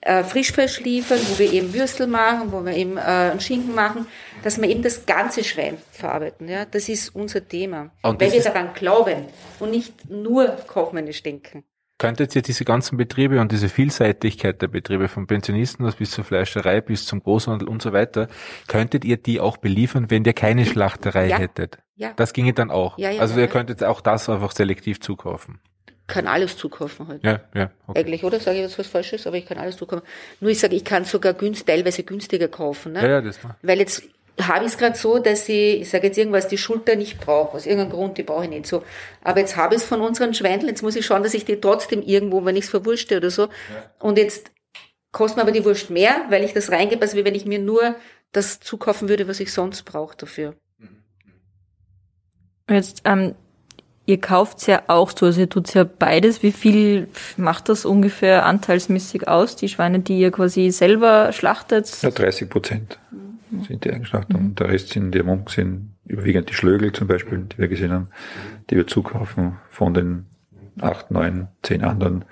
äh, 0.00 0.24
Frischfleisch 0.24 0.80
liefern, 0.80 1.18
wo 1.28 1.38
wir 1.38 1.52
eben 1.52 1.72
Würstel 1.72 2.06
machen, 2.06 2.52
wo 2.52 2.64
wir 2.64 2.74
eben 2.74 2.96
äh, 2.96 3.00
einen 3.00 3.40
Schinken 3.40 3.74
machen, 3.74 4.06
dass 4.42 4.60
wir 4.60 4.68
eben 4.68 4.82
das 4.82 5.06
ganze 5.06 5.44
Schwein 5.44 5.78
verarbeiten. 5.90 6.48
Ja, 6.48 6.64
das 6.64 6.88
ist 6.88 7.14
unser 7.14 7.46
Thema, 7.46 7.90
und 8.02 8.20
weil 8.20 8.32
wir 8.32 8.42
daran 8.42 8.74
glauben 8.74 9.26
und 9.60 9.70
nicht 9.70 10.10
nur 10.10 10.48
kaufmännisch 10.66 11.22
denken. 11.22 11.64
Könntet 11.96 12.34
ihr 12.34 12.42
diese 12.42 12.64
ganzen 12.64 12.96
Betriebe 12.96 13.40
und 13.40 13.52
diese 13.52 13.68
Vielseitigkeit 13.68 14.60
der 14.60 14.66
Betriebe, 14.66 15.06
vom 15.06 15.28
Pensionisten 15.28 15.88
bis 15.96 16.10
zur 16.10 16.24
Fleischerei 16.24 16.80
bis 16.80 17.06
zum 17.06 17.22
Großhandel 17.22 17.68
und 17.68 17.82
so 17.82 17.92
weiter, 17.92 18.26
könntet 18.66 19.04
ihr 19.04 19.16
die 19.16 19.38
auch 19.38 19.58
beliefern, 19.58 20.10
wenn 20.10 20.24
ihr 20.24 20.32
keine 20.32 20.66
Schlachterei 20.66 21.28
ja. 21.28 21.38
hättet? 21.38 21.78
Ja. 21.94 22.12
Das 22.16 22.32
ginge 22.32 22.52
dann 22.52 22.72
auch. 22.72 22.98
Ja, 22.98 23.10
ja, 23.10 23.20
also 23.20 23.38
ihr 23.38 23.46
könntet 23.46 23.84
auch 23.84 24.00
das 24.00 24.28
einfach 24.28 24.50
selektiv 24.50 25.00
zukaufen. 25.00 25.60
Kann 26.06 26.26
alles 26.26 26.56
zukaufen 26.58 27.08
halt. 27.08 27.24
Ja, 27.24 27.40
ja. 27.54 27.70
Okay. 27.86 28.00
Eigentlich, 28.00 28.24
oder? 28.24 28.38
Sage 28.38 28.58
ich 28.58 28.62
jetzt 28.62 28.78
was 28.78 28.86
Falsches, 28.86 29.26
aber 29.26 29.36
ich 29.36 29.46
kann 29.46 29.56
alles 29.56 29.76
zukaufen. 29.76 30.06
Nur 30.40 30.50
ich 30.50 30.60
sage, 30.60 30.76
ich 30.76 30.84
kann 30.84 31.04
sogar 31.04 31.32
günst, 31.32 31.66
teilweise 31.66 32.02
günstiger 32.02 32.48
kaufen. 32.48 32.92
Ne? 32.92 33.02
Ja, 33.02 33.08
ja, 33.08 33.20
das 33.22 33.42
war. 33.42 33.56
Weil 33.62 33.78
jetzt 33.78 34.02
habe 34.40 34.64
ich 34.66 34.72
es 34.72 34.78
gerade 34.78 34.96
so, 34.96 35.18
dass 35.18 35.48
ich, 35.48 35.80
ich 35.80 35.88
sage 35.88 36.08
jetzt 36.08 36.18
irgendwas, 36.18 36.48
die 36.48 36.58
Schulter 36.58 36.96
nicht 36.96 37.20
brauche, 37.20 37.56
aus 37.56 37.66
irgendeinem 37.66 37.92
Grund, 37.92 38.18
die 38.18 38.22
brauche 38.22 38.44
ich 38.44 38.50
nicht 38.50 38.66
so. 38.66 38.82
Aber 39.22 39.40
jetzt 39.40 39.56
habe 39.56 39.74
ich 39.76 39.80
es 39.80 39.86
von 39.86 40.00
unseren 40.00 40.34
Schweindeln, 40.34 40.68
jetzt 40.68 40.82
muss 40.82 40.96
ich 40.96 41.06
schauen, 41.06 41.22
dass 41.22 41.34
ich 41.34 41.44
die 41.44 41.60
trotzdem 41.60 42.02
irgendwo, 42.02 42.44
wenn 42.44 42.56
ich 42.56 42.64
es 42.64 42.70
verwurschte 42.70 43.16
oder 43.16 43.30
so. 43.30 43.42
Ja. 43.42 43.50
Und 44.00 44.18
jetzt 44.18 44.50
kostet 45.12 45.36
mir 45.36 45.42
aber 45.42 45.52
die 45.52 45.64
Wurst 45.64 45.88
mehr, 45.90 46.26
weil 46.28 46.44
ich 46.44 46.52
das 46.52 46.70
reingebe, 46.70 47.02
als 47.02 47.14
wenn 47.14 47.34
ich 47.34 47.46
mir 47.46 47.60
nur 47.60 47.94
das 48.32 48.60
zukaufen 48.60 49.08
würde, 49.08 49.28
was 49.28 49.40
ich 49.40 49.52
sonst 49.52 49.84
brauche 49.84 50.16
dafür. 50.16 50.54
Jetzt, 52.68 53.02
ähm, 53.04 53.34
ihr 54.06 54.20
kauft 54.20 54.66
ja 54.66 54.82
auch 54.88 55.12
so, 55.16 55.26
also 55.26 55.40
ihr 55.40 55.48
tut 55.48 55.72
ja 55.74 55.84
beides. 55.84 56.42
Wie 56.42 56.52
viel 56.52 57.08
macht 57.36 57.68
das 57.68 57.84
ungefähr 57.84 58.46
anteilsmäßig 58.46 59.28
aus, 59.28 59.56
die 59.56 59.68
Schweine, 59.68 60.00
die 60.00 60.18
ihr 60.18 60.30
quasi 60.30 60.70
selber 60.70 61.32
schlachtet? 61.32 62.02
Ja, 62.02 62.10
30 62.10 62.50
Prozent 62.50 62.98
sind 63.66 63.84
die 63.84 63.92
Eigenschaften. 63.92 64.34
Mhm. 64.34 64.46
Und 64.46 64.60
der 64.60 64.68
Rest 64.68 64.90
sind, 64.90 65.12
die 65.12 65.22
Monk 65.22 65.50
sind 65.50 65.94
überwiegend 66.06 66.50
die 66.50 66.54
Schlögel 66.54 66.92
zum 66.92 67.06
Beispiel, 67.06 67.38
die 67.38 67.58
wir 67.58 67.68
gesehen 67.68 67.92
haben, 67.92 68.08
die 68.70 68.76
wir 68.76 68.86
zukaufen 68.86 69.56
von 69.70 69.94
den 69.94 70.26
acht, 70.80 71.10
neun, 71.10 71.48
zehn 71.62 71.84
anderen 71.84 72.24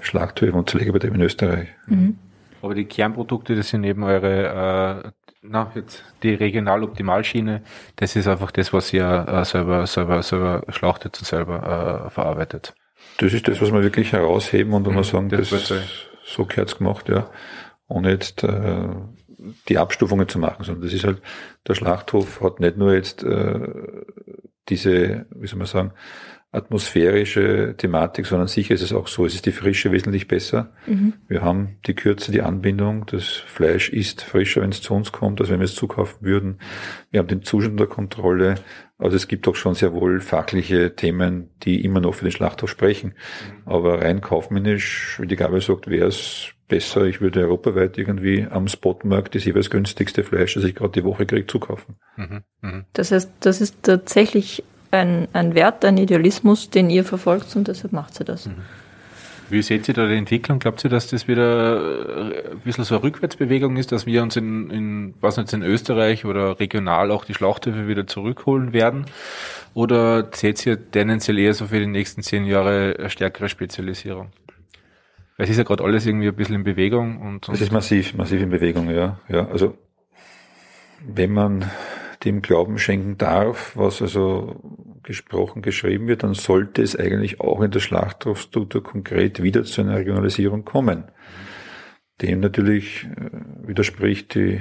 Schlachthöfen 0.00 0.58
und 0.58 0.70
Zerlegerbetrieben 0.70 1.20
in 1.20 1.26
Österreich. 1.26 1.68
Mhm. 1.86 2.18
Aber 2.62 2.74
die 2.74 2.86
Kernprodukte, 2.86 3.54
das 3.54 3.68
sind 3.68 3.84
eben 3.84 4.02
eure, 4.02 5.04
äh, 5.04 5.10
na, 5.46 5.70
jetzt 5.74 6.02
die 6.22 6.34
Regional-Optimalschiene, 6.34 7.62
das 7.96 8.16
ist 8.16 8.26
einfach 8.26 8.50
das, 8.50 8.72
was 8.72 8.92
ihr 8.92 9.26
äh, 9.28 9.44
selber, 9.44 9.86
selber, 9.86 10.22
selber 10.22 10.64
schlachtet 10.68 11.18
und 11.18 11.26
selber 11.26 12.06
äh, 12.06 12.10
verarbeitet. 12.10 12.74
Das 13.18 13.32
ist 13.32 13.46
das, 13.46 13.60
was 13.60 13.72
wir 13.72 13.82
wirklich 13.82 14.12
herausheben 14.12 14.72
und 14.72 14.86
wo 14.86 14.90
mhm, 14.90 14.96
wir 14.96 15.04
sagen, 15.04 15.28
das, 15.28 15.50
das 15.50 15.72
so 16.24 16.46
gehört's 16.46 16.78
gemacht, 16.78 17.08
ja. 17.08 17.28
Ohne 17.86 18.10
jetzt 18.10 18.42
äh, 18.42 18.88
die 19.68 19.78
Abstufungen 19.78 20.28
zu 20.28 20.38
machen, 20.38 20.64
sondern 20.64 20.84
das 20.84 20.94
ist 20.94 21.04
halt, 21.04 21.20
der 21.68 21.74
Schlachthof 21.74 22.40
hat 22.40 22.60
nicht 22.60 22.78
nur 22.78 22.94
jetzt 22.94 23.22
äh, 23.22 23.60
diese, 24.68 25.26
wie 25.30 25.46
soll 25.46 25.58
man 25.58 25.66
sagen, 25.66 25.92
atmosphärische 26.54 27.74
Thematik, 27.76 28.26
sondern 28.26 28.48
sicher 28.48 28.74
ist 28.74 28.82
es 28.82 28.92
auch 28.92 29.08
so, 29.08 29.26
es 29.26 29.34
ist 29.34 29.46
die 29.46 29.52
Frische 29.52 29.90
wesentlich 29.90 30.28
besser. 30.28 30.72
Mhm. 30.86 31.14
Wir 31.26 31.42
haben 31.42 31.78
die 31.86 31.94
Kürze, 31.94 32.30
die 32.30 32.42
Anbindung, 32.42 33.06
das 33.06 33.26
Fleisch 33.26 33.88
ist 33.88 34.22
frischer, 34.22 34.62
wenn 34.62 34.70
es 34.70 34.80
zu 34.80 34.94
uns 34.94 35.12
kommt, 35.12 35.40
als 35.40 35.50
wenn 35.50 35.58
wir 35.58 35.64
es 35.64 35.74
zukaufen 35.74 36.18
würden. 36.20 36.58
Wir 37.10 37.20
haben 37.20 37.28
den 37.28 37.42
Zustand 37.42 37.72
unter 37.72 37.86
Kontrolle. 37.86 38.54
Also 38.98 39.16
es 39.16 39.26
gibt 39.26 39.48
auch 39.48 39.56
schon 39.56 39.74
sehr 39.74 39.92
wohl 39.92 40.20
fachliche 40.20 40.94
Themen, 40.94 41.50
die 41.64 41.84
immer 41.84 42.00
noch 42.00 42.14
für 42.14 42.24
den 42.24 42.32
Schlachthof 42.32 42.70
sprechen. 42.70 43.14
Mhm. 43.14 43.72
Aber 43.72 44.02
rein 44.02 44.20
kaufmännisch, 44.20 45.18
wie 45.20 45.26
die 45.26 45.36
Gabe 45.36 45.60
sagt, 45.60 45.88
wäre 45.88 46.06
es 46.06 46.50
besser, 46.68 47.04
ich 47.04 47.20
würde 47.20 47.42
europaweit 47.42 47.98
irgendwie 47.98 48.46
am 48.48 48.68
Spotmarkt 48.68 49.34
das 49.34 49.44
jeweils 49.44 49.70
günstigste 49.70 50.22
Fleisch, 50.22 50.54
das 50.54 50.64
ich 50.64 50.74
gerade 50.74 50.92
die 50.92 51.04
Woche 51.04 51.26
kriege, 51.26 51.46
zukaufen. 51.46 51.96
Mhm, 52.16 52.42
mh. 52.62 52.84
Das 52.92 53.10
heißt, 53.10 53.30
das 53.40 53.60
ist 53.60 53.82
tatsächlich 53.82 54.64
ein, 54.94 55.28
ein 55.32 55.54
Wert, 55.54 55.84
ein 55.84 55.98
Idealismus, 55.98 56.70
den 56.70 56.90
ihr 56.90 57.04
verfolgt 57.04 57.54
und 57.56 57.68
deshalb 57.68 57.92
macht 57.92 58.14
sie 58.14 58.24
das. 58.24 58.46
Mhm. 58.46 58.62
Wie 59.50 59.62
seht 59.62 59.88
ihr 59.88 59.94
da 59.94 60.06
die 60.06 60.16
Entwicklung? 60.16 60.58
Glaubt 60.58 60.82
ihr, 60.84 60.90
dass 60.90 61.06
das 61.08 61.28
wieder 61.28 62.32
ein 62.52 62.60
bisschen 62.60 62.84
so 62.84 62.94
eine 62.94 63.04
Rückwärtsbewegung 63.04 63.76
ist, 63.76 63.92
dass 63.92 64.06
wir 64.06 64.22
uns 64.22 64.36
in, 64.36 64.70
in 64.70 65.14
was 65.20 65.36
nicht 65.36 65.52
in 65.52 65.62
Österreich 65.62 66.24
oder 66.24 66.58
regional 66.58 67.10
auch 67.10 67.24
die 67.24 67.34
Schlachthöfe 67.34 67.86
wieder 67.86 68.06
zurückholen 68.06 68.72
werden? 68.72 69.04
Oder 69.74 70.30
seht 70.32 70.64
ihr 70.64 70.90
tendenziell 70.90 71.38
eher 71.38 71.52
so 71.52 71.66
für 71.66 71.78
die 71.78 71.86
nächsten 71.86 72.22
zehn 72.22 72.46
Jahre 72.46 72.96
eine 72.98 73.10
stärkere 73.10 73.48
Spezialisierung? 73.48 74.28
Weil 75.36 75.44
es 75.44 75.50
ist 75.50 75.58
ja 75.58 75.64
gerade 75.64 75.84
alles 75.84 76.06
irgendwie 76.06 76.28
ein 76.28 76.36
bisschen 76.36 76.54
in 76.54 76.64
Bewegung 76.64 77.20
und. 77.20 77.48
Es 77.48 77.60
ist 77.60 77.72
massiv, 77.72 78.14
massiv 78.14 78.40
in 78.40 78.50
Bewegung, 78.50 78.88
ja. 78.88 79.18
Ja, 79.28 79.48
also, 79.48 79.76
wenn 81.06 81.32
man 81.32 81.70
dem 82.24 82.40
Glauben 82.40 82.78
schenken 82.78 83.18
darf, 83.18 83.72
was 83.76 84.00
also 84.00 84.60
gesprochen, 85.04 85.62
geschrieben 85.62 86.08
wird, 86.08 86.22
dann 86.22 86.34
sollte 86.34 86.82
es 86.82 86.96
eigentlich 86.96 87.40
auch 87.40 87.62
in 87.62 87.70
der 87.70 87.80
Schlachthofstruktur 87.80 88.82
konkret 88.82 89.42
wieder 89.42 89.64
zu 89.64 89.82
einer 89.82 89.96
Regionalisierung 89.96 90.64
kommen. 90.64 91.04
Dem 92.22 92.40
natürlich 92.40 93.04
äh, 93.04 93.68
widerspricht 93.68 94.34
die 94.34 94.60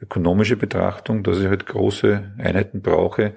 ökonomische 0.00 0.56
Betrachtung, 0.56 1.22
dass 1.22 1.40
ich 1.40 1.46
halt 1.46 1.66
große 1.66 2.32
Einheiten 2.38 2.82
brauche, 2.82 3.34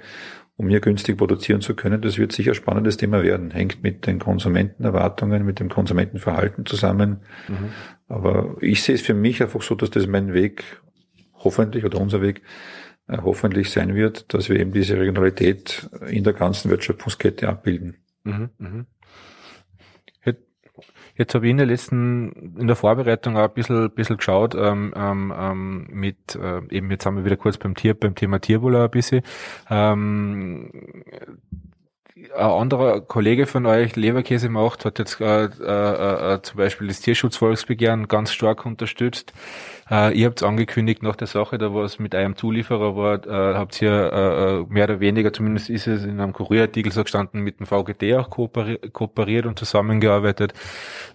um 0.58 0.70
hier 0.70 0.80
günstig 0.80 1.18
produzieren 1.18 1.62
zu 1.62 1.76
können. 1.76 2.02
Das 2.02 2.18
wird 2.18 2.32
sicher 2.32 2.52
ein 2.52 2.56
spannendes 2.56 2.98
Thema 2.98 3.24
werden. 3.24 3.52
Hängt 3.52 3.84
mit 3.84 4.08
den 4.08 4.20
Konsumentenerwartungen, 4.20 5.46
mit 5.46 5.60
dem 5.60 5.70
Konsumentenverhalten 5.70 6.66
zusammen. 6.66 7.22
Mhm. 7.48 7.70
Aber 8.08 8.56
ich 8.62 8.82
sehe 8.84 8.96
es 8.96 9.02
für 9.02 9.14
mich 9.14 9.42
einfach 9.42 9.62
so, 9.62 9.76
dass 9.76 9.92
das 9.92 10.08
mein 10.08 10.34
Weg, 10.34 10.64
hoffentlich, 11.36 11.86
oder 11.86 12.00
unser 12.00 12.22
Weg, 12.22 12.42
hoffentlich 13.10 13.72
sein 13.72 13.96
wird, 13.96 14.34
dass 14.34 14.50
wir 14.50 14.60
eben 14.60 14.72
diese 14.74 15.00
Regionalität 15.00 15.90
in 16.08 16.24
der 16.24 16.34
ganzen 16.34 16.70
Wertschöpfungskette 16.70 17.48
abbilden. 17.48 17.98
Mhm, 18.24 18.50
mh. 18.58 18.86
Jetzt 21.18 21.34
habe 21.34 21.48
ich 21.48 21.52
in 21.52 21.58
der 21.58 21.66
letzten, 21.66 22.56
in 22.60 22.68
der 22.68 22.76
Vorbereitung 22.76 23.38
auch 23.38 23.46
ein 23.46 23.54
bisschen, 23.54 23.90
bisschen 23.92 24.18
geschaut, 24.18 24.54
ähm, 24.56 24.94
ähm, 24.96 25.34
ähm, 25.36 25.88
mit, 25.90 26.36
äh, 26.36 26.62
eben 26.70 26.92
jetzt 26.92 27.08
haben 27.08 27.18
wir 27.18 27.26
wieder 27.26 27.38
kurz 27.38 27.58
beim 27.58 27.74
Tier, 27.74 27.96
beim 27.96 28.14
Thema 28.14 28.40
Tierwohl 28.40 28.76
ein 28.76 28.92
bisschen. 28.92 29.24
Ähm, 29.68 30.70
ein 32.36 32.46
anderer 32.46 33.02
Kollege 33.02 33.48
von 33.48 33.66
euch, 33.66 33.96
Leberkäse 33.96 34.50
macht, 34.50 34.86
hat 34.86 35.00
jetzt 35.00 35.20
äh, 35.20 35.46
äh, 35.46 36.34
äh, 36.34 36.42
zum 36.42 36.58
Beispiel 36.58 36.88
das 36.88 37.00
Tierschutzvolksbegehren 37.02 38.08
ganz 38.08 38.32
stark 38.32 38.66
unterstützt. 38.66 39.34
Äh, 39.90 40.18
ihr 40.18 40.28
habt 40.28 40.44
angekündigt 40.44 41.04
nach 41.04 41.16
der 41.16 41.28
Sache, 41.28 41.58
da 41.58 41.74
was 41.74 42.00
mit 42.00 42.14
einem 42.16 42.36
Zulieferer 42.36 42.96
war, 42.96 43.26
äh, 43.26 43.56
habt 43.56 43.82
ihr 43.82 43.92
äh, 43.92 44.60
äh, 44.60 44.66
mehr 44.70 44.86
oder 44.86 45.00
weniger, 45.00 45.34
zumindest 45.34 45.70
ist 45.70 45.88
es 45.88 46.04
in 46.04 46.20
einem 46.20 46.34
Kurierartikel 46.34 46.92
so 46.92 47.04
gestanden, 47.04 47.42
mit 47.42 47.60
dem 47.60 47.66
VGT 47.66 48.16
auch 48.16 48.30
kooperiert, 48.30 48.94
kooperiert 48.94 49.46
und 49.46 49.58
zusammengearbeitet. 49.58 50.54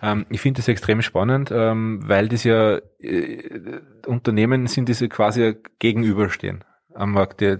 Ähm, 0.02 0.26
ich 0.30 0.40
finde 0.40 0.58
das 0.58 0.68
extrem 0.68 1.02
spannend, 1.02 1.50
ähm, 1.52 2.00
weil 2.04 2.28
das 2.28 2.44
ja 2.44 2.78
äh, 3.00 3.80
Unternehmen 4.06 4.66
sind, 4.66 4.88
die 4.88 5.08
quasi 5.08 5.56
gegenüberstehen 5.78 6.64
am 6.94 7.12
Markt. 7.12 7.40
Der 7.40 7.58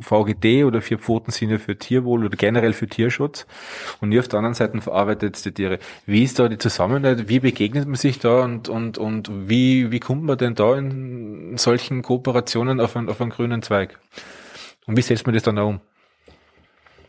VGD 0.00 0.64
oder 0.64 0.82
vier 0.82 0.98
Pfoten 0.98 1.30
sind 1.30 1.50
ja 1.50 1.58
für 1.58 1.76
Tierwohl 1.76 2.24
oder 2.24 2.36
generell 2.36 2.72
für 2.72 2.86
Tierschutz. 2.86 3.46
Und 4.00 4.12
ihr 4.12 4.20
auf 4.20 4.28
der 4.28 4.38
anderen 4.38 4.54
Seite 4.54 4.80
verarbeitet 4.80 5.44
die 5.44 5.52
Tiere. 5.52 5.78
Wie 6.06 6.22
ist 6.22 6.38
da 6.38 6.48
die 6.48 6.58
Zusammenarbeit? 6.58 7.28
Wie 7.28 7.40
begegnet 7.40 7.86
man 7.86 7.96
sich 7.96 8.18
da 8.18 8.44
und, 8.44 8.68
und, 8.68 8.98
und 8.98 9.30
wie, 9.48 9.90
wie 9.90 10.00
kommt 10.00 10.24
man 10.24 10.38
denn 10.38 10.54
da 10.54 10.76
in 10.76 11.56
solchen 11.56 12.02
Kooperationen 12.02 12.80
auf 12.80 12.96
einen, 12.96 13.08
auf 13.08 13.20
einen 13.20 13.30
grünen 13.30 13.62
Zweig? 13.62 13.98
Und 14.86 14.96
wie 14.96 15.02
setzt 15.02 15.26
man 15.26 15.34
das 15.34 15.42
dann 15.42 15.58
auch 15.58 15.68
um? 15.68 15.80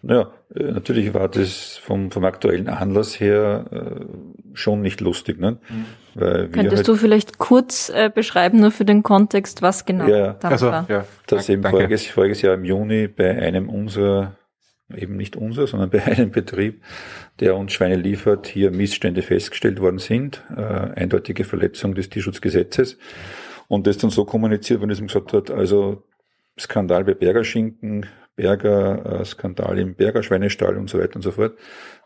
Naja, 0.02 0.32
äh, 0.54 0.72
natürlich 0.72 1.14
war 1.16 1.28
das 1.28 1.78
vom, 1.78 2.12
vom 2.12 2.26
aktuellen 2.26 2.70
Anlass 2.70 3.20
her 3.20 3.66
äh, 3.72 4.06
schon 4.54 4.82
nicht 4.82 5.02
lustig. 5.02 5.40
Ne? 5.40 5.58
Mhm. 5.68 5.86
Könntest 6.18 6.78
halt, 6.78 6.88
du 6.88 6.96
vielleicht 6.96 7.38
kurz 7.38 7.90
äh, 7.90 8.10
beschreiben, 8.14 8.60
nur 8.60 8.72
für 8.72 8.86
den 8.86 9.04
Kontext, 9.04 9.62
was 9.62 9.86
genau 9.86 10.08
ja, 10.08 10.34
da 10.34 10.50
also, 10.50 10.68
war? 10.68 10.86
Ja, 10.90 11.06
das 11.28 11.50
eben 11.50 11.64
voriges, 11.64 12.08
voriges 12.08 12.42
Jahr 12.42 12.54
im 12.54 12.64
Juni 12.64 13.08
bei 13.08 13.38
einem 13.38 13.70
unserer, 13.70 14.38
eben 14.96 15.18
nicht 15.18 15.36
unser, 15.36 15.68
sondern 15.68 15.90
bei 15.90 16.04
einem 16.06 16.32
Betrieb, 16.32 16.82
der 17.42 17.58
uns 17.58 17.74
Schweine 17.74 17.96
liefert, 17.96 18.48
hier 18.48 18.72
Missstände 18.72 19.22
festgestellt 19.22 19.82
worden 19.82 20.00
sind, 20.00 20.42
äh, 20.56 20.62
eindeutige 20.62 21.44
Verletzung 21.44 21.96
des 21.96 22.10
Tierschutzgesetzes. 22.10 22.98
Und 23.68 23.88
das 23.88 23.98
dann 23.98 24.10
so 24.10 24.26
kommuniziert, 24.26 24.82
wenn 24.82 24.90
es 24.90 25.00
ihm 25.00 25.08
gesagt 25.08 25.34
hat, 25.34 25.52
also 25.52 26.04
Skandal 26.58 27.04
bei 27.04 27.14
Bergerschinken, 27.14 28.06
Berger, 28.36 29.22
äh, 29.22 29.26
Skandal 29.26 29.80
im 29.80 29.96
Berger 29.96 30.24
Schweinestall 30.24 30.78
und 30.78 30.90
so 30.90 31.00
weiter 31.00 31.16
und 31.16 31.22
so 31.22 31.32
fort. 31.32 31.58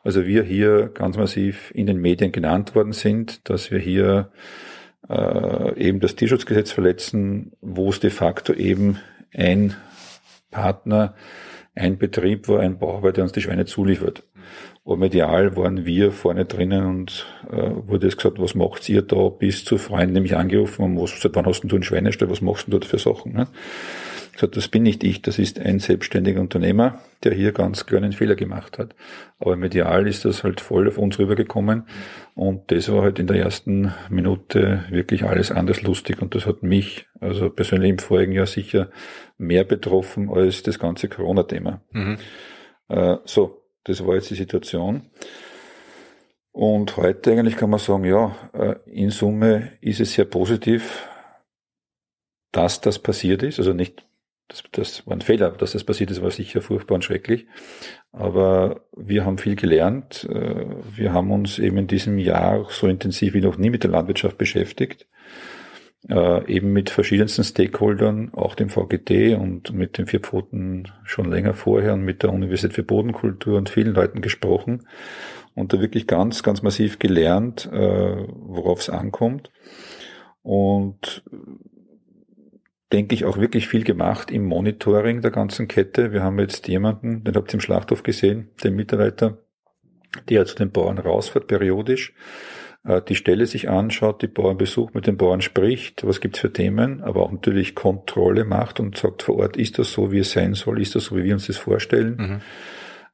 Also 0.04 0.26
wir 0.26 0.44
hier 0.44 0.90
ganz 0.94 1.18
massiv 1.18 1.72
in 1.74 1.88
den 1.88 1.98
Medien 1.98 2.32
genannt 2.32 2.76
worden 2.76 2.94
sind, 2.94 3.50
dass 3.50 3.72
wir 3.72 3.80
hier 3.80 4.32
äh, 5.10 5.78
eben 5.78 6.00
das 6.00 6.16
Tierschutzgesetz 6.16 6.72
verletzen, 6.72 7.54
wo 7.62 7.90
es 7.90 8.00
de 8.00 8.10
facto 8.10 8.54
eben 8.54 9.00
ein 9.34 9.76
Partner, 10.52 11.16
ein 11.76 11.98
Betrieb 11.98 12.48
war, 12.48 12.60
ein 12.60 12.80
Bauer, 12.80 13.12
der 13.12 13.24
uns 13.24 13.34
die 13.34 13.42
Schweine 13.42 13.66
zuliefert. 13.66 14.24
Aber 14.86 14.98
medial 14.98 15.56
waren 15.56 15.86
wir 15.86 16.12
vorne 16.12 16.46
drinnen 16.46 16.86
und 16.86 17.28
äh, 17.52 17.70
wurde 17.88 18.08
es 18.08 18.18
gesagt, 18.18 18.40
was 18.40 18.56
macht 18.56 18.88
ihr 18.90 19.02
da, 19.02 19.30
bis 19.30 19.64
zu 19.64 19.78
Freunden, 19.78 20.14
nämlich 20.14 20.36
angerufen 20.36 20.84
haben, 20.84 21.00
was, 21.00 21.20
seit 21.22 21.36
wann 21.36 21.46
hast 21.46 21.62
du 21.62 21.76
einen 21.76 21.84
Schweinestall, 21.84 22.30
was 22.30 22.42
machst 22.42 22.68
du 22.68 22.72
dort 22.72 22.86
für 22.86 22.98
Sachen? 22.98 23.34
Ne? 23.34 23.48
Gesagt, 24.40 24.58
das 24.58 24.68
bin 24.68 24.84
nicht 24.84 25.04
ich, 25.04 25.22
das 25.22 25.38
ist 25.40 25.60
ein 25.60 25.80
selbstständiger 25.80 26.40
Unternehmer, 26.40 27.00
der 27.24 27.34
hier 27.34 27.52
ganz 27.52 27.86
klar 27.86 28.02
einen 28.02 28.14
Fehler 28.14 28.36
gemacht 28.36 28.78
hat. 28.80 28.96
Aber 29.40 29.56
medial 29.56 30.08
ist 30.08 30.26
das 30.26 30.44
halt 30.44 30.62
voll 30.62 30.88
auf 30.88 30.98
uns 30.98 31.20
rübergekommen 31.20 31.84
und 32.36 32.72
das 32.72 32.92
war 32.92 33.04
halt 33.04 33.20
in 33.20 33.28
der 33.28 33.38
ersten 33.38 33.94
Minute 34.10 34.86
wirklich 34.90 35.24
alles 35.24 35.52
anders 35.52 35.82
lustig 35.82 36.22
und 36.22 36.36
das 36.36 36.46
hat 36.46 36.64
mich, 36.64 37.08
also 37.20 37.50
persönlich 37.50 37.90
im 37.90 38.00
vorigen 38.00 38.32
Jahr 38.32 38.48
sicher 38.48 38.90
mehr 39.38 39.64
betroffen 39.64 40.30
als 40.30 40.64
das 40.64 40.80
ganze 40.80 41.10
Corona-Thema. 41.10 41.82
Mhm. 41.92 42.18
Äh, 42.88 43.18
so, 43.26 43.64
das 43.84 44.06
war 44.06 44.16
jetzt 44.16 44.30
die 44.30 44.36
Situation. 44.36 45.10
Und 46.52 46.98
heute 46.98 47.32
eigentlich 47.32 47.58
kann 47.58 47.70
man 47.70 47.80
sagen, 47.80 48.06
ja, 48.06 48.36
äh, 48.54 48.76
in 48.86 49.12
Summe 49.12 49.74
ist 49.82 50.00
es 50.00 50.14
sehr 50.14 50.26
positiv, 50.26 51.08
dass 52.52 52.82
das 52.82 53.00
passiert 53.00 53.44
ist. 53.44 53.60
Also 53.60 53.74
nicht 53.74 54.04
das, 54.50 54.64
das 54.72 55.08
war 55.08 55.16
ein 55.16 55.22
Fehler, 55.22 55.52
dass 55.52 55.72
das 55.72 55.84
passiert 55.84 56.12
ist, 56.12 56.22
war 56.22 56.32
sicher 56.32 56.62
furchtbar 56.62 56.96
und 56.96 57.04
schrecklich. 57.04 57.48
Aber 58.12 58.82
wir 58.98 59.26
haben 59.26 59.38
viel 59.38 59.56
gelernt. 59.56 60.28
Äh, 60.30 60.66
wir 60.96 61.14
haben 61.14 61.32
uns 61.32 61.60
eben 61.60 61.78
in 61.78 61.88
diesem 61.88 62.18
Jahr 62.18 62.68
so 62.70 62.88
intensiv 62.88 63.34
wie 63.34 63.42
noch 63.42 63.58
nie 63.58 63.70
mit 63.70 63.84
der 63.84 63.92
Landwirtschaft 63.92 64.38
beschäftigt. 64.38 65.08
Äh, 66.10 66.52
eben 66.52 66.74
mit 66.74 66.90
verschiedensten 66.90 67.44
Stakeholdern, 67.44 68.34
auch 68.34 68.56
dem 68.56 68.70
VGT 68.70 69.36
und 69.38 69.74
mit 69.74 69.98
den 69.98 70.08
Vierpfoten 70.08 70.92
schon 71.04 71.30
länger 71.30 71.54
vorher 71.54 71.94
und 71.94 72.04
mit 72.04 72.24
der 72.24 72.32
Universität 72.32 72.74
für 72.74 72.84
Bodenkultur 72.84 73.58
und 73.58 73.70
vielen 73.70 73.94
Leuten 73.94 74.22
gesprochen 74.22 74.88
und 75.56 75.74
da 75.74 75.82
wirklich 75.82 76.08
ganz, 76.08 76.42
ganz 76.42 76.62
massiv 76.62 77.00
gelernt, 77.00 77.70
äh, 77.72 78.26
worauf 78.28 78.80
es 78.80 78.90
ankommt. 78.90 79.52
Und 80.42 81.24
denke 82.92 83.14
ich, 83.14 83.26
auch 83.26 83.38
wirklich 83.38 83.68
viel 83.68 83.84
gemacht 83.84 84.32
im 84.32 84.46
Monitoring 84.46 85.22
der 85.22 85.32
ganzen 85.32 85.68
Kette. 85.68 86.12
Wir 86.12 86.24
haben 86.24 86.40
jetzt 86.40 86.68
jemanden, 86.68 87.24
den 87.24 87.36
habt 87.36 87.52
ihr 87.52 87.56
im 87.56 87.62
Schlachthof 87.62 88.04
gesehen, 88.04 88.50
den 88.64 88.76
Mitarbeiter, 88.76 89.38
der 90.28 90.46
zu 90.46 90.56
den 90.56 90.72
Bauern 90.72 90.98
rausfährt 90.98 91.48
periodisch, 91.48 92.14
äh, 92.84 93.02
die 93.02 93.16
Stelle 93.16 93.46
sich 93.46 93.70
anschaut, 93.70 94.24
die 94.24 94.28
Bauern 94.28 94.58
besucht, 94.58 94.96
mit 94.96 95.06
den 95.06 95.18
Bauern 95.18 95.42
spricht, 95.42 96.06
was 96.06 96.20
gibt's 96.20 96.40
für 96.40 96.52
Themen, 96.52 97.02
aber 97.02 97.22
auch 97.22 97.32
natürlich 97.32 97.76
Kontrolle 97.76 98.44
macht 98.44 98.80
und 98.80 98.98
sagt 98.98 99.22
vor 99.22 99.38
Ort, 99.38 99.56
ist 99.56 99.78
das 99.78 99.92
so, 99.92 100.12
wie 100.12 100.20
es 100.20 100.32
sein 100.32 100.56
soll, 100.56 100.82
ist 100.82 100.96
das 100.96 101.06
so, 101.06 101.18
wie 101.18 101.24
wir 101.24 101.34
uns 101.34 101.46
das 101.46 101.58
vorstellen. 101.58 102.42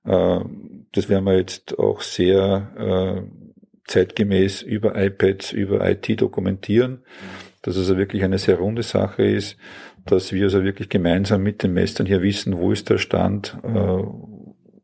Mhm. 0.05 0.11
Äh, 0.11 0.45
das 0.93 1.09
werden 1.09 1.25
wir 1.25 1.37
jetzt 1.37 1.77
auch 1.77 1.99
sehr 1.99 2.71
äh, 2.77 3.61
zeitgemäß 3.87 4.61
über 4.61 4.95
iPads, 4.95 5.51
über 5.51 5.85
IT 5.89 6.21
dokumentieren. 6.21 6.91
Mhm 7.01 7.44
dass 7.65 7.75
es 7.75 7.89
also 7.89 7.97
wirklich 7.97 8.23
eine 8.23 8.37
sehr 8.37 8.57
runde 8.57 8.83
Sache 8.83 9.23
ist, 9.23 9.57
dass 10.05 10.31
wir 10.31 10.43
also 10.43 10.63
wirklich 10.63 10.87
gemeinsam 10.87 11.41
mit 11.41 11.63
den 11.63 11.73
Messern 11.73 12.05
hier 12.05 12.21
wissen, 12.21 12.57
wo 12.57 12.71
ist 12.71 12.91
der 12.91 12.99
Stand, 12.99 13.57
äh, 13.63 14.03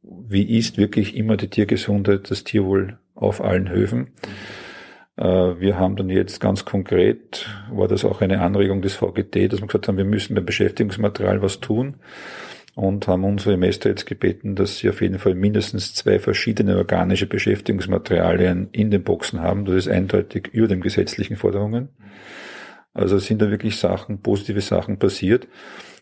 wie 0.04 0.58
ist 0.58 0.80
wirklich 0.80 1.16
immer 1.16 1.38
die 1.38 1.50
Tiergesundheit, 1.50 2.32
das 2.32 2.44
Tierwohl 2.44 2.98
auf 3.14 3.44
allen 3.44 3.70
Höfen. 3.70 4.14
Äh, 5.16 5.24
wir 5.24 5.78
haben 5.78 5.96
dann 5.96 6.10
jetzt 6.10 6.40
ganz 6.40 6.66
konkret, 6.66 7.48
war 7.72 7.88
das 7.88 8.04
auch 8.04 8.22
eine 8.22 8.42
Anregung 8.42 8.82
des 8.82 8.96
VGT, 8.96 9.52
dass 9.52 9.62
wir 9.62 9.68
gesagt 9.68 9.88
haben, 9.88 9.98
wir 9.98 10.06
müssen 10.06 10.34
beim 10.34 10.46
Beschäftigungsmaterial 10.46 11.44
was 11.44 11.60
tun 11.60 11.98
und 12.74 13.08
haben 13.08 13.26
unsere 13.26 13.58
Meister 13.58 13.90
jetzt 13.90 14.08
gebeten, 14.08 14.56
dass 14.56 14.80
sie 14.80 14.90
auf 14.90 15.02
jeden 15.02 15.20
Fall 15.20 15.36
mindestens 15.36 15.94
zwei 15.94 16.18
verschiedene 16.18 16.78
organische 16.78 17.28
Beschäftigungsmaterialien 17.28 18.70
in 18.72 18.90
den 18.90 19.04
Boxen 19.04 19.42
haben. 19.42 19.66
Das 19.66 19.76
ist 19.76 19.88
eindeutig 19.88 20.48
über 20.52 20.68
den 20.68 20.82
gesetzlichen 20.82 21.36
Forderungen. 21.36 21.90
Also 22.94 23.18
sind 23.20 23.42
da 23.42 23.50
wirklich 23.50 23.78
Sachen, 23.78 24.22
positive 24.22 24.62
Sachen 24.62 25.00
passiert. 25.00 25.48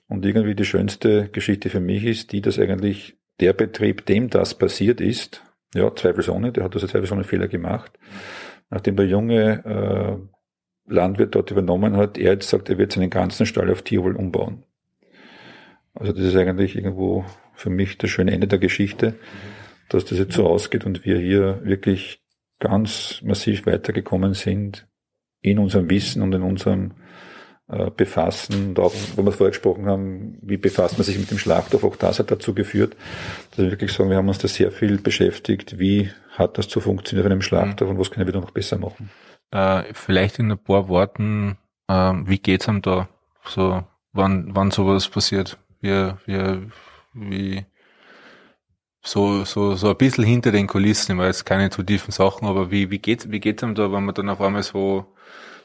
Und 0.07 0.25
irgendwie 0.25 0.55
die 0.55 0.65
schönste 0.65 1.29
Geschichte 1.29 1.69
für 1.69 1.79
mich 1.79 2.03
ist 2.03 2.31
die, 2.31 2.41
dass 2.41 2.57
eigentlich 2.57 3.17
der 3.39 3.53
Betrieb, 3.53 4.05
dem 4.05 4.29
das 4.29 4.55
passiert 4.57 4.99
ist, 5.01 5.43
ja, 5.75 5.93
zweifelsohne, 5.95 6.51
der 6.51 6.63
hat 6.63 6.73
also 6.73 6.87
zweifelsohne 6.87 7.23
Fehler 7.23 7.47
gemacht, 7.47 7.91
nachdem 8.71 8.95
der 8.95 9.05
junge 9.05 9.63
äh, 9.65 10.91
Landwirt 10.91 11.35
dort 11.35 11.51
übernommen 11.51 11.95
hat, 11.95 12.17
er 12.17 12.33
jetzt 12.33 12.49
sagt, 12.49 12.69
er 12.69 12.79
wird 12.79 12.91
seinen 12.91 13.11
ganzen 13.11 13.45
Stall 13.45 13.71
auf 13.71 13.83
Tierwohl 13.83 14.15
umbauen. 14.15 14.63
Also 15.93 16.11
das 16.11 16.23
ist 16.23 16.35
eigentlich 16.35 16.75
irgendwo 16.75 17.23
für 17.53 17.69
mich 17.69 17.99
das 17.99 18.09
schöne 18.09 18.31
Ende 18.31 18.47
der 18.47 18.57
Geschichte, 18.57 19.15
dass 19.89 20.05
das 20.05 20.17
jetzt 20.17 20.33
so 20.33 20.47
ausgeht 20.47 20.85
und 20.85 21.05
wir 21.05 21.19
hier 21.19 21.61
wirklich 21.63 22.23
ganz 22.59 23.21
massiv 23.23 23.67
weitergekommen 23.67 24.33
sind 24.33 24.88
in 25.41 25.59
unserem 25.59 25.89
Wissen 25.89 26.21
und 26.21 26.33
in 26.33 26.41
unserem 26.41 26.91
äh, 27.69 27.91
Befassen, 27.91 28.69
und 28.69 28.79
auch, 28.79 28.93
wo 29.15 29.23
wir 29.23 29.31
vorher 29.31 29.51
gesprochen 29.51 29.85
haben, 29.85 30.37
wie 30.41 30.57
befasst 30.57 30.97
man 30.97 31.05
sich 31.05 31.19
mit 31.19 31.29
dem 31.29 31.37
Schlachthof, 31.37 31.83
auch 31.83 31.95
das 31.95 32.19
hat 32.19 32.31
dazu 32.31 32.53
geführt, 32.53 32.95
dass 33.51 33.59
wir 33.59 33.71
wirklich 33.71 33.91
sagen, 33.91 34.09
wir 34.09 34.17
haben 34.17 34.27
uns 34.27 34.39
da 34.39 34.47
sehr 34.47 34.71
viel 34.71 34.97
beschäftigt, 34.97 35.77
wie 35.77 36.09
hat 36.31 36.57
das 36.57 36.67
zu 36.67 36.81
funktionieren 36.81 37.27
auf 37.27 37.31
einem 37.31 37.41
Schlachthof 37.41 37.87
mhm. 37.87 37.95
und 37.95 37.99
was 37.99 38.11
können 38.11 38.25
wir 38.25 38.33
da 38.33 38.39
noch 38.39 38.51
besser 38.51 38.77
machen. 38.77 39.09
Äh, 39.51 39.83
vielleicht 39.93 40.39
in 40.39 40.51
ein 40.51 40.57
paar 40.57 40.87
Worten, 40.89 41.57
äh, 41.87 42.13
wie 42.25 42.39
geht's 42.39 42.67
einem 42.67 42.81
da, 42.81 43.07
so, 43.45 43.83
wann, 44.13 44.49
wann 44.55 44.71
sowas 44.71 45.07
passiert, 45.07 45.57
wie, 45.81 46.11
wie, 46.25 46.71
wie, 47.13 47.65
so, 49.01 49.43
so, 49.45 49.75
so 49.75 49.89
ein 49.89 49.97
bisschen 49.97 50.23
hinter 50.23 50.51
den 50.51 50.67
Kulissen, 50.67 51.13
ich 51.13 51.17
weiß 51.17 51.45
keine 51.45 51.69
zu 51.69 51.83
tiefen 51.83 52.11
Sachen, 52.11 52.47
aber 52.47 52.71
wie, 52.71 52.91
wie 52.91 52.99
geht's, 52.99 53.31
wie 53.31 53.39
geht's 53.39 53.63
einem 53.63 53.75
da, 53.75 53.91
wenn 53.91 54.05
man 54.05 54.15
dann 54.15 54.29
auf 54.29 54.41
einmal 54.41 54.63
so, 54.63 55.05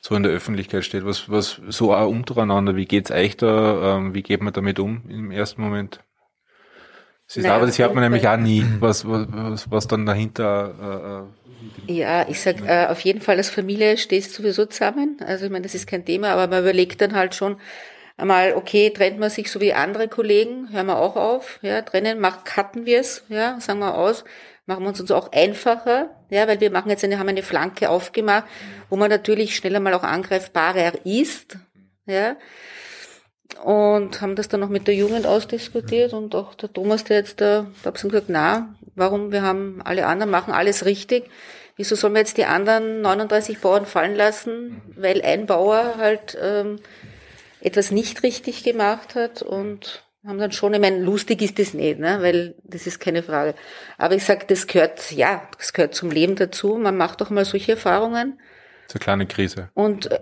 so 0.07 0.15
in 0.15 0.23
der 0.23 0.33
Öffentlichkeit 0.33 0.85
steht? 0.85 1.07
Was, 1.07 1.31
was 1.31 1.61
so 1.69 1.95
auch 1.95 2.09
untereinander, 2.09 2.77
wie 2.77 2.85
geht's 2.85 3.11
euch 3.11 3.39
da? 3.39 3.97
Ähm, 3.97 4.15
wie 4.15 4.23
geht 4.23 4.43
man 4.43 4.53
damit 4.53 4.79
um 4.79 5.03
im 5.09 5.31
ersten 5.31 5.63
Moment? 5.63 6.01
Das 7.27 7.39
ist, 7.39 7.45
naja, 7.45 7.57
aber 7.57 7.65
das 7.65 7.79
hört 7.79 7.95
man 7.95 8.05
nämlich 8.05 8.29
auch 8.29 8.37
nie, 8.37 8.67
was, 8.81 9.09
was, 9.09 9.71
was 9.71 9.89
dann 9.89 10.05
dahinter. 10.05 11.25
Äh, 11.89 11.93
äh 11.93 11.95
ja, 11.95 12.29
ich 12.29 12.39
sag 12.39 12.61
äh, 12.67 12.89
auf 12.91 13.01
jeden 13.01 13.23
Fall 13.23 13.39
als 13.39 13.49
Familie 13.49 13.97
steht 13.97 14.25
sowieso 14.25 14.67
zusammen. 14.67 15.17
Also 15.27 15.47
ich 15.47 15.51
meine, 15.51 15.63
das 15.63 15.75
ist 15.75 15.87
kein 15.87 16.05
Thema, 16.05 16.33
aber 16.33 16.49
man 16.49 16.63
überlegt 16.65 17.01
dann 17.01 17.15
halt 17.15 17.35
schon 17.35 17.57
einmal, 18.19 18.53
okay, 18.53 18.91
trennt 18.91 19.19
man 19.19 19.31
sich 19.31 19.51
so 19.51 19.59
wie 19.63 19.73
andere 19.73 20.09
Kollegen, 20.09 20.71
hören 20.71 20.87
wir 20.87 20.99
auch 20.99 21.17
auf, 21.17 21.61
ja, 21.63 21.81
trennen, 21.81 22.21
macht, 22.21 22.45
cutten 22.45 22.85
wir 22.85 23.01
es, 23.01 23.25
ja, 23.31 23.59
sagen 23.59 23.79
wir 23.79 23.97
aus 23.97 24.25
machen 24.67 24.83
wir 24.83 24.89
uns 24.89 25.01
uns 25.01 25.11
auch 25.11 25.33
einfacher, 25.33 26.11
ja, 26.31 26.49
weil 26.49 26.61
wir 26.61 26.71
machen 26.71 26.91
jetzt 26.91 27.05
eine, 27.05 27.19
haben 27.19 27.29
eine 27.29 27.43
Flanke 27.43 27.91
aufgemacht, 27.91 28.45
wo 28.89 28.97
man 28.97 29.11
natürlich 29.11 29.57
schneller 29.57 29.81
mal 29.81 29.95
auch 29.95 30.03
angreifbarer 30.03 31.05
ist, 31.05 31.59
ja. 32.07 32.37
Und 33.63 34.21
haben 34.21 34.37
das 34.37 34.49
dann 34.49 34.61
noch 34.61 34.69
mit 34.69 34.89
der 34.89 34.95
Jugend 34.95 35.27
ausdiskutiert 35.27 36.13
und 36.13 36.35
auch 36.35 36.55
der 36.55 36.73
Thomas, 36.73 37.05
der 37.05 37.19
jetzt 37.19 37.41
da, 37.41 37.67
da 37.83 37.89
hab 37.89 37.97
ich 37.97 38.03
gesagt, 38.03 38.27
na, 38.29 38.75
warum, 38.95 39.33
wir 39.33 39.43
haben 39.43 39.81
alle 39.85 40.07
anderen, 40.07 40.31
machen 40.31 40.53
alles 40.53 40.85
richtig. 40.87 41.31
Wieso 41.77 41.95
sollen 41.95 42.15
wir 42.15 42.21
jetzt 42.21 42.37
die 42.37 42.47
anderen 42.47 43.01
39 43.03 43.61
Bauern 43.61 43.85
fallen 43.85 44.15
lassen, 44.15 44.81
weil 44.97 45.23
ein 45.23 45.47
Bauer 45.47 45.95
halt 45.99 46.39
ähm, 46.41 46.79
etwas 47.61 47.91
nicht 47.91 48.23
richtig 48.23 48.63
gemacht 48.63 49.15
hat 49.15 49.43
und 49.43 50.04
haben 50.27 50.39
dann 50.39 50.53
schon, 50.53 50.73
ich 50.75 50.81
meine, 50.81 51.01
lustig 51.01 51.43
ist 51.43 51.59
das 51.59 51.75
nicht, 51.75 51.99
ne? 51.99 52.19
weil 52.21 52.55
das 52.65 52.87
ist 52.87 52.99
keine 52.99 53.23
Frage. 53.23 53.55
Aber 53.99 54.15
ich 54.15 54.25
sag, 54.25 54.49
das 54.49 54.67
gehört, 54.67 55.11
ja, 55.13 55.49
das 55.59 55.73
gehört 55.73 55.95
zum 55.95 56.11
Leben 56.11 56.35
dazu. 56.35 56.77
Man 56.77 56.97
macht 56.97 57.21
doch 57.21 57.31
mal 57.31 57.45
solche 57.45 57.73
Erfahrungen. 57.73 58.41
So 58.87 58.95
eine 58.95 59.01
kleine 59.01 59.27
Krise. 59.27 59.71
Und 59.75 60.11
äh, 60.11 60.21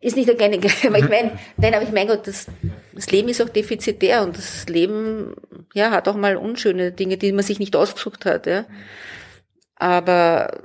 ist 0.00 0.16
nicht 0.16 0.28
eine 0.28 0.36
kleine 0.36 0.58
Krise, 0.58 0.86
aber 0.88 0.98
ich 0.98 1.08
meine, 1.08 1.38
nein, 1.56 1.74
aber 1.74 1.84
ich 1.84 1.92
meine 1.92 2.10
Gott, 2.10 2.26
das, 2.26 2.46
das 2.92 3.10
Leben 3.10 3.28
ist 3.28 3.40
auch 3.40 3.48
defizitär 3.48 4.22
und 4.22 4.36
das 4.36 4.68
Leben 4.68 5.34
ja, 5.72 5.90
hat 5.90 6.08
auch 6.08 6.16
mal 6.16 6.36
unschöne 6.36 6.92
Dinge, 6.92 7.16
die 7.16 7.32
man 7.32 7.44
sich 7.44 7.58
nicht 7.58 7.76
ausgesucht 7.76 8.24
hat, 8.24 8.46
ja. 8.46 8.66
Aber 9.76 10.62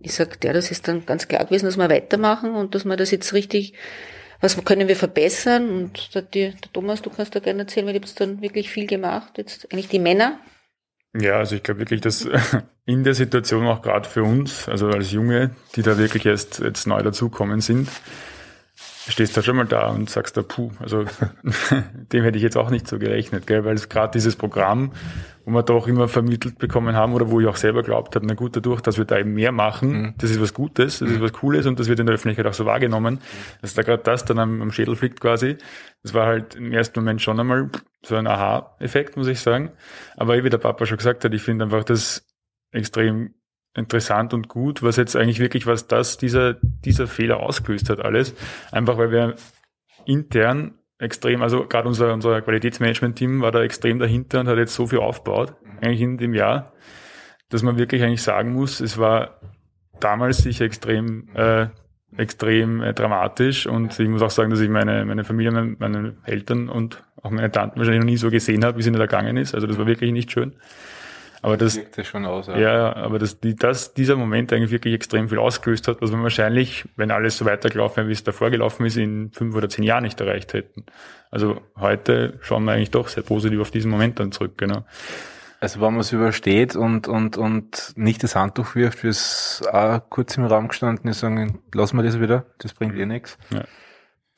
ich 0.00 0.14
sag, 0.14 0.42
ja, 0.44 0.52
das 0.52 0.70
ist 0.70 0.88
dann 0.88 1.04
ganz 1.04 1.28
klar 1.28 1.44
gewesen, 1.44 1.66
dass 1.66 1.76
wir 1.76 1.90
weitermachen 1.90 2.54
und 2.54 2.74
dass 2.74 2.84
wir 2.84 2.96
das 2.96 3.10
jetzt 3.10 3.32
richtig, 3.34 3.74
was 4.40 4.62
können 4.64 4.88
wir 4.88 4.96
verbessern? 4.96 5.70
Und 5.70 6.14
der, 6.14 6.22
der 6.22 6.54
Thomas, 6.72 7.02
du 7.02 7.10
kannst 7.10 7.34
da 7.34 7.40
gerne 7.40 7.60
erzählen, 7.60 7.86
weil 7.86 7.94
ihr 7.94 8.00
habt 8.00 8.20
dann 8.20 8.40
wirklich 8.40 8.70
viel 8.70 8.86
gemacht. 8.86 9.36
Jetzt 9.36 9.72
eigentlich 9.72 9.88
die 9.88 9.98
Männer. 9.98 10.40
Ja, 11.18 11.38
also 11.38 11.56
ich 11.56 11.62
glaube 11.62 11.80
wirklich, 11.80 12.00
dass 12.00 12.28
in 12.86 13.04
der 13.04 13.14
Situation 13.14 13.66
auch 13.66 13.82
gerade 13.82 14.08
für 14.08 14.22
uns, 14.22 14.68
also 14.68 14.88
als 14.88 15.10
Junge, 15.12 15.50
die 15.76 15.82
da 15.82 15.98
wirklich 15.98 16.24
erst 16.26 16.60
jetzt 16.60 16.86
neu 16.86 17.02
dazukommen 17.02 17.60
sind, 17.60 17.88
stehst 19.10 19.36
du 19.36 19.42
schon 19.42 19.56
mal 19.56 19.66
da 19.66 19.88
und 19.88 20.08
sagst 20.08 20.36
da, 20.36 20.42
puh, 20.42 20.70
also 20.78 21.04
dem 22.12 22.24
hätte 22.24 22.36
ich 22.36 22.42
jetzt 22.42 22.56
auch 22.56 22.70
nicht 22.70 22.86
so 22.88 22.98
gerechnet, 22.98 23.46
gell? 23.46 23.64
weil 23.64 23.74
es 23.74 23.88
gerade 23.88 24.12
dieses 24.12 24.36
Programm, 24.36 24.92
wo 25.44 25.52
wir 25.52 25.62
doch 25.62 25.86
immer 25.86 26.08
vermittelt 26.08 26.58
bekommen 26.58 26.94
haben 26.94 27.12
oder 27.14 27.30
wo 27.30 27.40
ich 27.40 27.46
auch 27.46 27.56
selber 27.56 27.82
glaubt 27.82 28.16
habe, 28.16 28.26
na 28.26 28.34
gut, 28.34 28.56
dadurch, 28.56 28.80
dass 28.80 28.98
wir 28.98 29.04
da 29.04 29.18
eben 29.18 29.34
mehr 29.34 29.52
machen, 29.52 29.90
mhm. 29.90 30.14
das 30.18 30.30
ist 30.30 30.40
was 30.40 30.54
Gutes, 30.54 31.00
das 31.00 31.08
mhm. 31.08 31.16
ist 31.16 31.20
was 31.22 31.32
Cooles 31.32 31.66
und 31.66 31.80
das 31.80 31.88
wird 31.88 32.00
in 32.00 32.06
der 32.06 32.14
Öffentlichkeit 32.14 32.46
auch 32.46 32.54
so 32.54 32.66
wahrgenommen, 32.66 33.20
dass 33.60 33.74
da 33.74 33.82
gerade 33.82 34.02
das 34.02 34.24
dann 34.24 34.38
am, 34.38 34.62
am 34.62 34.70
Schädel 34.70 34.96
fliegt 34.96 35.20
quasi. 35.20 35.56
Das 36.02 36.14
war 36.14 36.26
halt 36.26 36.54
im 36.54 36.72
ersten 36.72 37.00
Moment 37.00 37.20
schon 37.20 37.38
einmal 37.38 37.68
so 38.04 38.16
ein 38.16 38.26
Aha-Effekt, 38.26 39.16
muss 39.16 39.26
ich 39.26 39.40
sagen. 39.40 39.70
Aber 40.16 40.42
wie 40.42 40.50
der 40.50 40.58
Papa 40.58 40.86
schon 40.86 40.98
gesagt 40.98 41.24
hat, 41.24 41.34
ich 41.34 41.42
finde 41.42 41.64
einfach 41.64 41.84
das 41.84 42.26
extrem 42.72 43.34
interessant 43.74 44.34
und 44.34 44.48
gut, 44.48 44.82
was 44.82 44.96
jetzt 44.96 45.16
eigentlich 45.16 45.38
wirklich, 45.38 45.66
was 45.66 45.86
das, 45.86 46.18
dieser, 46.18 46.54
dieser 46.62 47.06
Fehler 47.06 47.40
ausgelöst 47.40 47.88
hat, 47.88 48.00
alles. 48.00 48.34
Einfach 48.72 48.98
weil 48.98 49.10
wir 49.10 49.34
intern 50.06 50.74
extrem, 50.98 51.42
also 51.42 51.66
gerade 51.66 51.88
unser, 51.88 52.12
unser 52.12 52.42
Qualitätsmanagement-Team 52.42 53.40
war 53.40 53.52
da 53.52 53.62
extrem 53.62 53.98
dahinter 53.98 54.40
und 54.40 54.48
hat 54.48 54.58
jetzt 54.58 54.74
so 54.74 54.86
viel 54.86 54.98
aufgebaut, 54.98 55.54
eigentlich 55.80 56.00
in 56.00 56.18
dem 56.18 56.34
Jahr, 56.34 56.72
dass 57.48 57.62
man 57.62 57.78
wirklich 57.78 58.02
eigentlich 58.02 58.22
sagen 58.22 58.52
muss, 58.52 58.80
es 58.80 58.98
war 58.98 59.40
damals 59.98 60.38
sicher 60.38 60.64
extrem, 60.64 61.28
äh, 61.34 61.68
extrem 62.16 62.82
äh, 62.82 62.92
dramatisch 62.92 63.66
und 63.66 63.98
ich 63.98 64.08
muss 64.08 64.22
auch 64.22 64.30
sagen, 64.30 64.50
dass 64.50 64.60
ich 64.60 64.68
meine, 64.68 65.04
meine 65.04 65.24
Familie, 65.24 65.52
meine, 65.52 65.76
meine 65.78 66.16
Eltern 66.24 66.68
und 66.68 67.02
auch 67.22 67.30
meine 67.30 67.50
Tanten 67.50 67.78
wahrscheinlich 67.78 68.00
noch 68.00 68.10
nie 68.10 68.16
so 68.16 68.30
gesehen 68.30 68.64
habe, 68.64 68.78
wie 68.78 68.82
sie 68.82 68.92
da 68.92 68.98
gegangen 68.98 69.36
ist. 69.36 69.54
Also 69.54 69.66
das 69.66 69.78
war 69.78 69.86
wirklich 69.86 70.12
nicht 70.12 70.30
schön. 70.32 70.54
Aber 71.42 71.56
das, 71.56 71.74
das 71.74 71.96
wirkt 71.96 72.06
schon 72.06 72.26
aus, 72.26 72.48
ja. 72.48 72.58
ja, 72.58 72.96
aber 72.96 73.18
dass 73.18 73.40
die, 73.40 73.56
dass 73.56 73.94
dieser 73.94 74.16
Moment 74.16 74.52
eigentlich 74.52 74.70
wirklich 74.70 74.94
extrem 74.94 75.28
viel 75.28 75.38
ausgelöst 75.38 75.88
hat, 75.88 76.02
was 76.02 76.10
wir 76.10 76.22
wahrscheinlich, 76.22 76.84
wenn 76.96 77.10
alles 77.10 77.38
so 77.38 77.44
weitergelaufen 77.44 77.96
wäre, 77.98 78.08
wie 78.08 78.12
es 78.12 78.24
davor 78.24 78.50
gelaufen 78.50 78.84
ist, 78.84 78.96
in 78.96 79.30
fünf 79.32 79.54
oder 79.54 79.68
zehn 79.68 79.84
Jahren 79.84 80.04
nicht 80.04 80.20
erreicht 80.20 80.52
hätten. 80.52 80.84
Also 81.30 81.60
heute 81.76 82.38
schauen 82.42 82.64
wir 82.64 82.72
eigentlich 82.72 82.90
doch 82.90 83.08
sehr 83.08 83.22
positiv 83.22 83.60
auf 83.60 83.70
diesen 83.70 83.90
Moment 83.90 84.20
dann 84.20 84.32
zurück, 84.32 84.58
genau. 84.58 84.84
Also 85.60 85.80
wenn 85.80 85.92
man 85.92 86.00
es 86.00 86.12
übersteht 86.12 86.76
und, 86.76 87.06
und, 87.08 87.36
und 87.36 87.92
nicht 87.96 88.22
das 88.22 88.34
Handtuch 88.34 88.74
wirft, 88.74 89.04
wie 89.04 89.08
es 89.08 89.62
auch 89.72 90.00
kurz 90.08 90.36
im 90.36 90.44
Raum 90.44 90.68
gestanden 90.68 91.10
ist, 91.10 91.20
sagen, 91.20 91.60
lassen 91.74 91.96
wir 91.96 92.02
das 92.02 92.20
wieder, 92.20 92.46
das 92.58 92.74
bringt 92.74 92.96
eh 92.96 93.06
nichts. 93.06 93.38
Ja 93.50 93.64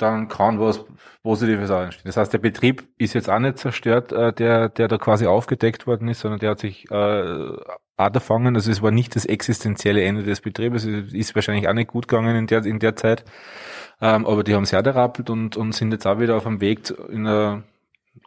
dann 0.03 0.29
kann 0.29 0.61
was 0.61 0.85
Positives 1.23 1.71
anstehen. 1.71 2.03
Das 2.05 2.17
heißt, 2.17 2.33
der 2.33 2.39
Betrieb 2.39 2.85
ist 2.99 3.15
jetzt 3.15 3.31
auch 3.31 3.39
nicht 3.39 3.59
zerstört, 3.59 4.13
äh, 4.13 4.33
der, 4.33 4.69
der 4.69 4.89
da 4.89 4.99
quasi 4.99 5.27
aufgedeckt 5.27 5.87
worden 5.87 6.09
ist, 6.09 6.21
sondern 6.21 6.41
der 6.41 6.51
hat 6.51 6.61
sich 6.61 6.91
äh, 6.91 7.57
angefangen. 7.97 8.57
Also 8.57 8.71
es 8.71 8.83
war 8.83 8.91
nicht 8.91 9.15
das 9.15 9.25
existenzielle 9.25 10.03
Ende 10.03 10.25
des 10.25 10.41
Betriebes. 10.41 10.85
Es 10.85 11.13
ist 11.13 11.35
wahrscheinlich 11.35 11.69
auch 11.69 11.75
nicht 11.75 11.89
gut 11.89 12.09
gegangen 12.09 12.37
in 12.37 12.47
der, 12.47 12.65
in 12.65 12.81
der 12.81 12.97
Zeit. 12.97 13.25
Ähm, 14.01 14.27
aber 14.27 14.43
die 14.43 14.55
haben 14.55 14.65
sehr 14.65 14.83
gerappelt 14.83 15.31
und, 15.31 15.57
und 15.57 15.73
sind 15.73 15.93
jetzt 15.93 16.07
auch 16.07 16.19
wieder 16.19 16.37
auf 16.37 16.43
dem 16.43 16.61
Weg 16.61 16.93
in 17.09 17.27
eine 17.27 17.63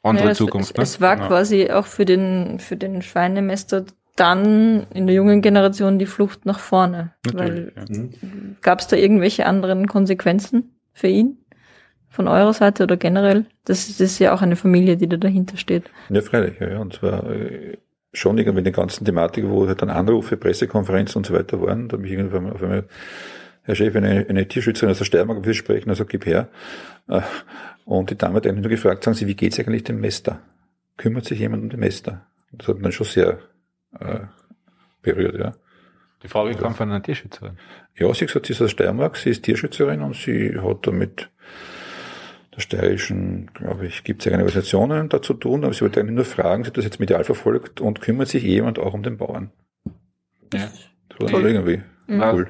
andere 0.02 0.30
ja, 0.30 0.34
Zukunft. 0.34 0.72
Es, 0.72 0.78
ne? 0.78 0.84
es 0.84 1.02
war 1.02 1.18
ja. 1.18 1.28
quasi 1.28 1.70
auch 1.70 1.86
für 1.86 2.06
den, 2.06 2.60
für 2.60 2.78
den 2.78 3.02
Schweinemester 3.02 3.86
dann 4.16 4.88
in 4.94 5.08
der 5.08 5.16
jungen 5.16 5.42
Generation 5.42 6.00
die 6.00 6.06
Flucht 6.06 6.46
nach 6.46 6.60
vorne. 6.60 7.14
Natürlich, 7.26 7.76
Weil, 7.76 7.86
ja. 7.90 8.04
Gab 8.62 8.80
es 8.80 8.88
da 8.88 8.96
irgendwelche 8.96 9.46
anderen 9.46 9.88
Konsequenzen 9.88 10.80
für 10.94 11.08
ihn? 11.08 11.45
Von 12.16 12.28
eurer 12.28 12.54
Seite 12.54 12.84
oder 12.84 12.98
generell? 12.98 13.46
Das, 13.66 13.88
das 13.88 14.00
ist 14.00 14.20
ja 14.20 14.34
auch 14.34 14.42
eine 14.42 14.56
Familie, 14.56 14.96
die 14.96 15.08
da 15.08 15.18
dahinter 15.18 15.58
steht. 15.58 15.84
Ja, 16.10 16.22
freilich, 16.22 16.60
ja. 16.60 16.80
Und 16.80 16.94
zwar 16.94 17.30
äh, 17.30 17.78
schon 18.14 18.38
irgendwie 18.38 18.60
in 18.60 18.64
der 18.64 18.74
ganzen 18.74 19.04
Thematik, 19.06 19.48
wo 19.48 19.68
halt 19.68 19.82
dann 19.82 19.90
Anrufe, 19.90 20.38
Pressekonferenzen 20.38 21.20
und 21.20 21.26
so 21.26 21.34
weiter 21.34 21.62
waren, 21.62 21.90
da 21.90 21.98
habe 21.98 22.08
ich 22.08 22.14
irgendwann 22.14 22.52
auf 22.52 22.64
einmal, 22.64 22.86
Herr 23.64 23.76
Chef, 23.76 23.96
eine, 23.96 24.26
eine 24.30 24.48
Tierschützerin 24.48 24.92
aus 24.92 25.00
der 25.00 25.06
Steiermark 25.06 25.46
will 25.46 25.54
sprechen, 25.54 25.90
also 25.90 26.06
gib 26.06 26.26
her. 26.26 26.48
Äh, 27.10 27.22
und 27.84 28.10
die 28.10 28.18
Dame 28.18 28.38
hat 28.38 28.48
eigentlich 28.48 28.64
nur 28.64 28.70
gefragt, 28.70 29.04
sagen 29.04 29.16
Sie, 29.16 29.28
wie 29.28 29.36
geht's 29.36 29.60
eigentlich 29.60 29.84
dem 29.84 30.00
Mester? 30.00 30.40
Kümmert 30.98 31.26
sich 31.26 31.40
jemand 31.40 31.64
um 31.64 31.70
den 31.70 31.80
Mester? 31.80 32.26
Das 32.54 32.70
hat 32.70 32.76
mich 32.76 32.84
dann 32.84 32.92
schon 32.94 33.08
sehr 33.08 33.40
äh, 34.00 34.22
berührt, 35.02 35.38
ja. 35.38 35.54
Die 36.24 36.30
Frage 36.30 36.56
kam 36.56 36.74
von 36.74 36.90
einer 36.90 37.04
Tierschützerin. 37.04 37.58
Ja, 37.96 38.12
sie 38.14 38.22
hat 38.22 38.28
gesagt, 38.28 38.46
sie 38.48 38.54
ist 38.54 38.62
aus 38.62 38.72
Steiermark, 38.72 39.18
sie 39.18 39.30
ist 39.32 39.44
Tierschützerin 39.44 40.02
und 40.02 40.16
sie 40.16 40.58
hat 40.60 40.88
damit 40.88 41.30
der 42.56 42.62
steirischen, 42.62 43.52
glaube 43.54 43.86
ich, 43.88 44.04
gibt 44.04 44.22
es 44.22 44.26
ja 44.26 44.32
keine 44.32 44.44
Organisationen 44.44 45.10
dazu 45.10 45.34
tun, 45.34 45.64
aber 45.64 45.74
sie 45.74 45.82
wollte 45.82 46.00
eigentlich 46.00 46.16
nur 46.16 46.26
fragen, 46.26 46.64
sie 46.64 46.68
hat 46.68 46.78
das 46.78 46.86
jetzt 46.86 47.00
medial 47.00 47.24
verfolgt 47.24 47.82
und 47.82 48.02
kümmert 48.02 48.30
sich 48.30 48.44
jemand 48.44 48.80
auch 48.80 48.94
um 48.94 49.04
den 49.04 49.18
Bauern. 49.18 49.52
Ja. 50.54 50.70
War 51.20 51.46
irgendwie. 51.46 51.82
Mhm. 52.08 52.22
Cool. 52.22 52.48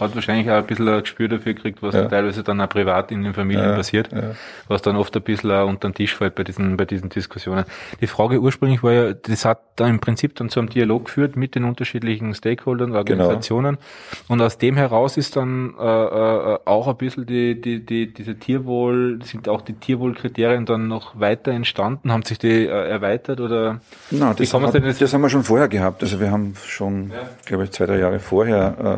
Hat 0.00 0.14
wahrscheinlich 0.14 0.50
auch 0.50 0.54
ein 0.54 0.66
bisschen 0.66 0.88
ein 0.88 1.00
Gespür 1.00 1.28
dafür 1.28 1.54
gekriegt, 1.54 1.82
was 1.82 1.94
ja. 1.94 2.06
teilweise 2.06 2.42
dann 2.42 2.60
auch 2.60 2.68
privat 2.68 3.12
in 3.12 3.22
den 3.22 3.34
Familien 3.34 3.66
ja, 3.66 3.76
passiert, 3.76 4.10
ja. 4.12 4.34
was 4.66 4.82
dann 4.82 4.96
oft 4.96 5.14
ein 5.14 5.22
bisschen 5.22 5.50
auch 5.50 5.68
unter 5.68 5.88
den 5.88 5.94
Tisch 5.94 6.16
fällt 6.16 6.34
bei 6.34 6.42
diesen, 6.42 6.76
bei 6.76 6.84
diesen 6.84 7.10
Diskussionen. 7.10 7.64
Die 8.00 8.06
Frage 8.06 8.40
ursprünglich 8.40 8.82
war 8.82 8.92
ja, 8.92 9.12
das 9.12 9.44
hat 9.44 9.60
da 9.76 9.86
im 9.86 10.00
Prinzip 10.00 10.34
dann 10.36 10.48
zu 10.48 10.60
einem 10.60 10.70
Dialog 10.70 11.06
geführt 11.06 11.36
mit 11.36 11.54
den 11.54 11.64
unterschiedlichen 11.64 12.34
Stakeholdern, 12.34 12.88
genau. 12.88 12.98
Organisationen. 12.98 13.76
Genau. 13.76 14.32
Und 14.32 14.40
aus 14.40 14.58
dem 14.58 14.76
heraus 14.76 15.16
ist 15.16 15.36
dann 15.36 15.74
äh, 15.78 15.82
äh, 15.82 16.58
auch 16.64 16.88
ein 16.88 16.96
bisschen 16.96 17.26
die, 17.26 17.60
die, 17.60 17.84
die, 17.84 18.12
diese 18.12 18.36
Tierwohl, 18.36 19.20
sind 19.22 19.48
auch 19.48 19.60
die 19.60 19.74
Tierwohlkriterien 19.74 20.64
dann 20.64 20.88
noch 20.88 21.18
weiter 21.20 21.52
entstanden? 21.52 22.10
Haben 22.10 22.22
sich 22.22 22.38
die 22.38 22.66
äh, 22.66 22.88
erweitert 22.88 23.40
oder? 23.40 23.80
Na, 24.10 24.32
das, 24.32 24.54
hat, 24.54 24.74
das 24.74 25.12
haben 25.14 25.20
wir 25.20 25.28
schon 25.28 25.44
vorher 25.44 25.68
gehabt. 25.68 26.02
Also 26.02 26.20
wir 26.20 26.30
haben 26.30 26.54
schon, 26.64 27.12
glaube 27.44 27.64
ich, 27.64 27.70
zwei, 27.72 27.86
drei 27.86 27.98
Jahre 27.98 28.18
vorher 28.18 28.93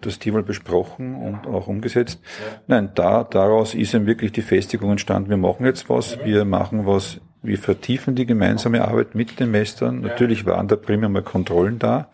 das 0.00 0.18
Thema 0.18 0.42
besprochen 0.42 1.14
und 1.14 1.46
auch 1.46 1.66
umgesetzt. 1.66 2.20
Nein, 2.66 2.90
da, 2.94 3.24
daraus 3.24 3.74
ist 3.74 3.94
eben 3.94 4.06
wirklich 4.06 4.32
die 4.32 4.42
Festigung 4.42 4.90
entstanden. 4.90 5.30
Wir 5.30 5.36
machen 5.36 5.66
jetzt 5.66 5.88
was, 5.88 6.18
wir 6.24 6.44
machen 6.44 6.86
was, 6.86 7.20
wir 7.42 7.58
vertiefen 7.58 8.14
die 8.14 8.26
gemeinsame 8.26 8.86
Arbeit 8.86 9.14
mit 9.14 9.38
den 9.40 9.50
Mestern. 9.50 10.00
Natürlich 10.00 10.46
waren 10.46 10.68
da 10.68 10.76
primär 10.76 11.08
mal 11.08 11.22
Kontrollen 11.22 11.78
da. 11.78 12.08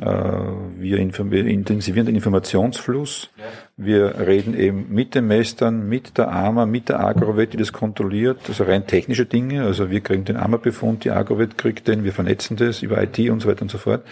Äh, 0.00 0.04
wir 0.04 0.98
intensivieren 0.98 2.06
den 2.06 2.16
Informationsfluss. 2.16 3.30
Wir 3.78 4.18
reden 4.26 4.54
eben 4.54 4.86
mit 4.90 5.14
den 5.14 5.26
Mestern, 5.26 5.88
mit 5.88 6.18
der 6.18 6.30
AMA, 6.32 6.66
mit 6.66 6.88
der 6.88 7.00
Agrowet, 7.00 7.54
die 7.54 7.56
das 7.56 7.72
kontrolliert. 7.72 8.40
Also 8.48 8.64
rein 8.64 8.86
technische 8.86 9.24
Dinge. 9.24 9.64
Also 9.64 9.90
wir 9.90 10.00
kriegen 10.00 10.24
den 10.24 10.36
AMA-Befund, 10.36 11.04
die 11.04 11.10
Agrowet 11.10 11.56
kriegt 11.56 11.88
den, 11.88 12.04
wir 12.04 12.12
vernetzen 12.12 12.56
das 12.56 12.82
über 12.82 13.02
IT 13.02 13.18
und 13.30 13.40
so 13.40 13.48
weiter 13.48 13.62
und 13.62 13.70
so 13.70 13.78
fort. 13.78 14.04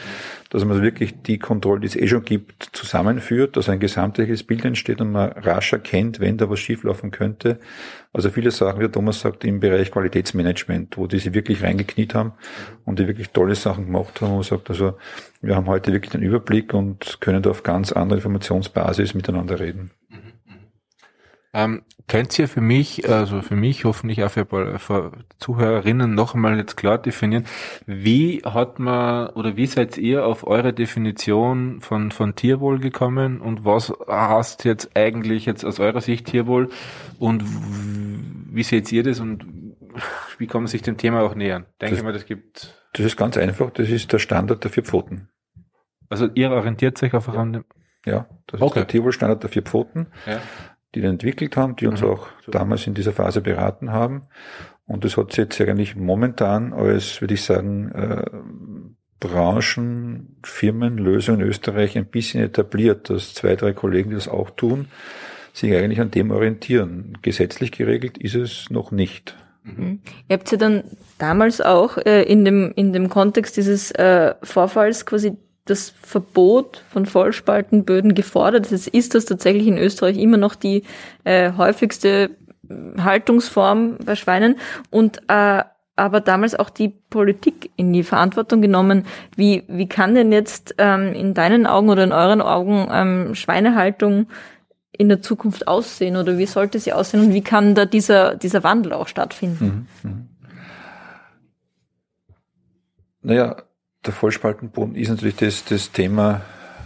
Dass 0.51 0.65
man 0.65 0.81
wirklich 0.83 1.23
die 1.23 1.39
Kontrolle, 1.39 1.81
die 1.81 1.87
es 1.87 1.97
eh 1.97 2.07
schon 2.07 2.25
gibt, 2.25 2.71
zusammenführt, 2.73 3.57
dass 3.57 3.69
ein 3.69 3.81
gesamtheitliches 3.81 4.45
Bild 4.45 4.65
entsteht 4.65 5.01
und 5.01 5.13
man 5.13 5.33
rasch 5.33 5.73
erkennt, 5.73 6.21
wenn 6.21 6.39
da 6.39 6.49
was 6.49 6.61
schieflaufen 6.61 7.11
könnte. 7.11 7.59
Also 8.13 8.31
viele 8.31 8.53
Sachen, 8.53 8.81
wie 8.81 8.89
Thomas 8.89 9.21
sagt, 9.21 9.45
im 9.45 9.59
Bereich 9.59 9.91
Qualitätsmanagement, 9.91 10.97
wo 10.97 11.09
die 11.09 11.19
sich 11.19 11.35
wirklich 11.35 11.65
reingekniet 11.65 12.15
haben 12.15 12.33
und 12.85 13.01
die 13.01 13.09
wirklich 13.09 13.31
tolle 13.31 13.57
Sachen 13.57 13.87
gemacht 13.87 14.21
haben, 14.21 14.31
wo 14.31 14.35
man 14.35 14.45
sagt, 14.45 14.71
also 14.71 14.95
wir 15.47 15.57
haben 15.57 15.67
heute 15.67 15.93
wirklich 15.93 16.13
den 16.13 16.23
Überblick 16.23 16.75
und 16.75 17.19
können 17.21 17.43
da 17.43 17.51
auf 17.51 17.63
ganz 17.63 17.93
andere 17.93 18.19
Informationsbasis 18.19 19.15
miteinander 19.15 19.61
reden. 19.61 19.91
Ähm, 21.55 21.83
könnt 22.09 22.37
ihr 22.37 22.49
für 22.49 22.61
mich, 22.61 23.09
also 23.09 23.41
für 23.41 23.55
mich 23.55 23.85
hoffentlich 23.85 24.25
auch 24.25 24.31
für, 24.31 24.79
für 24.79 25.13
Zuhörerinnen 25.39 26.13
noch 26.13 26.35
einmal 26.35 26.57
jetzt 26.59 26.77
klar 26.77 26.99
definieren, 26.99 27.47
wie 27.87 28.43
hat 28.45 28.81
man 28.81 29.29
oder 29.29 29.57
wie 29.57 29.67
seid 29.67 29.97
ihr 29.97 30.27
auf 30.27 30.45
eure 30.47 30.73
Definition 30.73 31.81
von, 31.81 32.11
von 32.11 32.35
Tierwohl 32.35 32.81
gekommen 32.81 33.41
und 33.41 33.65
was 33.65 33.93
heißt 34.09 34.65
jetzt 34.65 34.97
eigentlich 34.97 35.47
jetzt 35.47 35.65
aus 35.65 35.79
eurer 35.79 36.01
Sicht 36.01 36.27
Tierwohl 36.27 36.71
und 37.21 37.45
wie 37.47 38.65
seht 38.65 38.91
ihr 38.91 39.05
das 39.05 39.21
und 39.21 39.47
wie 40.39 40.49
kann 40.49 40.63
man 40.63 40.67
sich 40.67 40.83
dem 40.83 40.97
Thema 40.97 41.23
auch 41.23 41.37
nähern? 41.37 41.67
Denke 41.81 41.95
das, 41.95 42.05
mal, 42.05 42.13
das 42.13 42.27
gibt. 42.27 42.75
Das 42.95 43.07
ist 43.07 43.17
ganz 43.17 43.37
einfach, 43.37 43.71
das 43.71 43.89
ist 43.91 44.13
der 44.13 44.19
Standard 44.19 44.65
der 44.65 44.73
vier 44.73 44.83
Pfoten. 44.83 45.29
Also 46.09 46.29
ihr 46.35 46.51
orientiert 46.51 46.99
sich 46.99 47.15
auf 47.15 47.29
ja. 47.29 47.63
Ja, 48.07 48.27
das 48.47 48.61
okay. 48.61 48.67
ist 48.67 48.75
der 48.77 48.87
Tierwohlstandard 48.89 49.43
der 49.43 49.51
vier 49.51 49.63
Pfoten, 49.63 50.09
ja. 50.27 50.41
die 50.95 51.03
wir 51.03 51.09
entwickelt 51.09 51.57
haben, 51.57 51.77
die 51.77 51.87
uns 51.87 52.03
mhm. 52.03 52.09
auch 52.09 52.29
Super. 52.45 52.59
damals 52.59 52.87
in 52.87 52.95
dieser 52.95 53.13
Phase 53.13 53.41
beraten 53.41 53.93
haben. 53.93 54.23
Und 54.87 55.05
das 55.05 55.17
hat 55.17 55.33
sich 55.33 55.39
jetzt 55.39 55.61
eigentlich 55.61 55.97
momentan 55.97 56.75
als, 56.75 57.21
würde 57.21 57.35
ich 57.35 57.43
sagen, 57.43 57.91
äh, 57.93 58.25
Branchen, 59.21 60.37
Firmenlösung 60.45 61.37
in 61.37 61.47
Österreich 61.47 61.97
ein 61.97 62.07
bisschen 62.07 62.43
etabliert, 62.43 63.09
dass 63.09 63.33
zwei, 63.33 63.57
drei 63.57 63.73
Kollegen, 63.73 64.11
die 64.11 64.17
das 64.17 64.29
auch 64.29 64.51
tun, 64.51 64.89
sich 65.55 65.73
eigentlich 65.73 66.01
an 66.01 66.11
dem 66.11 66.31
orientieren. 66.31 67.17
Gesetzlich 67.23 67.73
geregelt 67.73 68.19
ist 68.19 68.35
es 68.35 68.71
noch 68.71 68.91
nicht. 68.91 69.37
Mhm. 69.63 70.01
Ihr 70.29 70.37
habt 70.37 70.51
ja 70.51 70.59
dann 70.59 70.85
damals 71.19 71.63
auch 71.63 71.97
äh, 71.97 72.23
in, 72.25 72.45
dem, 72.45 72.73
in 72.77 72.93
dem 72.93 73.09
Kontext 73.09 73.57
dieses 73.57 73.93
äh, 73.93 74.35
Vorfalls 74.43 75.07
quasi 75.07 75.39
das 75.65 75.95
Verbot 76.03 76.83
von 76.91 77.07
Vollspaltenböden 77.07 78.15
gefordert. 78.15 78.71
Das 78.71 78.87
ist 78.87 79.15
das 79.15 79.25
tatsächlich 79.25 79.67
in 79.67 79.79
Österreich 79.79 80.19
immer 80.19 80.37
noch 80.37 80.55
die 80.55 80.83
äh, 81.25 81.53
häufigste 81.57 82.31
Haltungsform 82.99 83.99
bei 84.05 84.17
Schweinen 84.17 84.57
und 84.91 85.23
äh, 85.29 85.63
aber 85.97 86.21
damals 86.21 86.57
auch 86.57 86.71
die 86.71 86.89
Politik 86.89 87.71
in 87.77 87.93
die 87.93 88.03
Verantwortung 88.03 88.61
genommen. 88.61 89.07
Wie, 89.37 89.63
wie 89.69 89.89
kann 89.89 90.17
denn 90.17 90.33
jetzt 90.33 90.75
ähm, 90.79 91.13
in 91.13 91.35
deinen 91.35 91.67
Augen 91.67 91.89
oder 91.89 92.03
in 92.03 92.13
euren 92.13 92.43
Augen 92.43 92.89
ähm, 92.91 93.35
Schweinehaltung 93.37 94.27
in 94.91 95.09
der 95.09 95.23
Zukunft 95.23 95.69
aussehen 95.69 96.17
oder 96.17 96.37
wie 96.37 96.47
sollte 96.47 96.79
sie 96.81 96.93
aussehen 96.93 97.21
und 97.21 97.33
wie 97.33 97.43
kann 97.43 97.75
da 97.77 97.85
dieser, 97.85 98.35
dieser 98.35 98.65
Wandel 98.65 98.93
auch 98.93 99.09
stattfinden? 99.09 99.89
Mhm. 100.03 100.11
Mhm. 100.11 100.29
Naja, 103.23 103.57
der 104.07 104.13
Vollspaltenboden 104.13 104.95
ist 104.95 105.09
natürlich 105.09 105.37
das, 105.37 105.65
das 105.65 105.93
Thema, 105.93 106.43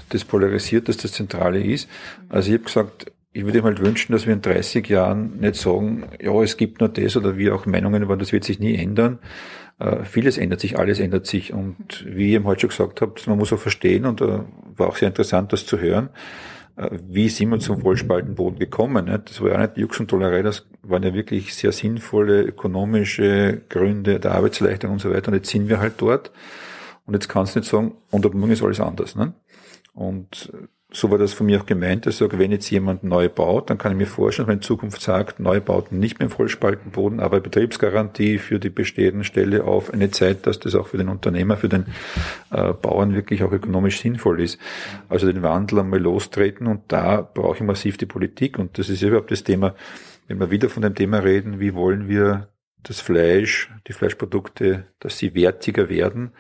das 0.09 0.25
polarisiert, 0.25 0.89
das 0.89 0.97
das 0.97 1.13
Zentrale 1.13 1.63
ist. 1.63 1.89
Also 2.29 2.49
ich 2.49 2.55
habe 2.55 2.65
gesagt, 2.65 3.13
ich 3.33 3.45
würde 3.45 3.59
mir 3.59 3.69
halt 3.69 3.81
wünschen, 3.81 4.13
dass 4.13 4.27
wir 4.27 4.33
in 4.33 4.43
30 4.43 4.89
Jahren 4.89 5.39
nicht 5.41 5.57
sagen, 5.57 6.05
ja, 6.21 6.33
es 6.43 6.57
gibt 6.57 6.81
nur 6.81 6.89
das 6.89 7.17
oder 7.17 7.37
wie 7.37 7.51
auch 7.51 7.67
Meinungen 7.67 8.09
waren, 8.09 8.19
das 8.19 8.33
wird 8.33 8.45
sich 8.45 8.59
nie 8.59 8.75
ändern. 8.77 9.19
Äh, 9.79 10.05
vieles 10.05 10.39
ändert 10.39 10.61
sich, 10.61 10.79
alles 10.79 10.99
ändert 10.99 11.27
sich. 11.27 11.53
Und 11.53 12.05
wie 12.07 12.33
ihr 12.33 12.45
heute 12.45 12.63
schon 12.63 12.71
gesagt 12.71 13.01
habt, 13.01 13.27
man 13.27 13.39
muss 13.39 13.53
auch 13.53 13.59
verstehen, 13.59 14.07
und 14.07 14.21
äh, 14.21 14.41
war 14.77 14.89
auch 14.89 14.97
sehr 14.97 15.09
interessant, 15.09 15.53
das 15.53 15.67
zu 15.67 15.79
hören, 15.79 16.09
äh, 16.77 16.89
wie 17.07 17.29
sind 17.29 17.51
wir 17.51 17.61
zum 17.61 17.81
Vollspaltenboden 17.81 18.59
gekommen? 18.59 19.05
Nicht? 19.05 19.31
Das 19.31 19.41
war 19.41 19.51
ja 19.51 19.59
nicht 19.59 19.77
Jux 19.77 20.01
und 20.01 20.09
Tollerei, 20.09 20.43
das 20.43 20.67
waren 20.83 21.03
ja 21.03 21.15
wirklich 21.15 21.55
sehr 21.55 21.73
sinnvolle 21.73 22.43
ökonomische 22.43 23.63
Gründe 23.69 24.19
der 24.19 24.33
Arbeitsleistung 24.33 24.93
und 24.93 25.01
so 25.01 25.11
weiter. 25.11 25.29
Und 25.29 25.35
jetzt 25.35 25.51
sind 25.51 25.69
wir 25.69 25.81
halt 25.81 25.95
dort. 25.99 26.33
Und 27.09 27.15
jetzt 27.15 27.29
kannst 27.29 27.55
du 27.55 27.61
nicht 27.61 27.71
sagen, 27.71 27.95
und 28.11 28.27
ab 28.27 28.35
morgen 28.35 28.53
ist 28.53 28.63
alles 28.63 28.81
anders. 28.81 29.17
Ne? 29.17 29.33
Und 29.95 30.53
so 30.91 31.11
war 31.11 31.17
das 31.17 31.33
von 31.33 31.47
mir 31.47 31.59
auch 31.59 31.65
gemeint. 31.65 32.07
Ich 32.07 32.17
sage, 32.17 32.39
wenn 32.39 32.53
jetzt 32.53 32.69
jemand 32.69 33.03
neu 33.03 33.31
baut, 33.31 33.71
dann 33.71 33.79
kann 33.79 33.93
ich 33.93 33.99
mir 33.99 34.07
vorstellen, 34.07 34.47
wenn 34.47 34.57
in 34.57 34.63
Zukunft 34.63 35.01
sagt, 35.01 35.41
Neubauten 35.41 35.99
nicht 35.99 36.19
mehr 36.19 36.27
im 36.27 36.31
Vollspaltenboden, 36.31 37.21
aber 37.21 37.41
Betriebsgarantie 37.41 38.37
für 38.37 38.59
die 38.59 38.69
bestehenden 38.69 39.25
Stelle 39.25 39.65
auf 39.65 39.91
eine 39.91 40.11
Zeit, 40.11 40.47
dass 40.47 40.61
das 40.61 40.75
auch 40.75 40.89
für 40.89 40.99
den 40.99 41.09
Unternehmer, 41.09 41.57
für 41.57 41.71
den 41.71 41.87
äh, 42.51 42.75
Bauern 42.75 43.15
wirklich 43.15 43.43
auch 43.43 43.53
ökonomisch 43.53 44.03
sinnvoll 44.03 44.43
ist. 44.43 44.59
Also 45.09 45.33
den 45.33 45.43
Wandel 45.43 45.79
einmal 45.79 46.01
lostreten 46.01 46.67
und 46.67 46.83
da 46.89 47.23
brauche 47.23 47.57
ich 47.57 47.63
massiv 47.63 47.97
die 47.97 48.05
Politik 48.05 48.59
und 48.59 48.77
das 48.77 48.91
ist 48.91 49.01
überhaupt 49.01 49.31
das 49.31 49.45
Thema, 49.45 49.75
wenn 50.27 50.41
wir 50.41 50.51
wieder 50.51 50.69
von 50.69 50.83
dem 50.83 50.95
Thema 50.95 51.21
reden, 51.21 51.59
wie 51.59 51.75
wollen 51.75 52.07
wir 52.07 52.49
das 52.83 53.01
Fleisch, 53.01 53.71
die 53.87 53.93
Fleischprodukte, 53.93 54.87
dass 55.01 55.19
sie 55.19 55.35
wertiger 55.35 55.89
werden, 55.89 56.33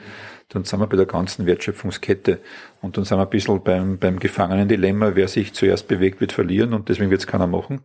dann 0.48 0.64
sind 0.64 0.80
wir 0.80 0.86
bei 0.86 0.96
der 0.96 1.06
ganzen 1.06 1.46
Wertschöpfungskette. 1.46 2.40
Und 2.80 2.96
dann 2.96 3.04
sind 3.04 3.18
wir 3.18 3.22
ein 3.22 3.30
bisschen 3.30 3.62
beim, 3.62 3.98
beim 3.98 4.18
Gefangenen-Dilemma, 4.18 5.14
wer 5.14 5.28
sich 5.28 5.52
zuerst 5.52 5.88
bewegt, 5.88 6.20
wird 6.20 6.32
verlieren 6.32 6.72
und 6.72 6.88
deswegen 6.88 7.10
wird 7.10 7.20
es 7.20 7.26
keiner 7.26 7.46
machen. 7.46 7.82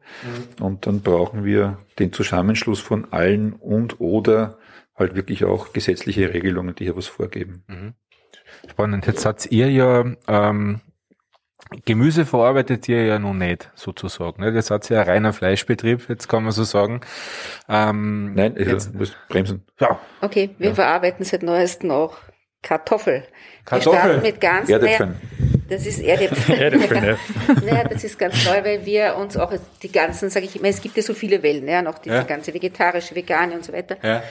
Mhm. 0.60 0.64
Und 0.64 0.88
dann 0.88 1.02
brauchen 1.02 1.44
wir 1.44 1.78
den 2.00 2.14
Zusammenschluss 2.14 2.80
von 2.80 3.12
allen 3.12 3.54
und 3.54 4.00
oder 4.00 4.58
halt 4.96 5.16
wirklich 5.16 5.44
auch 5.44 5.74
gesetzliche 5.74 6.34
Regelungen, 6.34 6.76
die 6.76 6.86
hier 6.86 6.96
was 6.96 7.08
vorgeben. 7.08 7.64
Mhm. 7.68 7.94
Spannend. 8.70 9.08
Jetzt 9.08 9.26
habt 9.26 9.52
ihr 9.52 9.70
ja 9.70 10.06
ähm, 10.28 10.80
Gemüse 11.86 12.26
verarbeitet 12.26 12.88
ihr 12.88 13.04
ja 13.06 13.20
noch 13.20 13.34
nicht, 13.34 13.72
sozusagen. 13.76 14.42
Ne? 14.42 14.54
Das 14.54 14.70
hat 14.70 14.90
ja 14.90 15.02
ein 15.02 15.08
reiner 15.08 15.34
Fleischbetrieb, 15.34 16.08
jetzt 16.08 16.28
kann 16.30 16.44
man 16.44 16.52
so 16.52 16.64
sagen. 16.64 17.02
Ähm, 17.68 18.34
Nein, 18.34 18.56
ich 18.58 18.68
jetzt, 18.68 18.94
muss 18.94 19.16
bremsen. 19.28 19.64
Ja. 19.80 20.00
Okay, 20.22 20.52
wir 20.60 20.70
ja. 20.70 20.76
verarbeiten 20.76 21.26
seit 21.26 21.44
neuestem 21.44 21.92
auch 21.92 22.18
Kartoffel. 22.64 23.24
Kartoffel? 23.66 24.20
mit 24.22 24.42
ganz, 24.42 24.70
Erdäpfeln. 24.70 25.16
das 25.70 25.86
ist 25.86 26.00
Erdäpfel. 26.00 26.56
Erdäpfel, 26.60 27.04
ja. 27.04 27.18
naja, 27.66 27.84
das 27.84 28.04
ist 28.04 28.18
ganz 28.18 28.44
neu, 28.46 28.64
weil 28.64 28.86
wir 28.86 29.16
uns 29.16 29.38
auch 29.38 29.54
die 29.84 29.92
ganzen, 29.92 30.30
sage 30.30 30.46
ich 30.46 30.56
immer, 30.56 30.70
es 30.70 30.82
gibt 30.82 30.98
ja 30.98 31.04
so 31.04 31.14
viele 31.14 31.44
Wellen, 31.44 31.68
ja, 31.68 31.82
noch 31.82 32.00
diese 32.00 32.16
ja. 32.16 32.24
ganze 32.24 32.54
vegetarische, 32.54 33.16
vegane 33.16 33.54
und 33.54 33.64
so 33.64 33.72
weiter. 33.72 33.98
Ja. 34.02 34.24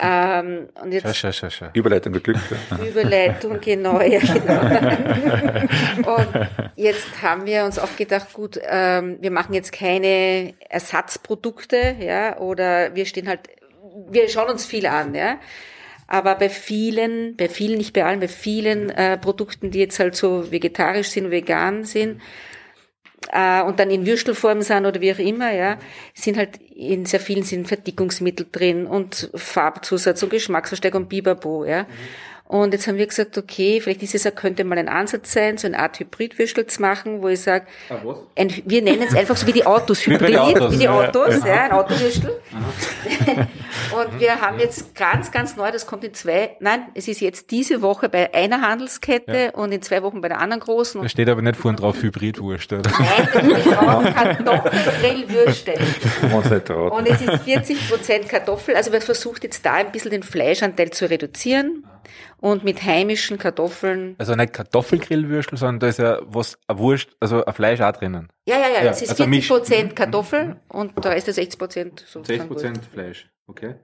Ähm, 0.00 0.68
und 0.80 0.92
jetzt 0.92 1.16
schau, 1.16 1.32
schau, 1.32 1.50
schau. 1.50 1.66
Überleitung 1.72 2.12
geglückt. 2.12 2.40
Überleitung, 2.88 3.60
genau, 3.60 4.00
ja, 4.00 4.20
genau. 4.20 6.14
und 6.14 6.48
jetzt 6.76 7.22
haben 7.22 7.44
wir 7.46 7.64
uns 7.64 7.78
auch 7.78 7.96
gedacht, 7.96 8.32
gut, 8.32 8.60
ähm, 8.62 9.18
wir 9.20 9.30
machen 9.30 9.52
jetzt 9.52 9.72
keine 9.72 10.54
Ersatzprodukte, 10.68 11.96
ja, 11.98 12.38
oder 12.38 12.94
wir 12.94 13.04
stehen 13.04 13.28
halt, 13.28 13.40
wir 14.08 14.28
schauen 14.28 14.50
uns 14.50 14.64
viel 14.64 14.86
an, 14.86 15.14
ja. 15.14 15.38
Aber 16.10 16.34
bei 16.34 16.48
vielen, 16.48 17.36
bei 17.36 17.48
vielen, 17.48 17.78
nicht 17.78 17.92
bei 17.92 18.04
allen, 18.04 18.18
bei 18.18 18.28
vielen 18.28 18.90
äh, 18.90 19.16
Produkten, 19.16 19.70
die 19.70 19.78
jetzt 19.78 20.00
halt 20.00 20.16
so 20.16 20.50
vegetarisch 20.50 21.08
sind, 21.08 21.30
vegan 21.30 21.84
sind, 21.84 22.20
äh, 23.30 23.62
und 23.62 23.78
dann 23.78 23.90
in 23.90 24.06
Würstelform 24.06 24.60
sind 24.62 24.86
oder 24.86 25.00
wie 25.00 25.12
auch 25.12 25.18
immer, 25.20 25.52
ja, 25.52 25.78
sind 26.12 26.36
halt 26.36 26.56
in 26.74 27.06
sehr 27.06 27.20
vielen 27.20 27.44
sind 27.44 27.68
Verdickungsmittel 27.68 28.46
drin 28.50 28.86
und 28.86 29.30
Farbzusatz 29.34 30.20
und 30.24 30.30
Geschmacksverstärker 30.30 30.98
und 30.98 31.08
Biberbo, 31.08 31.64
ja. 31.64 31.84
Mhm. 31.84 31.86
Und 32.50 32.72
jetzt 32.72 32.88
haben 32.88 32.98
wir 32.98 33.06
gesagt, 33.06 33.38
okay, 33.38 33.80
vielleicht 33.80 34.02
ist 34.02 34.16
es 34.16 34.24
ja, 34.24 34.32
könnte 34.32 34.64
mal 34.64 34.76
ein 34.76 34.88
Ansatz 34.88 35.32
sein, 35.32 35.56
so 35.56 35.68
eine 35.68 35.78
Art 35.78 36.00
Hybridwürstel 36.00 36.66
zu 36.66 36.82
machen, 36.82 37.22
wo 37.22 37.28
ich 37.28 37.42
sage, 37.42 37.66
ah, 37.90 38.02
wir 38.34 38.82
nennen 38.82 39.02
es 39.06 39.14
einfach 39.14 39.36
so 39.36 39.46
wie 39.46 39.52
die 39.52 39.64
Autos, 39.64 40.04
Hybrid, 40.04 40.30
wie, 40.30 40.36
Autos, 40.36 40.72
wie 40.72 40.78
die 40.78 40.88
Autos, 40.88 41.44
ja, 41.44 41.46
ja 41.46 41.64
ein 41.66 41.70
Autowürstel. 41.70 42.40
und 43.96 44.18
wir 44.18 44.40
haben 44.40 44.58
jetzt 44.58 44.96
ganz, 44.96 45.30
ganz 45.30 45.54
neu, 45.54 45.70
das 45.70 45.86
kommt 45.86 46.02
in 46.02 46.12
zwei, 46.12 46.56
nein, 46.58 46.86
es 46.94 47.06
ist 47.06 47.20
jetzt 47.20 47.52
diese 47.52 47.82
Woche 47.82 48.08
bei 48.08 48.34
einer 48.34 48.62
Handelskette 48.62 49.38
ja. 49.38 49.50
und 49.50 49.70
in 49.70 49.80
zwei 49.80 50.02
Wochen 50.02 50.20
bei 50.20 50.26
der 50.26 50.40
anderen 50.40 50.58
großen. 50.58 51.02
Da 51.02 51.08
steht 51.08 51.28
aber 51.28 51.42
nicht 51.42 51.54
vorne 51.54 51.78
drauf 51.78 52.02
Hybridwurst, 52.02 52.72
oder? 52.72 52.90
Nein, 52.98 53.48
wir 53.48 53.74
brauchen 53.74 54.12
Kartoffelgrillwürste. 54.12 55.74
und 56.90 57.08
es 57.08 57.20
ist 57.20 57.44
40 57.44 57.88
Prozent 57.88 58.28
Kartoffel, 58.28 58.74
also 58.74 58.90
wir 58.90 59.00
versucht 59.00 59.44
jetzt 59.44 59.64
da 59.64 59.74
ein 59.74 59.92
bisschen 59.92 60.10
den 60.10 60.24
Fleischanteil 60.24 60.90
zu 60.90 61.08
reduzieren 61.08 61.84
und 62.40 62.64
mit 62.64 62.82
heimischen 62.82 63.38
Kartoffeln. 63.38 64.14
Also 64.18 64.34
nicht 64.34 64.52
Kartoffelgrillwürstel, 64.52 65.58
sondern 65.58 65.80
da 65.80 65.88
ist 65.88 65.98
ja 65.98 66.20
was, 66.24 66.58
ein 66.66 66.78
Wurst, 66.78 67.10
also 67.20 67.44
ein 67.44 67.52
Fleisch 67.54 67.80
auch 67.80 67.92
drinnen. 67.92 68.28
Ja, 68.46 68.56
ja, 68.58 68.68
ja, 68.68 68.84
ja 68.84 68.90
es 68.90 69.02
ist 69.02 69.10
also 69.10 69.24
40 69.24 69.48
Prozent 69.48 69.96
Kartoffel 69.96 70.46
mhm. 70.46 70.56
und 70.68 71.04
da 71.04 71.12
ist 71.12 71.28
es 71.28 71.36
60 71.36 71.58
Prozent. 71.58 72.04
60 72.06 72.48
Prozent 72.48 72.80
Fleisch, 72.84 73.30
okay. 73.46 73.74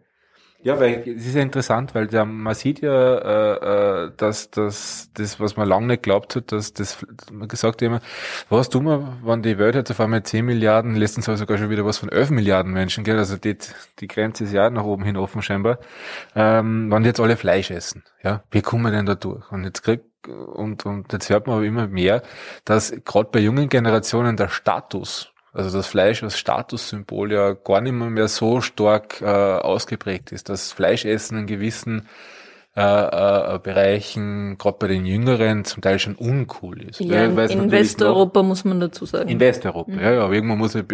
Ja, 0.67 0.81
weil 0.81 1.05
es 1.07 1.25
ist 1.25 1.37
ja 1.37 1.43
interessant, 1.43 1.95
weil 1.95 2.09
da, 2.09 2.25
man 2.25 2.53
sieht 2.53 2.81
ja, 2.81 3.19
äh, 3.19 4.07
äh, 4.07 4.13
dass 4.17 4.51
dass 4.51 5.11
das, 5.15 5.39
was 5.39 5.57
man 5.57 5.69
lange 5.69 5.87
nicht 5.87 6.03
glaubt 6.03 6.35
hat, 6.35 6.51
dass 6.51 6.73
das, 6.73 7.07
man 7.31 7.47
gesagt 7.47 7.77
hat 7.77 7.83
immer, 7.83 8.01
was 8.49 8.69
tun 8.69 8.87
wir, 8.87 9.17
wenn 9.23 9.43
die 9.43 9.59
Welt 9.59 9.77
jetzt 9.77 9.93
auf 9.93 10.01
einmal 10.01 10.25
10 10.25 10.45
Milliarden, 10.45 10.97
letztens 10.97 11.27
soll 11.27 11.37
sogar 11.37 11.57
schon 11.57 11.71
wieder 11.71 11.85
was 11.85 11.99
von 11.99 12.09
11 12.09 12.31
Milliarden 12.31 12.73
Menschen, 12.73 13.05
gell? 13.05 13.17
also 13.17 13.37
die, 13.37 13.57
die 14.01 14.09
Grenze 14.09 14.43
ist 14.43 14.53
ja 14.53 14.69
nach 14.69 14.83
oben 14.83 15.05
hin 15.05 15.17
offen 15.17 15.41
scheinbar, 15.41 15.79
ähm, 16.35 16.91
wenn 16.91 17.05
die 17.05 17.11
jetzt 17.11 17.21
alle 17.21 17.37
Fleisch 17.37 17.71
essen, 17.71 18.03
ja, 18.25 18.43
wie 18.51 18.61
kommen 18.61 18.83
wir 18.83 18.91
denn 18.91 19.07
da 19.07 19.15
durch? 19.15 19.53
Und 19.53 19.63
jetzt 19.63 19.85
kriegt 19.85 20.27
und, 20.27 20.85
und 20.85 21.13
jetzt 21.13 21.31
hört 21.31 21.47
man 21.47 21.59
aber 21.59 21.65
immer 21.65 21.87
mehr, 21.87 22.23
dass 22.65 22.93
gerade 23.05 23.29
bei 23.31 23.39
jungen 23.39 23.69
Generationen 23.69 24.37
der 24.37 24.49
Status 24.49 25.33
also 25.57 25.79
das 25.79 25.87
Fleisch 25.87 26.23
als 26.23 26.39
Statussymbol 26.39 27.33
ja 27.33 27.53
gar 27.53 27.81
nicht 27.81 27.93
mehr, 27.93 28.11
mehr 28.11 28.29
so 28.29 28.61
stark 28.61 29.23
äh, 29.23 29.25
ausgeprägt 29.25 30.33
ist. 30.33 30.49
Das 30.49 30.73
Fleischessen 30.73 31.39
in 31.39 31.47
gewissen 31.47 32.09
äh, 32.77 33.55
äh, 33.55 33.59
Bereichen, 33.59 34.59
gerade 34.59 34.77
bei 34.79 34.89
den 34.89 35.07
Jüngeren, 35.07 35.65
zum 35.65 35.83
Teil 35.83 35.99
schon 35.99 36.15
uncool 36.15 36.83
ist. 36.83 37.01
Ja, 37.01 37.25
in, 37.25 37.39
in 37.39 37.71
Westeuropa 37.71 38.43
noch, 38.43 38.49
muss 38.49 38.65
man 38.67 38.81
dazu 38.81 39.07
sagen. 39.07 39.31
In 39.31 39.41
Westeuropa, 39.41 39.93
mhm. 39.93 39.99
ja, 39.99 40.13
ja, 40.13 40.25
aber 40.25 40.35
irgendwann 40.35 40.59
muss 40.59 40.77
eine 40.77 40.85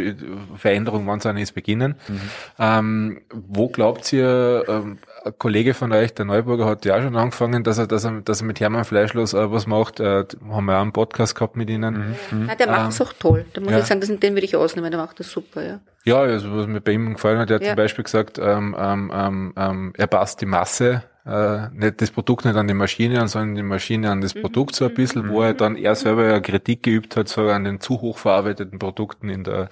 Veränderung, 0.55 1.09
wann 1.09 1.19
es 1.19 1.27
eine 1.27 1.43
ist, 1.43 1.53
beginnen. 1.53 1.97
Mhm. 2.07 2.21
Ähm, 2.61 3.21
wo 3.33 3.69
glaubt 3.69 4.13
ihr, 4.13 4.65
ähm, 4.69 4.99
ein 5.25 5.39
Kollege 5.39 5.75
von 5.75 5.93
euch, 5.93 6.15
der 6.15 6.25
Neuburger, 6.25 6.67
hat 6.67 6.85
ja 6.85 7.01
schon 7.03 7.17
angefangen, 7.17 7.65
dass 7.65 7.79
er, 7.79 7.87
dass 7.87 8.05
er, 8.05 8.21
dass 8.21 8.41
er 8.41 8.47
mit 8.47 8.61
Hermann 8.61 8.85
Fleischlos 8.85 9.35
äh, 9.35 9.51
was 9.51 9.67
macht. 9.67 10.01
Äh, 10.01 10.25
haben 10.51 10.65
wir 10.67 10.77
auch 10.77 10.83
einen 10.83 10.93
Podcast 10.93 11.35
gehabt 11.35 11.57
mit 11.57 11.71
ihnen. 11.71 12.17
Mhm. 12.31 12.49
Ja, 12.49 12.55
der 12.55 12.67
macht 12.69 12.91
es 12.91 13.01
ähm, 13.01 13.07
auch 13.07 13.13
toll. 13.15 13.45
Da 13.53 13.61
muss 13.61 13.73
ja. 13.73 13.79
ich 13.79 13.87
sagen, 13.87 14.01
das, 14.01 14.09
den 14.09 14.35
würde 14.35 14.45
ich 14.45 14.57
ausnehmen, 14.57 14.91
der 14.91 15.01
macht 15.01 15.21
das 15.21 15.31
super, 15.31 15.63
ja. 15.63 15.81
Ja, 16.05 16.21
also 16.21 16.57
was 16.57 16.67
mir 16.67 16.81
bei 16.81 16.93
ihm 16.93 17.15
gefallen 17.15 17.39
hat, 17.39 17.51
er 17.51 17.57
hat 17.57 17.63
ja. 17.63 17.69
zum 17.69 17.77
Beispiel 17.77 18.05
gesagt, 18.05 18.39
ähm, 18.39 18.77
ähm, 18.79 19.13
ähm, 19.15 19.53
ähm 19.57 19.93
er 19.97 20.07
passt 20.07 20.41
die 20.41 20.47
Masse 20.47 21.03
äh, 21.25 21.69
nicht 21.73 22.01
das 22.01 22.11
Produkt 22.11 22.45
nicht 22.45 22.57
an 22.57 22.67
die 22.67 22.75
Maschine 22.75 23.29
sondern 23.29 23.55
die 23.55 23.63
Maschine 23.63 24.11
an 24.11 24.21
das 24.21 24.35
mhm. 24.35 24.43
Produkt 24.43 24.75
so 24.75 24.87
ein 24.87 24.95
bisschen, 24.95 25.29
wo 25.29 25.43
er 25.43 25.55
dann 25.55 25.77
er 25.77 25.95
selber 25.95 26.27
ja 26.27 26.41
Kritik 26.41 26.83
geübt 26.83 27.17
hat, 27.17 27.29
so 27.29 27.43
an 27.43 27.63
den 27.63 27.81
zu 27.81 28.01
hoch 28.01 28.19
verarbeiteten 28.19 28.81
Produkten 28.81 29.29
in 29.29 29.45
der 29.45 29.69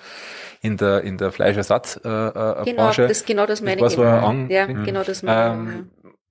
in 0.62 0.76
der 0.76 1.02
in 1.02 1.18
der 1.18 1.32
Fleischersatzbranche. 1.32 2.62
Äh, 2.62 2.70
genau, 2.70 2.92
das 2.92 3.24
genau 3.24 3.46
das 3.46 3.62
meine 3.62 3.76
ich. 3.76 3.82
Was 3.82 3.98
war 3.98 4.22
an, 4.22 4.48
ja, 4.48 4.66
genau 4.66 5.02
das 5.02 5.24
meine 5.24 5.52
ähm, 5.52 5.90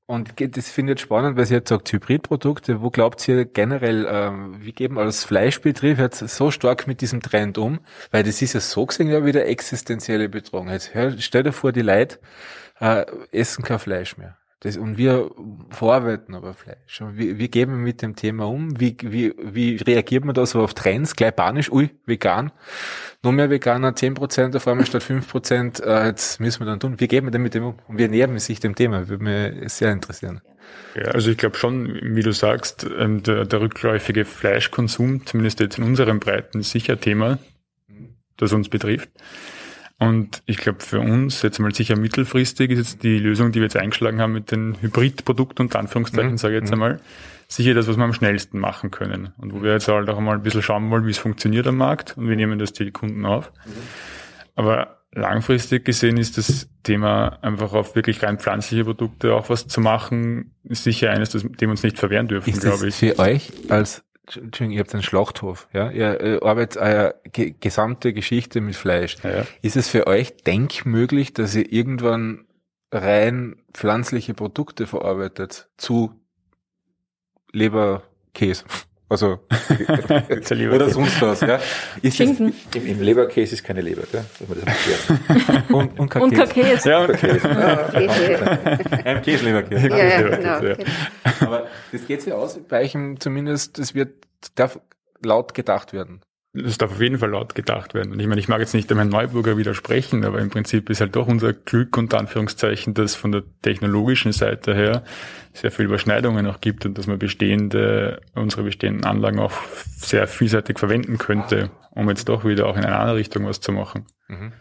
Und 0.09 0.33
das 0.39 0.71
finde 0.71 0.93
ich 0.93 1.01
spannend, 1.01 1.37
weil 1.37 1.45
Sie 1.45 1.53
jetzt 1.53 1.69
sagt, 1.69 1.93
Hybridprodukte, 1.93 2.81
wo 2.81 2.89
glaubt 2.89 3.27
ihr 3.27 3.45
generell, 3.45 4.07
ähm, 4.09 4.55
wie 4.59 4.71
geben 4.71 4.97
als 4.97 5.23
Fleischbetrieb 5.23 5.99
jetzt 5.99 6.27
so 6.27 6.49
stark 6.49 6.87
mit 6.87 7.01
diesem 7.01 7.21
Trend 7.21 7.59
um? 7.59 7.79
Weil 8.09 8.23
das 8.23 8.41
ist 8.41 8.53
ja 8.53 8.59
so 8.59 8.87
gesehen 8.87 9.07
ja 9.09 9.23
wieder 9.23 9.45
existenzielle 9.45 10.27
Bedrohung. 10.27 10.69
Jetzt 10.69 10.93
stell 11.19 11.43
dir 11.43 11.51
vor, 11.51 11.73
die 11.73 11.83
Leute 11.83 12.17
äh, 12.79 13.05
essen 13.31 13.63
kein 13.63 13.77
Fleisch 13.77 14.17
mehr. 14.17 14.35
Das, 14.61 14.75
und 14.75 14.97
wir 14.97 15.31
verarbeiten 15.69 16.35
aber 16.35 16.53
Fleisch. 16.53 16.99
Und 16.99 17.15
gehen 17.17 17.69
wir 17.69 17.77
mit 17.77 18.01
dem 18.01 18.17
Thema 18.17 18.45
um? 18.45 18.77
Wie, 18.77 18.97
wie, 19.01 19.33
wie 19.41 19.77
reagiert 19.77 20.25
man 20.25 20.35
da 20.35 20.45
so 20.45 20.61
auf 20.61 20.73
Trends? 20.73 21.15
Gleich 21.15 21.33
panisch, 21.33 21.71
ui, 21.71 21.91
vegan. 22.05 22.51
Noch 23.23 23.31
mehr 23.31 23.49
Veganer, 23.49 23.91
10% 23.91 24.55
auf 24.57 24.67
einmal 24.67 24.85
statt 24.85 25.01
5%, 25.01 25.81
äh, 25.81 26.07
jetzt 26.07 26.41
müssen 26.41 26.59
wir 26.59 26.65
dann 26.65 26.79
tun. 26.81 26.99
Wie 26.99 27.07
gehen 27.07 27.23
wir 27.23 27.31
denn 27.31 27.41
mit 27.41 27.53
dem 27.53 27.63
um? 27.63 27.75
Und 27.87 27.97
wie 27.97 28.07
nähern 28.09 28.37
sich 28.39 28.59
dem 28.59 28.75
Thema? 28.75 29.07
Würde 29.07 29.23
mich 29.23 29.71
sehr 29.73 29.93
interessieren. 29.93 30.41
Ja, 30.95 31.11
also 31.11 31.31
ich 31.31 31.37
glaube 31.37 31.57
schon, 31.57 31.97
wie 32.15 32.21
du 32.21 32.33
sagst, 32.33 32.85
ähm, 32.97 33.23
der, 33.23 33.45
der 33.45 33.61
rückläufige 33.61 34.25
Fleischkonsum, 34.25 35.25
zumindest 35.25 35.61
jetzt 35.61 35.77
in 35.77 35.85
unseren 35.85 36.19
Breiten, 36.19 36.59
ist 36.59 36.71
sicher 36.71 36.99
Thema, 36.99 37.39
das 38.35 38.51
uns 38.51 38.67
betrifft. 38.67 39.09
Und 39.99 40.43
ich 40.45 40.57
glaube, 40.57 40.79
für 40.79 41.01
uns 41.01 41.41
jetzt 41.41 41.59
mal 41.59 41.73
sicher 41.75 41.97
mittelfristig 41.97 42.71
ist 42.71 42.77
jetzt 42.77 43.03
die 43.03 43.19
Lösung, 43.19 43.51
die 43.51 43.59
wir 43.59 43.65
jetzt 43.65 43.75
eingeschlagen 43.75 44.21
haben 44.21 44.31
mit 44.31 44.49
den 44.49 44.81
Hybridprodukten 44.81 45.65
und 45.65 45.75
Anführungszeichen, 45.75 46.31
mhm. 46.31 46.37
sage 46.37 46.55
ich 46.55 46.61
jetzt 46.61 46.69
mhm. 46.69 46.83
einmal, 46.83 46.99
sicher 47.49 47.73
das, 47.73 47.87
was 47.87 47.97
wir 47.97 48.05
am 48.05 48.13
schnellsten 48.13 48.59
machen 48.59 48.91
können. 48.91 49.33
Und 49.37 49.53
wo 49.53 49.61
wir 49.61 49.73
jetzt 49.73 49.89
halt 49.89 50.09
auch 50.09 50.17
einmal 50.17 50.35
ein 50.35 50.43
bisschen 50.43 50.61
schauen 50.61 50.89
wollen, 50.89 51.05
wie 51.05 51.11
es 51.11 51.17
funktioniert 51.17 51.67
am 51.67 51.75
Markt 51.75 52.17
und 52.17 52.29
wir 52.29 52.35
nehmen 52.37 52.59
das 52.59 52.71
die 52.71 52.91
Kunden 52.91 53.25
auf. 53.25 53.51
Mhm. 53.65 53.71
Aber 54.55 54.99
langfristig 55.11 55.83
gesehen 55.83 56.17
ist 56.17 56.37
das 56.37 56.69
Thema 56.83 57.39
einfach 57.41 57.73
auf 57.73 57.95
wirklich 57.95 58.23
rein 58.23 58.39
pflanzliche 58.39 58.85
Produkte 58.85 59.33
auch 59.33 59.49
was 59.49 59.67
zu 59.67 59.81
machen, 59.81 60.55
sicher 60.63 61.11
eines, 61.11 61.31
das, 61.31 61.41
dem 61.41 61.57
wir 61.59 61.69
uns 61.71 61.83
nicht 61.83 61.97
verwehren 61.97 62.27
dürfen, 62.27 62.53
glaube 62.57 62.87
ich. 62.87 62.95
Für 62.95 63.19
euch 63.19 63.51
als 63.69 64.03
Entschuldigung, 64.35 64.71
ihr 64.71 64.79
habt 64.79 64.93
einen 64.93 65.03
Schlachthof, 65.03 65.67
ja, 65.73 65.89
ihr 65.89 66.21
äh, 66.21 66.39
arbeitet 66.41 66.81
eure 66.81 67.15
ge 67.31 67.55
gesamte 67.59 68.13
Geschichte 68.13 68.61
mit 68.61 68.75
Fleisch. 68.75 69.17
Ja, 69.23 69.37
ja. 69.37 69.47
Ist 69.61 69.75
es 69.75 69.87
für 69.87 70.07
euch 70.07 70.37
denkmöglich, 70.37 71.33
dass 71.33 71.55
ihr 71.55 71.71
irgendwann 71.71 72.45
rein 72.91 73.61
pflanzliche 73.73 74.33
Produkte 74.33 74.87
verarbeitet 74.87 75.69
zu 75.77 76.13
Leberkäse? 77.51 78.65
Also 79.09 79.39
oder 80.71 80.89
sonst 80.91 81.19
was, 81.19 81.41
ja? 81.41 81.59
Ist 82.03 82.15
Schinken. 82.15 82.53
Das, 82.71 82.83
im, 82.83 82.89
Im 82.89 83.01
Leberkäse 83.01 83.55
ist 83.55 83.63
keine 83.63 83.81
Leber, 83.81 84.03
ja? 84.13 84.23
und, 85.75 85.99
und, 85.99 86.15
und 86.15 86.49
Käse. 86.49 86.89
Ja, 86.89 87.05
und 87.05 87.17
Käse. 87.17 87.49
Ein 89.05 89.21
Käse-Leberkäse. 89.23 89.89
Ja, 89.89 89.97
ja, 89.97 90.21
genau. 90.21 90.63
Ja. 90.63 90.75
Aber 91.39 91.67
das 91.91 92.05
geht 92.05 92.21
sich 92.21 92.31
aus, 92.31 92.59
bei 92.69 92.81
euch 92.81 92.95
zumindest, 93.19 93.79
das 93.79 93.95
wird, 93.95 94.13
darf 94.53 94.79
laut 95.23 95.55
gedacht 95.55 95.91
werden. 95.91 96.21
Das 96.51 96.79
darf 96.79 96.91
auf 96.91 97.01
jeden 97.01 97.19
Fall 97.19 97.29
laut 97.29 97.53
gedacht 97.53 97.93
werden. 97.93 98.11
Und 98.11 98.19
ich 98.19 98.25
meine, 98.25 98.41
ich 98.41 98.47
mag 98.47 98.59
jetzt 98.59 98.73
nicht 98.73 98.89
dem 98.89 98.97
Herrn 98.97 99.09
Neuburger 99.09 99.55
widersprechen, 99.57 100.25
aber 100.25 100.39
im 100.39 100.49
Prinzip 100.49 100.89
ist 100.89 100.99
halt 100.99 101.15
doch 101.15 101.27
unser 101.27 101.53
Glück 101.53 101.95
unter 101.95 102.17
Anführungszeichen, 102.17 102.95
dass 102.95 103.13
von 103.15 103.31
der 103.31 103.43
technologischen 103.61 104.31
Seite 104.31 104.73
her 104.73 105.03
sehr 105.53 105.71
viel 105.71 105.85
Überschneidungen 105.85 106.47
auch 106.47 106.59
gibt 106.59 106.87
und 106.87 106.97
dass 106.97 107.05
man 107.05 107.19
bestehende, 107.19 108.21
unsere 108.33 108.63
bestehenden 108.63 109.05
Anlagen 109.05 109.39
auch 109.39 109.53
sehr 109.97 110.27
vielseitig 110.27 110.79
verwenden 110.79 111.19
könnte, 111.19 111.69
um 111.91 112.09
jetzt 112.09 112.29
doch 112.29 112.43
wieder 112.43 112.65
auch 112.65 112.77
in 112.77 112.83
eine 112.83 112.97
andere 112.97 113.17
Richtung 113.17 113.45
was 113.45 113.61
zu 113.61 113.71
machen. 113.71 114.07
Mhm. 114.27 114.53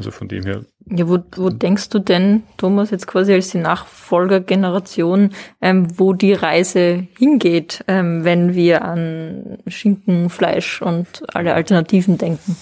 Also 0.00 0.12
von 0.12 0.28
dem 0.28 0.44
her. 0.44 0.64
Ja, 0.86 1.06
wo, 1.10 1.18
wo 1.36 1.50
denkst 1.50 1.90
du 1.90 1.98
denn, 1.98 2.42
Thomas, 2.56 2.90
jetzt 2.90 3.06
quasi 3.06 3.34
als 3.34 3.50
die 3.50 3.58
Nachfolgergeneration, 3.58 5.34
ähm, 5.60 5.88
wo 5.98 6.14
die 6.14 6.32
Reise 6.32 7.06
hingeht, 7.18 7.84
ähm, 7.86 8.24
wenn 8.24 8.54
wir 8.54 8.82
an 8.82 9.58
Schinken, 9.66 10.30
Fleisch 10.30 10.80
und 10.80 11.22
alle 11.34 11.52
Alternativen 11.52 12.16
denken? 12.16 12.56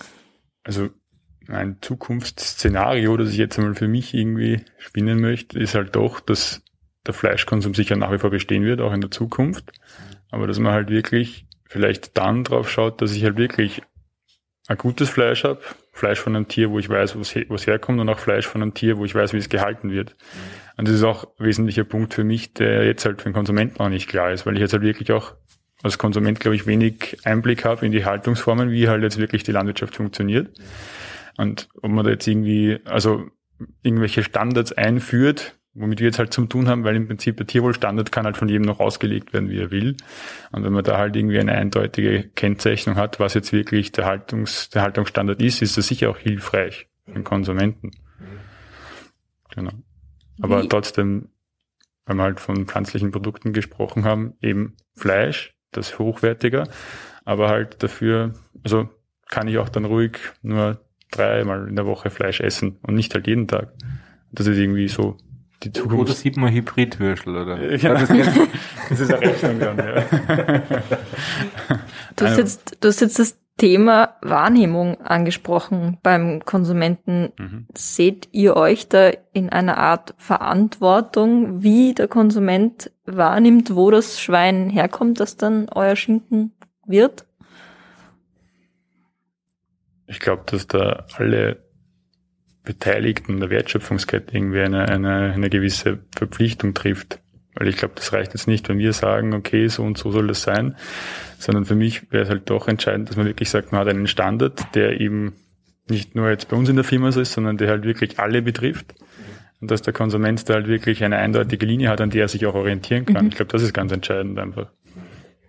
Also 0.64 0.88
ein 1.46 1.76
Zukunftsszenario, 1.80 3.16
das 3.16 3.30
ich 3.30 3.36
jetzt 3.36 3.56
einmal 3.56 3.76
für 3.76 3.86
mich 3.86 4.14
irgendwie 4.14 4.62
spinnen 4.78 5.20
möchte, 5.20 5.60
ist 5.60 5.76
halt 5.76 5.94
doch, 5.94 6.18
dass 6.18 6.60
der 7.06 7.14
Fleischkonsum 7.14 7.72
sicher 7.72 7.94
nach 7.94 8.10
wie 8.10 8.18
vor 8.18 8.30
bestehen 8.30 8.64
wird, 8.64 8.80
auch 8.80 8.92
in 8.92 9.00
der 9.00 9.12
Zukunft. 9.12 9.70
Aber 10.32 10.48
dass 10.48 10.58
man 10.58 10.72
halt 10.72 10.90
wirklich 10.90 11.46
vielleicht 11.66 12.18
dann 12.18 12.42
drauf 12.42 12.68
schaut, 12.68 13.00
dass 13.00 13.12
ich 13.12 13.22
halt 13.22 13.36
wirklich 13.36 13.80
ein 14.66 14.76
gutes 14.76 15.08
Fleisch 15.08 15.44
habe, 15.44 15.60
Fleisch 15.98 16.20
von 16.20 16.36
einem 16.36 16.46
Tier, 16.46 16.70
wo 16.70 16.78
ich 16.78 16.88
weiß, 16.88 17.16
wo 17.16 17.54
es 17.54 17.66
herkommt 17.66 18.00
und 18.00 18.08
auch 18.08 18.20
Fleisch 18.20 18.46
von 18.46 18.62
einem 18.62 18.72
Tier, 18.72 18.98
wo 18.98 19.04
ich 19.04 19.14
weiß, 19.14 19.32
wie 19.32 19.38
es 19.38 19.48
gehalten 19.48 19.90
wird. 19.90 20.14
Und 20.76 20.86
das 20.86 20.94
ist 20.94 21.02
auch 21.02 21.24
ein 21.24 21.46
wesentlicher 21.46 21.84
Punkt 21.84 22.14
für 22.14 22.22
mich, 22.22 22.54
der 22.54 22.86
jetzt 22.86 23.04
halt 23.04 23.20
für 23.20 23.28
den 23.28 23.34
Konsumenten 23.34 23.80
auch 23.80 23.88
nicht 23.88 24.08
klar 24.08 24.30
ist, 24.32 24.46
weil 24.46 24.54
ich 24.54 24.60
jetzt 24.60 24.72
halt 24.72 24.84
wirklich 24.84 25.10
auch 25.10 25.34
als 25.82 25.98
Konsument, 25.98 26.38
glaube 26.38 26.54
ich, 26.54 26.66
wenig 26.66 27.18
Einblick 27.24 27.64
habe 27.64 27.84
in 27.84 27.92
die 27.92 28.04
Haltungsformen, 28.04 28.70
wie 28.70 28.88
halt 28.88 29.02
jetzt 29.02 29.18
wirklich 29.18 29.42
die 29.42 29.52
Landwirtschaft 29.52 29.96
funktioniert. 29.96 30.56
Und 31.36 31.68
ob 31.82 31.90
man 31.90 32.04
da 32.04 32.12
jetzt 32.12 32.26
irgendwie, 32.26 32.78
also 32.84 33.26
irgendwelche 33.82 34.22
Standards 34.22 34.72
einführt, 34.72 35.57
womit 35.78 36.00
wir 36.00 36.06
jetzt 36.06 36.18
halt 36.18 36.32
zum 36.32 36.48
tun 36.48 36.68
haben, 36.68 36.84
weil 36.84 36.96
im 36.96 37.06
Prinzip 37.06 37.36
der 37.36 37.46
Tierwohlstandard 37.46 38.12
kann 38.12 38.24
halt 38.24 38.36
von 38.36 38.48
jedem 38.48 38.62
noch 38.62 38.80
ausgelegt 38.80 39.32
werden, 39.32 39.48
wie 39.48 39.58
er 39.58 39.70
will. 39.70 39.96
Und 40.52 40.64
wenn 40.64 40.72
man 40.72 40.84
da 40.84 40.98
halt 40.98 41.16
irgendwie 41.16 41.38
eine 41.38 41.52
eindeutige 41.52 42.24
Kennzeichnung 42.34 42.96
hat, 42.96 43.20
was 43.20 43.34
jetzt 43.34 43.52
wirklich 43.52 43.92
der, 43.92 44.06
Haltungs, 44.06 44.70
der 44.70 44.82
Haltungsstandard 44.82 45.40
ist, 45.40 45.62
ist 45.62 45.76
das 45.76 45.86
sicher 45.86 46.10
auch 46.10 46.18
hilfreich 46.18 46.88
für 47.04 47.12
den 47.12 47.24
Konsumenten. 47.24 47.92
Genau. 49.54 49.72
Aber 50.40 50.62
wie? 50.62 50.68
trotzdem, 50.68 51.28
wenn 52.06 52.16
wir 52.16 52.24
halt 52.24 52.40
von 52.40 52.66
pflanzlichen 52.66 53.10
Produkten 53.10 53.52
gesprochen 53.52 54.04
haben, 54.04 54.34
eben 54.40 54.76
Fleisch, 54.96 55.54
das 55.70 55.98
hochwertiger, 55.98 56.68
aber 57.24 57.48
halt 57.48 57.82
dafür, 57.82 58.34
also 58.64 58.88
kann 59.28 59.48
ich 59.48 59.58
auch 59.58 59.68
dann 59.68 59.84
ruhig 59.84 60.18
nur 60.42 60.80
dreimal 61.10 61.68
in 61.68 61.76
der 61.76 61.86
Woche 61.86 62.10
Fleisch 62.10 62.40
essen 62.40 62.78
und 62.82 62.94
nicht 62.94 63.14
halt 63.14 63.26
jeden 63.26 63.48
Tag. 63.48 63.72
Das 64.32 64.46
ist 64.46 64.58
irgendwie 64.58 64.88
so 64.88 65.16
die 65.62 65.72
Zukunft. 65.72 66.00
Oder 66.00 66.12
sieht 66.12 66.36
man 66.36 66.52
Hybridwürstel, 66.52 67.36
oder? 67.36 67.74
Ja, 67.76 67.94
das, 67.94 68.08
das 68.88 69.00
ist 69.00 69.12
eine 69.12 69.20
Rechnung 69.20 69.58
dann, 69.58 69.78
ja. 69.78 70.04
Du 72.16 72.26
hast, 72.26 72.36
jetzt, 72.36 72.76
du 72.80 72.88
hast 72.88 73.00
jetzt 73.00 73.18
das 73.18 73.38
Thema 73.58 74.16
Wahrnehmung 74.22 75.00
angesprochen 75.00 75.98
beim 76.02 76.44
Konsumenten. 76.44 77.32
Mhm. 77.38 77.66
Seht 77.76 78.28
ihr 78.32 78.56
euch 78.56 78.88
da 78.88 79.10
in 79.32 79.50
einer 79.50 79.78
Art 79.78 80.14
Verantwortung, 80.16 81.62
wie 81.62 81.92
der 81.92 82.08
Konsument 82.08 82.90
wahrnimmt, 83.04 83.74
wo 83.74 83.90
das 83.90 84.20
Schwein 84.20 84.70
herkommt, 84.70 85.20
das 85.20 85.36
dann 85.36 85.68
euer 85.68 85.96
Schinken 85.96 86.52
wird? 86.86 87.26
Ich 90.06 90.20
glaube, 90.20 90.44
dass 90.46 90.66
da 90.66 91.06
alle 91.16 91.67
Beteiligten 92.68 93.40
der 93.40 93.48
Wertschöpfungskette 93.48 94.36
irgendwie 94.36 94.60
eine, 94.60 94.86
eine, 94.88 95.32
eine 95.32 95.48
gewisse 95.48 96.00
Verpflichtung 96.14 96.74
trifft. 96.74 97.18
Weil 97.54 97.68
ich 97.68 97.76
glaube, 97.76 97.94
das 97.96 98.12
reicht 98.12 98.34
jetzt 98.34 98.46
nicht, 98.46 98.68
wenn 98.68 98.78
wir 98.78 98.92
sagen, 98.92 99.32
okay, 99.32 99.68
so 99.68 99.84
und 99.84 99.96
so 99.96 100.12
soll 100.12 100.26
das 100.26 100.42
sein, 100.42 100.76
sondern 101.38 101.64
für 101.64 101.74
mich 101.74 102.12
wäre 102.12 102.24
es 102.24 102.28
halt 102.28 102.50
doch 102.50 102.68
entscheidend, 102.68 103.08
dass 103.08 103.16
man 103.16 103.24
wirklich 103.24 103.48
sagt, 103.48 103.72
man 103.72 103.80
hat 103.80 103.88
einen 103.88 104.06
Standard, 104.06 104.74
der 104.74 105.00
eben 105.00 105.32
nicht 105.88 106.14
nur 106.14 106.28
jetzt 106.28 106.50
bei 106.50 106.58
uns 106.58 106.68
in 106.68 106.76
der 106.76 106.84
Firma 106.84 107.10
so 107.10 107.22
ist, 107.22 107.32
sondern 107.32 107.56
der 107.56 107.70
halt 107.70 107.84
wirklich 107.84 108.18
alle 108.18 108.42
betrifft. 108.42 108.94
Und 109.62 109.70
dass 109.70 109.80
der 109.80 109.94
Konsument 109.94 110.46
da 110.46 110.54
halt 110.54 110.68
wirklich 110.68 111.02
eine 111.02 111.16
eindeutige 111.16 111.64
Linie 111.64 111.88
hat, 111.88 112.02
an 112.02 112.10
der 112.10 112.22
er 112.26 112.28
sich 112.28 112.44
auch 112.44 112.54
orientieren 112.54 113.06
kann. 113.06 113.24
Mhm. 113.24 113.30
Ich 113.30 113.36
glaube, 113.36 113.50
das 113.50 113.62
ist 113.62 113.72
ganz 113.72 113.92
entscheidend 113.92 114.38
einfach. 114.38 114.70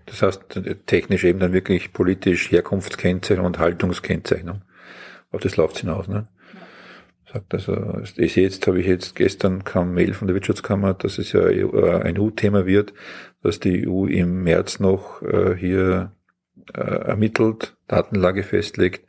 Das 0.05 0.21
heißt, 0.21 0.41
technisch 0.85 1.25
eben 1.25 1.39
dann 1.39 1.51
wirklich 1.51 1.91
politisch 1.91 2.49
Herkunftskennzeichnung 2.49 3.45
und 3.45 3.59
Haltungskennzeichnung. 3.59 4.61
Auf 5.31 5.41
das 5.41 5.57
läuft 5.57 5.79
hinaus, 5.79 6.07
ne? 6.07 6.27
Sagt 7.31 7.53
also, 7.53 8.01
ich 8.17 8.35
jetzt 8.35 8.65
habe 8.67 8.79
ich 8.79 8.87
jetzt 8.87 9.15
gestern 9.15 9.63
kam 9.63 9.93
Mail 9.93 10.13
von 10.13 10.27
der 10.27 10.35
Wirtschaftskammer, 10.35 10.93
dass 10.93 11.17
es 11.17 11.31
ja 11.31 11.43
ein 11.43 12.19
EU-Thema 12.19 12.65
wird, 12.65 12.93
dass 13.41 13.59
die 13.59 13.87
EU 13.87 14.05
im 14.05 14.43
März 14.43 14.79
noch 14.79 15.21
äh, 15.21 15.55
hier 15.55 16.11
äh, 16.73 16.81
ermittelt, 16.81 17.75
Datenlage 17.87 18.43
festlegt 18.43 19.05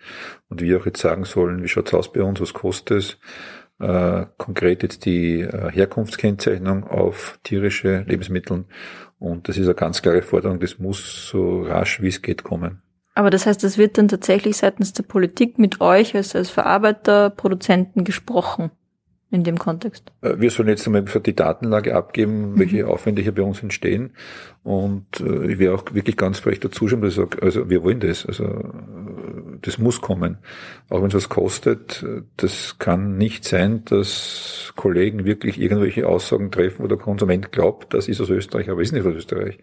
und 0.48 0.60
wir 0.60 0.78
auch 0.78 0.86
jetzt 0.86 1.00
sagen 1.00 1.24
sollen, 1.24 1.62
wie 1.62 1.68
schaut's 1.68 1.94
aus 1.94 2.12
bei 2.12 2.22
uns, 2.22 2.40
was 2.40 2.52
kostet 2.52 2.98
es, 2.98 3.18
äh, 3.78 4.26
konkret 4.36 4.82
jetzt 4.82 5.04
die 5.06 5.40
äh, 5.40 5.70
Herkunftskennzeichnung 5.70 6.84
auf 6.84 7.38
tierische 7.42 8.04
Lebensmittel 8.06 8.64
und 9.18 9.48
das 9.48 9.56
ist 9.56 9.66
eine 9.66 9.74
ganz 9.74 10.02
klare 10.02 10.22
Forderung, 10.22 10.60
das 10.60 10.78
muss 10.78 11.28
so 11.28 11.62
rasch 11.62 12.00
wie 12.00 12.08
es 12.08 12.22
geht 12.22 12.42
kommen. 12.42 12.82
Aber 13.14 13.30
das 13.30 13.46
heißt, 13.46 13.64
es 13.64 13.76
wird 13.76 13.98
dann 13.98 14.08
tatsächlich 14.08 14.56
seitens 14.56 14.92
der 14.92 15.02
Politik 15.02 15.58
mit 15.58 15.80
euch 15.80 16.14
als, 16.14 16.36
als 16.36 16.50
Verarbeiter, 16.50 17.30
Produzenten 17.30 18.04
gesprochen 18.04 18.70
in 19.30 19.44
dem 19.44 19.58
Kontext? 19.58 20.12
Äh, 20.22 20.38
wir 20.38 20.50
sollen 20.50 20.68
jetzt 20.68 20.86
einmal 20.86 21.04
die 21.04 21.36
Datenlage 21.36 21.94
abgeben, 21.94 22.58
welche 22.58 22.84
mhm. 22.84 22.90
Aufwände 22.90 23.22
hier 23.22 23.34
bei 23.34 23.42
uns 23.42 23.62
entstehen. 23.62 24.10
Und 24.62 25.20
äh, 25.20 25.52
ich 25.52 25.58
werde 25.58 25.76
auch 25.76 25.84
wirklich 25.92 26.16
ganz 26.16 26.40
frech 26.40 26.60
dazu 26.60 26.88
schon, 26.88 27.00
dass 27.00 27.10
ich 27.10 27.16
sage, 27.16 27.42
also 27.42 27.70
wir 27.70 27.82
wollen 27.82 28.00
das. 28.00 28.26
Also 28.26 28.44
äh, 28.44 28.64
das 29.62 29.78
muss 29.78 30.00
kommen. 30.00 30.38
Auch 30.88 31.00
wenn 31.02 31.08
es 31.08 31.14
was 31.14 31.28
kostet, 31.28 32.04
das 32.36 32.76
kann 32.78 33.18
nicht 33.18 33.44
sein, 33.44 33.84
dass 33.84 34.72
Kollegen 34.74 35.24
wirklich 35.24 35.60
irgendwelche 35.60 36.08
Aussagen 36.08 36.50
treffen, 36.50 36.82
wo 36.82 36.86
der 36.88 36.98
Konsument 36.98 37.52
glaubt, 37.52 37.92
das 37.92 38.08
ist 38.08 38.20
aus 38.20 38.30
Österreich, 38.30 38.70
aber 38.70 38.80
ist 38.80 38.92
nicht 38.92 39.06
aus 39.06 39.14
Österreich. 39.14 39.58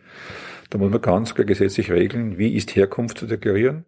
Da 0.69 0.77
muss 0.77 0.91
man 0.91 1.01
ganz 1.01 1.35
klar 1.35 1.45
gesetzlich 1.45 1.91
regeln, 1.91 2.37
wie 2.37 2.55
ist 2.55 2.75
Herkunft 2.75 3.17
zu 3.17 3.25
deklarieren 3.25 3.85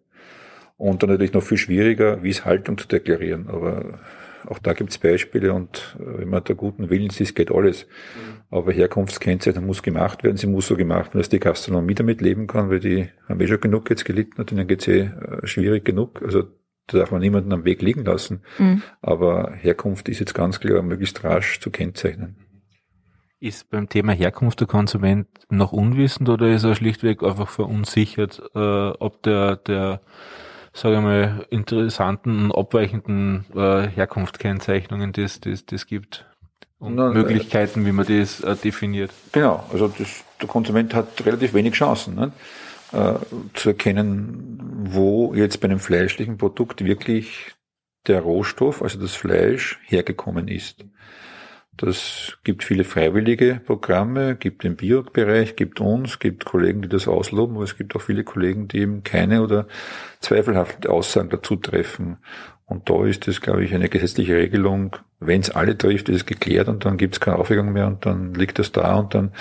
und 0.76 1.02
dann 1.02 1.10
natürlich 1.10 1.34
noch 1.34 1.42
viel 1.42 1.58
schwieriger, 1.58 2.22
wie 2.22 2.30
ist 2.30 2.44
Haltung 2.44 2.78
zu 2.78 2.88
deklarieren. 2.88 3.48
Aber 3.48 4.00
auch 4.46 4.58
da 4.58 4.72
gibt 4.72 4.90
es 4.90 4.98
Beispiele 4.98 5.52
und 5.52 5.96
äh, 5.98 6.20
wenn 6.20 6.28
man 6.28 6.42
da 6.44 6.54
guten 6.54 6.88
Willens 6.88 7.20
ist, 7.20 7.34
geht 7.34 7.52
alles. 7.52 7.86
Mhm. 7.86 8.40
Aber 8.50 8.72
Herkunftskennzeichnung 8.72 9.66
muss 9.66 9.82
gemacht 9.82 10.24
werden. 10.24 10.36
Sie 10.36 10.46
muss 10.46 10.66
so 10.66 10.76
gemacht 10.76 11.08
werden, 11.08 11.18
dass 11.18 11.28
die 11.28 11.38
Gastronomie 11.38 11.94
damit 11.94 12.20
leben 12.20 12.46
kann, 12.46 12.70
weil 12.70 12.80
die 12.80 13.08
haben 13.28 13.40
eh 13.40 13.46
schon 13.46 13.60
genug 13.60 13.90
jetzt 13.90 14.04
gelitten 14.04 14.40
und 14.40 14.50
ihnen 14.52 14.66
geht's 14.66 14.88
eh 14.88 15.00
äh, 15.00 15.46
schwierig 15.46 15.84
genug. 15.84 16.22
Also 16.22 16.44
da 16.86 16.98
darf 16.98 17.10
man 17.10 17.20
niemanden 17.20 17.52
am 17.52 17.64
Weg 17.64 17.82
liegen 17.82 18.04
lassen. 18.04 18.40
Mhm. 18.58 18.82
Aber 19.02 19.52
Herkunft 19.54 20.08
ist 20.08 20.18
jetzt 20.18 20.34
ganz 20.34 20.60
klar 20.60 20.82
möglichst 20.82 21.22
rasch 21.24 21.60
zu 21.60 21.70
kennzeichnen. 21.70 22.36
Ist 23.40 23.70
beim 23.70 23.88
Thema 23.88 24.12
Herkunft 24.12 24.60
der 24.60 24.66
Konsument 24.66 25.26
noch 25.48 25.72
unwissend 25.72 26.28
oder 26.28 26.48
ist 26.48 26.64
er 26.64 26.74
schlichtweg 26.74 27.22
einfach 27.22 27.48
verunsichert, 27.48 28.42
äh, 28.54 28.58
ob 28.90 29.22
der, 29.22 29.56
der 29.56 30.02
sage 30.72 30.96
ich 30.96 31.02
mal, 31.02 31.46
interessanten, 31.50 32.52
abweichenden 32.52 33.46
äh, 33.54 33.88
Herkunftskennzeichnungen, 33.88 35.12
die 35.12 35.22
es 35.22 35.40
das, 35.40 35.64
das 35.66 35.86
gibt. 35.86 36.26
Und 36.78 36.94
Na, 36.94 37.10
Möglichkeiten, 37.10 37.84
wie 37.84 37.92
man 37.92 38.06
das 38.06 38.40
äh, 38.40 38.56
definiert. 38.56 39.10
Genau, 39.32 39.64
also 39.72 39.88
das, 39.88 40.24
der 40.40 40.48
Konsument 40.48 40.94
hat 40.94 41.24
relativ 41.24 41.52
wenig 41.52 41.74
Chancen 41.74 42.14
ne? 42.14 42.32
äh, 42.92 43.14
zu 43.54 43.70
erkennen, 43.70 44.60
wo 44.84 45.34
jetzt 45.34 45.60
bei 45.60 45.68
einem 45.68 45.80
fleischlichen 45.80 46.38
Produkt 46.38 46.84
wirklich 46.84 47.52
der 48.06 48.20
Rohstoff, 48.20 48.82
also 48.82 48.98
das 48.98 49.14
Fleisch, 49.14 49.78
hergekommen 49.86 50.48
ist. 50.48 50.84
Das 51.80 52.36
gibt 52.44 52.62
viele 52.62 52.84
freiwillige 52.84 53.58
Programme, 53.64 54.36
gibt 54.36 54.64
den 54.64 54.76
Bio-Bereich, 54.76 55.56
gibt 55.56 55.80
uns, 55.80 56.18
gibt 56.18 56.44
Kollegen, 56.44 56.82
die 56.82 56.90
das 56.90 57.08
ausloben, 57.08 57.56
aber 57.56 57.64
es 57.64 57.78
gibt 57.78 57.96
auch 57.96 58.02
viele 58.02 58.22
Kollegen, 58.22 58.68
die 58.68 58.80
eben 58.80 59.02
keine 59.02 59.42
oder 59.42 59.66
zweifelhafte 60.20 60.90
Aussagen 60.90 61.30
dazu 61.30 61.56
treffen. 61.56 62.18
Und 62.66 62.90
da 62.90 63.06
ist 63.06 63.28
es, 63.28 63.40
glaube 63.40 63.64
ich, 63.64 63.74
eine 63.74 63.88
gesetzliche 63.88 64.36
Regelung. 64.36 64.94
Wenn 65.20 65.40
es 65.40 65.48
alle 65.48 65.78
trifft, 65.78 66.10
ist 66.10 66.16
es 66.16 66.26
geklärt 66.26 66.68
und 66.68 66.84
dann 66.84 66.98
gibt 66.98 67.14
es 67.14 67.20
keine 67.20 67.38
Aufregung 67.38 67.72
mehr 67.72 67.86
und 67.86 68.04
dann 68.04 68.34
liegt 68.34 68.58
das 68.58 68.72
da 68.72 68.96
und 68.96 69.14
dann 69.14 69.32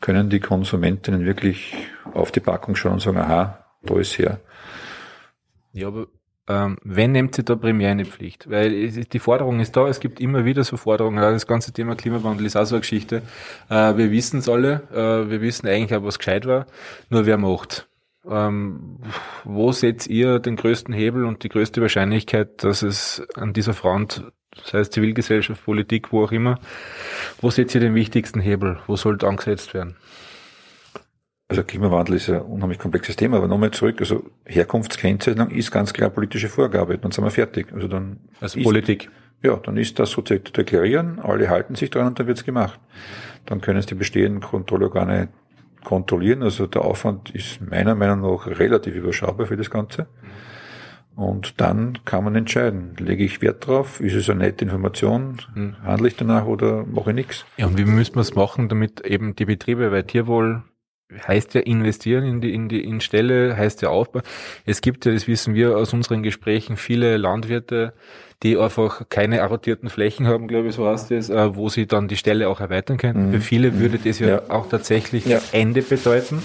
können 0.00 0.30
die 0.30 0.38
Konsumentinnen 0.38 1.24
wirklich 1.24 1.74
auf 2.14 2.30
die 2.30 2.38
Packung 2.38 2.76
schauen 2.76 2.92
und 2.92 3.02
sagen, 3.02 3.18
aha, 3.18 3.66
da 3.82 3.98
ist 3.98 4.16
her. 4.20 4.38
Ja, 5.72 5.88
aber 5.88 6.06
ähm, 6.48 6.78
wenn 6.82 7.12
nehmt 7.12 7.36
ihr 7.36 7.44
da 7.44 7.56
primär 7.56 7.90
eine 7.90 8.06
Pflicht? 8.06 8.50
Weil 8.50 8.90
die 8.90 9.18
Forderung 9.18 9.60
ist 9.60 9.76
da, 9.76 9.86
es 9.86 10.00
gibt 10.00 10.18
immer 10.18 10.44
wieder 10.46 10.64
so 10.64 10.76
Forderungen. 10.76 11.20
Das 11.20 11.46
ganze 11.46 11.72
Thema 11.72 11.94
Klimawandel 11.94 12.46
ist 12.46 12.56
auch 12.56 12.64
so 12.64 12.76
eine 12.76 12.80
Geschichte. 12.80 13.22
Äh, 13.68 13.96
wir 13.96 14.10
wissen 14.10 14.38
es 14.38 14.48
alle, 14.48 14.82
äh, 14.90 15.30
wir 15.30 15.42
wissen 15.42 15.68
eigentlich 15.68 15.94
auch, 15.94 16.04
was 16.04 16.18
gescheit 16.18 16.46
war, 16.46 16.66
nur 17.10 17.26
wer 17.26 17.36
macht. 17.36 17.88
Ähm, 18.26 18.98
wo 19.44 19.72
seht 19.72 20.06
ihr 20.06 20.38
den 20.38 20.56
größten 20.56 20.92
Hebel 20.92 21.24
und 21.24 21.44
die 21.44 21.48
größte 21.48 21.80
Wahrscheinlichkeit, 21.82 22.62
dass 22.64 22.82
es 22.82 23.22
an 23.34 23.52
dieser 23.52 23.74
Front, 23.74 24.24
sei 24.64 24.80
es 24.80 24.90
Zivilgesellschaft, 24.90 25.64
Politik, 25.64 26.12
wo 26.12 26.24
auch 26.24 26.32
immer, 26.32 26.58
wo 27.40 27.50
seht 27.50 27.74
ihr 27.74 27.80
den 27.80 27.94
wichtigsten 27.94 28.40
Hebel? 28.40 28.80
Wo 28.86 28.96
sollte 28.96 29.28
angesetzt 29.28 29.74
werden? 29.74 29.96
Also 31.48 31.62
Klimawandel 31.62 32.16
ist 32.16 32.28
ein 32.28 32.42
unheimlich 32.42 32.78
komplexes 32.78 33.16
Thema, 33.16 33.38
aber 33.38 33.48
nochmal 33.48 33.70
zurück, 33.70 33.96
also 34.00 34.24
Herkunftskennzeichnung 34.44 35.50
ist 35.50 35.70
ganz 35.70 35.94
klar 35.94 36.10
politische 36.10 36.48
Vorgabe, 36.48 36.98
dann 36.98 37.10
sind 37.10 37.24
wir 37.24 37.30
fertig. 37.30 37.72
Also 37.72 37.88
dann 37.88 38.20
also 38.40 38.58
ist, 38.58 38.64
Politik. 38.64 39.10
Ja, 39.42 39.56
dann 39.56 39.76
ist 39.76 39.98
das 39.98 40.10
sozusagen 40.10 40.44
zu 40.44 40.52
deklarieren, 40.52 41.18
alle 41.20 41.48
halten 41.48 41.74
sich 41.74 41.90
dran 41.90 42.08
und 42.08 42.18
dann 42.18 42.26
wird's 42.26 42.44
gemacht. 42.44 42.78
Dann 43.46 43.60
können 43.62 43.78
es 43.78 43.86
die 43.86 43.94
bestehenden 43.94 44.42
Kontrollorgane 44.42 45.28
kontrollieren, 45.84 46.42
also 46.42 46.66
der 46.66 46.82
Aufwand 46.82 47.30
ist 47.30 47.60
meiner 47.62 47.94
Meinung 47.94 48.20
nach 48.20 48.46
relativ 48.46 48.94
überschaubar 48.94 49.46
für 49.46 49.56
das 49.56 49.70
Ganze. 49.70 50.06
Und 51.16 51.60
dann 51.60 51.98
kann 52.04 52.24
man 52.24 52.36
entscheiden, 52.36 52.94
lege 52.98 53.24
ich 53.24 53.40
Wert 53.40 53.66
drauf, 53.66 54.00
ist 54.00 54.14
es 54.14 54.28
eine 54.28 54.40
nette 54.40 54.64
Information, 54.64 55.38
hm. 55.54 55.76
handle 55.82 56.08
ich 56.08 56.16
danach 56.16 56.44
oder 56.44 56.84
mache 56.84 57.10
ich 57.10 57.16
nichts. 57.16 57.46
Ja, 57.56 57.66
und 57.66 57.78
wie 57.78 57.84
müssen 57.84 58.14
wir 58.16 58.20
es 58.20 58.34
machen, 58.34 58.68
damit 58.68 59.00
eben 59.00 59.34
die 59.34 59.46
Betriebe, 59.46 59.90
weil 59.90 60.04
Tierwohl 60.04 60.62
heißt 61.26 61.54
ja 61.54 61.62
investieren 61.62 62.24
in 62.24 62.40
die, 62.40 62.52
in 62.52 62.68
die 62.68 62.84
in 62.84 63.00
Stelle, 63.00 63.56
heißt 63.56 63.82
ja 63.82 63.88
Aufbau. 63.88 64.20
Es 64.66 64.80
gibt 64.80 65.06
ja, 65.06 65.12
das 65.12 65.26
wissen 65.26 65.54
wir 65.54 65.76
aus 65.76 65.92
unseren 65.92 66.22
Gesprächen, 66.22 66.76
viele 66.76 67.16
Landwirte, 67.16 67.94
die 68.42 68.56
einfach 68.56 69.08
keine 69.08 69.42
arrotierten 69.42 69.88
Flächen 69.88 70.26
haben, 70.26 70.46
glaube 70.46 70.68
ich, 70.68 70.74
so 70.74 70.86
heißt 70.86 71.10
es, 71.10 71.28
äh, 71.28 71.56
wo 71.56 71.68
sie 71.68 71.86
dann 71.86 72.08
die 72.08 72.16
Stelle 72.16 72.48
auch 72.48 72.60
erweitern 72.60 72.96
können. 72.96 73.28
Mhm. 73.28 73.32
Für 73.32 73.40
viele 73.40 73.78
würde 73.78 73.98
das 73.98 74.18
ja, 74.18 74.28
ja. 74.28 74.42
auch 74.48 74.68
tatsächlich 74.68 75.26
ja. 75.26 75.40
Ende 75.52 75.82
bedeuten. 75.82 76.42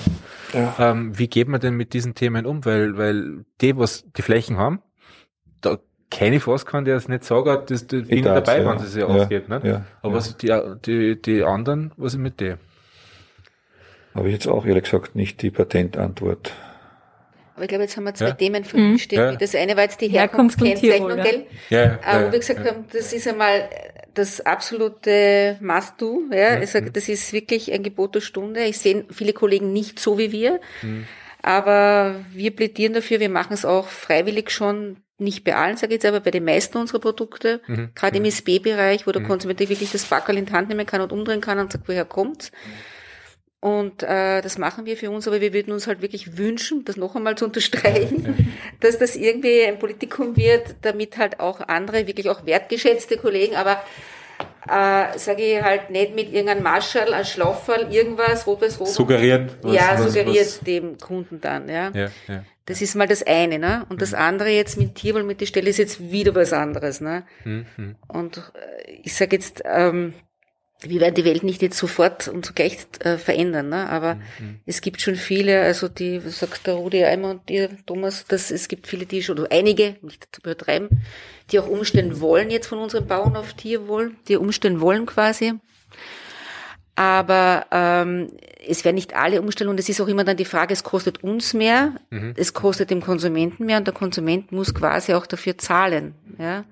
Ja. 0.54 0.76
Ähm, 0.80 1.18
wie 1.18 1.28
geht 1.28 1.48
man 1.48 1.60
denn 1.60 1.76
mit 1.76 1.94
diesen 1.94 2.16
Themen 2.16 2.46
um? 2.46 2.66
Weil, 2.66 2.98
weil 2.98 3.46
die, 3.62 3.78
was 3.78 4.06
die 4.16 4.22
Flächen 4.22 4.58
haben, 4.58 4.82
da 5.62 5.78
keine 6.10 6.40
fast 6.40 6.66
kann, 6.66 6.86
der 6.86 6.96
es 6.96 7.08
nicht 7.08 7.24
sagen 7.24 7.50
hat, 7.50 7.70
das, 7.70 7.88
das 7.88 8.08
bin 8.08 8.24
dabei, 8.24 8.62
ja. 8.62 8.70
wenn 8.70 8.78
es 8.78 8.96
ja 8.96 9.06
ausgeht. 9.06 9.46
Ja. 9.50 9.86
Aber 10.02 10.14
was 10.14 10.38
die, 10.38 10.54
die, 10.86 11.22
die 11.22 11.44
anderen, 11.44 11.92
was 11.98 12.14
ist 12.14 12.20
mit 12.20 12.40
denen? 12.40 12.60
Habe 14.14 14.28
ich 14.28 14.34
jetzt 14.34 14.48
auch 14.48 14.66
ehrlich 14.66 14.84
gesagt 14.84 15.16
nicht 15.16 15.42
die 15.42 15.52
Patentantwort. 15.52 16.54
Aber 17.56 17.64
ich 17.64 17.70
glaube, 17.70 17.84
jetzt 17.84 17.98
haben 17.98 18.04
wir 18.06 18.14
zwei 18.16 18.30
ja. 18.30 18.34
Themen 18.34 18.64
vermischt. 18.64 19.12
Mhm. 19.12 19.18
Ja. 19.18 19.36
Das 19.36 19.56
eine 19.56 19.76
war 19.76 19.84
jetzt 19.84 20.02
die 20.02 20.08
Herkunftskennzeichnung, 20.08 21.18
gell? 21.18 21.46
Ja, 21.70 21.84
ja, 21.84 22.00
Aber 22.04 22.32
wie 22.32 22.40
gesagt 22.40 22.68
haben, 22.68 22.86
das 22.92 23.14
ist 23.14 23.28
einmal 23.28 23.70
das 24.14 24.42
absolute 24.42 25.58
Must-Do. 25.62 26.24
Ja? 26.32 26.60
Ich 26.62 26.72
sage, 26.72 26.92
das 26.92 27.10
ist 27.10 27.32
wirklich 27.34 27.72
ein 27.72 27.84
Gebot 27.84 28.16
der 28.16 28.22
Stunde. 28.22 28.64
Ich 28.64 28.80
sehe 28.80 29.06
viele 29.12 29.34
Kollegen 29.34 29.72
nicht 29.72 30.00
so 30.00 30.18
wie 30.18 30.32
wir. 30.32 30.60
Mhm. 30.82 31.06
Aber 31.42 32.16
wir 32.32 32.56
plädieren 32.56 32.94
dafür, 32.94 33.20
wir 33.20 33.30
machen 33.30 33.54
es 33.54 33.66
auch 33.66 33.88
freiwillig 33.88 34.50
schon, 34.50 34.98
nicht 35.20 35.44
bei 35.44 35.56
allen, 35.56 35.78
sage 35.78 35.94
ich 35.94 36.02
jetzt, 36.02 36.06
aber 36.06 36.22
bei 36.22 36.32
den 36.32 36.46
meisten 36.46 36.78
unserer 36.78 37.00
Produkte, 37.00 37.62
mhm. 37.68 37.90
gerade 37.94 38.18
im 38.18 38.24
mhm. 38.24 38.30
SB-Bereich, 38.30 39.06
wo 39.06 39.12
der 39.12 39.22
mhm. 39.22 39.28
Konsument 39.28 39.60
wirklich 39.60 39.92
das 39.92 40.06
Backerl 40.06 40.38
in 40.38 40.46
die 40.46 40.54
Hand 40.54 40.70
nehmen 40.70 40.86
kann 40.86 41.02
und 41.02 41.12
umdrehen 41.12 41.42
kann 41.42 41.60
und 41.60 41.72
sagt, 41.72 41.88
woher 41.88 42.06
kommt's. 42.06 42.52
Mhm. 42.52 42.72
Und 43.64 44.04
äh, 44.04 44.42
das 44.42 44.58
machen 44.58 44.86
wir 44.86 44.98
für 44.98 45.10
uns, 45.10 45.26
aber 45.26 45.40
wir 45.40 45.54
würden 45.54 45.72
uns 45.72 45.88
halt 45.88 46.02
wirklich 46.02 46.38
wünschen, 46.38 46.84
das 46.84 46.98
noch 46.98 47.16
einmal 47.16 47.38
zu 47.38 47.46
unterstreichen, 47.46 48.54
dass 48.82 49.00
das 49.00 49.16
irgendwie 49.16 49.64
ein 49.64 49.80
Politikum 49.80 50.36
wird, 50.36 50.76
damit 50.82 51.18
halt 51.18 51.40
auch 51.40 51.62
andere, 51.62 52.06
wirklich 52.06 52.30
auch 52.30 52.46
wertgeschätzte 52.46 53.16
Kollegen, 53.16 53.56
aber 53.56 53.82
äh, 54.68 55.18
sage 55.18 55.44
ich 55.44 55.62
halt 55.62 55.92
nicht 55.92 56.14
mit 56.14 56.34
irgendeinem 56.34 56.62
Marschall, 56.62 57.14
ein 57.14 57.24
Schlauferl, 57.24 57.88
irgendwas, 57.90 58.46
rot-weiß 58.48 58.82
rot. 58.82 58.90
Suggerieren. 58.90 59.50
Was, 59.62 59.74
ja, 59.74 59.92
was, 59.94 60.12
suggeriert 60.12 60.46
was. 60.46 60.60
dem 60.60 60.98
Kunden 60.98 61.40
dann, 61.40 61.70
ja. 61.70 61.90
ja, 61.94 62.10
ja. 62.28 62.44
Das 62.66 62.82
ist 62.82 62.96
mal 62.96 63.08
das 63.08 63.24
eine, 63.26 63.60
ne? 63.60 63.86
Und 63.88 64.02
das 64.02 64.12
mhm. 64.12 64.18
andere 64.18 64.50
jetzt 64.50 64.78
mit 64.78 64.96
Tierwohl, 64.96 65.24
mit 65.24 65.40
der 65.40 65.46
Stelle 65.46 65.70
ist 65.70 65.78
jetzt 65.78 66.12
wieder 66.12 66.36
was 66.36 66.52
anderes, 66.52 67.00
ne? 67.00 67.24
Mhm. 67.46 67.96
Und 68.10 68.40
äh, 68.40 68.92
ich 69.04 69.16
sage 69.16 69.38
jetzt, 69.38 69.62
ähm, 69.64 70.14
wir 70.90 71.02
werden 71.02 71.16
die 71.16 71.26
Welt 71.26 71.44
nicht 71.44 71.62
jetzt 71.62 71.78
sofort 71.78 72.28
und 72.28 72.46
so 72.46 72.54
gleich 72.54 72.78
äh, 73.00 73.18
verändern, 73.18 73.70
ne? 73.70 73.90
aber 73.90 74.16
mhm. 74.16 74.60
es 74.66 74.82
gibt 74.82 75.02
schon 75.02 75.16
viele, 75.16 75.62
also 75.62 75.88
die, 75.88 76.20
sagt 76.20 76.68
der 76.68 76.76
Rudi 76.76 77.04
Eimer 77.04 77.32
und 77.32 77.50
ihr, 77.50 77.70
Thomas, 77.86 78.26
dass 78.26 78.52
es 78.52 78.68
gibt 78.68 78.88
viele, 78.88 79.06
die 79.06 79.24
schon, 79.24 79.40
oder 79.40 79.52
einige, 79.52 79.96
nicht 80.02 80.28
zu 80.32 80.42
übertreiben, 80.42 80.90
die 81.52 81.60
auch 81.60 81.68
umstellen 81.68 82.20
wollen 82.20 82.50
jetzt 82.50 82.68
von 82.68 82.80
unseren 82.80 83.08
Bauern 83.08 83.36
auf 83.36 83.54
Tierwohl, 83.54 84.12
die 84.28 84.38
umstellen 84.38 84.82
wollen 84.82 85.06
quasi. 85.06 85.54
Aber 86.96 87.66
ähm, 87.72 88.30
es 88.68 88.86
werden 88.86 88.96
nicht 88.96 89.16
alle 89.16 89.42
umstellen 89.42 89.70
und 89.70 89.80
es 89.80 89.90
ist 89.90 90.00
auch 90.00 90.08
immer 90.08 90.24
dann 90.24 90.38
die 90.38 90.46
Frage, 90.46 90.74
es 90.74 90.84
kostet 90.84 91.24
uns 91.24 91.54
mehr, 91.54 91.94
mhm. 92.12 92.34
es 92.38 92.54
kostet 92.54 92.92
dem 92.92 93.02
Konsumenten 93.02 93.66
mehr 93.66 93.78
und 93.78 93.88
der 93.88 93.94
Konsument 93.94 94.52
muss 94.52 94.74
quasi 94.74 95.14
auch 95.14 95.26
dafür 95.26 95.58
zahlen. 95.58 96.14
Ja? 96.38 96.66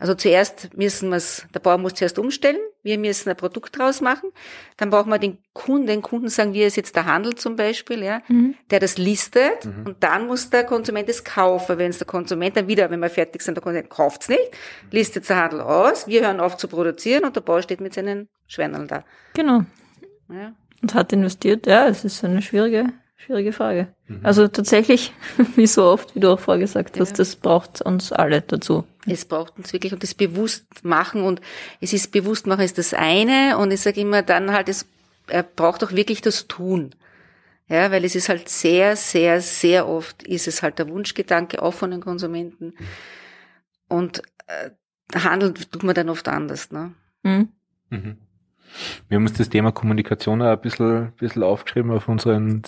Also 0.00 0.14
zuerst 0.14 0.76
müssen 0.76 1.10
wir 1.10 1.16
es, 1.16 1.46
der 1.54 1.60
Bauer 1.60 1.78
muss 1.78 1.94
zuerst 1.94 2.18
umstellen, 2.18 2.58
wir 2.82 2.98
müssen 2.98 3.28
ein 3.28 3.36
Produkt 3.36 3.78
draus 3.78 4.00
machen, 4.00 4.30
dann 4.78 4.88
brauchen 4.88 5.10
wir 5.10 5.18
den 5.18 5.38
Kunden, 5.52 5.86
den 5.86 6.00
Kunden 6.00 6.30
sagen 6.30 6.54
wir, 6.54 6.66
ist 6.66 6.76
jetzt 6.76 6.96
der 6.96 7.04
Handel 7.04 7.34
zum 7.34 7.54
Beispiel, 7.54 8.02
ja, 8.02 8.22
mhm. 8.28 8.54
der 8.70 8.80
das 8.80 8.96
listet 8.96 9.66
mhm. 9.66 9.86
und 9.86 10.02
dann 10.02 10.26
muss 10.26 10.48
der 10.48 10.64
Konsument 10.64 11.08
es 11.08 11.22
kaufen. 11.22 11.76
Wenn 11.76 11.90
es 11.90 11.98
der 11.98 12.06
Konsument 12.06 12.56
dann 12.56 12.66
wieder, 12.66 12.90
wenn 12.90 13.00
wir 13.00 13.10
fertig 13.10 13.42
sind, 13.42 13.56
der 13.56 13.62
Konsument 13.62 13.90
kauft 13.90 14.22
es 14.22 14.28
nicht, 14.30 14.50
listet 14.90 15.28
der 15.28 15.36
Handel 15.36 15.60
aus, 15.60 16.08
wir 16.08 16.22
hören 16.22 16.40
auf 16.40 16.56
zu 16.56 16.66
produzieren 16.66 17.24
und 17.24 17.36
der 17.36 17.42
Bauer 17.42 17.62
steht 17.62 17.82
mit 17.82 17.92
seinen 17.92 18.28
Schweineln 18.46 18.88
da. 18.88 19.04
Genau. 19.34 19.64
Ja. 20.30 20.54
Und 20.80 20.94
hat 20.94 21.12
investiert, 21.12 21.66
ja, 21.66 21.86
es 21.86 22.04
ist 22.04 22.24
eine 22.24 22.40
schwierige 22.40 22.86
Schwierige 23.26 23.52
Frage. 23.52 23.88
Mhm. 24.08 24.20
Also 24.22 24.48
tatsächlich, 24.48 25.12
wie 25.56 25.66
so 25.66 25.84
oft, 25.84 26.14
wie 26.14 26.20
du 26.20 26.30
auch 26.32 26.40
vorgesagt 26.40 26.98
hast, 26.98 27.10
ja. 27.10 27.16
das 27.16 27.36
braucht 27.36 27.82
uns 27.82 28.12
alle 28.12 28.40
dazu. 28.40 28.84
Es 29.06 29.24
braucht 29.24 29.56
uns 29.56 29.72
wirklich 29.72 29.92
und 29.92 30.02
das 30.02 30.14
bewusst 30.14 30.84
machen 30.84 31.22
und 31.22 31.40
es 31.80 31.92
ist 31.92 32.12
bewusst 32.12 32.46
machen 32.46 32.64
ist 32.64 32.78
das 32.78 32.92
eine 32.92 33.56
und 33.56 33.70
ich 33.70 33.80
sage 33.80 34.00
immer 34.00 34.22
dann 34.22 34.52
halt, 34.52 34.68
es 34.68 34.86
braucht 35.56 35.82
auch 35.84 35.92
wirklich 35.92 36.20
das 36.20 36.46
Tun. 36.48 36.94
Ja, 37.68 37.92
weil 37.92 38.04
es 38.04 38.16
ist 38.16 38.28
halt 38.28 38.48
sehr, 38.48 38.96
sehr, 38.96 39.40
sehr 39.40 39.88
oft 39.88 40.24
ist 40.24 40.48
es 40.48 40.62
halt 40.62 40.80
der 40.80 40.88
Wunschgedanke 40.88 41.62
auch 41.62 41.72
von 41.72 41.92
den 41.92 42.00
Konsumenten. 42.00 42.74
Und 43.88 44.22
äh, 44.48 44.70
handelt 45.14 45.70
tut 45.70 45.84
man 45.84 45.94
dann 45.94 46.08
oft 46.08 46.26
anders, 46.26 46.72
ne? 46.72 46.92
Mhm. 47.22 47.48
Mhm. 47.90 48.18
Wir 49.08 49.16
haben 49.16 49.26
uns 49.26 49.34
das 49.34 49.48
Thema 49.48 49.72
Kommunikation 49.72 50.42
auch 50.42 50.46
ein 50.46 50.60
bisschen, 50.60 50.96
ein 51.06 51.12
bisschen 51.18 51.42
aufgeschrieben 51.42 51.90
auf 51.90 52.08
unseren, 52.08 52.62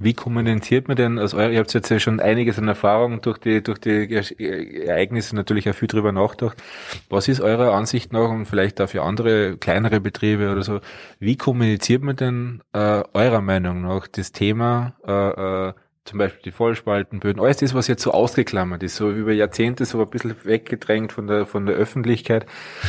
wie 0.00 0.14
kommuniziert 0.14 0.88
man 0.88 0.96
denn, 0.96 1.18
also 1.18 1.38
ihr 1.40 1.58
habt 1.58 1.72
jetzt 1.74 1.88
ja 1.88 1.98
schon 1.98 2.20
einiges 2.20 2.58
an 2.58 2.68
Erfahrung 2.68 3.20
durch 3.20 3.38
die, 3.38 3.62
durch 3.62 3.78
die 3.78 4.84
Ereignisse 4.86 5.36
natürlich 5.36 5.68
auch 5.68 5.74
viel 5.74 5.88
drüber 5.88 6.12
nachgedacht. 6.12 6.62
Was 7.08 7.28
ist 7.28 7.40
eurer 7.40 7.72
Ansicht 7.72 8.12
nach 8.12 8.30
und 8.30 8.46
vielleicht 8.46 8.80
auch 8.80 8.88
für 8.88 9.02
andere 9.02 9.56
kleinere 9.56 10.00
Betriebe 10.00 10.50
oder 10.50 10.62
so, 10.62 10.80
wie 11.18 11.36
kommuniziert 11.36 12.02
man 12.02 12.16
denn 12.16 12.62
äh, 12.72 13.02
eurer 13.12 13.40
Meinung 13.40 13.82
nach 13.82 14.06
das 14.08 14.32
Thema 14.32 14.94
äh, 15.06 15.68
äh, 15.68 15.72
zum 16.04 16.18
Beispiel 16.18 16.42
die 16.44 16.50
Vollspaltenböden, 16.50 17.42
alles 17.42 17.56
das, 17.56 17.74
was 17.74 17.88
jetzt 17.88 18.02
so 18.02 18.12
ausgeklammert 18.12 18.82
ist, 18.82 18.96
so 18.96 19.10
über 19.10 19.32
Jahrzehnte 19.32 19.86
so 19.86 20.00
ein 20.02 20.10
bisschen 20.10 20.34
weggedrängt 20.44 21.12
von 21.12 21.26
der, 21.26 21.46
von 21.46 21.64
der 21.64 21.76
Öffentlichkeit, 21.76 22.44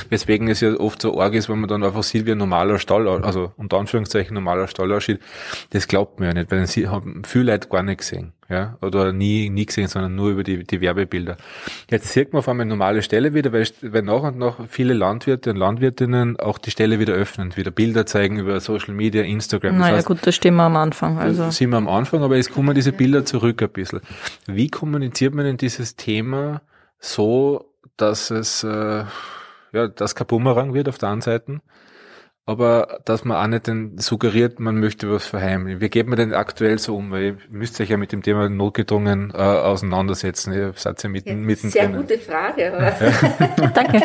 weswegen 0.09 0.49
es 0.49 0.59
ja 0.59 0.73
oft 0.73 1.01
so 1.01 1.19
arg 1.19 1.33
ist, 1.33 1.47
wenn 1.47 1.59
man 1.59 1.69
dann 1.69 1.83
einfach 1.83 2.03
sieht, 2.03 2.25
wie 2.25 2.33
ein 2.33 2.37
normaler 2.37 2.77
Stall, 2.77 3.07
also 3.07 3.53
unter 3.55 3.77
Anführungszeichen 3.77 4.33
normaler 4.33 4.67
Stall 4.67 4.91
aussieht, 4.91 5.21
das 5.69 5.87
glaubt 5.87 6.19
man 6.19 6.27
ja 6.29 6.33
nicht, 6.33 6.51
weil 6.51 6.67
sie 6.67 6.89
haben 6.89 7.23
viele 7.23 7.53
Leute 7.53 7.69
gar 7.69 7.83
nicht 7.83 7.99
gesehen 7.99 8.33
ja, 8.47 8.77
oder 8.81 9.11
nie, 9.11 9.49
nie 9.49 9.65
gesehen, 9.65 9.87
sondern 9.87 10.15
nur 10.15 10.29
über 10.29 10.43
die, 10.43 10.63
die 10.63 10.79
Werbebilder. 10.79 11.35
Jetzt 11.89 12.09
sieht 12.09 12.31
man 12.31 12.39
auf 12.39 12.49
einmal 12.49 12.65
eine 12.65 12.69
normale 12.69 13.01
Stelle 13.01 13.33
wieder, 13.33 13.51
weil, 13.51 13.67
weil 13.81 14.03
nach 14.03 14.21
und 14.21 14.37
nach 14.37 14.57
viele 14.69 14.93
Landwirte 14.93 15.49
und 15.49 15.55
Landwirtinnen 15.55 16.39
auch 16.39 16.59
die 16.59 16.69
Stelle 16.69 16.99
wieder 16.99 17.13
öffnen, 17.13 17.57
wieder 17.57 17.71
Bilder 17.71 18.05
zeigen 18.05 18.37
über 18.37 18.59
Social 18.59 18.93
Media, 18.93 19.23
Instagram. 19.23 19.77
Naja, 19.77 19.91
das 19.91 19.97
heißt, 19.97 20.07
gut, 20.07 20.19
da 20.21 20.31
stehen 20.31 20.55
wir 20.55 20.63
am 20.63 20.75
Anfang. 20.75 21.17
Also. 21.17 21.49
Sind 21.49 21.71
wir 21.71 21.77
am 21.77 21.89
Anfang, 21.89 22.21
aber 22.21 22.35
jetzt 22.35 22.51
kommen 22.51 22.75
diese 22.75 22.91
Bilder 22.91 23.25
zurück 23.25 23.63
ein 23.63 23.69
bisschen. 23.69 24.01
Wie 24.45 24.69
kommuniziert 24.69 25.33
man 25.33 25.45
denn 25.45 25.57
dieses 25.57 25.95
Thema 25.95 26.61
so, 26.99 27.73
dass 27.97 28.29
es, 28.29 28.63
äh, 28.63 29.05
ja, 29.71 29.87
das 29.87 30.13
kein 30.13 30.27
Bumerang 30.27 30.75
wird 30.75 30.87
auf 30.87 30.99
der 30.99 31.09
einen 31.09 31.21
Seite? 31.21 31.61
Aber 32.47 32.99
dass 33.05 33.25
man 33.25 33.37
auch 33.37 33.47
nicht 33.47 33.65
den 33.65 33.97
suggeriert, 33.97 34.59
man 34.59 34.79
möchte 34.79 35.11
was 35.11 35.25
verheimlichen. 35.25 35.81
Wie 35.81 35.89
geht 35.89 36.07
man 36.07 36.17
denn 36.17 36.33
aktuell 36.33 36.77
so 36.77 36.95
um? 36.95 37.09
Weil 37.09 37.23
ihr 37.23 37.37
müsst 37.49 37.81
euch 37.81 37.89
ja 37.89 37.97
mit 37.97 38.11
dem 38.11 38.21
Thema 38.21 38.49
notgedrungen 38.49 39.31
äh, 39.31 39.37
auseinandersetzen. 39.37 40.53
Ihr 40.53 40.73
seid 40.75 41.01
ja 41.01 41.09
mitten, 41.09 41.29
ja, 41.29 41.35
mittendrin. 41.35 41.71
Sehr 41.71 41.89
gute 41.89 42.17
Frage. 42.19 42.71
Aber 42.71 42.83
ja. 42.83 43.67
Danke. 43.73 44.03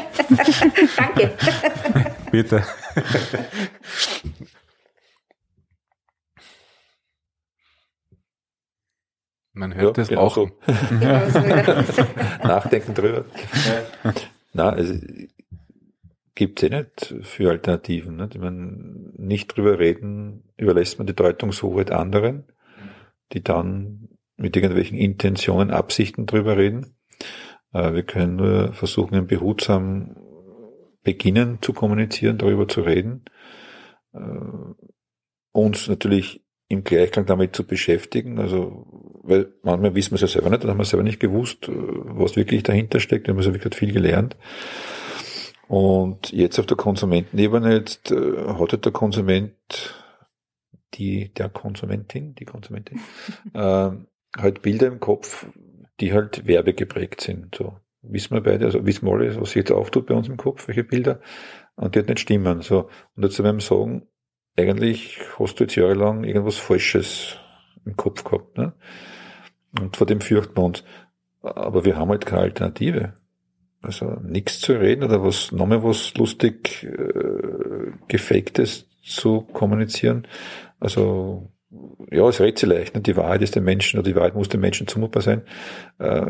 Danke. 0.97 1.31
Bitte. 2.31 2.65
Man 9.53 9.75
hört 9.75 9.99
ja, 9.99 10.03
das 10.03 10.09
genau 10.09 10.23
auch. 10.23 10.35
So. 10.35 10.51
Nachdenken 12.43 12.95
drüber. 12.95 13.25
Na, 14.55 14.71
also 14.71 14.95
gibt 16.41 16.63
es 16.63 16.71
eh 16.71 16.75
nicht 16.75 17.27
für 17.27 17.51
Alternativen. 17.51 18.17
Nicht? 18.17 18.35
Ich 18.35 18.41
meine, 18.41 19.13
nicht 19.19 19.55
drüber 19.55 19.79
reden, 19.79 20.45
überlässt 20.57 20.97
man 20.97 21.07
die 21.07 21.15
Deutungshoheit 21.15 21.91
anderen, 21.91 22.45
die 23.35 23.45
dann 23.45 24.09
mit 24.39 24.57
irgendwelchen 24.57 24.97
Intentionen, 24.97 25.71
Absichten 25.71 26.25
drüber 26.25 26.57
reden. 26.57 26.97
Äh, 27.75 27.93
wir 27.93 28.05
können 28.05 28.37
nur 28.37 28.73
versuchen, 28.73 29.27
behutsam 29.27 30.17
beginnen 31.03 31.59
zu 31.61 31.75
kommunizieren, 31.75 32.39
darüber 32.39 32.67
zu 32.67 32.81
reden, 32.81 33.27
äh, 34.15 34.19
uns 35.53 35.89
natürlich 35.89 36.43
im 36.69 36.85
Gleichklang 36.85 37.27
damit 37.27 37.55
zu 37.55 37.67
beschäftigen. 37.67 38.39
Also, 38.39 38.87
weil 39.25 39.53
manchmal 39.63 39.95
wissen 39.95 40.13
wir 40.13 40.15
es 40.15 40.23
ja 40.23 40.29
selber 40.29 40.49
nicht, 40.49 40.63
dann 40.63 40.71
haben 40.71 40.79
wir 40.79 40.87
selber 40.87 41.05
nicht 41.05 41.21
gewusst, 41.21 41.69
äh, 41.69 41.73
was 41.75 42.37
wirklich 42.37 42.63
dahinter 42.63 42.99
steckt. 42.99 43.27
Wir 43.27 43.33
haben 43.33 43.39
also 43.39 43.53
wirklich 43.53 43.75
viel 43.75 43.93
gelernt. 43.93 44.39
Und 45.71 46.33
jetzt 46.33 46.59
auf 46.59 46.67
der 46.67 46.77
Konsumentenebene, 46.77 47.73
jetzt 47.75 48.11
äh, 48.11 48.39
hat 48.49 48.73
halt 48.73 48.85
der 48.85 48.91
Konsument, 48.91 49.55
die, 50.95 51.33
der 51.33 51.49
Konsumentin, 51.49 52.35
die 52.35 52.45
Konsumentin, 52.45 52.99
äh, 53.55 53.91
halt 54.37 54.63
Bilder 54.63 54.89
im 54.89 54.99
Kopf, 54.99 55.47
die 56.01 56.13
halt 56.13 56.45
werbegeprägt 56.45 57.21
sind. 57.21 57.55
So 57.55 57.77
wissen 58.03 58.35
wir 58.35 58.41
beide, 58.41 58.65
also 58.65 58.85
wissen 58.85 59.07
wir 59.07 59.13
alle, 59.13 59.41
was 59.41 59.51
sich 59.51 59.59
jetzt 59.59 59.71
auftut 59.71 60.07
bei 60.07 60.15
uns 60.15 60.27
im 60.27 60.39
Kopf, 60.39 60.67
welche 60.67 60.83
Bilder, 60.83 61.21
und 61.77 61.95
die 61.95 62.01
halt 62.01 62.09
nicht 62.09 62.19
stimmen. 62.19 62.63
So. 62.63 62.89
Und 63.15 63.23
jetzt 63.23 63.41
wir 63.41 63.61
sagen, 63.61 64.09
eigentlich 64.59 65.21
hast 65.39 65.61
du 65.61 65.65
jetzt 65.65 65.77
jahrelang 65.77 66.25
irgendwas 66.25 66.57
Falsches 66.57 67.37
im 67.85 67.97
Kopf 67.97 68.25
gehabt. 68.25 68.59
Ne? 68.59 68.73
Und 69.79 69.97
vor 69.97 70.09
dem 70.09 70.21
fürchten 70.21 70.57
wir 70.57 70.65
uns. 70.65 70.83
Aber 71.43 71.85
wir 71.85 71.97
haben 71.97 72.09
halt 72.09 72.27
keine 72.27 72.43
Alternative 72.43 73.20
also 73.83 74.17
nichts 74.23 74.61
zu 74.61 74.73
reden 74.73 75.05
oder 75.05 75.23
was 75.23 75.53
nochmal 75.53 75.83
was 75.83 76.15
lustig 76.15 76.85
äh, 76.85 77.93
gefaktes 78.09 78.87
zu 79.03 79.41
kommunizieren. 79.41 80.27
Also 80.79 81.51
ja, 82.11 82.29
es 82.29 82.41
redet 82.41 82.59
sich 82.59 82.69
leicht. 82.69 82.95
Ne? 82.95 83.01
Die 83.01 83.17
Wahrheit 83.17 83.43
ist 83.43 83.55
den 83.55 83.65
Menschen 83.65 83.99
oder 83.99 84.09
die 84.09 84.17
Wahrheit 84.17 84.35
muss 84.35 84.49
den 84.49 84.61
Menschen 84.61 84.87
zumutbar 84.87 85.23
sein. 85.23 85.43
Äh, 85.99 86.27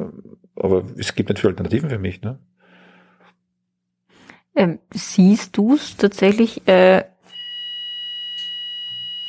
aber 0.55 0.85
es 0.99 1.15
gibt 1.15 1.29
nicht 1.29 1.41
viele 1.41 1.53
Alternativen 1.53 1.91
für 1.91 1.99
mich. 1.99 2.21
Ne? 2.23 2.39
Ähm, 4.55 4.79
siehst 4.93 5.57
du 5.57 5.75
es 5.75 5.97
tatsächlich 5.97 6.67
äh, 6.69 7.05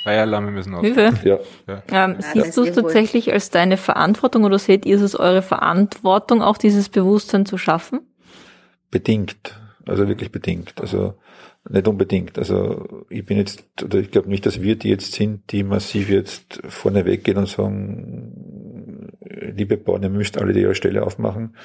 Feieralarme 0.03 0.51
müssen 0.51 0.73
aus. 0.73 0.81
Hilfe. 0.81 1.13
Ja. 1.23 1.39
ja. 1.67 1.83
Ähm, 1.91 2.15
siehst 2.19 2.57
du 2.57 2.63
es 2.63 2.75
tatsächlich 2.75 3.31
als 3.31 3.51
deine 3.51 3.77
Verantwortung 3.77 4.43
oder 4.43 4.57
seht 4.57 4.85
ihr 4.85 4.95
es 4.95 5.01
als 5.03 5.15
eure 5.15 5.41
Verantwortung, 5.43 6.41
auch 6.41 6.57
dieses 6.57 6.89
Bewusstsein 6.89 7.45
zu 7.45 7.57
schaffen? 7.57 8.01
Bedingt, 8.91 9.59
also 9.85 10.07
wirklich 10.07 10.31
bedingt, 10.31 10.79
also 10.79 11.15
nicht 11.69 11.87
unbedingt. 11.87 12.37
Also 12.37 13.05
ich 13.09 13.25
bin 13.25 13.37
jetzt, 13.37 13.63
oder 13.83 13.99
ich 13.99 14.11
glaube 14.11 14.29
nicht, 14.29 14.45
dass 14.45 14.61
wir 14.61 14.75
die 14.75 14.89
jetzt 14.89 15.13
sind, 15.13 15.51
die 15.51 15.63
massiv 15.63 16.09
jetzt 16.09 16.59
vorne 16.67 17.05
weggehen 17.05 17.37
und 17.37 17.47
sagen, 17.47 19.13
liebe 19.55 19.77
Bauern, 19.77 20.03
ihr 20.03 20.09
müsst 20.09 20.37
alle 20.37 20.59
ihre 20.59 20.75
Stelle 20.75 21.03
aufmachen. 21.03 21.55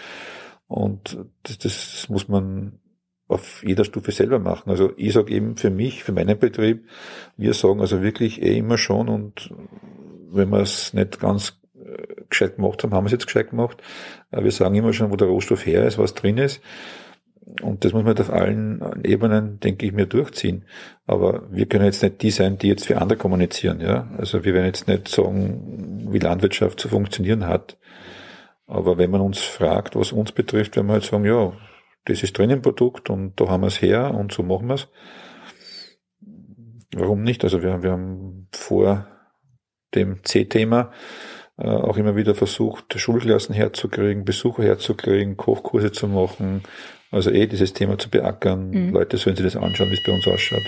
Und 0.69 1.19
das, 1.45 1.59
das 1.59 2.09
muss 2.09 2.29
man 2.29 2.81
auf 3.29 3.65
jeder 3.67 3.85
Stufe 3.85 4.13
selber 4.13 4.39
machen. 4.39 4.71
Also 4.71 4.93
ich 4.97 5.13
sage 5.13 5.33
eben 5.33 5.57
für 5.57 5.71
mich, 5.71 6.05
für 6.05 6.13
meinen 6.13 6.39
Betrieb, 6.39 6.87
wir 7.37 7.55
sagen 7.55 7.81
also 7.81 8.03
wirklich 8.03 8.43
eh 8.43 8.59
immer 8.59 8.79
schon 8.79 9.09
und 9.09 9.51
wenn 10.31 10.51
wir 10.51 10.61
es 10.61 10.93
nicht 10.93 11.19
ganz 11.19 11.59
äh, 11.75 12.25
gescheit 12.29 12.57
gemacht 12.57 12.83
haben, 12.83 12.93
haben 12.93 13.05
wir 13.05 13.09
es 13.09 13.13
jetzt 13.13 13.27
gescheit 13.27 13.51
gemacht. 13.51 13.83
Wir 14.31 14.51
sagen 14.53 14.75
immer 14.75 14.93
schon, 14.93 15.11
wo 15.11 15.17
der 15.17 15.29
Rohstoff 15.29 15.67
her 15.67 15.87
ist, 15.87 15.99
was 15.99 16.15
drin 16.15 16.39
ist. 16.39 16.61
Und 17.63 17.85
das 17.85 17.93
muss 17.93 18.03
man 18.03 18.19
auf 18.19 18.31
allen 18.31 18.83
Ebenen, 19.05 19.61
denke 19.61 19.87
ich 19.87 19.93
mir, 19.93 20.07
durchziehen. 20.07 20.65
Aber 21.07 21.45
wir 21.51 21.67
können 21.67 21.85
jetzt 21.85 22.03
nicht 22.03 22.21
die 22.23 22.31
sein, 22.31 22.59
die 22.59 22.69
jetzt 22.69 22.87
für 22.87 23.01
andere 23.01 23.17
kommunizieren. 23.17 23.81
Ja? 23.81 24.11
Also 24.19 24.45
wir 24.45 24.53
werden 24.53 24.67
jetzt 24.67 24.89
nicht 24.89 25.09
sagen, 25.09 26.09
wie 26.11 26.19
Landwirtschaft 26.19 26.81
zu 26.81 26.89
funktionieren 26.89 27.47
hat. 27.47 27.79
Aber 28.67 28.99
wenn 28.99 29.11
man 29.11 29.21
uns 29.21 29.39
fragt, 29.39 29.95
was 29.95 30.11
uns 30.11 30.33
betrifft, 30.33 30.75
werden 30.75 30.89
wir 30.89 30.95
halt 30.95 31.05
sagen, 31.05 31.25
ja, 31.25 31.53
das 32.05 32.23
ist 32.23 32.37
drin 32.37 32.51
im 32.51 32.63
Produkt 32.63 33.11
und 33.11 33.41
da 33.41 33.49
haben 33.49 33.63
wir 33.63 33.69
es 33.69 33.81
her 33.81 34.13
und 34.13 34.33
so 34.33 34.43
machen 34.43 34.67
wir 34.67 34.75
es. 34.75 34.89
Warum 36.95 37.23
nicht? 37.23 37.45
Also 37.45 37.63
wir, 37.63 37.83
wir 37.83 37.93
haben 37.93 38.49
vor 38.53 39.07
dem 39.95 40.25
C-Thema 40.25 40.93
äh, 41.59 41.69
auch 41.69 41.97
immer 41.97 42.17
wieder 42.17 42.35
versucht, 42.35 42.99
Schulklassen 42.99 43.55
herzukriegen, 43.55 44.25
Besucher 44.25 44.65
herzukriegen, 44.65 45.37
Kochkurse 45.37 45.93
zu 45.93 46.07
machen, 46.09 46.63
also 47.11 47.31
eh 47.31 47.47
dieses 47.47 47.73
Thema 47.73 47.99
zu 47.99 48.11
beackern. 48.11 48.71
Mhm. 48.71 48.93
Leute 48.93 49.17
sollen 49.17 49.37
sich 49.37 49.45
das 49.45 49.57
anschauen, 49.57 49.91
wie 49.91 49.95
es 49.95 50.03
bei 50.05 50.13
uns 50.13 50.27
ausschaut. 50.27 50.67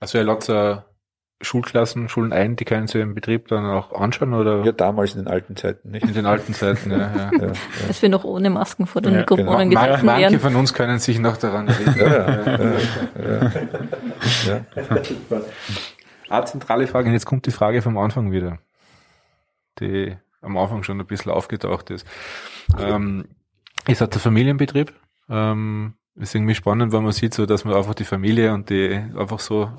Also 0.00 0.18
ihr 0.18 0.24
ladet 0.24 0.48
äh, 0.48 0.76
Schulklassen, 1.40 2.08
Schulen 2.08 2.32
ein, 2.32 2.56
die 2.56 2.64
können 2.64 2.86
Sie 2.86 3.00
im 3.00 3.14
Betrieb 3.14 3.48
dann 3.48 3.66
auch 3.66 3.92
anschauen 3.92 4.34
oder? 4.34 4.64
Ja, 4.64 4.72
damals 4.72 5.14
in 5.14 5.24
den 5.24 5.28
alten 5.28 5.56
Zeiten, 5.56 5.90
nicht? 5.90 6.04
In 6.04 6.14
den 6.14 6.26
alten 6.26 6.54
Zeiten, 6.54 6.90
ja. 6.90 6.98
ja. 6.98 7.30
ja, 7.32 7.46
ja. 7.46 7.52
Dass 7.88 8.00
wir 8.02 8.08
noch 8.08 8.24
ohne 8.24 8.50
Masken 8.50 8.86
vor 8.86 9.02
den 9.02 9.14
ja, 9.14 9.20
Mikrofonen 9.20 9.70
genau. 9.70 9.84
gesessen 9.84 10.06
Man, 10.06 10.20
Manche 10.20 10.38
von 10.38 10.56
uns 10.56 10.74
können 10.74 10.98
sich 10.98 11.18
noch 11.18 11.36
daran 11.36 11.68
erinnern. 11.68 11.96
ja, 11.98 12.06
ja, 12.06 12.56
ja, 12.56 13.50
ja. 14.46 14.64
ja. 14.76 15.40
Eine 16.28 16.44
zentrale 16.46 16.86
Frage, 16.86 17.08
und 17.08 17.12
jetzt 17.12 17.26
kommt 17.26 17.44
die 17.46 17.50
Frage 17.50 17.82
vom 17.82 17.98
Anfang 17.98 18.32
wieder, 18.32 18.58
die 19.80 20.16
am 20.40 20.56
Anfang 20.56 20.82
schon 20.82 20.98
ein 20.98 21.06
bisschen 21.06 21.30
aufgetaucht 21.30 21.90
ist. 21.90 22.06
Ähm, 22.78 23.26
Ihr 23.88 23.94
seid 23.94 24.14
der 24.14 24.20
Familienbetrieb. 24.20 24.92
Ähm, 25.28 25.94
ist 26.14 26.34
irgendwie 26.34 26.54
spannend, 26.54 26.92
wenn 26.92 27.02
man 27.02 27.12
sieht, 27.12 27.34
so 27.34 27.46
dass 27.46 27.64
man 27.64 27.74
einfach 27.74 27.94
die 27.94 28.04
Familie 28.04 28.52
und 28.52 28.68
die 28.68 28.92
einfach 29.16 29.38
so 29.38 29.72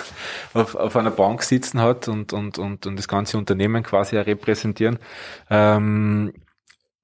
auf, 0.54 0.74
auf 0.74 0.96
einer 0.96 1.10
Bank 1.10 1.42
sitzen 1.42 1.80
hat 1.80 2.08
und, 2.08 2.32
und, 2.32 2.58
und, 2.58 2.86
und 2.86 2.96
das 2.96 3.08
ganze 3.08 3.38
Unternehmen 3.38 3.82
quasi 3.82 4.16
repräsentieren. 4.16 4.98
Ähm, 5.48 6.32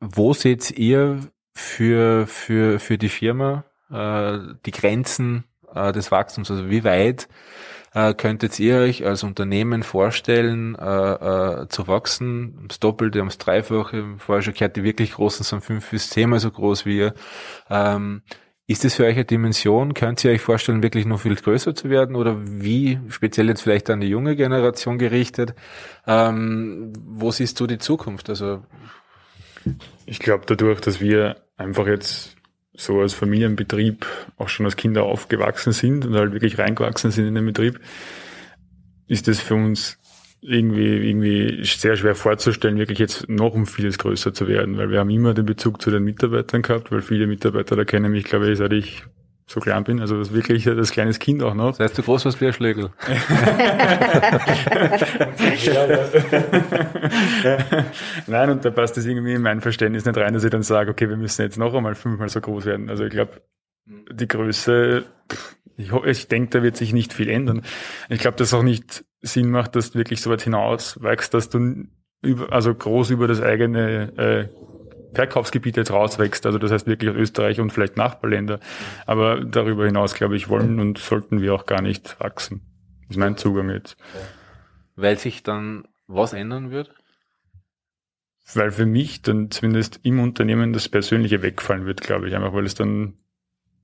wo 0.01 0.35
seht 0.35 0.71
ihr 0.71 1.21
für, 1.55 2.27
für, 2.27 2.79
für 2.79 2.99
die 2.99 3.09
Firma 3.09 3.65
äh, 3.91 4.39
die 4.65 4.71
Grenzen 4.71 5.45
äh, 5.75 5.93
des 5.93 6.13
Wachstums? 6.13 6.51
Also 6.51 6.71
wie 6.71 6.85
weit 6.85 7.29
Äh, 7.97 8.13
könntet 8.13 8.61
ihr 8.61 8.77
euch 8.77 9.07
als 9.07 9.23
Unternehmen 9.23 9.83
vorstellen, 9.83 10.75
äh, 10.75 10.83
äh, 10.83 11.69
zu 11.69 11.89
wachsen? 11.89 12.55
Ums 12.59 12.79
Doppelte, 12.79 13.21
ums 13.21 13.39
Dreifache, 13.39 14.17
vorher 14.19 14.43
schon 14.43 14.53
gehört, 14.53 14.77
die 14.77 14.85
wirklich 14.85 15.13
großen 15.13 15.45
sind 15.45 15.65
fünf 15.65 15.89
bis 15.91 16.11
zehnmal 16.11 16.39
so 16.39 16.51
groß 16.51 16.85
wie 16.85 16.99
ihr. 16.99 17.15
Ähm, 17.71 18.21
ist 18.67 18.85
das 18.85 18.97
für 18.97 19.05
euch 19.07 19.15
eine 19.15 19.25
Dimension? 19.25 19.95
Könnt 19.95 20.23
ihr 20.25 20.31
euch 20.31 20.43
vorstellen, 20.43 20.83
wirklich 20.83 21.07
noch 21.07 21.21
viel 21.21 21.37
größer 21.37 21.75
zu 21.75 21.89
werden? 21.89 22.17
Oder 22.17 22.37
wie, 22.39 23.01
speziell 23.09 23.49
jetzt 23.49 23.63
vielleicht 23.63 23.89
an 23.89 24.03
die 24.03 24.11
junge 24.11 24.37
Generation 24.37 24.99
gerichtet, 24.99 25.55
ähm, 26.07 26.93
wo 27.03 27.31
siehst 27.31 27.59
du 27.61 27.67
die 27.67 27.79
Zukunft? 27.79 28.29
Also 28.29 28.63
ich 30.05 30.19
glaube, 30.19 30.45
dadurch, 30.47 30.83
dass 30.83 31.01
wir 31.01 31.37
einfach 31.57 31.87
jetzt 31.87 32.36
so 32.77 33.01
als 33.01 33.15
Familienbetrieb 33.15 34.07
auch 34.37 34.49
schon 34.49 34.67
als 34.67 34.77
Kinder 34.77 35.05
aufgewachsen 35.05 35.73
sind 35.73 36.07
und 36.07 36.15
halt 36.15 36.33
wirklich 36.33 36.59
reingewachsen 36.59 37.11
sind 37.11 37.27
in 37.27 37.35
den 37.35 37.47
Betrieb, 37.47 37.81
ist 39.07 39.29
das 39.29 39.41
für 39.41 39.55
uns 39.55 39.99
irgendwie, 40.41 41.09
irgendwie 41.09 41.65
sehr 41.65 41.97
schwer 41.97 42.15
vorzustellen, 42.15 42.79
wirklich 42.79 42.99
jetzt 42.99 43.29
noch 43.29 43.55
um 43.55 43.67
vieles 43.67 43.99
größer 43.99 44.33
zu 44.33 44.47
werden, 44.47 44.77
weil 44.77 44.91
wir 44.91 45.01
haben 45.01 45.11
immer 45.11 45.35
den 45.35 45.47
Bezug 45.47 45.83
zu 45.83 45.91
den 45.91 46.05
Mitarbeitern 46.05 46.63
gehabt, 46.63 46.93
weil 46.93 47.03
viele 47.03 47.27
Mitarbeiter 47.27 47.75
da 47.75 47.85
kennen 47.85 48.13
mich, 48.13 48.25
glaube 48.25 48.51
ich, 48.51 48.59
seit 48.59 48.73
ich 48.73 49.05
so 49.49 49.61
klein 49.61 49.85
bin, 49.85 50.01
also 50.01 50.19
das 50.19 50.33
wirklich 50.33 50.65
das 50.65 50.91
kleines 50.91 51.21
Kind 51.21 51.41
auch 51.43 51.55
noch. 51.55 51.71
Das 51.71 51.81
heißt, 51.81 51.99
du 51.99 52.03
groß 52.03 52.25
was 52.25 52.41
wie 52.41 52.47
ein 52.47 52.53
Schlägel. 52.53 52.91
Nein, 58.27 58.51
und 58.51 58.65
da 58.65 58.71
passt 58.71 58.97
das 58.97 59.07
irgendwie 59.07 59.35
in 59.35 59.43
mein 59.43 59.61
Verständnis 59.61 60.05
nicht 60.05 60.19
rein, 60.19 60.35
dass 60.35 60.43
ich 60.43 60.51
dann 60.51 60.65
sage, 60.65 60.91
okay, 60.91 61.09
wir 61.09 61.17
müssen 61.17 61.43
jetzt 61.43 61.59
noch 61.59 61.75
einmal 61.75 61.95
fünfmal 61.95 62.29
so 62.29 62.41
groß 62.41 62.65
werden. 62.65 62.91
Also 62.91 63.05
ich 63.05 63.11
glaube, 63.11 63.41
die 63.87 64.27
Größe, 64.27 65.05
ich, 65.77 65.93
ich 65.93 66.27
denke, 66.27 66.51
da 66.51 66.65
wird 66.65 66.77
sich 66.77 66.93
nicht 66.93 67.13
viel 67.13 67.29
ändern. 67.29 67.63
Ich 68.09 68.19
glaube, 68.19 68.37
dass 68.37 68.53
auch 68.53 68.65
nicht 68.65 69.05
Sinn 69.21 69.51
macht, 69.51 69.77
dass 69.77 69.93
du 69.93 69.99
wirklich 69.99 70.21
so 70.21 70.29
weit 70.31 70.43
hinaus 70.43 71.01
wächst, 71.01 71.35
dass 71.35 71.51
du 71.51 71.85
über, 72.21 72.53
also 72.53 72.75
groß 72.75 73.11
über 73.11 73.29
das 73.29 73.41
eigene 73.41 74.13
äh, 74.17 74.49
Verkaufsgebiet 75.17 75.77
jetzt 75.77 75.91
rauswächst. 75.91 76.47
Also 76.47 76.59
das 76.59 76.71
heißt 76.71 76.87
wirklich 76.87 77.11
Österreich 77.15 77.61
und 77.61 77.73
vielleicht 77.73 77.97
Nachbarländer. 77.97 78.61
Aber 79.07 79.41
darüber 79.41 79.87
hinaus, 79.87 80.15
glaube 80.15 80.37
ich, 80.37 80.49
wollen 80.49 80.79
und 80.79 80.99
sollten 80.99 81.41
wir 81.41 81.55
auch 81.55 81.67
gar 81.67 81.83
nicht 81.83 82.21
wachsen. 82.21 82.61
Das 83.03 83.17
ist 83.17 83.17
mein 83.17 83.37
Zugang 83.37 83.71
jetzt. 83.71 83.97
Weil 84.95 85.19
sich 85.19 85.43
dann 85.43 85.89
was 86.07 86.33
ändern 86.33 86.71
wird? 86.71 86.95
Weil 88.55 88.71
für 88.71 88.87
mich 88.87 89.23
dann 89.23 89.51
zumindest 89.51 90.01
im 90.03 90.21
Unternehmen 90.21 90.73
das 90.73 90.89
Persönliche 90.89 91.43
wegfallen 91.43 91.87
wird, 91.87 92.01
glaube 92.01 92.29
ich. 92.29 92.37
Einfach 92.37 92.53
weil 92.53 92.67
es 92.67 92.75
dann 92.75 93.15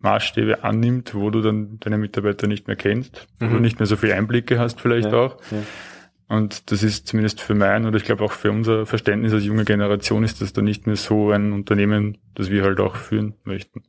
Maßstäbe 0.00 0.64
annimmt, 0.64 1.14
wo 1.14 1.30
du 1.30 1.40
dann 1.40 1.78
deine 1.80 1.96
Mitarbeiter 1.96 2.46
nicht 2.46 2.66
mehr 2.66 2.76
kennst, 2.76 3.26
wo 3.40 3.46
du 3.46 3.54
mhm. 3.54 3.60
nicht 3.62 3.78
mehr 3.78 3.86
so 3.86 3.96
viele 3.96 4.14
Einblicke 4.14 4.58
hast 4.58 4.80
vielleicht 4.80 5.10
ja, 5.10 5.18
auch. 5.18 5.36
Ja. 5.50 5.58
Und 6.28 6.70
das 6.70 6.82
ist 6.82 7.06
zumindest 7.06 7.40
für 7.40 7.54
mein 7.54 7.84
oder 7.84 7.96
ich 7.96 8.04
glaube 8.04 8.24
auch 8.24 8.32
für 8.32 8.50
unser 8.50 8.86
Verständnis 8.86 9.32
als 9.32 9.44
junge 9.44 9.64
Generation 9.64 10.24
ist 10.24 10.40
das 10.40 10.52
dann 10.52 10.64
nicht 10.64 10.86
mehr 10.86 10.96
so 10.96 11.30
ein 11.30 11.52
Unternehmen, 11.52 12.18
das 12.34 12.50
wir 12.50 12.64
halt 12.64 12.80
auch 12.80 12.96
führen 12.96 13.34
möchten. 13.44 13.82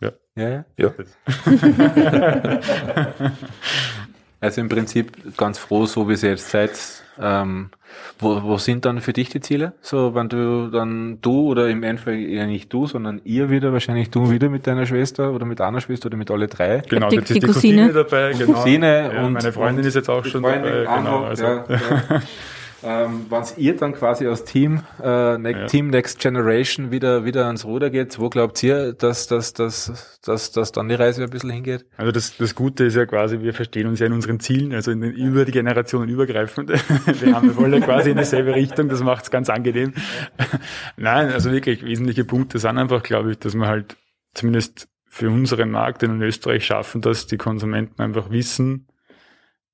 Ja. 0.00 0.12
Ja, 0.36 0.48
ja. 0.48 0.64
ja. 0.76 0.92
also 4.40 4.60
im 4.60 4.68
Prinzip 4.68 5.36
ganz 5.36 5.58
froh, 5.58 5.86
so 5.86 6.08
wie 6.08 6.16
Sie 6.16 6.28
jetzt 6.28 6.50
seid, 6.50 7.03
ähm, 7.20 7.70
wo, 8.18 8.42
wo 8.42 8.58
sind 8.58 8.84
dann 8.84 9.00
für 9.00 9.12
dich 9.12 9.28
die 9.28 9.40
Ziele? 9.40 9.72
So, 9.80 10.14
wenn 10.14 10.28
du 10.28 10.68
dann 10.70 11.18
du 11.20 11.48
oder 11.48 11.68
im 11.68 11.82
Endeffekt 11.82 12.28
eher 12.28 12.46
nicht 12.46 12.72
du, 12.72 12.86
sondern 12.86 13.20
ihr 13.24 13.50
wieder, 13.50 13.72
wahrscheinlich 13.72 14.10
du 14.10 14.30
wieder 14.30 14.48
mit 14.48 14.66
deiner 14.66 14.86
Schwester 14.86 15.32
oder 15.32 15.46
mit 15.46 15.60
einer 15.60 15.80
Schwester 15.80 16.06
oder 16.06 16.16
mit 16.16 16.30
alle 16.30 16.48
drei. 16.48 16.82
Genau, 16.88 17.08
die, 17.08 17.16
jetzt 17.16 17.30
ist 17.30 17.42
die 17.42 17.46
Cousine, 17.46 17.88
Cousine 17.88 18.04
dabei, 18.04 18.32
genau. 18.32 18.52
Cousine 18.52 19.12
ja, 19.14 19.24
und 19.24 19.32
meine 19.34 19.52
Freundin 19.52 19.84
und 19.84 19.88
ist 19.88 19.94
jetzt 19.94 20.08
auch 20.08 20.24
schon 20.24 20.42
dabei. 20.42 20.86
Genau, 20.96 21.24
also. 21.24 21.44
ja, 21.44 21.64
ja. 21.68 22.22
ähm, 22.84 23.26
wenn 23.30 23.42
ihr 23.56 23.76
dann 23.76 23.94
quasi 23.94 24.26
als 24.26 24.44
Team, 24.44 24.82
äh, 25.02 25.38
ne 25.38 25.50
ja. 25.52 25.66
Team 25.66 25.88
Next 25.88 26.18
Generation 26.20 26.90
wieder, 26.90 27.24
wieder 27.24 27.46
ans 27.46 27.64
Ruder 27.64 27.90
geht, 27.90 28.18
wo 28.18 28.28
glaubt 28.28 28.62
ihr, 28.62 28.92
dass, 28.92 29.26
dass, 29.26 29.54
dass, 29.54 30.18
dass, 30.22 30.52
dass 30.52 30.72
dann 30.72 30.88
die 30.88 30.94
Reise 30.94 31.22
ein 31.22 31.30
bisschen 31.30 31.50
hingeht? 31.50 31.86
Also 31.96 32.12
das, 32.12 32.36
das 32.36 32.54
Gute 32.54 32.84
ist 32.84 32.96
ja 32.96 33.06
quasi, 33.06 33.40
wir 33.40 33.54
verstehen 33.54 33.86
uns 33.86 34.00
ja 34.00 34.06
in 34.06 34.12
unseren 34.12 34.38
Zielen, 34.40 34.74
also 34.74 34.90
in 34.90 35.00
den, 35.00 35.12
über 35.12 35.44
die 35.44 35.52
Generationen 35.52 36.08
übergreifend. 36.10 36.70
wir 37.20 37.34
haben 37.34 37.48
wir 37.48 37.56
wollen 37.56 37.72
ja 37.72 37.80
quasi 37.80 38.10
in 38.10 38.18
dieselbe 38.18 38.54
Richtung, 38.54 38.88
das 38.88 39.02
macht 39.02 39.24
es 39.24 39.30
ganz 39.30 39.48
angenehm. 39.48 39.94
Nein, 40.96 41.30
also 41.32 41.50
wirklich 41.50 41.84
wesentliche 41.84 42.24
Punkte 42.24 42.58
sind 42.58 42.78
einfach, 42.78 43.02
glaube 43.02 43.32
ich, 43.32 43.38
dass 43.38 43.54
wir 43.54 43.66
halt 43.66 43.96
zumindest 44.34 44.88
für 45.06 45.30
unseren 45.30 45.70
Markt 45.70 46.02
in 46.02 46.20
Österreich 46.20 46.66
schaffen, 46.66 47.00
dass 47.00 47.26
die 47.26 47.36
Konsumenten 47.36 48.02
einfach 48.02 48.30
wissen, 48.30 48.88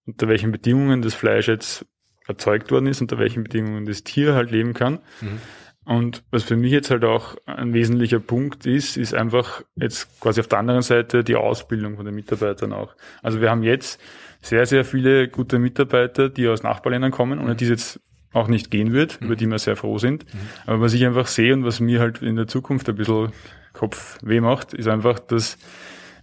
unter 0.06 0.28
welchen 0.28 0.52
Bedingungen 0.52 1.02
das 1.02 1.14
Fleisch 1.14 1.48
jetzt 1.48 1.86
erzeugt 2.30 2.70
worden 2.70 2.86
ist, 2.86 3.00
unter 3.00 3.18
welchen 3.18 3.44
Bedingungen 3.44 3.86
das 3.86 4.04
Tier 4.04 4.34
halt 4.34 4.50
leben 4.50 4.74
kann. 4.74 5.00
Mhm. 5.20 5.40
Und 5.84 6.22
was 6.30 6.44
für 6.44 6.56
mich 6.56 6.72
jetzt 6.72 6.90
halt 6.90 7.04
auch 7.04 7.36
ein 7.46 7.72
wesentlicher 7.72 8.20
Punkt 8.20 8.66
ist, 8.66 8.96
ist 8.96 9.14
einfach 9.14 9.62
jetzt 9.76 10.20
quasi 10.20 10.40
auf 10.40 10.46
der 10.46 10.58
anderen 10.58 10.82
Seite 10.82 11.24
die 11.24 11.36
Ausbildung 11.36 11.96
von 11.96 12.04
den 12.04 12.14
Mitarbeitern 12.14 12.72
auch. 12.72 12.94
Also 13.22 13.40
wir 13.40 13.50
haben 13.50 13.62
jetzt 13.62 14.00
sehr, 14.40 14.66
sehr 14.66 14.84
viele 14.84 15.28
gute 15.28 15.58
Mitarbeiter, 15.58 16.28
die 16.28 16.48
aus 16.48 16.62
Nachbarländern 16.62 17.10
kommen, 17.10 17.38
ohne 17.38 17.56
die 17.56 17.64
es 17.64 17.70
jetzt 17.70 18.00
auch 18.32 18.46
nicht 18.46 18.70
gehen 18.70 18.92
wird, 18.92 19.20
mhm. 19.20 19.26
über 19.26 19.36
die 19.36 19.46
wir 19.46 19.58
sehr 19.58 19.76
froh 19.76 19.98
sind. 19.98 20.32
Mhm. 20.32 20.38
Aber 20.66 20.80
was 20.80 20.94
ich 20.94 21.04
einfach 21.04 21.26
sehe 21.26 21.52
und 21.54 21.64
was 21.64 21.80
mir 21.80 22.00
halt 22.00 22.22
in 22.22 22.36
der 22.36 22.46
Zukunft 22.46 22.88
ein 22.88 22.94
bisschen 22.94 23.32
Kopfweh 23.72 24.40
macht, 24.40 24.74
ist 24.74 24.88
einfach, 24.88 25.18
dass 25.18 25.58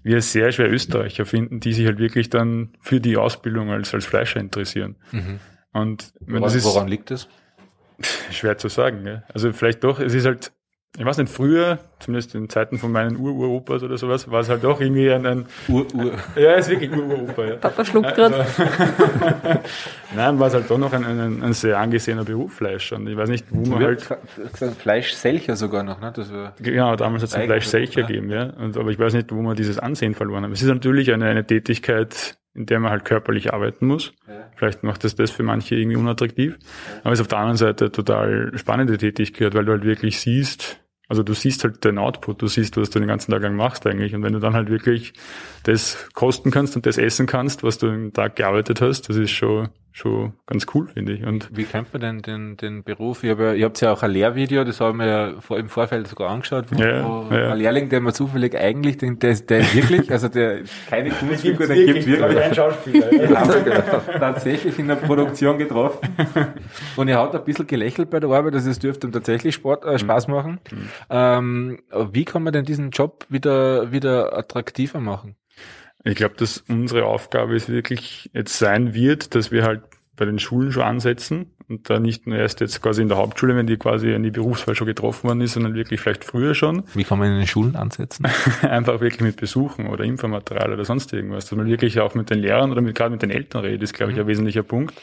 wir 0.04 0.22
sehr 0.22 0.52
schwer 0.52 0.72
Österreicher 0.72 1.26
finden, 1.26 1.60
die 1.60 1.74
sich 1.74 1.86
halt 1.86 2.00
wirklich 2.00 2.30
dann 2.30 2.70
für 2.80 3.02
die 3.02 3.18
Ausbildung 3.18 3.72
als, 3.72 3.94
als 3.94 4.06
Fleischer 4.06 4.40
interessieren. 4.40 4.96
Mhm. 5.12 5.40
Und 5.74 6.14
woran, 6.20 6.44
das 6.44 6.56
ist, 6.56 6.66
woran 6.66 6.88
liegt 6.88 7.12
das? 7.12 7.28
Schwer 8.32 8.58
zu 8.58 8.68
sagen. 8.68 9.06
Ja. 9.06 9.24
Also 9.34 9.52
vielleicht 9.54 9.84
doch, 9.84 10.00
es 10.00 10.14
ist 10.14 10.26
halt, 10.26 10.52
ich 10.98 11.06
weiß 11.06 11.18
nicht, 11.20 11.32
früher, 11.32 11.78
zumindest 12.00 12.34
in 12.34 12.50
Zeiten 12.50 12.80
von 12.80 12.92
meinen 12.92 13.18
Ururopas 13.18 13.84
oder 13.84 14.00
sowas, 14.00 14.32
war 14.32 14.40
es 14.40 14.50
halt 14.50 14.64
doch 14.64 14.82
irgendwie 14.82 15.12
ein, 15.12 15.28
ein 15.28 15.46
Ur, 15.68 15.86
Ur. 15.94 16.14
Ja, 16.36 16.54
ist 16.54 16.70
wirklich 16.70 16.92
Ururopa. 16.92 17.46
Ja. 17.46 17.56
Papa 17.58 17.86
schluckt 17.86 18.16
gerade. 18.16 18.46
Nein, 20.16 20.40
war 20.40 20.48
es 20.48 20.56
halt 20.56 20.70
doch 20.72 20.80
noch 20.80 20.92
ein, 20.94 21.06
ein, 21.06 21.44
ein, 21.44 21.54
sehr 21.54 21.78
angesehener 21.78 22.24
Beruf, 22.24 22.54
Fleisch. 22.54 22.92
Und 22.94 23.08
ich 23.08 23.16
weiß 23.16 23.30
nicht, 23.30 23.46
wo 23.52 23.70
man 23.70 23.84
halt... 23.84 24.08
Fleischselcher 24.80 25.56
sogar 25.56 25.84
noch, 25.84 26.02
ne? 26.02 26.12
Das 26.16 26.34
war 26.34 26.54
genau, 26.60 26.96
damals 26.96 27.22
hat 27.22 27.30
es 27.30 27.36
einen 27.36 27.46
Fleischselcher 27.46 28.02
gegeben, 28.02 28.32
ja. 28.32 28.46
Und, 28.46 28.76
aber 28.76 28.90
ich 28.90 28.98
weiß 28.98 29.14
nicht, 29.14 29.32
wo 29.32 29.42
man 29.42 29.56
dieses 29.56 29.78
Ansehen 29.78 30.16
verloren 30.16 30.46
hat. 30.46 30.52
Es 30.52 30.64
ist 30.64 30.68
natürlich 30.68 31.14
eine, 31.14 31.26
eine 31.26 31.46
Tätigkeit, 31.46 32.40
in 32.58 32.66
der 32.66 32.80
man 32.80 32.92
halt 32.92 33.06
körperlich 33.06 33.54
arbeiten 33.54 33.86
muss. 33.86 34.14
Ja. 34.28 34.50
Vielleicht 34.56 34.84
macht 34.84 35.04
das 35.04 35.16
das 35.16 35.30
für 35.30 35.44
manche 35.44 35.76
irgendwie 35.76 35.98
unattraktiv. 35.98 36.58
Ja. 36.60 37.00
Aber 37.04 37.14
es 37.14 37.20
ist 37.20 37.22
auf 37.22 37.28
der 37.28 37.38
anderen 37.38 37.58
Seite 37.58 37.92
total 37.92 38.52
spannende 38.56 38.98
Tätigkeit, 38.98 39.54
weil 39.54 39.66
du 39.66 39.72
halt 39.74 39.84
wirklich 39.84 40.20
siehst, 40.20 40.82
also 41.08 41.24
du 41.24 41.34
siehst 41.34 41.64
halt 41.64 41.86
deinen 41.86 42.00
Output, 42.00 42.42
du 42.42 42.48
siehst, 42.48 42.76
was 42.76 42.90
du 42.90 43.00
den 43.00 43.08
ganzen 43.08 43.32
Tag 43.32 43.44
lang 43.44 43.56
machst 43.56 43.86
eigentlich. 43.86 44.16
Und 44.16 44.24
wenn 44.24 44.34
du 44.34 44.40
dann 44.40 44.56
halt 44.56 44.70
wirklich 44.70 45.14
das 45.64 46.10
kosten 46.14 46.52
kannst 46.52 46.76
und 46.76 46.86
das 46.86 46.98
essen 46.98 47.28
kannst, 47.28 47.64
was 47.64 47.78
du 47.78 47.88
den 47.88 48.12
Tag 48.12 48.36
gearbeitet 48.36 48.82
hast, 48.82 49.08
das 49.08 49.16
ist 49.16 49.32
schon 49.32 49.70
schon 49.98 50.34
ganz 50.46 50.68
cool, 50.74 50.88
finde 50.94 51.14
ich. 51.14 51.26
Und 51.26 51.50
Wie 51.58 51.64
kennt 51.64 51.92
man 51.92 52.02
denn 52.02 52.22
den, 52.22 52.56
den 52.56 52.84
Beruf? 52.84 53.24
Ich 53.24 53.32
hab 53.32 53.40
ja, 53.40 53.54
ihr 53.54 53.66
habt 53.66 53.82
ja 53.82 53.92
auch 53.92 54.04
ein 54.04 54.12
Lehrvideo, 54.12 54.64
das 54.64 54.80
haben 54.80 55.00
wir 55.00 55.08
ja 55.08 55.42
vor, 55.42 55.58
im 55.58 55.70
Vorfeld 55.70 56.08
sogar 56.08 56.30
angeschaut, 56.30 56.66
wo, 56.70 56.80
ja, 56.80 57.04
wo 57.04 57.34
ja. 57.34 57.52
ein 57.52 57.58
Lehrling, 57.58 57.90
der 57.90 58.00
mir 58.02 58.14
zufällig 58.14 58.56
eigentlich, 58.56 58.98
den, 58.98 59.18
der, 59.18 59.34
der 59.34 59.62
wirklich, 59.74 60.12
also 60.12 60.28
der 60.28 60.62
keine 60.88 61.10
Kunstfigur, 61.10 61.66
der 61.66 61.76
gibt 61.76 62.06
wirklich. 62.06 62.40
Ein 62.40 62.54
Schauspieler. 62.54 63.12
Ja. 63.12 63.44
genau, 63.64 64.02
tatsächlich 64.20 64.78
in 64.78 64.88
der 64.88 64.96
Produktion 64.96 65.58
getroffen. 65.58 66.08
Und 66.96 67.08
er 67.08 67.20
hat 67.20 67.34
ein 67.34 67.44
bisschen 67.44 67.66
gelächelt 67.66 68.12
bei 68.12 68.20
der 68.20 68.30
Arbeit, 68.30 68.54
also 68.54 68.70
es 68.70 68.78
dürfte 68.78 69.08
ihm 69.08 69.14
tatsächlich 69.14 69.56
Sport, 69.56 69.84
äh, 69.84 69.98
Spaß 69.98 70.28
mhm. 70.28 70.34
machen. 70.34 70.60
Mhm. 70.72 70.90
Ähm, 71.10 71.80
wie 72.12 72.26
kann 72.26 72.44
man 72.44 72.54
denn 72.54 72.66
diesen 72.66 72.92
Job 72.92 73.26
wieder, 73.30 73.92
wieder 73.92 74.38
attraktiver 74.38 75.00
machen? 75.00 75.36
Ich 76.08 76.16
glaube, 76.16 76.36
dass 76.38 76.64
unsere 76.70 77.06
Aufgabe 77.06 77.54
es 77.54 77.68
wirklich 77.68 78.30
jetzt 78.34 78.58
sein 78.58 78.94
wird, 78.94 79.36
dass 79.36 79.52
wir 79.52 79.64
halt 79.64 79.82
bei 80.16 80.24
den 80.24 80.40
Schulen 80.40 80.72
schon 80.72 80.84
ansetzen 80.84 81.52
und 81.70 81.90
da 81.90 82.00
nicht 82.00 82.28
nur 82.28 82.38
erst 82.38 82.62
jetzt 82.62 82.82
quasi 82.82 83.02
in 83.02 83.10
der 83.10 83.18
Hauptschule, 83.18 83.56
wenn 83.56 83.68
die 83.68 83.78
quasi 83.78 84.14
an 84.14 84.24
die 84.24 84.32
Berufswahl 84.32 84.76
schon 84.76 84.88
getroffen 84.88 85.28
worden 85.28 85.42
ist, 85.42 85.54
sondern 85.54 85.74
wirklich 85.74 86.00
vielleicht 86.00 86.24
früher 86.24 86.56
schon. 86.56 86.84
Wie 86.94 87.04
kann 87.04 87.20
man 87.20 87.30
in 87.32 87.38
den 87.38 87.48
Schulen 87.48 87.76
ansetzen? 87.76 88.26
Einfach 88.62 89.02
wirklich 89.02 89.22
mit 89.22 89.36
Besuchen 89.36 89.88
oder 89.88 90.04
Infomaterial 90.04 90.74
oder 90.74 90.86
sonst 90.86 91.12
irgendwas, 91.12 91.48
dass 91.48 91.58
man 91.58 91.68
wirklich 91.68 92.00
auch 92.00 92.16
mit 92.16 92.30
den 92.30 92.40
Lehrern 92.40 92.72
oder 92.72 92.82
mit, 92.82 92.96
gerade 92.96 93.12
mit 93.12 93.22
den 93.22 93.32
Eltern 93.32 93.64
redet, 93.64 93.84
ist 93.84 93.94
glaube 93.94 94.14
ich 94.14 94.20
ein 94.20 94.28
wesentlicher 94.28 94.64
Punkt 94.64 94.94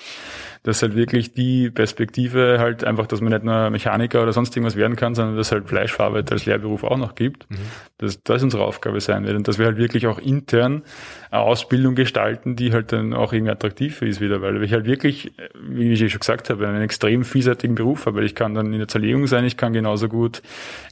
dass 0.65 0.81
halt 0.81 0.97
wirklich 0.97 1.35
die 1.35 1.71
Perspektive 1.71 2.57
halt 2.59 2.85
einfach, 2.85 3.07
dass 3.07 3.21
man 3.21 3.33
nicht 3.33 3.45
nur 3.45 3.69
Mechaniker 3.69 4.23
oder 4.23 4.33
sonst 4.33 4.57
irgendwas 4.57 4.77
werden 4.77 4.97
kann, 4.97 5.15
sondern 5.15 5.37
dass 5.37 5.53
halt 5.53 5.69
Fleischverarbeiter 5.69 6.33
als 6.33 6.47
Lehrberuf 6.47 6.85
auch 6.85 6.97
noch 6.97 7.15
gibt. 7.15 7.49
Mhm. 7.51 7.57
Das, 7.99 8.23
das 8.23 8.43
unsere 8.43 8.65
Aufgabe 8.65 8.99
sein 9.03 9.27
wird 9.27 9.37
und 9.37 9.47
dass 9.47 9.59
wir 9.59 9.67
halt 9.67 9.77
wirklich 9.77 10.07
auch 10.07 10.19
intern 10.19 10.83
eine 11.31 11.43
Ausbildung 11.43 11.95
gestalten, 11.95 12.57
die 12.57 12.73
halt 12.73 12.93
dann 12.93 13.13
auch 13.13 13.35
irgendwie 13.35 13.53
attraktiv 13.53 14.01
ist 14.01 14.23
wieder, 14.23 14.41
weil 14.41 14.63
ich 14.65 14.73
halt 14.73 14.87
wirklich, 14.87 15.33
wie 15.61 15.93
ich 15.93 16.11
schon 16.11 16.21
gesagt 16.21 16.49
habe, 16.49 16.54
einen 16.63 16.83
extrem 16.83 17.25
vielseitigen 17.25 17.75
Beruf 17.75 18.07
habe. 18.07 18.25
Ich 18.25 18.35
kann 18.35 18.55
dann 18.55 18.73
in 18.73 18.79
der 18.79 18.89
Zerlegung 18.89 19.27
sein, 19.27 19.45
ich 19.45 19.57
kann 19.57 19.73
genauso 19.73 20.09
gut 20.09 20.43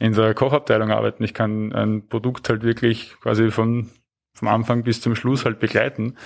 in 0.01 0.13
der 0.13 0.35
Kochabteilung 0.35 0.91
arbeiten, 0.91 1.25
ich 1.25 1.35
kann 1.35 1.73
ein 1.73 2.09
Produkt 2.09 2.49
halt 2.49 2.63
wirklich 2.63 3.15
quasi 3.21 3.51
von 3.51 3.91
vom 4.35 4.49
Anfang 4.49 4.83
bis 4.83 5.01
zum 5.01 5.15
Schluss 5.15 5.45
halt 5.45 5.59
begleiten. 5.59 6.17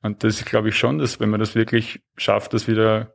Und 0.00 0.22
das 0.22 0.44
glaube 0.44 0.68
ich 0.68 0.78
schon, 0.78 0.98
dass 0.98 1.20
wenn 1.20 1.30
man 1.30 1.40
das 1.40 1.54
wirklich 1.54 2.00
schafft, 2.16 2.54
das 2.54 2.68
wieder 2.68 3.12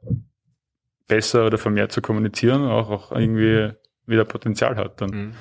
besser 1.08 1.46
oder 1.46 1.58
vermehrt 1.58 1.92
zu 1.92 2.02
kommunizieren, 2.02 2.64
auch, 2.64 2.90
auch 2.90 3.12
irgendwie 3.12 3.72
wieder 4.06 4.26
Potenzial 4.26 4.76
hat 4.76 5.02
dann. 5.02 5.10
Mhm. 5.10 5.34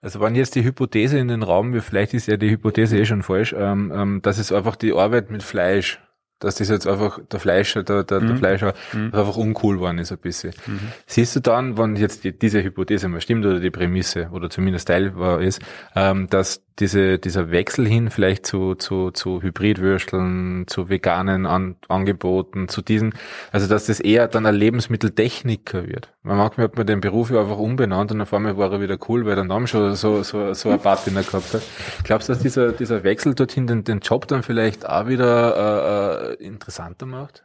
Also 0.00 0.20
wenn 0.20 0.36
jetzt 0.36 0.54
die 0.54 0.62
Hypothese 0.62 1.18
in 1.18 1.28
den 1.28 1.42
Raum, 1.42 1.78
vielleicht 1.80 2.14
ist 2.14 2.28
ja 2.28 2.36
die 2.36 2.50
Hypothese 2.50 2.96
eh 2.96 3.04
schon 3.04 3.22
falsch, 3.24 3.54
ähm, 3.56 3.92
ähm, 3.94 4.22
dass 4.22 4.38
es 4.38 4.52
einfach 4.52 4.76
die 4.76 4.92
Arbeit 4.92 5.30
mit 5.30 5.42
Fleisch 5.42 6.00
dass 6.38 6.56
das 6.56 6.68
jetzt 6.68 6.86
einfach 6.86 7.18
der 7.30 7.40
Fleischer, 7.40 7.82
der, 7.82 8.04
der, 8.04 8.20
mhm. 8.20 8.28
der 8.28 8.36
Fleischer 8.36 8.74
mhm. 8.92 9.14
einfach 9.14 9.36
uncool 9.36 9.76
geworden 9.76 9.98
ist 9.98 10.12
ein 10.12 10.18
bisschen. 10.18 10.52
Mhm. 10.66 10.80
Siehst 11.06 11.36
du 11.36 11.40
dann, 11.40 11.76
wenn 11.78 11.96
jetzt 11.96 12.24
die, 12.24 12.36
diese 12.36 12.62
Hypothese 12.62 13.08
mal 13.08 13.20
stimmt 13.20 13.44
oder 13.44 13.60
die 13.60 13.70
Prämisse 13.70 14.28
oder 14.32 14.50
zumindest 14.50 14.88
Teil 14.88 15.16
war 15.16 15.40
ist, 15.40 15.60
ähm, 15.94 16.28
dass 16.30 16.62
diese, 16.78 17.18
dieser 17.18 17.50
Wechsel 17.50 17.86
hin 17.86 18.10
vielleicht 18.10 18.46
zu, 18.46 18.74
zu, 18.74 19.10
zu 19.10 19.42
Hybridwürsteln, 19.42 20.66
zu 20.66 20.88
veganen 20.88 21.46
An 21.46 21.76
Angeboten, 21.88 22.68
zu 22.68 22.82
diesen, 22.82 23.14
also 23.50 23.66
dass 23.66 23.86
das 23.86 24.00
eher 24.00 24.28
dann 24.28 24.46
ein 24.46 24.54
Lebensmitteltechniker 24.54 25.88
wird. 25.88 26.12
Man 26.22 26.36
manchmal 26.36 26.64
hat 26.64 26.76
man 26.76 26.86
den 26.86 27.00
Beruf 27.00 27.30
ja 27.30 27.40
einfach 27.40 27.58
umbenannt 27.58 28.12
und 28.12 28.20
auf 28.20 28.32
einmal 28.32 28.56
war 28.56 28.72
er 28.72 28.80
wieder 28.80 28.98
cool, 29.08 29.26
weil 29.26 29.34
der 29.34 29.44
Name 29.44 29.66
schon 29.66 29.94
so, 29.96 30.22
so, 30.22 30.54
so 30.54 30.68
eine 30.68 30.78
Patina 30.78 31.22
gehabt 31.22 31.54
hat. 31.54 31.62
Glaubst 32.04 32.28
du, 32.28 32.34
dass 32.34 32.42
dieser, 32.42 32.72
dieser 32.72 33.02
Wechsel 33.02 33.34
dorthin 33.34 33.66
den, 33.66 33.84
den 33.84 34.00
Job 34.00 34.28
dann 34.28 34.42
vielleicht 34.42 34.88
auch 34.88 35.08
wieder 35.08 36.27
äh, 36.27 36.27
äh 36.27 36.27
interessanter 36.34 37.06
macht? 37.06 37.44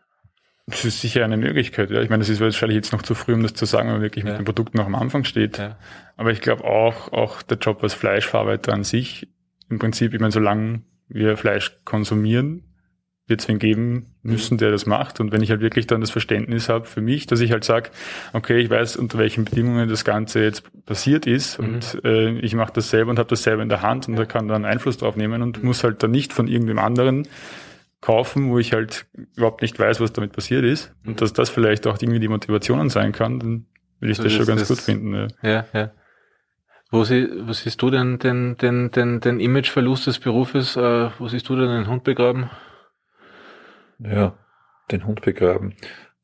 Das 0.66 0.86
ist 0.86 1.02
sicher 1.02 1.26
eine 1.26 1.36
Möglichkeit, 1.36 1.92
ja. 1.92 2.02
Ich 2.02 2.10
meine, 2.10 2.22
das 2.22 2.30
ist 2.30 2.40
wahrscheinlich 2.40 2.78
jetzt 2.78 2.94
noch 2.94 3.02
zu 3.02 3.16
früh, 3.16 3.34
um 3.34 3.44
das 3.44 3.54
zu 3.54 3.66
sagen, 3.66 3.88
wenn 3.88 3.96
man 3.96 4.02
wirklich 4.02 4.24
ja. 4.24 4.32
mit 4.32 4.40
dem 4.40 4.46
Produkt 4.46 4.76
noch 4.76 4.86
am 4.86 4.96
Anfang 4.96 5.26
steht. 5.26 5.58
Ja. 5.58 5.78
Aber 6.16 6.32
ich 6.32 6.40
glaube 6.40 6.64
auch, 6.64 7.12
auch 7.12 7.42
der 7.42 7.58
Job 7.58 7.84
als 7.84 7.94
Fleischverarbeiter 7.94 8.72
an 8.72 8.86
sich, 8.86 9.28
im 9.70 9.80
Prinzip, 9.80 10.14
ich 10.14 10.22
meine, 10.22 10.32
solange 10.32 10.84
wir 11.10 11.36
Fleisch 11.36 11.80
konsumieren, 11.84 12.64
wird 13.28 13.42
es 13.42 13.48
wen 13.48 13.60
geben 13.60 14.16
müssen, 14.22 14.58
der 14.58 14.72
das 14.72 14.86
macht. 14.86 15.20
Und 15.20 15.32
wenn 15.32 15.42
ich 15.42 15.50
halt 15.50 15.62
wirklich 15.62 15.88
dann 15.88 16.02
das 16.02 16.12
Verständnis 16.12 16.68
habe 16.68 16.86
für 16.86 17.02
mich, 17.02 17.26
dass 17.26 17.40
ich 17.40 17.52
halt 17.52 17.64
sage, 17.64 17.90
okay, 18.34 18.60
ich 18.60 18.70
weiß, 18.70 18.98
unter 18.98 19.18
welchen 19.18 19.46
Bedingungen 19.46 19.88
das 19.88 20.04
Ganze 20.04 20.44
jetzt 20.44 20.64
passiert 20.86 21.26
ist 21.26 21.60
mhm. 21.60 21.66
und 21.66 22.02
äh, 22.04 22.32
ich 22.40 22.54
mache 22.54 22.74
das 22.74 22.90
selber 22.90 23.12
und 23.12 23.20
habe 23.20 23.30
das 23.30 23.44
selber 23.44 23.64
in 23.64 23.70
der 23.70 23.82
Hand 23.82 24.08
und 24.08 24.16
da 24.18 24.26
kann 24.26 24.48
dann 24.48 24.66
Einfluss 24.66 24.98
drauf 24.98 25.16
nehmen 25.16 25.42
und 25.42 25.60
mhm. 25.60 25.68
muss 25.68 25.84
halt 25.84 26.04
dann 26.04 26.12
nicht 26.12 26.34
von 26.34 26.48
irgendeinem 26.48 26.80
anderen 26.80 27.28
kaufen, 28.04 28.52
wo 28.52 28.60
ich 28.60 28.74
halt 28.74 29.06
überhaupt 29.38 29.62
nicht 29.62 29.80
weiß, 29.80 30.02
was 30.02 30.12
damit 30.12 30.34
passiert 30.34 30.66
ist. 30.66 30.94
Und 31.06 31.22
dass 31.22 31.32
das 31.32 31.50
vielleicht 31.50 31.88
auch 31.88 31.98
irgendwie 32.02 32.20
die 32.20 32.28
Motivationen 32.28 32.90
sein 32.90 33.14
kann, 33.14 33.40
dann 33.40 33.66
würde 34.00 34.12
ich 34.12 34.18
so 34.18 34.24
das 34.24 34.34
schon 34.34 34.46
ganz 34.46 34.60
das, 34.62 34.68
gut 34.68 34.80
finden. 34.80 35.14
Ja, 35.14 35.28
ja. 35.42 35.66
ja. 35.74 35.92
Wo, 36.92 37.06
sie, 37.06 37.30
wo 37.46 37.54
siehst 37.54 37.82
du 37.82 37.90
denn 37.90 38.20
den, 38.20 38.58
den, 38.58 38.92
den, 38.92 39.22
den 39.22 39.40
Imageverlust 39.40 40.08
des 40.08 40.20
Berufes? 40.20 40.76
Äh, 40.76 41.12
wo 41.18 41.30
siehst 41.30 41.48
du 41.48 41.56
denn 41.56 41.70
den 41.70 41.88
Hund 41.88 42.04
begraben? 42.04 42.50
Ja, 44.00 44.38
den 44.92 45.08
Hund 45.08 45.22
begraben. 45.22 45.74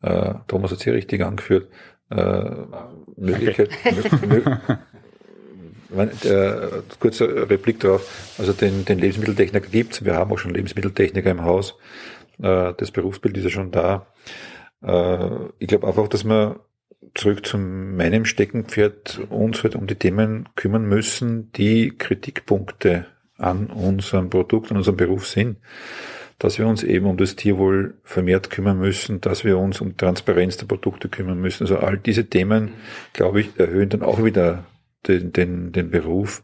Äh, 0.01 0.33
Thomas 0.47 0.71
hat 0.71 0.79
es 0.79 0.83
hier 0.83 0.93
richtig 0.93 1.23
angeführt. 1.23 1.71
Äh, 2.09 2.51
Möglichkeit, 3.15 3.69
okay. 3.85 4.57
Äh, 5.91 6.83
kurzer 6.99 7.49
Replik 7.49 7.79
drauf. 7.79 8.35
Also 8.37 8.53
den, 8.53 8.85
den 8.85 8.99
Lebensmitteltechniker 8.99 9.67
gibt's. 9.67 10.05
Wir 10.05 10.15
haben 10.15 10.31
auch 10.31 10.37
schon 10.37 10.53
Lebensmitteltechniker 10.53 11.31
im 11.31 11.43
Haus. 11.43 11.75
Äh, 12.41 12.73
das 12.77 12.91
Berufsbild 12.91 13.37
ist 13.37 13.45
ja 13.45 13.49
schon 13.49 13.71
da. 13.71 14.05
Äh, 14.83 15.29
ich 15.57 15.67
glaube 15.67 15.87
einfach, 15.87 16.07
dass 16.07 16.23
wir 16.23 16.59
zurück 17.15 17.45
zu 17.45 17.57
meinem 17.57 18.25
Steckenpferd 18.25 19.21
uns 19.29 19.63
halt 19.63 19.75
um 19.75 19.87
die 19.87 19.95
Themen 19.95 20.47
kümmern 20.55 20.83
müssen, 20.83 21.51
die 21.53 21.97
Kritikpunkte 21.97 23.07
an 23.37 23.67
unserem 23.67 24.29
Produkt, 24.29 24.69
an 24.69 24.77
unserem 24.77 24.97
Beruf 24.97 25.27
sind. 25.27 25.57
Dass 26.37 26.57
wir 26.57 26.67
uns 26.67 26.83
eben 26.83 27.05
um 27.05 27.17
das 27.17 27.35
Tierwohl 27.35 27.95
vermehrt 28.03 28.49
kümmern 28.49 28.79
müssen, 28.79 29.19
dass 29.19 29.43
wir 29.43 29.57
uns 29.57 29.81
um 29.81 29.97
Transparenz 29.97 30.55
der 30.55 30.67
Produkte 30.67 31.09
kümmern 31.09 31.41
müssen. 31.41 31.63
Also 31.63 31.79
all 31.79 31.97
diese 31.97 32.27
Themen, 32.27 32.73
glaube 33.11 33.41
ich, 33.41 33.59
erhöhen 33.59 33.89
dann 33.89 34.03
auch 34.03 34.23
wieder 34.23 34.63
den, 35.07 35.31
den, 35.31 35.71
den 35.71 35.89
Beruf. 35.89 36.43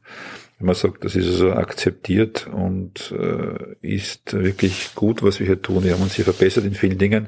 Wenn 0.57 0.67
man 0.67 0.75
sagt, 0.75 1.03
das 1.03 1.15
ist 1.15 1.27
also 1.27 1.51
akzeptiert 1.51 2.47
und 2.47 3.11
äh, 3.11 3.75
ist 3.81 4.33
wirklich 4.33 4.95
gut, 4.95 5.21
was 5.21 5.39
wir 5.39 5.47
hier 5.47 5.61
tun. 5.61 5.83
Wir 5.83 5.93
haben 5.93 6.01
uns 6.01 6.13
hier 6.13 6.23
verbessert 6.23 6.63
in 6.63 6.75
vielen 6.75 6.97
Dingen. 6.97 7.27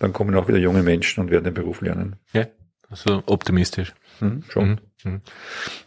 Dann 0.00 0.12
kommen 0.12 0.34
auch 0.34 0.48
wieder 0.48 0.58
junge 0.58 0.82
Menschen 0.82 1.20
und 1.20 1.30
werden 1.30 1.44
den 1.44 1.54
Beruf 1.54 1.80
lernen. 1.80 2.16
Ja, 2.32 2.46
also 2.90 3.22
optimistisch. 3.26 3.94
Mhm, 4.20 4.42
schon. 4.48 4.68
Mhm. 4.68 4.78
Mhm. 5.04 5.20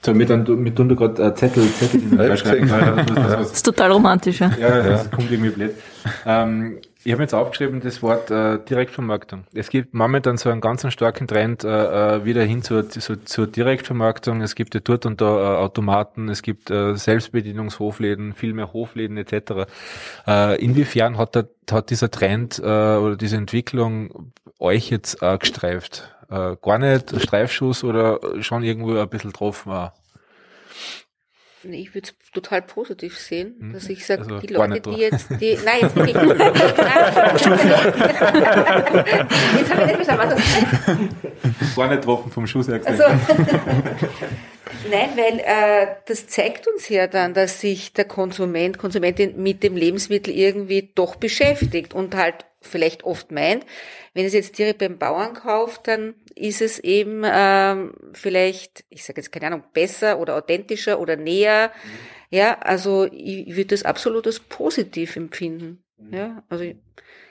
So, 0.01 0.13
mit, 0.13 0.29
mit 0.29 0.75
tun 0.75 0.87
du 0.87 0.95
gerade 0.95 1.21
äh, 1.21 1.35
Zettel, 1.35 1.67
Zettel 1.73 2.01
in 2.03 2.17
ja, 2.17 2.27
das, 2.27 2.43
das 2.43 3.51
ist 3.51 3.63
total 3.63 3.91
romantisch, 3.91 4.39
ja. 4.39 4.51
Ja, 4.57 4.81
das 4.83 5.11
kommt 5.11 5.29
irgendwie 5.29 5.51
blöd. 5.51 5.75
Ähm, 6.25 6.79
ich 7.09 7.13
habe 7.13 7.23
jetzt 7.23 7.33
aufgeschrieben 7.33 7.81
das 7.81 8.03
Wort 8.03 8.29
äh, 8.29 8.59
Direktvermarktung. 8.63 9.45
Es 9.51 9.71
gibt 9.71 9.95
momentan 9.95 10.37
so 10.37 10.51
einen 10.51 10.61
ganz 10.61 10.85
starken 10.93 11.27
Trend 11.27 11.63
äh, 11.63 12.17
äh, 12.17 12.23
wieder 12.23 12.43
hin 12.43 12.61
zur, 12.61 12.87
zur, 12.87 13.25
zur 13.25 13.47
Direktvermarktung. 13.47 14.41
Es 14.41 14.53
gibt 14.53 14.75
ja 14.75 14.79
dort 14.79 15.07
und 15.07 15.19
da 15.19 15.25
äh, 15.25 15.57
Automaten, 15.57 16.29
es 16.29 16.43
gibt 16.43 16.69
äh, 16.69 16.95
Selbstbedienungshofläden, 16.95 18.35
viel 18.35 18.53
mehr 18.53 18.73
Hofläden 18.73 19.17
etc. 19.17 19.65
Äh, 20.27 20.63
inwiefern 20.63 21.17
hat, 21.17 21.33
der, 21.33 21.49
hat 21.71 21.89
dieser 21.89 22.11
Trend 22.11 22.59
äh, 22.59 22.61
oder 22.61 23.15
diese 23.15 23.37
Entwicklung 23.37 24.31
euch 24.59 24.91
jetzt 24.91 25.23
äh, 25.23 25.35
gestreift? 25.39 26.15
Äh, 26.29 26.57
gar 26.61 26.77
nicht 26.77 27.19
Streifschuss 27.19 27.83
oder 27.83 28.19
schon 28.41 28.61
irgendwo 28.61 28.95
ein 28.95 29.09
bisschen 29.09 29.33
drauf 29.33 29.65
war? 29.65 29.95
Ich 31.63 31.93
würde 31.93 32.07
es 32.07 32.31
total 32.31 32.61
positiv 32.61 33.17
sehen, 33.17 33.55
hm. 33.59 33.73
dass 33.73 33.89
ich 33.89 34.05
sage, 34.05 34.21
also, 34.21 34.39
die 34.39 34.47
Leute, 34.47 34.79
die 34.79 34.91
jetzt, 34.91 35.29
die, 35.41 35.57
nein, 35.65 35.79
jetzt 35.81 35.95
wirklich, 35.95 36.15
jetzt 36.15 36.29
habe 39.73 39.81
ich 39.81 39.87
nicht 39.87 40.05
verstanden, 40.05 40.41
was 41.57 41.75
Gar 41.75 41.87
nicht 41.89 41.99
getroffen 42.01 42.31
vom 42.31 42.47
Schuss 42.47 42.69
her 42.69 42.79
also, 42.85 43.03
Nein, 44.89 45.09
weil 45.15 45.39
äh, 45.39 45.95
das 46.05 46.27
zeigt 46.27 46.67
uns 46.67 46.89
ja 46.89 47.07
dann, 47.07 47.33
dass 47.33 47.61
sich 47.61 47.93
der 47.93 48.05
Konsument, 48.05 48.77
Konsumentin 48.77 49.41
mit 49.41 49.63
dem 49.63 49.75
Lebensmittel 49.75 50.33
irgendwie 50.33 50.89
doch 50.95 51.15
beschäftigt 51.15 51.93
und 51.93 52.15
halt 52.15 52.45
vielleicht 52.61 53.03
oft 53.03 53.31
meint, 53.31 53.65
wenn 54.13 54.25
es 54.25 54.33
jetzt 54.33 54.57
direkt 54.57 54.79
beim 54.79 54.97
Bauern 54.97 55.33
kauft, 55.33 55.87
dann 55.87 56.15
ist 56.35 56.61
es 56.61 56.79
eben 56.79 57.23
ähm, 57.25 57.93
vielleicht, 58.13 58.83
ich 58.89 59.03
sage 59.03 59.21
jetzt 59.21 59.31
keine 59.31 59.47
Ahnung, 59.47 59.63
besser 59.73 60.19
oder 60.19 60.35
authentischer 60.35 60.99
oder 60.99 61.15
näher. 61.15 61.71
Mhm. 61.83 61.89
Ja, 62.37 62.59
also 62.59 63.05
ich, 63.05 63.47
ich 63.47 63.55
würde 63.55 63.69
das 63.69 63.83
absolut 63.83 64.27
als 64.27 64.39
positiv 64.39 65.15
empfinden. 65.15 65.83
Mhm. 65.97 66.13
Ja, 66.13 66.43
also 66.49 66.65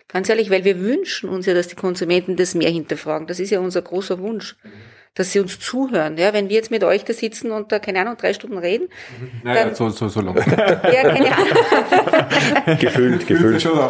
ganz 0.08 0.28
ehrlich, 0.28 0.50
weil 0.50 0.64
wir 0.64 0.80
wünschen 0.80 1.28
uns 1.28 1.46
ja, 1.46 1.54
dass 1.54 1.68
die 1.68 1.76
Konsumenten 1.76 2.36
das 2.36 2.54
mehr 2.54 2.70
hinterfragen. 2.70 3.26
Das 3.26 3.38
ist 3.38 3.50
ja 3.50 3.60
unser 3.60 3.82
großer 3.82 4.18
Wunsch. 4.18 4.56
Mhm 4.62 4.97
dass 5.18 5.32
sie 5.32 5.40
uns 5.40 5.58
zuhören. 5.58 6.16
Ja, 6.16 6.32
wenn 6.32 6.48
wir 6.48 6.54
jetzt 6.54 6.70
mit 6.70 6.84
euch 6.84 7.04
da 7.04 7.12
sitzen 7.12 7.50
und 7.50 7.72
da, 7.72 7.80
keine 7.80 8.00
Ahnung, 8.00 8.16
drei 8.16 8.32
Stunden 8.32 8.56
reden. 8.56 8.88
Mhm. 9.18 9.30
Naja, 9.42 9.64
dann, 9.64 9.74
so, 9.74 9.88
so, 9.88 10.08
so 10.08 10.20
lang. 10.20 10.36
ja, 10.46 11.02
keine 11.02 11.36
Ahnung. 11.36 12.78
gefühlt, 12.78 13.26
gefühlt. 13.26 13.64
Ja. 13.64 13.88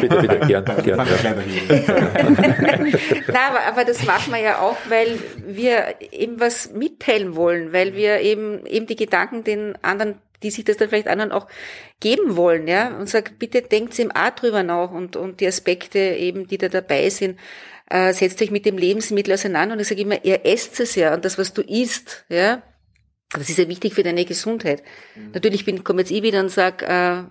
Bitte, 0.00 0.16
bitte, 0.16 0.38
gern, 0.40 0.64
gern. 0.64 1.06
Na, 3.28 3.46
aber, 3.48 3.60
aber 3.68 3.84
das 3.84 4.04
machen 4.04 4.32
wir 4.32 4.40
ja 4.40 4.58
auch, 4.58 4.76
weil 4.88 5.20
wir 5.46 5.94
eben 6.10 6.40
was 6.40 6.72
mitteilen 6.72 7.36
wollen, 7.36 7.72
weil 7.72 7.94
wir 7.94 8.20
eben, 8.20 8.66
eben 8.66 8.86
die 8.86 8.96
Gedanken 8.96 9.44
den 9.44 9.78
anderen 9.82 10.16
die 10.42 10.50
sich 10.50 10.64
das 10.64 10.78
dann 10.78 10.88
vielleicht 10.88 11.06
anderen 11.06 11.32
auch 11.32 11.46
geben 12.00 12.34
wollen, 12.34 12.66
ja, 12.66 12.96
und 12.96 13.10
sag, 13.10 13.38
bitte 13.38 13.60
denkt 13.60 13.98
ihm 13.98 14.10
auch 14.10 14.30
drüber 14.30 14.62
nach 14.62 14.90
und, 14.90 15.14
und 15.14 15.40
die 15.40 15.46
Aspekte 15.46 15.98
eben, 15.98 16.48
die 16.48 16.56
da 16.56 16.70
dabei 16.70 17.10
sind, 17.10 17.38
äh, 17.90 18.12
setzt 18.12 18.40
euch 18.40 18.50
mit 18.50 18.64
dem 18.64 18.78
Lebensmittel 18.78 19.34
auseinander 19.34 19.74
und 19.74 19.80
ich 19.80 19.88
sage 19.88 20.00
immer, 20.00 20.24
ihr 20.24 20.46
esst 20.46 20.80
es 20.80 20.94
ja 20.94 21.12
und 21.12 21.24
das, 21.24 21.36
was 21.36 21.52
du 21.52 21.60
isst, 21.62 22.24
ja, 22.28 22.62
das 23.32 23.48
ist 23.48 23.58
ja 23.58 23.68
wichtig 23.68 23.94
für 23.94 24.02
deine 24.02 24.24
Gesundheit. 24.24 24.82
Mhm. 25.14 25.32
Natürlich 25.32 25.64
bin, 25.64 25.84
komme 25.84 26.00
jetzt 26.00 26.10
ich 26.10 26.22
wieder 26.22 26.40
und 26.40 26.48
sage, 26.48 26.86
äh, 26.86 27.22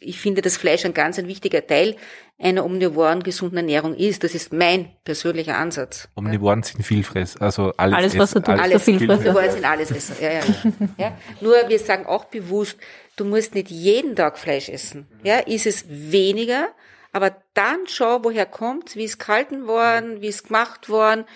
ich 0.00 0.20
finde, 0.20 0.42
dass 0.42 0.56
Fleisch 0.56 0.84
ein 0.84 0.92
ganz 0.94 1.18
ein 1.18 1.28
wichtiger 1.28 1.66
Teil 1.66 1.96
einer 2.38 2.64
omnivoren 2.64 3.22
gesunden 3.22 3.56
Ernährung 3.56 3.94
ist. 3.94 4.24
Das 4.24 4.34
ist 4.34 4.52
mein 4.52 4.90
persönlicher 5.04 5.56
Ansatz. 5.56 6.08
Omnivoren 6.16 6.60
ja. 6.60 6.66
sind 6.66 6.82
Vielfress, 6.82 7.36
also 7.36 7.72
alles, 7.76 7.96
alles 7.96 8.18
was 8.18 8.30
du 8.32 8.40
tust, 8.40 8.60
alles, 8.60 8.84
Vielfresser. 8.84 9.20
Omnivoren 9.20 9.50
sind 9.50 9.64
alles 9.64 9.90
Esser. 9.90 10.14
Ja, 10.20 10.32
ja, 10.32 10.42
ja. 10.98 11.18
Nur 11.40 11.54
wir 11.68 11.78
sagen 11.78 12.06
auch 12.06 12.24
bewusst, 12.24 12.78
du 13.16 13.24
musst 13.24 13.54
nicht 13.54 13.70
jeden 13.70 14.16
Tag 14.16 14.38
Fleisch 14.38 14.68
essen. 14.68 15.06
Ja, 15.22 15.38
ist 15.38 15.66
es 15.66 15.84
weniger, 15.88 16.68
Aber 17.14 17.36
dann 17.54 17.86
schau, 17.86 18.24
woher 18.24 18.44
kommt's, 18.44 18.96
wie 18.96 19.04
ist 19.04 19.20
gehalten 19.20 19.68
worden, 19.68 20.20
wie 20.20 20.26
ist 20.26 20.48
gemacht 20.48 20.88
worden. 20.88 21.26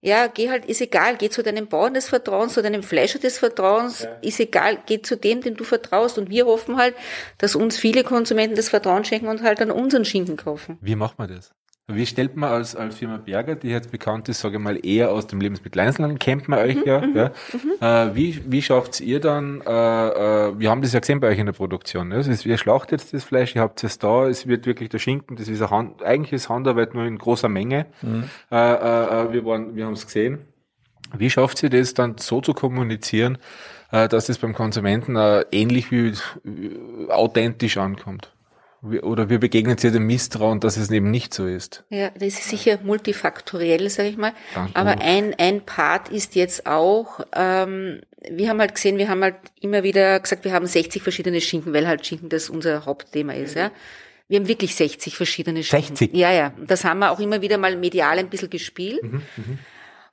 Ja, 0.00 0.26
geh 0.26 0.50
halt, 0.50 0.64
ist 0.64 0.80
egal, 0.80 1.16
geh 1.18 1.28
zu 1.28 1.44
deinem 1.44 1.68
Bauern 1.68 1.94
des 1.94 2.08
Vertrauens, 2.08 2.54
zu 2.54 2.62
deinem 2.62 2.82
Fleischer 2.82 3.20
des 3.20 3.38
Vertrauens, 3.38 4.02
ja. 4.02 4.10
ist 4.22 4.40
egal, 4.40 4.78
geh 4.86 5.02
zu 5.02 5.16
dem, 5.16 5.40
dem 5.40 5.56
du 5.56 5.62
vertraust. 5.62 6.18
Und 6.18 6.30
wir 6.30 6.46
hoffen 6.46 6.78
halt, 6.78 6.96
dass 7.38 7.54
uns 7.54 7.76
viele 7.76 8.02
Konsumenten 8.02 8.56
das 8.56 8.70
Vertrauen 8.70 9.04
schenken 9.04 9.28
und 9.28 9.42
halt 9.42 9.60
an 9.60 9.70
unseren 9.70 10.04
Schinken 10.04 10.36
kaufen. 10.36 10.78
Wie 10.80 10.96
macht 10.96 11.16
man 11.18 11.28
das? 11.28 11.52
Wie 11.94 12.06
stellt 12.06 12.36
man 12.36 12.50
als, 12.50 12.76
als 12.76 12.96
Firma 12.96 13.16
Berger, 13.16 13.54
die 13.54 13.68
jetzt 13.68 13.90
bekannt 13.90 14.28
ist, 14.28 14.40
sage 14.40 14.56
ich 14.56 14.62
mal, 14.62 14.78
eher 14.84 15.10
aus 15.10 15.26
dem 15.26 15.40
Lebensmitteleinzelhandel, 15.40 16.18
kennt 16.18 16.48
man 16.48 16.58
euch 16.58 16.76
mhm, 16.76 16.82
ja. 16.84 17.00
Mhm, 17.00 17.16
ja. 17.16 17.30
Mhm. 17.52 18.10
Äh, 18.10 18.16
wie 18.16 18.42
wie 18.46 18.62
schafft 18.62 19.00
ihr 19.00 19.20
dann, 19.20 19.60
äh, 19.60 19.68
äh, 19.70 20.58
wir 20.58 20.70
haben 20.70 20.82
das 20.82 20.92
ja 20.92 21.00
gesehen 21.00 21.20
bei 21.20 21.28
euch 21.28 21.38
in 21.38 21.46
der 21.46 21.52
Produktion, 21.52 22.08
ne? 22.08 22.16
ist, 22.16 22.46
ihr 22.46 22.58
schlachtet 22.58 23.00
jetzt 23.00 23.14
das 23.14 23.24
Fleisch, 23.24 23.54
ihr 23.54 23.62
habt 23.62 23.82
es 23.84 23.98
da, 23.98 24.26
es 24.26 24.46
wird 24.46 24.66
wirklich 24.66 24.88
der 24.88 24.98
Schinken, 24.98 25.36
das 25.36 25.48
ist 25.48 25.60
Hand, 25.70 26.02
eigentlich 26.02 26.32
ist 26.32 26.48
Handarbeit 26.48 26.94
nur 26.94 27.04
in 27.04 27.18
großer 27.18 27.48
Menge. 27.48 27.86
Mhm. 28.02 28.24
Äh, 28.50 28.56
äh, 28.56 29.26
äh 29.26 29.32
wir 29.32 29.44
waren, 29.44 29.76
wir 29.76 29.86
haben 29.86 29.94
es 29.94 30.06
gesehen. 30.06 30.40
Wie 31.16 31.30
schafft 31.30 31.62
ihr 31.62 31.70
das 31.70 31.94
dann 31.94 32.18
so 32.18 32.40
zu 32.40 32.54
kommunizieren, 32.54 33.38
äh, 33.90 34.08
dass 34.08 34.28
es 34.28 34.38
beim 34.38 34.54
Konsumenten 34.54 35.16
äh, 35.16 35.44
ähnlich 35.50 35.90
wie 35.90 36.08
äh, 36.08 37.10
authentisch 37.10 37.76
ankommt? 37.76 38.32
Oder 38.82 39.28
wir 39.28 39.38
begegnen 39.38 39.76
sie 39.76 39.90
dem 39.90 40.06
Misstrauen, 40.06 40.58
dass 40.58 40.78
es 40.78 40.90
eben 40.90 41.10
nicht 41.10 41.34
so 41.34 41.46
ist. 41.46 41.84
Ja, 41.90 42.10
das 42.10 42.28
ist 42.28 42.48
sicher 42.48 42.78
multifaktoriell, 42.82 43.90
sage 43.90 44.08
ich 44.08 44.16
mal. 44.16 44.32
Danke. 44.54 44.74
Aber 44.74 45.00
ein, 45.02 45.34
ein 45.38 45.60
Part 45.60 46.08
ist 46.08 46.34
jetzt 46.34 46.66
auch, 46.66 47.20
ähm, 47.34 48.00
wir 48.30 48.48
haben 48.48 48.58
halt 48.58 48.74
gesehen, 48.74 48.96
wir 48.96 49.08
haben 49.08 49.22
halt 49.22 49.36
immer 49.60 49.82
wieder 49.82 50.18
gesagt, 50.20 50.44
wir 50.44 50.52
haben 50.52 50.66
60 50.66 51.02
verschiedene 51.02 51.42
Schinken, 51.42 51.74
weil 51.74 51.86
halt 51.86 52.06
Schinken 52.06 52.30
das 52.30 52.48
unser 52.48 52.86
Hauptthema 52.86 53.34
ist. 53.34 53.54
Ja. 53.54 53.70
Wir 54.28 54.38
haben 54.38 54.48
wirklich 54.48 54.74
60 54.74 55.14
verschiedene 55.14 55.62
Schinken. 55.62 55.96
60? 55.96 56.16
Ja, 56.16 56.32
ja. 56.32 56.54
Das 56.66 56.84
haben 56.84 57.00
wir 57.00 57.10
auch 57.10 57.20
immer 57.20 57.42
wieder 57.42 57.58
mal 57.58 57.76
medial 57.76 58.18
ein 58.18 58.30
bisschen 58.30 58.48
gespielt. 58.48 59.02
Mhm, 59.02 59.22
mh. 59.36 59.58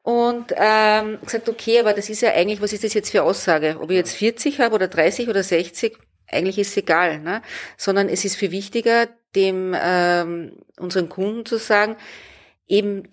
Und 0.07 0.53
ähm, 0.55 1.17
gesagt, 1.21 1.49
okay, 1.49 1.81
aber 1.81 1.91
das 1.91 2.09
ist 2.09 2.21
ja 2.21 2.31
eigentlich, 2.31 2.61
was 2.61 2.71
ist 2.71 2.85
das 2.85 2.93
jetzt 2.93 3.09
für 3.09 3.23
Aussage? 3.23 3.77
Ob 3.81 3.91
ich 3.91 3.97
jetzt 3.97 4.15
40 4.15 4.61
habe 4.61 4.73
oder 4.73 4.87
30 4.87 5.27
oder 5.27 5.43
60, 5.43 5.97
eigentlich 6.29 6.59
ist 6.59 6.69
es 6.69 6.77
egal, 6.77 7.19
ne? 7.19 7.41
sondern 7.77 8.09
es 8.09 8.25
ist 8.25 8.35
viel 8.35 8.51
wichtiger, 8.51 9.07
dem 9.35 9.75
ähm, 9.79 10.53
unseren 10.77 11.09
Kunden 11.09 11.45
zu 11.45 11.57
sagen, 11.57 11.95
eben 12.67 13.03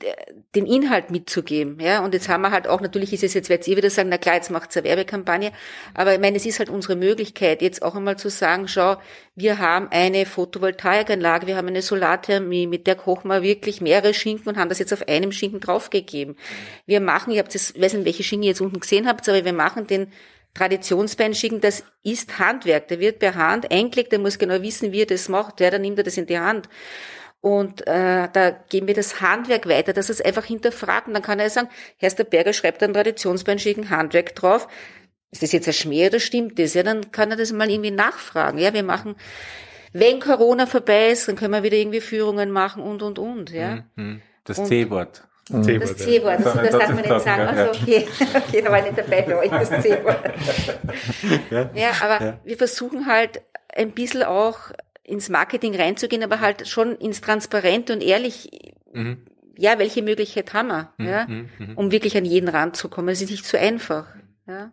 den 0.56 0.66
Inhalt 0.66 1.10
mitzugeben. 1.10 1.78
Ja, 1.80 2.04
und 2.04 2.12
jetzt 2.12 2.28
haben 2.28 2.42
wir 2.42 2.50
halt 2.50 2.66
auch, 2.66 2.80
natürlich 2.80 3.12
ist 3.12 3.22
es 3.22 3.34
jetzt, 3.34 3.48
werdet 3.48 3.68
ihr 3.68 3.76
wieder 3.76 3.90
sagen, 3.90 4.08
na 4.08 4.18
klar, 4.18 4.34
jetzt 4.34 4.50
macht's 4.50 4.76
eine 4.76 4.84
Werbekampagne, 4.84 5.52
aber 5.94 6.14
ich 6.14 6.20
meine, 6.20 6.36
es 6.36 6.46
ist 6.46 6.58
halt 6.58 6.70
unsere 6.70 6.96
Möglichkeit, 6.96 7.62
jetzt 7.62 7.82
auch 7.82 7.94
einmal 7.94 8.18
zu 8.18 8.30
sagen, 8.30 8.66
schau, 8.66 8.96
wir 9.36 9.58
haben 9.58 9.88
eine 9.90 10.26
Photovoltaikanlage, 10.26 11.46
wir 11.46 11.56
haben 11.56 11.68
eine 11.68 11.82
Solarthermie, 11.82 12.66
mit 12.66 12.88
der 12.88 12.96
kochen 12.96 13.28
wir 13.28 13.42
wirklich 13.42 13.80
mehrere 13.80 14.12
Schinken 14.12 14.48
und 14.48 14.56
haben 14.56 14.68
das 14.68 14.80
jetzt 14.80 14.92
auf 14.92 15.06
einem 15.06 15.30
Schinken 15.30 15.60
draufgegeben. 15.60 16.36
Wir 16.86 17.00
machen, 17.00 17.32
ich 17.32 17.38
habe 17.38 17.48
das, 17.52 17.70
ich 17.70 17.80
weiß 17.80 17.94
nicht, 17.94 18.06
welche 18.06 18.24
Schinken 18.24 18.44
ihr 18.44 18.50
jetzt 18.50 18.60
unten 18.60 18.80
gesehen 18.80 19.06
habt, 19.06 19.28
aber 19.28 19.44
wir 19.44 19.52
machen 19.52 19.86
den 19.86 20.08
Traditionsbein 20.54 21.34
schicken, 21.34 21.60
das 21.60 21.84
ist 22.02 22.38
Handwerk. 22.38 22.88
Der 22.88 23.00
wird 23.00 23.18
per 23.18 23.34
Hand 23.34 23.70
eingelegt, 23.70 24.12
der 24.12 24.20
muss 24.20 24.38
genau 24.38 24.62
wissen, 24.62 24.92
wie 24.92 25.02
er 25.02 25.06
das 25.06 25.28
macht. 25.28 25.60
Ja, 25.60 25.70
dann 25.70 25.82
nimmt 25.82 25.98
er 25.98 26.04
das 26.04 26.16
in 26.16 26.26
die 26.26 26.38
Hand. 26.38 26.68
Und 27.40 27.86
äh, 27.86 28.28
da 28.32 28.50
geben 28.70 28.86
wir 28.86 28.94
das 28.94 29.20
Handwerk 29.20 29.68
weiter, 29.68 29.92
dass 29.92 30.08
es 30.08 30.20
einfach 30.20 30.44
hinterfragt. 30.44 31.08
Und 31.08 31.14
dann 31.14 31.22
kann 31.22 31.40
er 31.40 31.50
sagen, 31.50 31.68
Herr 31.98 32.10
Berger 32.24 32.52
schreibt 32.52 32.80
dann 32.80 32.94
Traditionsbein 32.94 33.58
schicken 33.58 33.90
Handwerk 33.90 34.34
drauf. 34.34 34.66
Ist 35.30 35.42
das 35.42 35.52
jetzt 35.52 35.66
ein 35.66 35.74
Schmäh 35.74 36.06
oder 36.06 36.20
stimmt 36.20 36.58
das? 36.58 36.74
Ja, 36.74 36.84
dann 36.84 37.10
kann 37.10 37.30
er 37.30 37.36
das 37.36 37.52
mal 37.52 37.68
irgendwie 37.68 37.90
nachfragen. 37.90 38.58
Ja, 38.58 38.72
wir 38.72 38.84
machen, 38.84 39.16
wenn 39.92 40.20
Corona 40.20 40.66
vorbei 40.66 41.10
ist, 41.10 41.28
dann 41.28 41.36
können 41.36 41.52
wir 41.52 41.62
wieder 41.64 41.76
irgendwie 41.76 42.00
Führungen 42.00 42.50
machen 42.50 42.82
und, 42.82 43.02
und, 43.02 43.18
und. 43.18 43.50
Ja. 43.50 43.84
Mhm. 43.96 44.22
Das 44.44 44.62
C-Wort. 44.64 45.24
Das 45.50 45.96
C-Wort, 45.96 46.40
das, 46.42 46.54
das 46.54 46.70
darf 46.70 46.88
man 46.88 47.02
nicht 47.02 47.20
sagen. 47.20 47.42
Also 47.42 47.78
okay, 47.78 48.06
okay, 48.34 48.62
da 48.62 48.70
war 48.70 48.78
ich 48.78 48.84
nicht 48.86 48.98
dabei 48.98 49.22
bei 49.22 49.36
euch, 49.36 49.50
das 49.50 49.68
C-Wort. 49.82 50.30
Ja, 51.50 51.70
ja, 51.74 51.90
aber 52.00 52.24
ja. 52.24 52.40
wir 52.44 52.56
versuchen 52.56 53.06
halt 53.06 53.42
ein 53.74 53.90
bisschen 53.90 54.22
auch 54.22 54.58
ins 55.02 55.28
Marketing 55.28 55.76
reinzugehen, 55.76 56.22
aber 56.22 56.40
halt 56.40 56.66
schon 56.66 56.96
ins 56.96 57.20
Transparente 57.20 57.92
und 57.92 58.02
ehrlich, 58.02 58.72
mhm. 58.92 59.18
ja, 59.56 59.78
welche 59.78 60.02
Möglichkeit 60.02 60.54
haben 60.54 60.68
wir, 60.68 60.92
mhm. 60.96 61.06
ja, 61.06 61.26
mhm. 61.26 61.50
mhm. 61.58 61.76
um 61.76 61.92
wirklich 61.92 62.16
an 62.16 62.24
jeden 62.24 62.48
ranzukommen. 62.48 63.12
Es 63.12 63.20
ist 63.20 63.30
nicht 63.30 63.44
so 63.44 63.58
einfach. 63.58 64.06
Ja. 64.46 64.72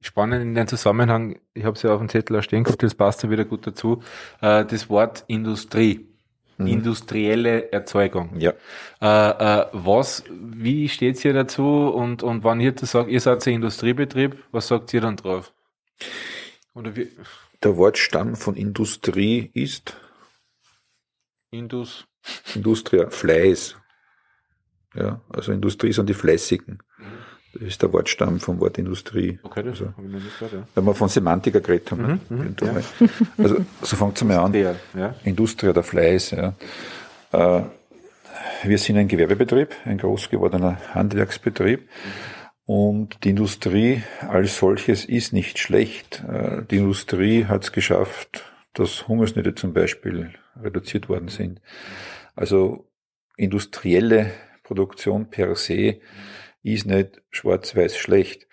Spannend 0.00 0.42
in 0.42 0.54
dem 0.54 0.68
Zusammenhang, 0.68 1.40
ich 1.54 1.64
habe 1.64 1.74
es 1.74 1.82
ja 1.82 1.92
auf 1.92 1.98
dem 1.98 2.08
Zettel 2.08 2.40
stehen 2.42 2.62
gehabt, 2.62 2.82
das 2.82 2.94
passt 2.94 3.24
ja 3.24 3.30
wieder 3.30 3.44
gut 3.44 3.66
dazu, 3.66 4.02
äh, 4.40 4.64
das 4.64 4.88
Wort 4.88 5.24
Industrie 5.26 6.05
mhm. 6.58 6.66
industrielle 6.66 7.72
Erzeugung. 7.72 8.38
Ja. 8.38 8.52
Äh, 9.00 9.60
äh, 9.60 9.66
was, 9.72 10.24
wie 10.30 10.88
steht's 10.88 11.22
hier 11.22 11.32
dazu 11.32 11.88
und, 11.88 12.22
und 12.22 12.44
wann 12.44 12.60
ihr 12.60 12.74
sagt, 12.76 13.10
ihr 13.10 13.20
seid 13.20 13.46
ein 13.46 13.54
Industriebetrieb, 13.54 14.42
was 14.52 14.68
sagt 14.68 14.92
ihr 14.94 15.00
dann 15.00 15.16
drauf? 15.16 15.52
Oder 16.74 16.94
wie? 16.96 17.10
Der 17.62 17.76
Wortstamm 17.76 18.36
von 18.36 18.54
Industrie 18.54 19.50
ist 19.54 19.96
Indus. 21.50 22.06
Industria, 22.54 23.08
Fleiß. 23.08 23.76
Ja, 24.94 25.20
also 25.28 25.52
Industrie 25.52 25.92
sind 25.92 26.08
die 26.08 26.14
Fleißigen. 26.14 26.82
Das 27.58 27.68
ist 27.68 27.82
der 27.82 27.92
Wortstamm 27.92 28.40
vom 28.40 28.60
Wort 28.60 28.78
Industrie. 28.78 29.38
Okay, 29.42 29.62
das 29.62 29.80
also, 29.80 29.92
habe 29.96 30.06
ich 30.06 30.12
nicht 30.14 30.38
gehört, 30.38 30.52
ja. 30.52 30.68
Wenn 30.74 30.84
wir 30.84 30.94
von 30.94 31.08
Semantiker 31.08 31.60
geredet 31.60 31.90
haben. 31.90 32.20
Mhm, 32.28 32.36
mhm 32.36 32.56
ja. 32.60 32.74
Also 33.38 33.56
so 33.82 33.96
fängt 33.96 34.16
es 34.16 34.24
mal 34.24 34.38
an. 34.38 34.52
Der, 34.52 34.76
ja. 34.96 35.14
Industrie 35.24 35.68
oder 35.68 35.82
Fleiß. 35.82 36.32
Ja. 36.32 36.54
Äh, 37.32 37.62
wir 38.64 38.78
sind 38.78 38.98
ein 38.98 39.08
Gewerbebetrieb, 39.08 39.74
ein 39.84 39.98
groß 39.98 40.28
gewordener 40.30 40.78
Handwerksbetrieb. 40.92 41.88
Und 42.66 43.22
die 43.24 43.30
Industrie 43.30 44.02
als 44.28 44.58
solches 44.58 45.04
ist 45.04 45.32
nicht 45.32 45.58
schlecht. 45.58 46.24
Äh, 46.28 46.62
die 46.70 46.78
Industrie 46.78 47.46
hat 47.46 47.64
es 47.64 47.72
geschafft, 47.72 48.44
dass 48.74 49.08
Hungersnöte 49.08 49.54
zum 49.54 49.72
Beispiel 49.72 50.30
reduziert 50.60 51.08
worden 51.08 51.28
sind. 51.28 51.60
Also 52.34 52.88
industrielle 53.36 54.32
Produktion 54.64 55.30
per 55.30 55.54
se 55.54 56.00
ist 56.74 56.86
nicht 56.86 57.22
schwarz-weiß 57.30 57.96
schlecht. 57.96 58.46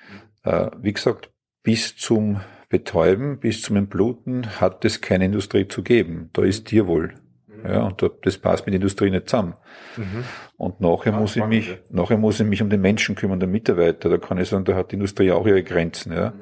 Äh, 0.43 0.69
wie 0.81 0.93
gesagt, 0.93 1.31
bis 1.63 1.95
zum 1.95 2.41
Betäuben, 2.69 3.39
bis 3.39 3.61
zum 3.61 3.75
Entbluten 3.75 4.59
hat 4.59 4.83
es 4.83 5.01
keine 5.01 5.25
Industrie 5.25 5.67
zu 5.67 5.83
geben. 5.83 6.29
Da 6.33 6.43
ist 6.43 6.65
Tierwohl. 6.65 7.13
Mhm. 7.47 7.69
Ja, 7.69 7.83
und 7.83 8.03
das 8.23 8.37
passt 8.37 8.65
mit 8.65 8.75
Industrie 8.75 9.09
nicht 9.09 9.29
zusammen. 9.29 9.53
Mhm. 9.95 10.23
Und 10.57 10.81
nachher 10.81 11.13
ja, 11.13 11.19
muss 11.19 11.35
ich 11.35 11.45
mich, 11.45 11.77
nachher 11.89 12.17
muss 12.17 12.39
ich 12.39 12.47
mich 12.47 12.61
um 12.61 12.69
den 12.69 12.81
Menschen 12.81 13.15
kümmern, 13.15 13.39
den 13.39 13.51
Mitarbeiter. 13.51 14.09
Da 14.09 14.17
kann 14.17 14.37
ich 14.37 14.49
sagen, 14.49 14.65
da 14.65 14.75
hat 14.75 14.91
die 14.91 14.95
Industrie 14.95 15.31
auch 15.31 15.45
ihre 15.45 15.63
Grenzen, 15.63 16.13
ja, 16.13 16.31
mhm. 16.31 16.41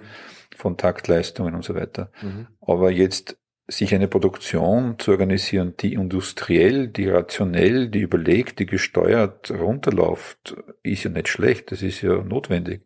von 0.56 0.78
Taktleistungen 0.78 1.54
und 1.54 1.64
so 1.64 1.76
weiter. 1.76 2.12
Mhm. 2.22 2.48
Aber 2.62 2.92
jetzt 2.92 3.38
sich 3.72 3.96
eine 3.96 4.08
Produktion 4.08 5.00
zu 5.00 5.12
organisieren, 5.12 5.76
die 5.80 5.94
industriell, 5.94 6.88
die 6.88 7.08
rationell, 7.08 7.88
die 7.90 8.02
überlegt, 8.02 8.60
die 8.60 8.66
gesteuert 8.66 9.50
runterläuft, 9.52 10.56
ist 10.84 11.04
ja 11.04 11.10
nicht 11.10 11.30
schlecht, 11.30 11.72
das 11.72 11.82
ist 11.82 12.02
ja 12.02 12.22
notwendig. 12.22 12.82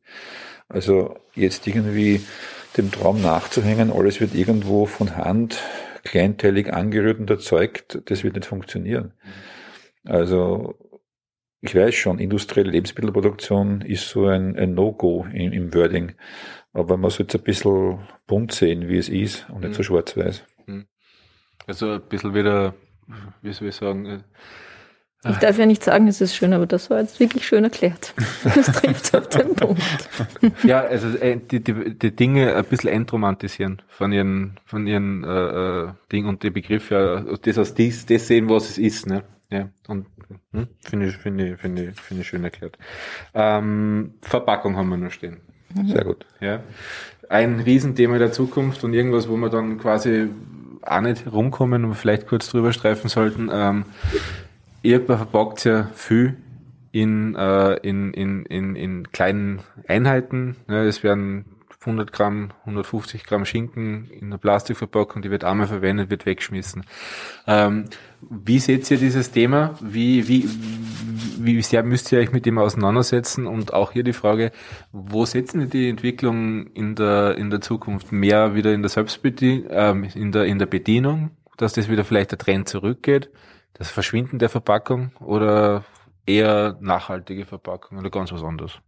Also 0.67 1.17
jetzt 1.33 1.67
irgendwie 1.67 2.21
dem 2.77 2.91
Traum 2.91 3.21
nachzuhängen, 3.21 3.91
alles 3.91 4.21
wird 4.21 4.35
irgendwo 4.35 4.85
von 4.85 5.15
Hand 5.15 5.61
kleinteilig 6.03 6.71
angerührt 6.71 7.19
und 7.19 7.29
erzeugt, 7.29 8.01
das 8.05 8.23
wird 8.23 8.35
nicht 8.35 8.45
funktionieren. 8.45 9.13
Also 10.03 10.75
ich 11.61 11.73
weiß 11.73 11.95
schon, 11.95 12.19
industrielle 12.19 12.69
Lebensmittelproduktion 12.69 13.81
ist 13.81 14.07
so 14.07 14.27
ein, 14.27 14.55
ein 14.55 14.75
No-Go 14.75 15.25
im, 15.33 15.51
im 15.51 15.73
Wording. 15.73 16.13
Aber 16.73 16.97
man 16.97 17.09
sollte 17.09 17.37
es 17.37 17.41
ein 17.41 17.43
bisschen 17.43 17.99
bunt 18.27 18.51
sehen, 18.51 18.87
wie 18.87 18.97
es 18.97 19.09
ist 19.09 19.49
und 19.49 19.61
nicht 19.61 19.73
so 19.73 19.81
mhm. 19.81 19.85
schwarz-weiß. 19.85 20.43
Also 21.67 21.93
ein 21.93 22.01
bisschen 22.01 22.33
wieder, 22.33 22.73
wie 23.41 23.53
soll 23.53 23.69
ich 23.69 23.75
sagen, 23.75 24.05
äh, 24.05 24.19
ich 25.27 25.37
darf 25.37 25.57
ja 25.57 25.65
nicht 25.65 25.83
sagen, 25.83 26.07
es 26.07 26.21
ist 26.21 26.35
schön, 26.35 26.53
aber 26.53 26.67
das 26.67 26.89
war 26.91 26.99
jetzt 26.99 27.19
wirklich 27.19 27.47
schön 27.47 27.63
erklärt. 27.63 28.13
Das 28.43 28.67
trifft 28.67 29.15
auf 29.15 29.27
den 29.29 29.55
Punkt. 29.55 29.81
Ja, 30.63 30.81
also 30.81 31.07
äh, 31.17 31.37
die, 31.37 31.63
die, 31.63 31.97
die 31.97 32.15
Dinge 32.15 32.55
ein 32.55 32.65
bisschen 32.65 32.91
entromantisieren 32.91 33.81
von 33.87 34.11
ihren, 34.11 34.59
von 34.65 34.85
ihren 34.85 35.23
äh, 35.23 35.87
äh 35.87 35.87
Dingen 36.11 36.27
und 36.27 36.43
die 36.43 36.51
Begriffe, 36.51 37.25
ja, 37.27 37.37
das 37.37 37.57
als 37.57 37.73
dies, 37.73 38.05
das 38.05 38.27
sehen, 38.27 38.49
was 38.49 38.69
es 38.69 38.77
ist, 38.77 39.07
ne? 39.07 39.23
Ja, 39.49 39.69
und 39.87 40.05
hm, 40.51 40.67
finde 40.81 41.07
ich, 41.07 41.17
finde 41.17 41.53
ich, 41.53 41.59
finde 41.59 41.89
ich, 41.89 41.99
finde 41.99 42.21
ich 42.21 42.27
schön 42.27 42.43
erklärt. 42.43 42.77
Ähm, 43.33 44.13
Verpackung 44.21 44.75
haben 44.75 44.89
wir 44.89 44.97
noch 44.97 45.11
stehen. 45.11 45.37
Sehr 45.87 46.05
gut. 46.05 46.25
Ja. 46.39 46.61
Ein 47.29 47.59
Riesenthema 47.59 48.17
der 48.17 48.31
Zukunft 48.31 48.83
und 48.83 48.93
irgendwas, 48.93 49.27
wo 49.27 49.35
man 49.35 49.51
dann 49.51 49.77
quasi 49.77 50.29
auch 50.85 51.01
nicht 51.01 51.31
rumkommen 51.31 51.85
und 51.85 51.95
vielleicht 51.95 52.27
kurz 52.27 52.49
drüber 52.49 52.73
streifen 52.73 53.09
sollten. 53.09 53.49
Ähm, 53.51 53.85
ihr 54.81 55.01
verpackt 55.05 55.65
ja 55.65 55.89
viel 55.93 56.37
in, 56.91 57.35
äh, 57.35 57.73
in, 57.77 58.13
in, 58.13 58.45
in, 58.45 58.75
in 58.75 59.11
kleinen 59.11 59.59
Einheiten. 59.87 60.55
Ja, 60.69 60.83
es 60.83 61.03
werden 61.03 61.45
100 61.85 62.11
Gramm, 62.11 62.51
150 62.61 63.25
Gramm 63.25 63.45
Schinken 63.45 64.09
in 64.09 64.27
einer 64.27 64.37
Plastikverpackung, 64.37 65.21
die 65.21 65.31
wird 65.31 65.43
einmal 65.43 65.67
verwendet, 65.67 66.09
wird 66.09 66.25
weggeschmissen. 66.25 66.85
Ähm, 67.47 67.85
wie 68.21 68.59
seht 68.59 68.89
ihr 68.89 68.97
dieses 68.97 69.31
Thema? 69.31 69.75
Wie, 69.81 70.27
wie, 70.27 70.49
wie 71.37 71.61
sehr 71.61 71.83
müsst 71.83 72.11
ihr 72.11 72.19
euch 72.19 72.31
mit 72.31 72.45
dem 72.45 72.57
auseinandersetzen? 72.57 73.45
Und 73.45 73.73
auch 73.73 73.91
hier 73.91 74.03
die 74.03 74.13
Frage, 74.13 74.51
wo 74.91 75.25
setzen 75.25 75.59
wir 75.59 75.67
die 75.67 75.89
Entwicklung 75.89 76.67
in 76.73 76.95
der, 76.95 77.37
in 77.37 77.49
der 77.49 77.61
Zukunft? 77.61 78.11
Mehr 78.11 78.55
wieder 78.55 78.73
in 78.73 78.81
der 78.81 78.89
Selbstbedienung, 78.89 79.69
ähm, 79.69 80.03
in 80.15 80.31
der, 80.31 80.45
in 80.45 80.59
der 80.59 80.65
Bedienung, 80.65 81.31
dass 81.57 81.73
das 81.73 81.89
wieder 81.89 82.03
vielleicht 82.03 82.31
der 82.31 82.39
Trend 82.39 82.67
zurückgeht? 82.67 83.29
Das 83.73 83.91
Verschwinden 83.91 84.39
der 84.39 84.49
Verpackung 84.49 85.11
oder 85.19 85.83
eher 86.25 86.77
nachhaltige 86.79 87.45
Verpackung 87.45 87.99
oder 87.99 88.09
ganz 88.09 88.31
was 88.31 88.43
anderes? 88.43 88.79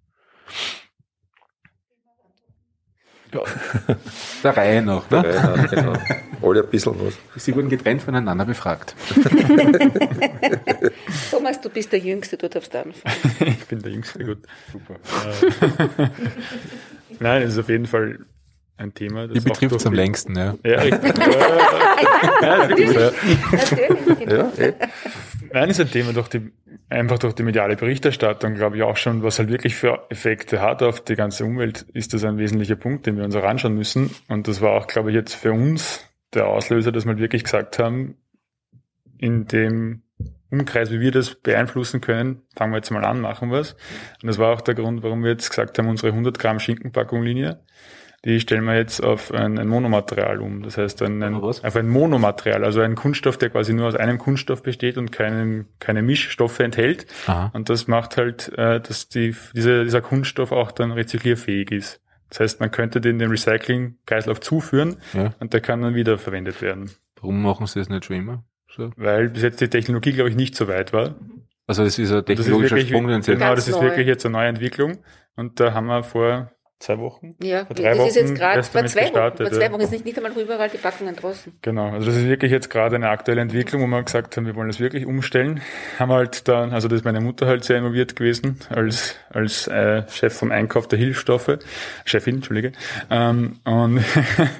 Ja. 3.33 3.41
Der 4.43 4.57
Reihe 4.57 4.81
noch, 4.81 5.09
ne? 5.09 5.21
Der 5.21 5.43
Reihe 5.43 5.57
nach, 5.57 5.69
genau. 5.69 5.93
Alle 6.41 6.63
ein 6.63 6.69
bisschen 6.69 6.93
was. 6.99 7.17
Sie 7.35 7.55
wurden 7.55 7.69
getrennt 7.69 8.01
voneinander 8.01 8.45
befragt. 8.45 8.95
Thomas, 11.31 11.59
du 11.59 11.69
bist 11.69 11.91
der 11.91 11.99
Jüngste, 11.99 12.37
du 12.37 12.47
darfst 12.47 12.75
anfangen. 12.75 13.15
ich 13.39 13.65
bin 13.65 13.81
der 13.81 13.91
Jüngste, 13.91 14.23
gut. 14.23 14.39
Super. 14.71 14.95
Nein, 17.19 17.41
es 17.41 17.53
ist 17.53 17.59
auf 17.59 17.69
jeden 17.69 17.87
Fall 17.87 18.19
ein 18.77 18.93
Thema. 18.93 19.27
Das 19.27 19.33
Die 19.33 19.49
betrifft 19.49 19.75
es 19.75 19.85
am 19.85 19.93
längsten, 19.93 20.37
ja. 20.37 20.55
Ja, 20.63 20.79
richtig. 20.79 21.17
ja, 22.41 22.57
natürlich. 22.67 22.97
Natürlich. 23.51 24.29
Ja, 24.29 24.51
eh. 24.57 24.73
Nein, 25.51 25.69
ist 25.69 25.79
ein 25.79 25.89
Thema 25.91 26.13
durch 26.13 26.27
die, 26.27 26.51
einfach 26.89 27.19
durch 27.19 27.33
die 27.33 27.43
mediale 27.43 27.75
Berichterstattung, 27.75 28.55
glaube 28.55 28.77
ich 28.77 28.83
auch 28.83 28.97
schon, 28.97 29.23
was 29.23 29.39
halt 29.39 29.49
wirklich 29.49 29.75
für 29.75 30.05
Effekte 30.09 30.61
hat 30.61 30.81
auf 30.83 31.01
die 31.01 31.15
ganze 31.15 31.45
Umwelt, 31.45 31.85
ist 31.93 32.13
das 32.13 32.23
ein 32.23 32.37
wesentlicher 32.37 32.75
Punkt, 32.75 33.05
den 33.05 33.17
wir 33.17 33.25
uns 33.25 33.35
auch 33.35 33.43
anschauen 33.43 33.75
müssen. 33.75 34.11
Und 34.29 34.47
das 34.47 34.61
war 34.61 34.71
auch, 34.71 34.87
glaube 34.87 35.09
ich, 35.09 35.15
jetzt 35.15 35.33
für 35.33 35.51
uns 35.51 36.05
der 36.33 36.47
Auslöser, 36.47 36.91
dass 36.91 37.05
wir 37.05 37.17
wirklich 37.17 37.43
gesagt 37.43 37.79
haben, 37.79 38.15
in 39.17 39.47
dem 39.47 40.03
Umkreis, 40.49 40.91
wie 40.91 41.01
wir 41.01 41.11
das 41.11 41.35
beeinflussen 41.35 41.99
können, 41.99 42.43
fangen 42.55 42.71
wir 42.71 42.77
jetzt 42.77 42.91
mal 42.91 43.03
an, 43.03 43.19
machen 43.19 43.51
wir 43.51 43.59
es. 43.59 43.73
Und 44.21 44.27
das 44.27 44.37
war 44.37 44.53
auch 44.53 44.61
der 44.61 44.75
Grund, 44.75 45.03
warum 45.03 45.23
wir 45.23 45.31
jetzt 45.31 45.49
gesagt 45.49 45.77
haben, 45.77 45.89
unsere 45.89 46.09
100 46.09 46.39
Gramm 46.39 46.59
Schinkenpackung 46.59 47.21
Linie 47.21 47.59
die 48.25 48.39
stellen 48.39 48.63
wir 48.65 48.75
jetzt 48.75 49.03
auf 49.03 49.31
ein, 49.31 49.59
ein 49.59 49.67
Monomaterial 49.67 50.41
um. 50.41 50.63
Das 50.63 50.77
heißt, 50.77 51.01
ein, 51.03 51.21
ein, 51.21 51.35
auf 51.35 51.75
ein 51.75 51.87
Monomaterial, 51.87 52.63
also 52.63 52.81
ein 52.81 52.95
Kunststoff, 52.95 53.37
der 53.37 53.49
quasi 53.49 53.73
nur 53.73 53.87
aus 53.87 53.95
einem 53.95 54.17
Kunststoff 54.17 54.63
besteht 54.63 54.97
und 54.97 55.11
keinen, 55.11 55.67
keine 55.79 56.01
Mischstoffe 56.01 56.59
enthält. 56.59 57.05
Aha. 57.27 57.51
Und 57.53 57.69
das 57.69 57.87
macht 57.87 58.17
halt, 58.17 58.51
äh, 58.57 58.81
dass 58.81 59.09
die, 59.09 59.35
diese, 59.53 59.83
dieser 59.83 60.01
Kunststoff 60.01 60.51
auch 60.51 60.71
dann 60.71 60.91
rezyklierfähig 60.91 61.71
ist. 61.71 62.01
Das 62.29 62.39
heißt, 62.41 62.59
man 62.59 62.71
könnte 62.71 62.99
den 62.99 63.19
dem 63.19 63.31
Recycling-Kreislauf 63.31 64.41
zuführen 64.41 64.97
ja. 65.13 65.33
und 65.39 65.53
der 65.53 65.61
kann 65.61 65.81
dann 65.81 65.95
wieder 65.95 66.17
verwendet 66.17 66.61
werden. 66.61 66.91
Warum 67.21 67.41
machen 67.41 67.67
Sie 67.67 67.79
das 67.79 67.89
nicht 67.89 68.05
schon 68.05 68.17
immer? 68.17 68.43
So? 68.69 68.91
Weil 68.97 69.29
bis 69.29 69.43
jetzt 69.43 69.61
die 69.61 69.69
Technologie, 69.69 70.11
glaube 70.11 70.29
ich, 70.29 70.35
nicht 70.35 70.55
so 70.55 70.67
weit 70.67 70.91
war. 70.91 71.15
Also 71.67 71.83
das 71.83 71.97
ist 71.99 72.11
ein 72.11 72.25
technologischer 72.25 72.75
wirklich, 72.75 72.89
Sprung, 72.89 73.07
den 73.07 73.21
Sie 73.21 73.33
Genau, 73.33 73.55
das 73.55 73.67
ist 73.67 73.79
wirklich 73.81 74.07
jetzt 74.07 74.25
eine 74.25 74.33
neue 74.33 74.47
Entwicklung. 74.47 74.99
Und 75.35 75.59
da 75.59 75.73
haben 75.73 75.87
wir 75.87 76.03
vor 76.03 76.51
zwei 76.79 76.99
Wochen? 76.99 77.35
Ja, 77.41 77.65
vor 77.65 77.75
drei 77.75 77.89
das 77.89 77.97
Wochen 77.97 78.07
ist 78.07 78.15
jetzt 78.15 78.35
gerade 78.35 78.63
vor 78.63 78.85
zwei 78.85 79.13
Wochen. 79.13 79.37
Vor 79.37 79.51
zwei 79.51 79.71
Wochen 79.71 79.81
ist 79.81 79.91
nicht, 79.91 80.05
nicht 80.05 80.17
einmal 80.17 80.31
überall 80.31 80.69
die 80.69 80.77
Packungen 80.77 81.15
draußen. 81.15 81.53
Genau, 81.61 81.89
also 81.89 82.05
das 82.05 82.15
ist 82.15 82.27
wirklich 82.27 82.51
jetzt 82.51 82.69
gerade 82.69 82.95
eine 82.95 83.09
aktuelle 83.09 83.41
Entwicklung, 83.41 83.81
wo 83.81 83.87
wir 83.87 84.03
gesagt 84.03 84.37
haben, 84.37 84.45
wir 84.45 84.55
wollen 84.55 84.67
das 84.67 84.79
wirklich 84.79 85.05
umstellen. 85.05 85.61
Haben 85.97 86.11
halt 86.11 86.47
dann, 86.47 86.73
also 86.73 86.87
das 86.87 86.99
ist 86.99 87.05
meine 87.05 87.19
Mutter 87.19 87.47
halt 87.47 87.63
sehr 87.63 87.77
involviert 87.77 88.15
gewesen, 88.15 88.59
als, 88.69 89.15
als 89.29 89.67
äh, 89.67 90.03
Chef 90.09 90.37
vom 90.37 90.51
Einkauf 90.51 90.87
der 90.87 90.99
Hilfsstoffe, 90.99 91.57
Chefin, 92.05 92.35
Entschuldige. 92.35 92.73
Ähm, 93.09 93.59
und, 93.63 94.03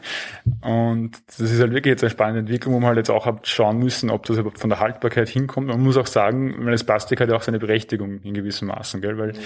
und 0.61 1.11
das 1.27 1.39
ist 1.39 1.59
halt 1.59 1.71
wirklich 1.71 1.91
jetzt 1.91 2.03
eine 2.03 2.09
spannende 2.09 2.39
Entwicklung, 2.39 2.73
wo 2.73 2.79
man 2.79 2.87
halt 2.89 2.97
jetzt 2.97 3.11
auch 3.11 3.27
schauen 3.43 3.77
müssen, 3.77 4.09
ob 4.09 4.25
das 4.25 4.37
überhaupt 4.37 4.59
von 4.59 4.69
der 4.69 4.79
Haltbarkeit 4.79 5.29
hinkommt. 5.29 5.67
Man 5.67 5.81
muss 5.81 5.97
auch 5.97 6.07
sagen, 6.07 6.55
weil 6.65 6.71
das 6.71 6.83
Plastik 6.83 7.21
hat 7.21 7.29
ja 7.29 7.35
auch 7.35 7.43
seine 7.43 7.59
Berechtigung 7.59 8.21
in 8.23 8.33
gewissem 8.33 8.69
Maßen, 8.69 9.01
gell? 9.01 9.17
weil 9.17 9.33
mhm. 9.33 9.39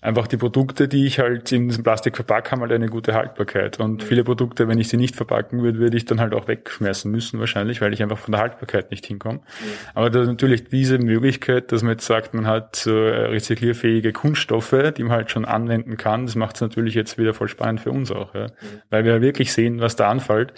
einfach 0.00 0.26
die 0.26 0.36
Produkte, 0.36 0.88
die 0.88 1.06
ich 1.06 1.20
halt 1.20 1.52
in 1.52 1.68
diesem 1.68 1.84
Plastik 1.84 2.15
verpacke, 2.16 2.50
haben 2.50 2.60
halt 2.60 2.72
eine 2.72 2.88
gute 2.88 3.14
Haltbarkeit. 3.14 3.78
Und 3.78 4.02
viele 4.02 4.24
Produkte, 4.24 4.66
wenn 4.66 4.78
ich 4.78 4.88
sie 4.88 4.96
nicht 4.96 5.14
verpacken 5.14 5.62
würde, 5.62 5.78
würde 5.78 5.96
ich 5.96 6.04
dann 6.04 6.20
halt 6.20 6.34
auch 6.34 6.48
wegschmeißen 6.48 7.10
müssen 7.10 7.38
wahrscheinlich, 7.38 7.80
weil 7.80 7.92
ich 7.92 8.02
einfach 8.02 8.18
von 8.18 8.32
der 8.32 8.40
Haltbarkeit 8.40 8.90
nicht 8.90 9.06
hinkomme. 9.06 9.40
Aber 9.94 10.10
da 10.10 10.24
natürlich 10.24 10.64
diese 10.64 10.98
Möglichkeit, 10.98 11.70
dass 11.70 11.82
man 11.82 11.92
jetzt 11.92 12.06
sagt, 12.06 12.34
man 12.34 12.46
hat 12.46 12.76
so 12.76 12.96
rezyklierfähige 12.96 14.12
Kunststoffe, 14.12 14.92
die 14.96 15.04
man 15.04 15.12
halt 15.12 15.30
schon 15.30 15.44
anwenden 15.44 15.96
kann, 15.96 16.26
das 16.26 16.34
macht 16.34 16.56
es 16.56 16.60
natürlich 16.60 16.94
jetzt 16.94 17.18
wieder 17.18 17.34
voll 17.34 17.48
spannend 17.48 17.80
für 17.80 17.90
uns 17.90 18.10
auch. 18.10 18.34
Ja? 18.34 18.46
Weil 18.90 19.04
wir 19.04 19.20
wirklich 19.20 19.52
sehen, 19.52 19.80
was 19.80 19.94
da 19.94 20.10
anfällt. 20.10 20.52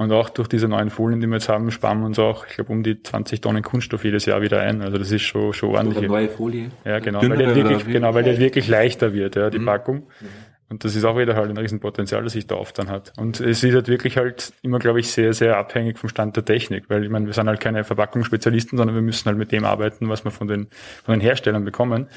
Und 0.00 0.12
auch 0.12 0.28
durch 0.28 0.46
diese 0.46 0.68
neuen 0.68 0.90
Folien, 0.90 1.20
die 1.20 1.26
wir 1.26 1.34
jetzt 1.34 1.48
haben, 1.48 1.72
sparen 1.72 1.98
wir 1.98 2.06
uns 2.06 2.20
auch, 2.20 2.46
ich 2.46 2.54
glaube, 2.54 2.70
um 2.70 2.84
die 2.84 3.02
20 3.02 3.40
Tonnen 3.40 3.64
Kunststoff 3.64 4.04
jedes 4.04 4.26
Jahr 4.26 4.40
wieder 4.40 4.60
ein. 4.60 4.80
Also 4.80 4.96
das 4.96 5.10
ist 5.10 5.22
schon, 5.22 5.52
schon 5.52 5.70
ordentlich. 5.70 5.98
Eine 5.98 6.06
neue 6.06 6.28
Folie. 6.28 6.70
Ja, 6.84 7.00
genau, 7.00 7.20
weil 7.20 7.36
der 7.36 7.56
wirklich, 7.56 7.84
genau, 7.84 8.14
weil 8.14 8.22
der 8.22 8.38
wirklich 8.38 8.68
leichter 8.68 9.12
wird, 9.12 9.34
ja, 9.34 9.50
die 9.50 9.58
mhm. 9.58 9.66
Packung. 9.66 9.96
Mhm. 9.96 10.26
Und 10.70 10.84
das 10.84 10.94
ist 10.94 11.04
auch 11.04 11.16
wieder 11.16 11.34
halt 11.34 11.48
ein 11.48 11.56
Riesenpotenzial, 11.56 12.22
das 12.22 12.34
sich 12.34 12.46
da 12.46 12.56
oft 12.56 12.78
dann 12.78 12.90
hat. 12.90 13.12
Und 13.16 13.40
es 13.40 13.64
ist 13.64 13.74
halt 13.74 13.88
wirklich 13.88 14.18
halt 14.18 14.52
immer, 14.62 14.78
glaube 14.78 15.00
ich, 15.00 15.10
sehr, 15.10 15.32
sehr 15.32 15.56
abhängig 15.56 15.98
vom 15.98 16.10
Stand 16.10 16.36
der 16.36 16.44
Technik, 16.44 16.90
weil 16.90 17.04
ich 17.04 17.10
meine, 17.10 17.26
wir 17.26 17.32
sind 17.32 17.48
halt 17.48 17.60
keine 17.60 17.84
Verpackungsspezialisten, 17.84 18.76
sondern 18.76 18.94
wir 18.94 19.02
müssen 19.02 19.24
halt 19.26 19.38
mit 19.38 19.50
dem 19.50 19.64
arbeiten, 19.64 20.08
was 20.10 20.24
wir 20.24 20.30
von 20.30 20.46
den, 20.46 20.68
von 21.04 21.12
den 21.14 21.20
Herstellern 21.20 21.64
bekommen. 21.64 22.08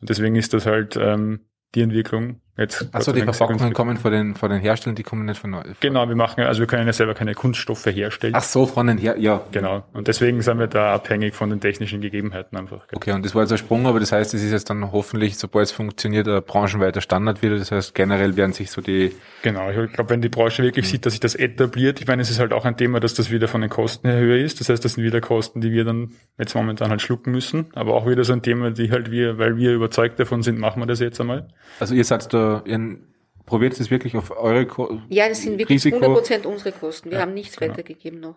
Und 0.00 0.10
deswegen 0.10 0.36
ist 0.36 0.52
das 0.52 0.66
halt 0.66 0.96
ähm, 1.00 1.40
die 1.74 1.80
Entwicklung 1.80 2.40
jetzt. 2.56 2.88
Achso, 2.92 3.12
die 3.12 3.22
Verpackungen 3.22 3.72
kommen 3.72 3.96
von 3.96 4.12
den, 4.12 4.34
von 4.34 4.50
den 4.50 4.60
Herstellern, 4.60 4.96
die 4.96 5.02
kommen 5.02 5.24
nicht 5.24 5.40
von 5.40 5.50
neu. 5.50 5.62
Genau, 5.80 6.08
wir 6.08 6.16
machen, 6.16 6.44
also 6.44 6.60
wir 6.60 6.66
können 6.66 6.86
ja 6.86 6.92
selber 6.92 7.14
keine 7.14 7.34
Kunststoffe 7.34 7.86
herstellen. 7.86 8.34
Ach 8.36 8.42
so, 8.42 8.66
von 8.66 8.86
den 8.86 8.98
Her, 8.98 9.16
ja. 9.18 9.42
Genau. 9.52 9.84
Und 9.92 10.08
deswegen 10.08 10.42
sind 10.42 10.58
wir 10.58 10.66
da 10.66 10.94
abhängig 10.94 11.34
von 11.34 11.50
den 11.50 11.60
technischen 11.60 12.00
Gegebenheiten 12.00 12.56
einfach. 12.56 12.86
Okay, 12.92 13.12
und 13.12 13.24
das 13.24 13.34
war 13.34 13.42
jetzt 13.42 13.52
ein 13.52 13.58
Sprung, 13.58 13.86
aber 13.86 14.00
das 14.00 14.12
heißt, 14.12 14.34
es 14.34 14.42
ist 14.42 14.52
jetzt 14.52 14.70
dann 14.70 14.92
hoffentlich, 14.92 15.36
sobald 15.36 15.66
es 15.66 15.72
funktioniert, 15.72 16.28
ein 16.28 16.42
branchenweiter 16.42 17.00
Standard 17.00 17.42
wieder. 17.42 17.58
Das 17.58 17.70
heißt, 17.70 17.94
generell 17.94 18.36
werden 18.36 18.52
sich 18.52 18.70
so 18.70 18.80
die. 18.80 19.12
Genau, 19.42 19.70
ich 19.70 19.92
glaube, 19.92 20.10
wenn 20.10 20.22
die 20.22 20.28
Branche 20.28 20.62
wirklich 20.62 20.86
mhm. 20.86 20.90
sieht, 20.90 21.06
dass 21.06 21.12
sich 21.12 21.20
das 21.20 21.34
etabliert, 21.34 22.00
ich 22.00 22.06
meine, 22.06 22.22
es 22.22 22.30
ist 22.30 22.38
halt 22.38 22.52
auch 22.52 22.64
ein 22.64 22.76
Thema, 22.76 23.00
dass 23.00 23.14
das 23.14 23.30
wieder 23.30 23.48
von 23.48 23.60
den 23.60 23.70
Kosten 23.70 24.08
her 24.08 24.18
höher 24.18 24.38
ist. 24.38 24.60
Das 24.60 24.68
heißt, 24.68 24.84
das 24.84 24.94
sind 24.94 25.04
wieder 25.04 25.20
Kosten, 25.20 25.60
die 25.60 25.72
wir 25.72 25.84
dann 25.84 26.12
jetzt 26.38 26.54
momentan 26.54 26.90
halt 26.90 27.02
schlucken 27.02 27.32
müssen. 27.32 27.66
Aber 27.74 27.94
auch 27.94 28.06
wieder 28.06 28.24
so 28.24 28.32
ein 28.32 28.42
Thema, 28.42 28.70
die 28.70 28.90
halt 28.90 29.10
wir, 29.10 29.38
weil 29.38 29.56
wir 29.56 29.72
überzeugt 29.72 30.18
davon 30.20 30.42
sind, 30.42 30.58
machen 30.58 30.80
wir 30.80 30.86
das 30.86 31.00
jetzt 31.00 31.20
einmal. 31.20 31.48
Also 31.80 31.94
ihr 31.94 32.04
seid 32.04 32.32
da, 32.32 32.43
ihr 32.64 32.98
probiert 33.46 33.78
es 33.78 33.90
wirklich 33.90 34.16
auf 34.16 34.30
eure 34.30 34.66
Kosten? 34.66 35.02
Ja, 35.08 35.28
das 35.28 35.42
sind 35.42 35.58
wirklich 35.58 35.84
Risiko. 35.84 35.98
100% 35.98 36.46
unsere 36.46 36.72
Kosten. 36.72 37.10
Wir 37.10 37.18
ja, 37.18 37.22
haben 37.22 37.34
nichts 37.34 37.56
genau. 37.56 37.72
weitergegeben 37.72 38.20
noch. 38.20 38.36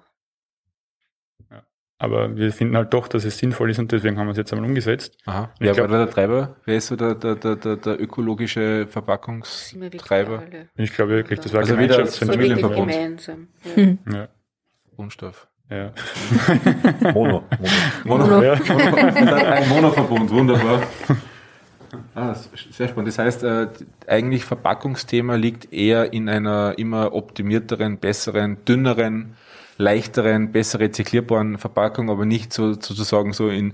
Ja. 1.50 1.64
Aber 1.98 2.36
wir 2.36 2.52
finden 2.52 2.76
halt 2.76 2.94
doch, 2.94 3.08
dass 3.08 3.26
es 3.26 3.38
sinnvoll 3.38 3.72
ist 3.72 3.80
und 3.80 3.92
deswegen 3.92 4.18
haben 4.18 4.28
wir 4.28 4.32
es 4.32 4.38
jetzt 4.38 4.52
einmal 4.54 4.70
umgesetzt. 4.70 5.18
Aha. 5.26 5.52
Wer 5.60 5.74
glaub, 5.74 5.90
war 5.90 6.06
der 6.06 6.10
Treiber? 6.10 6.56
Wer 6.66 6.78
ist 6.78 6.88
so 6.88 6.96
der, 6.96 7.16
der, 7.16 7.36
der, 7.36 7.56
der, 7.56 7.78
der 7.78 8.02
ökologische 8.02 8.88
Verpackungstreiber? 8.88 10.44
Ich 10.76 10.94
glaube 10.94 11.14
wirklich, 11.14 11.40
das 11.40 11.54
war 11.54 11.62
also 11.62 11.74
Gemeinschafts 11.74 12.20
Familienverbund. 12.20 12.92
Gemeinsam. 12.92 13.48
Ja. 13.64 13.76
Hm. 13.76 14.00
ja. 14.12 14.28
Grundstoff. 14.96 15.48
Ja. 15.70 15.92
Mono. 17.14 17.44
Mono. 18.06 18.26
Mono. 18.26 18.42
Ja. 18.42 18.56
Mono. 18.56 18.96
Ein 18.96 19.70
Monoverbund, 19.70 20.32
wunderbar. 20.32 20.82
Ah, 22.16 22.34
sehr 22.34 22.88
spannend. 22.88 23.08
Das 23.08 23.20
heißt, 23.20 23.44
äh, 23.44 23.68
eigentlich 24.08 24.46
Verpackungsthema 24.46 25.36
liegt 25.36 25.72
eher 25.74 26.14
in 26.14 26.30
einer 26.30 26.78
immer 26.78 27.14
optimierteren, 27.14 27.98
besseren, 28.00 28.64
dünneren, 28.66 29.36
leichteren, 29.78 30.52
besser 30.52 30.80
rezyklierbaren 30.80 31.58
Verpackung, 31.58 32.10
aber 32.10 32.26
nicht 32.26 32.54
so 32.54 32.74
sozusagen 32.74 33.34
so 33.34 33.50
in, 33.50 33.74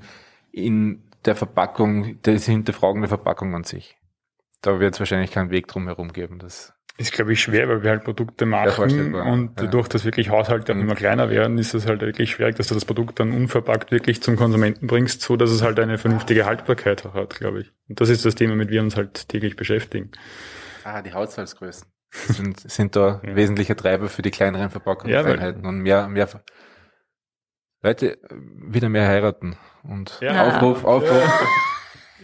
in 0.52 1.02
der 1.26 1.36
Verpackung, 1.36 2.18
das 2.24 2.46
Hinterfragen 2.46 3.02
der 3.02 3.10
Verpackung 3.10 3.56
an 3.56 3.64
sich. 3.64 3.98
Da 4.64 4.80
wird 4.80 4.96
es 4.96 5.00
wahrscheinlich 5.00 5.32
keinen 5.32 5.52
Weg 5.52 5.68
drum 5.68 5.86
herum 5.86 6.14
geben. 6.14 6.40
Das 6.40 6.74
ist, 6.98 7.12
glaube 7.12 7.34
ich, 7.34 7.42
schwer, 7.42 7.68
weil 7.68 7.84
wir 7.84 7.90
halt 7.90 8.04
Produkte 8.04 8.46
machen 8.46 9.16
und 9.16 9.60
ja. 9.60 9.66
dadurch, 9.66 9.88
dass 9.88 10.06
wirklich 10.06 10.30
Haushalte 10.30 10.72
auch 10.72 10.76
mhm. 10.76 10.84
immer 10.84 10.96
kleiner 10.96 11.30
werden, 11.30 11.58
ist 11.58 11.74
es 11.74 11.88
halt 11.88 12.02
wirklich 12.02 12.32
schwierig, 12.32 12.56
dass 12.56 12.68
du 12.68 12.74
das 12.74 12.86
Produkt 12.86 13.20
dann 13.20 13.32
unverpackt 13.32 13.92
wirklich 13.92 14.22
zum 14.22 14.36
Konsumenten 14.36 14.88
bringst, 14.88 15.22
so 15.22 15.36
dass 15.36 15.52
es 15.52 15.62
halt 15.62 15.80
eine 15.80 15.98
vernünftige 15.98 16.46
Haltbarkeit 16.46 17.06
auch 17.06 17.14
hat, 17.14 17.36
glaube 17.36 17.62
ich. 17.62 17.72
Und 17.90 18.00
das 18.00 18.10
ist 18.10 18.26
das 18.26 18.36
Thema, 18.36 18.56
mit 18.56 18.70
dem 18.70 18.74
wir 18.74 18.82
uns 18.82 18.96
halt 18.96 19.28
täglich 19.28 19.56
beschäftigen. 19.56 20.12
Ah, 20.84 21.02
die 21.02 21.14
Haushaltsgrößen 21.14 21.88
sind, 22.12 22.60
sind 22.60 22.96
da 22.96 23.22
ja. 23.28 23.36
wesentliche 23.36 23.76
Treiber 23.76 24.08
für 24.08 24.22
die 24.22 24.32
kleineren 24.32 24.70
Verpackungseinheiten 24.70 25.64
ja, 25.64 25.70
und 25.70 25.80
mehr, 25.80 26.08
mehr 26.08 26.30
Leute 27.82 28.18
wieder 28.32 28.88
mehr 28.88 29.08
heiraten 29.08 29.58
und 29.84 30.20
ja. 30.22 30.48
Aufruf, 30.48 30.86
Aufruf. 30.86 31.70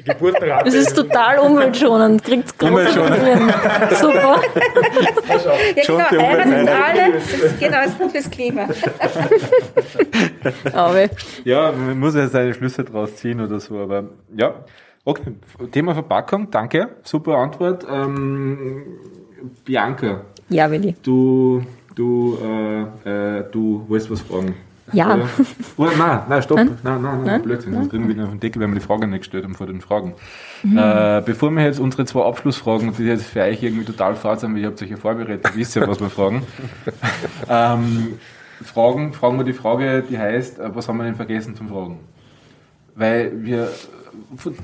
Geburtenrate. 0.03 0.65
Das 0.65 0.73
ist 0.73 0.95
total 0.95 1.39
umweltschonend. 1.39 2.23
Kriegt's 2.23 2.53
umweltschonend. 2.61 3.21
Super. 3.99 4.41
ja, 5.75 5.83
genau, 5.83 5.99
heiraten 5.99 6.69
alle. 6.69 7.13
Das, 7.13 7.59
genau, 7.59 7.77
das 7.77 7.87
ist 7.87 7.99
gut 7.99 8.11
fürs 8.11 8.29
Klima. 8.29 8.67
aber. 10.73 11.09
Ja, 11.43 11.71
man 11.71 11.99
muss 11.99 12.15
ja 12.15 12.27
seine 12.27 12.53
Schlüsse 12.53 12.83
draus 12.83 13.15
ziehen 13.15 13.41
oder 13.41 13.59
so, 13.59 13.77
aber 13.77 14.05
ja. 14.35 14.53
Okay, 15.05 15.33
Thema 15.71 15.93
Verpackung, 15.93 16.51
danke. 16.51 16.89
Super 17.03 17.37
Antwort. 17.37 17.85
Ähm, 17.89 18.83
Bianca. 19.65 20.21
Ja, 20.49 20.69
Willi. 20.69 20.95
Du, 21.01 21.63
du, 21.95 22.37
äh, 22.43 23.39
äh, 23.39 23.43
du 23.51 23.85
wolltest 23.87 24.11
was 24.11 24.21
fragen. 24.21 24.55
Ja. 24.93 25.15
Oder, 25.15 25.27
oder 25.77 25.97
nein, 25.97 26.19
nein, 26.29 26.41
stopp. 26.41 26.57
Nein? 26.57 26.77
Nein, 26.83 27.01
nein, 27.01 27.01
nein, 27.01 27.23
Nein? 27.25 27.41
Blödsinn. 27.41 27.73
Sonst 27.73 27.89
kriegen 27.89 28.07
wir 28.07 28.15
wieder 28.15 28.25
auf 28.25 28.31
den 28.31 28.39
Deckel, 28.39 28.61
wenn 28.61 28.71
wir 28.71 28.79
die 28.79 28.85
Frage 28.85 29.07
nicht 29.07 29.19
gestellt 29.19 29.43
haben 29.43 29.55
vor 29.55 29.67
den 29.67 29.81
Fragen. 29.81 30.13
Äh, 30.63 31.21
bevor 31.21 31.51
wir 31.51 31.63
jetzt 31.63 31.79
unsere 31.79 32.05
zwei 32.05 32.25
Abschlussfragen, 32.25 32.93
die 32.97 33.03
jetzt 33.03 33.25
für 33.25 33.41
euch 33.41 33.63
irgendwie 33.63 33.85
total 33.85 34.15
fad 34.15 34.39
sind, 34.39 34.53
weil 34.53 34.61
ihr 34.61 34.67
habt 34.67 34.81
euch 34.81 34.89
ja 34.89 34.97
vorbereitet, 34.97 35.45
ihr 35.53 35.55
wisst 35.55 35.75
ja, 35.75 35.87
was 35.87 35.99
wir 35.99 36.09
fragen. 36.09 36.43
ähm, 37.49 38.19
fragen, 38.63 39.13
fragen 39.13 39.37
wir 39.37 39.45
die 39.45 39.53
Frage, 39.53 40.03
die 40.09 40.17
heißt, 40.17 40.59
äh, 40.59 40.75
was 40.75 40.87
haben 40.87 40.97
wir 40.97 41.05
denn 41.05 41.15
vergessen 41.15 41.55
zum 41.55 41.69
Fragen? 41.69 41.99
Weil 42.95 43.31
wir, 43.43 43.69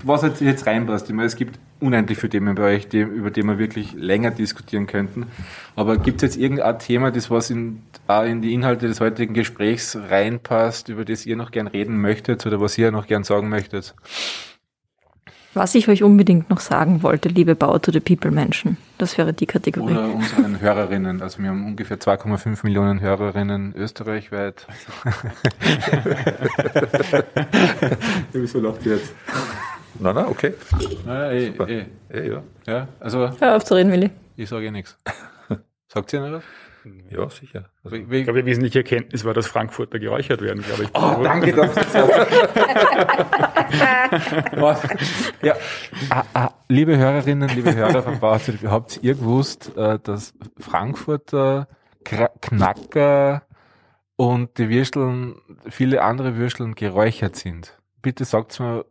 was 0.04 0.24
jetzt, 0.24 0.42
jetzt 0.42 0.66
reinpasst, 0.66 1.10
ich 1.10 1.16
meine, 1.16 1.28
es 1.28 1.36
gibt 1.36 1.60
unendlich 1.80 2.18
viele 2.18 2.32
Themen 2.32 2.56
bei 2.56 2.76
euch, 2.76 2.88
die, 2.88 3.00
über 3.00 3.32
die 3.32 3.44
wir 3.44 3.58
wirklich 3.58 3.94
länger 3.94 4.32
diskutieren 4.32 4.88
könnten. 4.88 5.28
Aber 5.76 5.98
gibt 5.98 6.24
es 6.24 6.34
jetzt 6.34 6.42
irgendein 6.42 6.80
Thema, 6.80 7.12
das 7.12 7.30
was 7.30 7.50
in, 7.50 7.84
in 8.26 8.42
die 8.42 8.54
Inhalte 8.54 8.88
des 8.88 9.02
heutigen 9.02 9.34
Gesprächs 9.34 9.96
reinpasst, 9.96 10.90
über 10.90 11.06
das 11.06 11.26
ihr 11.26 11.36
noch 11.36 11.52
gern 11.52 11.68
reden 11.68 12.00
möchtet 12.00 12.46
oder 12.46 12.62
was 12.62 12.78
ihr 12.78 12.92
noch 12.92 13.08
gern 13.08 13.24
sagen 13.24 13.50
möchtet? 13.50 13.94
Was 15.54 15.74
ich 15.74 15.88
euch 15.88 16.04
unbedingt 16.04 16.50
noch 16.50 16.60
sagen 16.60 17.02
wollte, 17.02 17.30
liebe 17.30 17.56
Bauer 17.56 17.82
to 17.82 17.90
the 17.90 18.02
People 18.02 18.30
Menschen, 18.30 18.76
das 18.98 19.18
wäre 19.18 19.32
die 19.32 19.46
Kategorie. 19.46 19.94
Oder 19.94 20.14
unseren 20.14 20.60
Hörerinnen. 20.60 21.22
Also 21.22 21.42
wir 21.42 21.48
haben 21.48 21.66
ungefähr 21.66 21.98
2,5 21.98 22.60
Millionen 22.64 23.00
Hörerinnen 23.00 23.74
österreichweit. 23.74 24.68
Wieso 28.34 28.60
lacht 28.60 28.86
ihr 28.86 28.96
jetzt? 28.96 29.14
Nein, 30.00 30.16
nein, 30.16 30.26
okay. 30.26 30.54
Naja, 31.06 31.32
eh, 31.32 31.46
Super. 31.48 31.70
eh. 31.70 31.86
Ja, 32.14 32.22
ja. 32.22 32.44
Ja, 32.66 32.88
also 33.00 33.30
Hör 33.40 33.56
auf 33.56 33.64
zu 33.64 33.76
reden, 33.76 33.92
Willi. 33.92 34.10
ich 34.36 34.50
sage 34.50 34.66
eh 34.68 34.72
nichts. 34.72 34.98
Sagt 35.88 36.12
ihr 36.14 36.20
noch 36.22 36.38
was? 36.38 36.44
ja 37.10 37.28
sicher. 37.30 37.70
Also, 37.84 37.96
Ich 37.96 38.08
glaube, 38.26 38.42
die 38.42 38.46
wesentliche 38.46 38.80
Erkenntnis 38.80 39.26
war, 39.26 39.34
dass 39.34 39.48
Frankfurter 39.48 39.98
geräuchert 39.98 40.42
werden, 40.42 40.62
glaube 40.62 40.84
ich. 40.84 40.90
Oh, 40.94 41.20
danke, 41.24 41.52
dass 41.52 41.74
du 41.74 41.82
das 41.82 41.96
Was? 44.62 44.84
Ja. 45.42 45.56
Ah, 46.12 46.24
ah, 46.34 46.50
liebe 46.68 46.96
Hörerinnen, 46.98 47.50
liebe 47.50 47.74
Hörer 47.74 48.04
von 48.04 48.20
Bauernzeit, 48.20 48.60
habt 48.66 49.00
ihr 49.02 49.16
gewusst, 49.16 49.76
äh, 49.76 49.98
dass 50.00 50.36
Frankfurter 50.60 51.68
Knacker 52.04 53.42
und 54.16 54.56
die 54.60 54.70
Würsteln, 54.70 55.36
viele 55.70 56.04
andere 56.04 56.36
Würsteln 56.36 56.76
geräuchert 56.76 57.36
sind? 57.36 57.76
Bitte 58.04 58.26
sagt's 58.26 58.60
mir, 58.60 58.86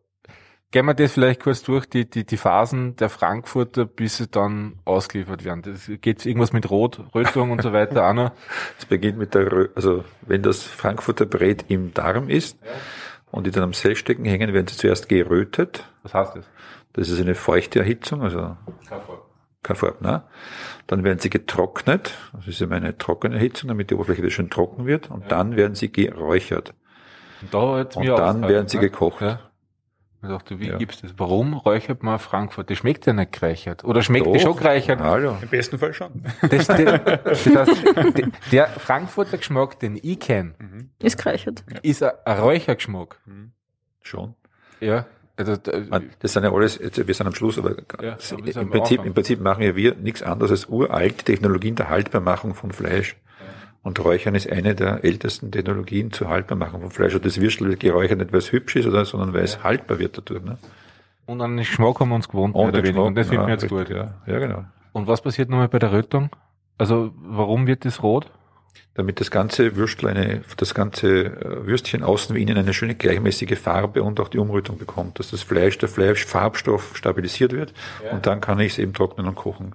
gehen 0.74 0.86
wir 0.86 0.94
das 0.94 1.12
vielleicht 1.12 1.40
kurz 1.40 1.62
durch, 1.62 1.86
die, 1.86 2.10
die, 2.10 2.26
die 2.26 2.36
Phasen 2.36 2.96
der 2.96 3.08
Frankfurter, 3.08 3.84
bis 3.84 4.16
sie 4.16 4.26
dann 4.26 4.80
ausgeliefert 4.84 5.44
werden. 5.44 5.62
Das 5.62 5.88
geht 6.00 6.26
irgendwas 6.26 6.52
mit 6.52 6.68
Rot, 6.68 7.00
Rötung 7.14 7.52
und 7.52 7.62
so 7.62 7.72
weiter 7.72 8.10
auch 8.10 8.12
noch. 8.12 8.32
Es 8.80 8.84
beginnt 8.84 9.16
mit 9.16 9.36
der, 9.36 9.52
Rö- 9.52 9.68
also 9.76 10.04
wenn 10.22 10.42
das 10.42 10.64
Frankfurter 10.64 11.26
Brät 11.26 11.66
im 11.68 11.94
Darm 11.94 12.28
ist 12.28 12.58
und 13.30 13.46
die 13.46 13.52
dann 13.52 13.62
am 13.62 13.72
Sellstecken 13.72 14.24
hängen, 14.24 14.52
werden 14.52 14.66
sie 14.66 14.76
zuerst 14.76 15.08
gerötet. 15.08 15.88
Was 16.02 16.12
heißt 16.12 16.36
das? 16.38 16.44
Das 16.94 17.08
ist 17.08 17.20
eine 17.20 17.36
feuchte 17.36 17.78
Erhitzung, 17.78 18.22
also 18.22 18.56
keine 19.62 19.76
Farbe, 19.78 20.02
ne? 20.02 20.24
Dann 20.88 21.04
werden 21.04 21.20
sie 21.20 21.30
getrocknet. 21.30 22.18
Das 22.32 22.48
ist 22.48 22.60
immer 22.60 22.74
eine 22.74 22.98
trockene 22.98 23.36
Erhitzung, 23.36 23.68
damit 23.68 23.90
die 23.90 23.94
Oberfläche 23.94 24.22
wieder 24.22 24.32
schön 24.32 24.50
trocken 24.50 24.86
wird. 24.86 25.08
Und 25.08 25.30
dann 25.30 25.54
werden 25.54 25.76
sie 25.76 25.92
geräuchert. 25.92 26.74
Und 27.42 27.54
da 27.54 27.58
Und 27.78 28.06
dann 28.18 28.48
werden 28.48 28.66
sie 28.66 28.78
ne? 28.78 28.82
gekocht. 28.82 29.20
Ja. 29.20 29.38
Ich 30.24 30.30
dachte, 30.30 30.58
wie 30.58 30.68
Ja. 30.68 30.78
gibt's 30.78 31.00
das? 31.02 31.12
Warum 31.18 31.54
räuchert 31.54 32.02
man 32.02 32.18
Frankfurt? 32.18 32.70
Das 32.70 32.78
schmeckt 32.78 33.06
ja 33.06 33.12
nicht 33.12 33.32
gereichert. 33.32 33.84
Oder 33.84 34.02
schmeckt 34.02 34.26
Doch. 34.26 34.32
das 34.32 34.42
schon 34.42 34.56
gereichert? 34.56 35.00
Hallo. 35.00 35.36
Im 35.40 35.48
besten 35.48 35.78
Fall 35.78 35.92
schon. 35.94 36.24
Das, 36.40 36.66
das, 36.66 36.76
das 37.44 37.44
der- 37.44 38.30
der 38.50 38.66
Frankfurter 38.68 39.36
Geschmack, 39.38 39.78
den 39.80 39.98
ich 40.02 40.18
kenne, 40.20 40.54
Ist 41.02 41.18
gereichert. 41.18 41.62
ist 41.82 42.02
ein, 42.02 42.12
ein 42.24 42.38
Räuchergeschmack. 42.38 43.20
Schon. 44.02 44.34
Ja. 44.80 45.06
Also, 45.36 45.56
da- 45.56 45.78
Man, 45.88 46.10
Das 46.20 46.32
sind 46.32 46.44
ja 46.44 46.52
alles, 46.52 46.78
wir 46.80 47.14
sind 47.14 47.26
am 47.26 47.34
Schluss, 47.34 47.58
aber 47.58 47.74
Ja, 48.00 48.16
im, 48.60 48.70
Prinzip, 48.70 49.04
im 49.04 49.14
Prinzip 49.14 49.40
machen 49.40 49.62
ja 49.64 49.74
wir 49.76 49.94
nichts 49.96 50.22
anderes 50.22 50.50
als 50.52 50.66
uralte 50.68 51.24
Technologien 51.24 51.74
der 51.74 51.88
Haltbarmachung 51.88 52.54
von 52.54 52.70
Fleisch. 52.70 53.16
Und 53.84 54.02
Räuchern 54.02 54.34
ist 54.34 54.50
eine 54.50 54.74
der 54.74 55.04
ältesten 55.04 55.52
Technologien 55.52 56.10
zur 56.10 56.28
Haltbarmachung 56.28 56.80
von 56.80 56.90
Fleisch. 56.90 57.14
Und 57.14 57.24
das 57.24 57.40
Würstel 57.40 57.68
wird 57.68 57.80
geräuchert 57.80 58.18
nicht, 58.18 58.32
weil 58.32 58.38
es 58.40 58.50
hübsch 58.50 58.76
ist, 58.76 58.86
oder, 58.86 59.04
sondern 59.04 59.32
weil 59.34 59.44
es 59.44 59.62
haltbar 59.62 59.98
wird 59.98 60.18
dadurch. 60.18 60.42
Ne? 60.42 60.58
und 61.26 61.40
an 61.40 61.52
den 61.52 61.58
Geschmack 61.58 62.00
haben 62.00 62.10
wir 62.10 62.16
uns 62.16 62.28
gewohnt, 62.28 62.54
oder 62.54 62.72
den 62.72 62.84
weniger. 62.84 63.04
Und 63.04 63.14
das 63.14 63.28
Geschmack, 63.28 63.46
finden 63.60 63.70
wir 63.70 63.78
jetzt 63.78 63.90
ja, 63.90 64.04
gut. 64.04 64.16
Ja, 64.26 64.32
ja, 64.32 64.38
genau. 64.38 64.64
Und 64.92 65.06
was 65.06 65.20
passiert 65.22 65.48
nochmal 65.48 65.68
bei 65.68 65.78
der 65.78 65.92
Rötung? 65.92 66.30
Also, 66.78 67.12
warum 67.16 67.66
wird 67.66 67.84
das 67.84 68.02
rot? 68.02 68.30
Damit 68.94 69.20
das 69.20 69.30
ganze 69.30 69.76
Würstel 69.76 70.08
eine, 70.08 70.42
das 70.56 70.74
ganze 70.74 71.26
äh, 71.26 71.66
Würstchen 71.66 72.02
außen 72.02 72.34
wie 72.34 72.42
innen 72.42 72.56
eine 72.56 72.72
schöne 72.72 72.94
gleichmäßige 72.94 73.58
Farbe 73.58 74.02
und 74.02 74.20
auch 74.20 74.28
die 74.28 74.38
Umrötung 74.38 74.78
bekommt, 74.78 75.18
dass 75.18 75.30
das 75.30 75.42
Fleisch, 75.42 75.78
der 75.78 75.88
Fleischfarbstoff 75.88 76.96
stabilisiert 76.96 77.52
wird 77.52 77.72
und 78.12 78.26
dann 78.26 78.40
kann 78.40 78.58
ich 78.60 78.72
es 78.72 78.78
eben 78.78 78.92
trocknen 78.92 79.26
und 79.26 79.34
kochen. 79.34 79.74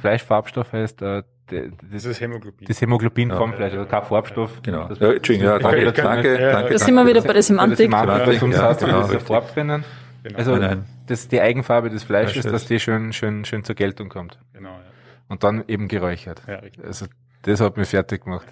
Fleischfarbstoff 0.00 0.72
heißt, 0.72 1.02
äh, 1.02 1.22
Das 1.50 1.62
das, 1.92 2.04
ist 2.04 2.20
Hämoglobin. 2.20 2.66
das 2.68 2.80
Hämoglobin 2.80 3.30
vom 3.30 3.52
Fleisch, 3.52 3.72
also 3.74 3.84
kein 3.86 4.02
Farbstoff. 4.04 4.62
Genau. 4.62 4.88
Das- 4.88 4.98
Ja, 4.98 5.12
Entschuldigung, 5.12 5.50
ja, 5.52 5.58
danke, 5.58 5.78
Ich 5.84 5.94
kann- 5.94 6.04
danke, 6.04 6.40
ja, 6.40 6.52
danke. 6.52 6.72
Da 6.72 6.78
sind 6.78 6.94
wir 6.94 7.06
wieder 7.06 7.20
bei 7.20 7.20
der 7.20 7.28
Bei 7.28 7.32
der 7.34 7.42
Semantik. 7.42 7.76
Semantik, 7.78 8.14
Semantik, 8.14 8.40
sonst 8.40 8.56
ja, 8.56 8.72
genau, 8.72 9.00
richtig. 9.06 9.22
Farbe 9.26 9.46
drinnen. 9.52 9.84
Genau. 10.22 10.38
Also, 10.38 10.50
Nein, 10.52 10.60
nein. 10.60 10.84
das 11.06 11.28
die 11.28 11.40
Eigenfarbe 11.40 11.88
des 11.90 12.02
Fleisches, 12.04 12.44
dass 12.44 12.66
die 12.66 12.78
schön, 12.78 13.12
schön, 13.12 13.44
schön 13.44 13.64
zur 13.64 13.74
Geltung 13.74 14.08
kommt. 14.10 14.38
genau 14.52 14.70
ja. 14.70 14.80
Und 15.28 15.44
dann 15.44 15.64
eben 15.68 15.88
geräuchert. 15.88 16.42
Ja, 16.46 16.56
richtig. 16.56 16.84
Also, 16.84 17.06
das 17.42 17.60
hat 17.60 17.76
mich 17.76 17.88
fertig 17.88 18.24
gemacht. 18.24 18.46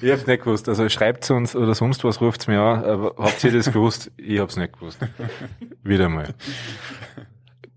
ich 0.00 0.10
hab's 0.10 0.26
nicht 0.26 0.44
gewusst. 0.44 0.68
Also, 0.68 0.88
schreibt's 0.88 1.30
uns 1.30 1.54
oder 1.56 1.74
sonst 1.74 2.04
was, 2.04 2.20
ruft's 2.20 2.46
mir 2.46 2.60
an. 2.60 2.84
Aber 2.84 3.14
habt 3.18 3.42
ihr 3.44 3.52
das 3.52 3.70
gewusst? 3.72 4.10
Ich 4.16 4.38
hab's 4.38 4.56
nicht 4.56 4.72
gewusst. 4.74 4.98
Wieder 5.82 6.08
mal. 6.08 6.28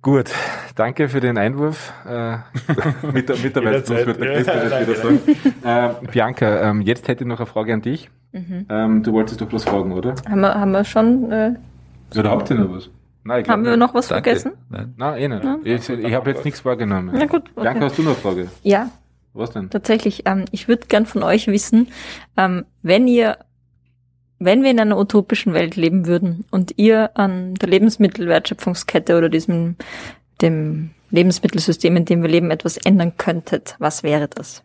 Gut, 0.05 0.31
danke 0.75 1.09
für 1.09 1.19
den 1.19 1.35
Einwurf. 1.35 1.91
Äh, 2.07 2.37
mit 3.11 3.27
der 3.27 3.41
wird 3.41 3.55
der 3.55 3.63
Ja, 3.63 3.71
das 3.71 3.89
wieder 3.89 4.95
sagen. 4.97 5.19
Äh, 5.63 6.07
Bianca, 6.11 6.61
ähm, 6.61 6.81
jetzt 6.81 7.07
hätte 7.07 7.23
ich 7.23 7.27
noch 7.27 7.39
eine 7.39 7.47
Frage 7.47 7.73
an 7.73 7.81
dich. 7.81 8.11
Mhm. 8.31 8.67
Ähm, 8.69 9.01
du 9.01 9.13
wolltest 9.13 9.41
doch 9.41 9.51
was 9.51 9.63
fragen, 9.63 9.91
oder? 9.93 10.13
Haben 10.29 10.41
wir, 10.41 10.53
haben 10.53 10.71
wir 10.73 10.83
schon, 10.83 11.31
äh, 11.31 11.55
Oder 12.15 12.29
habt 12.29 12.51
ihr 12.51 12.55
noch 12.55 12.71
was? 12.71 12.91
Nein, 13.23 13.39
ich 13.39 13.45
glaub 13.45 13.53
haben 13.57 13.65
wir 13.65 13.77
noch 13.77 13.95
was 13.95 14.09
Danke. 14.09 14.29
vergessen? 14.29 14.51
Nein. 14.69 14.93
Nein, 14.95 15.17
eh 15.17 15.27
nicht. 15.27 15.89
Ich, 15.89 15.89
ich 15.89 16.13
habe 16.13 16.29
jetzt 16.29 16.45
nichts 16.45 16.63
wahrgenommen. 16.63 17.09
Na 17.11 17.25
gut, 17.25 17.55
Bianca, 17.55 17.71
okay. 17.71 17.85
hast 17.85 17.97
du 17.97 18.03
noch 18.03 18.11
eine 18.11 18.19
Frage? 18.19 18.47
Ja, 18.61 18.91
Was 19.33 19.49
denn? 19.53 19.71
tatsächlich. 19.71 20.21
Ähm, 20.27 20.45
ich 20.51 20.67
würde 20.67 20.85
gern 20.85 21.07
von 21.07 21.23
euch 21.23 21.47
wissen, 21.47 21.87
ähm, 22.37 22.65
wenn 22.83 23.07
ihr, 23.07 23.39
wenn 24.39 24.63
wir 24.63 24.71
in 24.71 24.79
einer 24.79 24.97
utopischen 24.97 25.53
Welt 25.53 25.75
leben 25.75 26.05
würden 26.05 26.45
und 26.51 26.73
ihr 26.77 27.17
an 27.17 27.55
der 27.55 27.69
Lebensmittelwertschöpfungskette 27.69 29.17
oder 29.17 29.29
diesem, 29.29 29.75
dem 30.41 30.91
Lebensmittelsystem, 31.11 31.95
in 31.95 32.05
dem 32.05 32.21
wir 32.21 32.29
leben, 32.29 32.51
etwas 32.51 32.77
ändern 32.77 33.15
könntet, 33.17 33.75
was 33.79 34.03
wäre 34.03 34.27
das? 34.27 34.63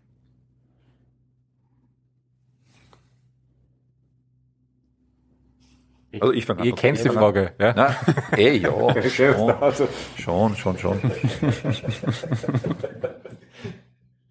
Also 6.13 6.33
ich 6.33 6.45
fange 6.45 6.63
an. 6.63 6.67
Ihr 6.67 6.75
kennt 6.75 7.05
die 7.05 7.09
an. 7.09 7.15
Frage, 7.15 7.53
ja? 7.61 7.73
Na, 7.77 7.97
eh, 8.37 8.57
ja, 8.57 8.73
schon, 9.09 9.55
schon, 10.17 10.57
schon, 10.57 10.79
schon. 10.79 11.01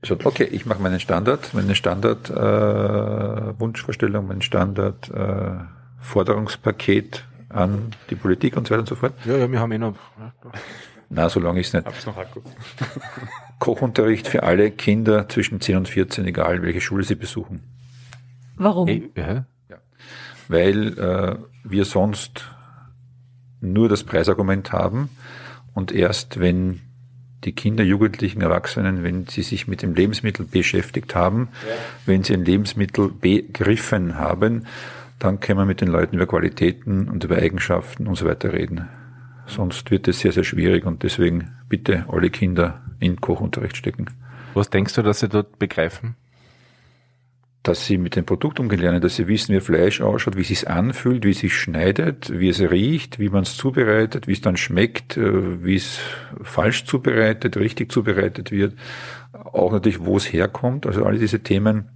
Schon, 0.04 0.20
okay, 0.24 0.46
ich 0.46 0.66
mache 0.66 0.82
meinen 0.82 1.00
Standard, 1.00 1.54
meine 1.54 1.76
Standard 1.76 2.30
äh, 2.30 3.60
Wunschvorstellung, 3.60 4.28
mein 4.28 4.42
Standard 4.42 5.10
äh, 5.10 5.52
Forderungspaket 6.00 7.26
an 7.50 7.92
die 8.10 8.16
Politik 8.16 8.56
und 8.56 8.68
so 8.68 8.72
weiter 8.72 8.82
und 8.82 8.90
so 8.90 8.96
fort. 8.96 9.14
Ja, 9.26 9.36
ja, 9.38 9.52
wir 9.52 9.60
haben 9.60 9.72
eh 9.74 9.78
noch. 9.78 9.96
Na, 11.10 11.28
so 11.28 11.40
lange 11.40 11.60
ist 11.60 11.74
nicht. 11.74 11.86
Hab's 11.86 12.06
noch 12.06 12.16
Akku. 12.16 12.42
Kochunterricht 13.60 14.28
für 14.28 14.44
alle 14.44 14.72
Kinder 14.72 15.28
zwischen 15.28 15.60
10 15.60 15.78
und 15.78 15.90
14, 15.90 16.26
egal 16.26 16.62
welche 16.62 16.80
Schule 16.80 17.04
sie 17.04 17.16
besuchen. 17.16 17.62
Warum? 18.56 18.88
Ey, 18.88 19.10
ja. 19.16 19.46
weil 20.48 20.98
äh, 20.98 21.36
wir 21.64 21.86
sonst 21.86 22.46
nur 23.60 23.90
das 23.90 24.04
Preisargument 24.04 24.72
haben 24.72 25.10
und 25.74 25.92
erst 25.92 26.40
wenn 26.40 26.82
die 27.46 27.54
Kinder, 27.54 27.84
Jugendlichen, 27.84 28.42
Erwachsenen, 28.42 29.04
wenn 29.04 29.28
sie 29.28 29.44
sich 29.44 29.68
mit 29.68 29.82
dem 29.82 29.94
Lebensmittel 29.94 30.46
beschäftigt 30.46 31.16
haben, 31.16 31.50
wenn 32.06 32.24
sie 32.24 32.34
ein 32.34 32.44
Lebensmittel 32.44 33.10
begriffen 33.10 34.18
haben, 34.18 34.66
dann 35.20 35.40
können 35.40 35.60
wir 35.60 35.66
mit 35.66 35.82
den 35.82 35.90
Leuten 35.90 36.16
über 36.16 36.28
Qualitäten 36.28 37.10
und 37.10 37.24
über 37.24 37.38
Eigenschaften 37.38 38.08
und 38.08 38.16
so 38.16 38.26
weiter 38.26 38.54
reden. 38.54 38.88
Sonst 39.48 39.90
wird 39.90 40.08
es 40.08 40.20
sehr, 40.20 40.32
sehr 40.32 40.44
schwierig 40.44 40.86
und 40.86 41.04
deswegen 41.04 41.52
bitte 41.68 42.06
alle 42.08 42.30
Kinder 42.30 42.82
in 43.00 43.20
Kochunterricht 43.20 43.78
stecken. 43.78 44.06
Was 44.54 44.70
denkst 44.70 44.94
du, 44.94 45.02
dass 45.02 45.20
sie 45.20 45.30
dort 45.30 45.60
begreifen? 45.60 46.16
Dass 47.70 47.86
sie 47.86 48.00
mit 48.00 48.16
dem 48.16 48.26
Produkt 48.26 48.60
umgehen 48.60 48.80
lernen, 48.80 49.00
dass 49.00 49.16
sie 49.16 49.28
wissen, 49.28 49.54
wie 49.54 49.60
Fleisch 49.60 50.02
ausschaut, 50.02 50.36
wie 50.36 50.42
es 50.42 50.48
sich 50.48 50.68
anfühlt, 50.68 51.24
wie 51.24 51.30
es 51.30 51.40
sich 51.40 51.54
schneidet, 51.54 52.32
wie 52.34 52.50
es 52.50 52.60
riecht, 52.60 53.20
wie 53.20 53.30
man 53.30 53.44
es 53.44 53.58
zubereitet, 53.58 54.28
wie 54.28 54.32
es 54.32 54.42
dann 54.42 54.58
schmeckt, 54.58 55.18
äh, 55.18 55.64
wie 55.64 55.76
es 55.76 56.00
falsch 56.42 56.86
zubereitet, 56.86 57.58
richtig 57.58 57.92
zubereitet 57.92 58.50
wird, 58.50 58.74
auch 59.34 59.72
natürlich, 59.72 60.04
wo 60.04 60.18
es 60.18 60.34
herkommt, 60.34 60.88
also 60.88 61.06
alle 61.06 61.20
diese 61.20 61.42
Themen, 61.42 61.90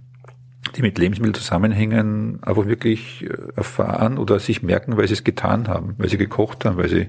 die 0.76 0.82
mit 0.82 0.96
Lebensmitteln 0.96 1.34
zusammenhängen, 1.34 2.40
einfach 2.44 2.66
wirklich 2.66 3.24
äh, 3.24 3.36
erfahren 3.56 4.16
oder 4.16 4.38
sich 4.38 4.62
merken, 4.62 4.96
weil 4.96 5.08
sie 5.08 5.14
es 5.14 5.24
getan 5.24 5.66
haben, 5.66 5.96
weil 5.98 6.08
sie 6.08 6.18
gekocht 6.18 6.64
haben, 6.64 6.76
weil 6.76 6.88
sie 6.88 7.08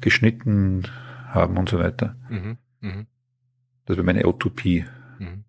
geschnitten 0.00 0.84
haben 1.26 1.58
und 1.58 1.68
so 1.68 1.78
weiter. 1.78 2.16
Mhm. 2.30 2.56
Mhm. 2.80 3.06
Das 3.84 3.98
wäre 3.98 4.06
meine 4.06 4.26
Utopie. 4.26 4.86
Mhm. 5.18 5.44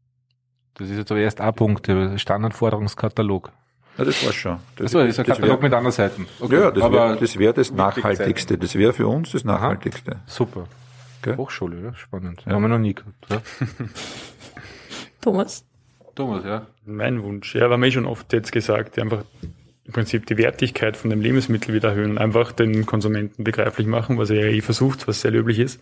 Das 0.80 0.90
ist 0.90 0.98
jetzt 0.98 1.12
aber 1.12 1.20
erst 1.20 1.42
ein 1.42 1.54
Punkt, 1.54 1.88
der 1.88 2.18
Standardforderungskatalog. 2.18 3.52
Ja, 3.98 4.06
das 4.06 4.26
war 4.26 4.32
schon. 4.32 4.60
Das, 4.78 4.86
Achso, 4.86 5.00
das 5.00 5.10
ist 5.10 5.20
ein 5.20 5.26
Katalog 5.26 5.58
wär, 5.58 5.64
mit 5.64 5.74
anderen 5.74 5.92
Seiten. 5.92 6.26
Okay. 6.40 6.56
Ja, 6.56 6.72
das 6.72 6.92
wäre 6.92 7.18
das, 7.18 7.38
wär 7.38 7.54
das 7.54 7.72
Nachhaltigste. 7.72 8.58
Das 8.58 8.76
wäre 8.76 8.94
für 8.94 9.08
uns 9.08 9.34
das 9.34 9.44
Nachhaltigste. 9.44 10.14
Aha. 10.14 10.22
Super. 10.26 10.68
Okay. 11.22 11.36
Hochschule, 11.36 11.82
ja? 11.84 11.94
spannend. 11.96 12.44
Ja. 12.46 12.54
Haben 12.54 12.62
wir 12.62 12.70
noch 12.70 12.80
nie 12.80 12.96
gehabt. 12.96 13.26
Ja? 13.30 13.42
Thomas? 15.22 15.66
Thomas, 16.16 16.46
ja. 16.46 16.66
Mein 16.86 17.22
Wunsch, 17.24 17.56
ja, 17.56 17.70
war 17.70 17.78
mir 17.78 17.92
schon 17.92 18.06
oft 18.06 18.32
jetzt 18.32 18.54
gesagt, 18.54 18.98
einfach 19.00 19.26
im 19.90 19.94
Prinzip 19.94 20.28
die 20.28 20.38
Wertigkeit 20.38 20.96
von 20.96 21.10
dem 21.10 21.20
Lebensmittel 21.20 21.74
wieder 21.74 21.90
erhöhen, 21.90 22.20
einfach 22.20 22.52
den 22.52 22.86
Konsumenten 22.86 23.44
begreiflich 23.44 23.88
machen, 23.88 24.20
was 24.20 24.30
er 24.30 24.46
ja 24.46 24.52
eh 24.52 24.62
versucht, 24.62 25.08
was 25.08 25.22
sehr 25.22 25.32
löblich 25.32 25.58
ist. 25.58 25.82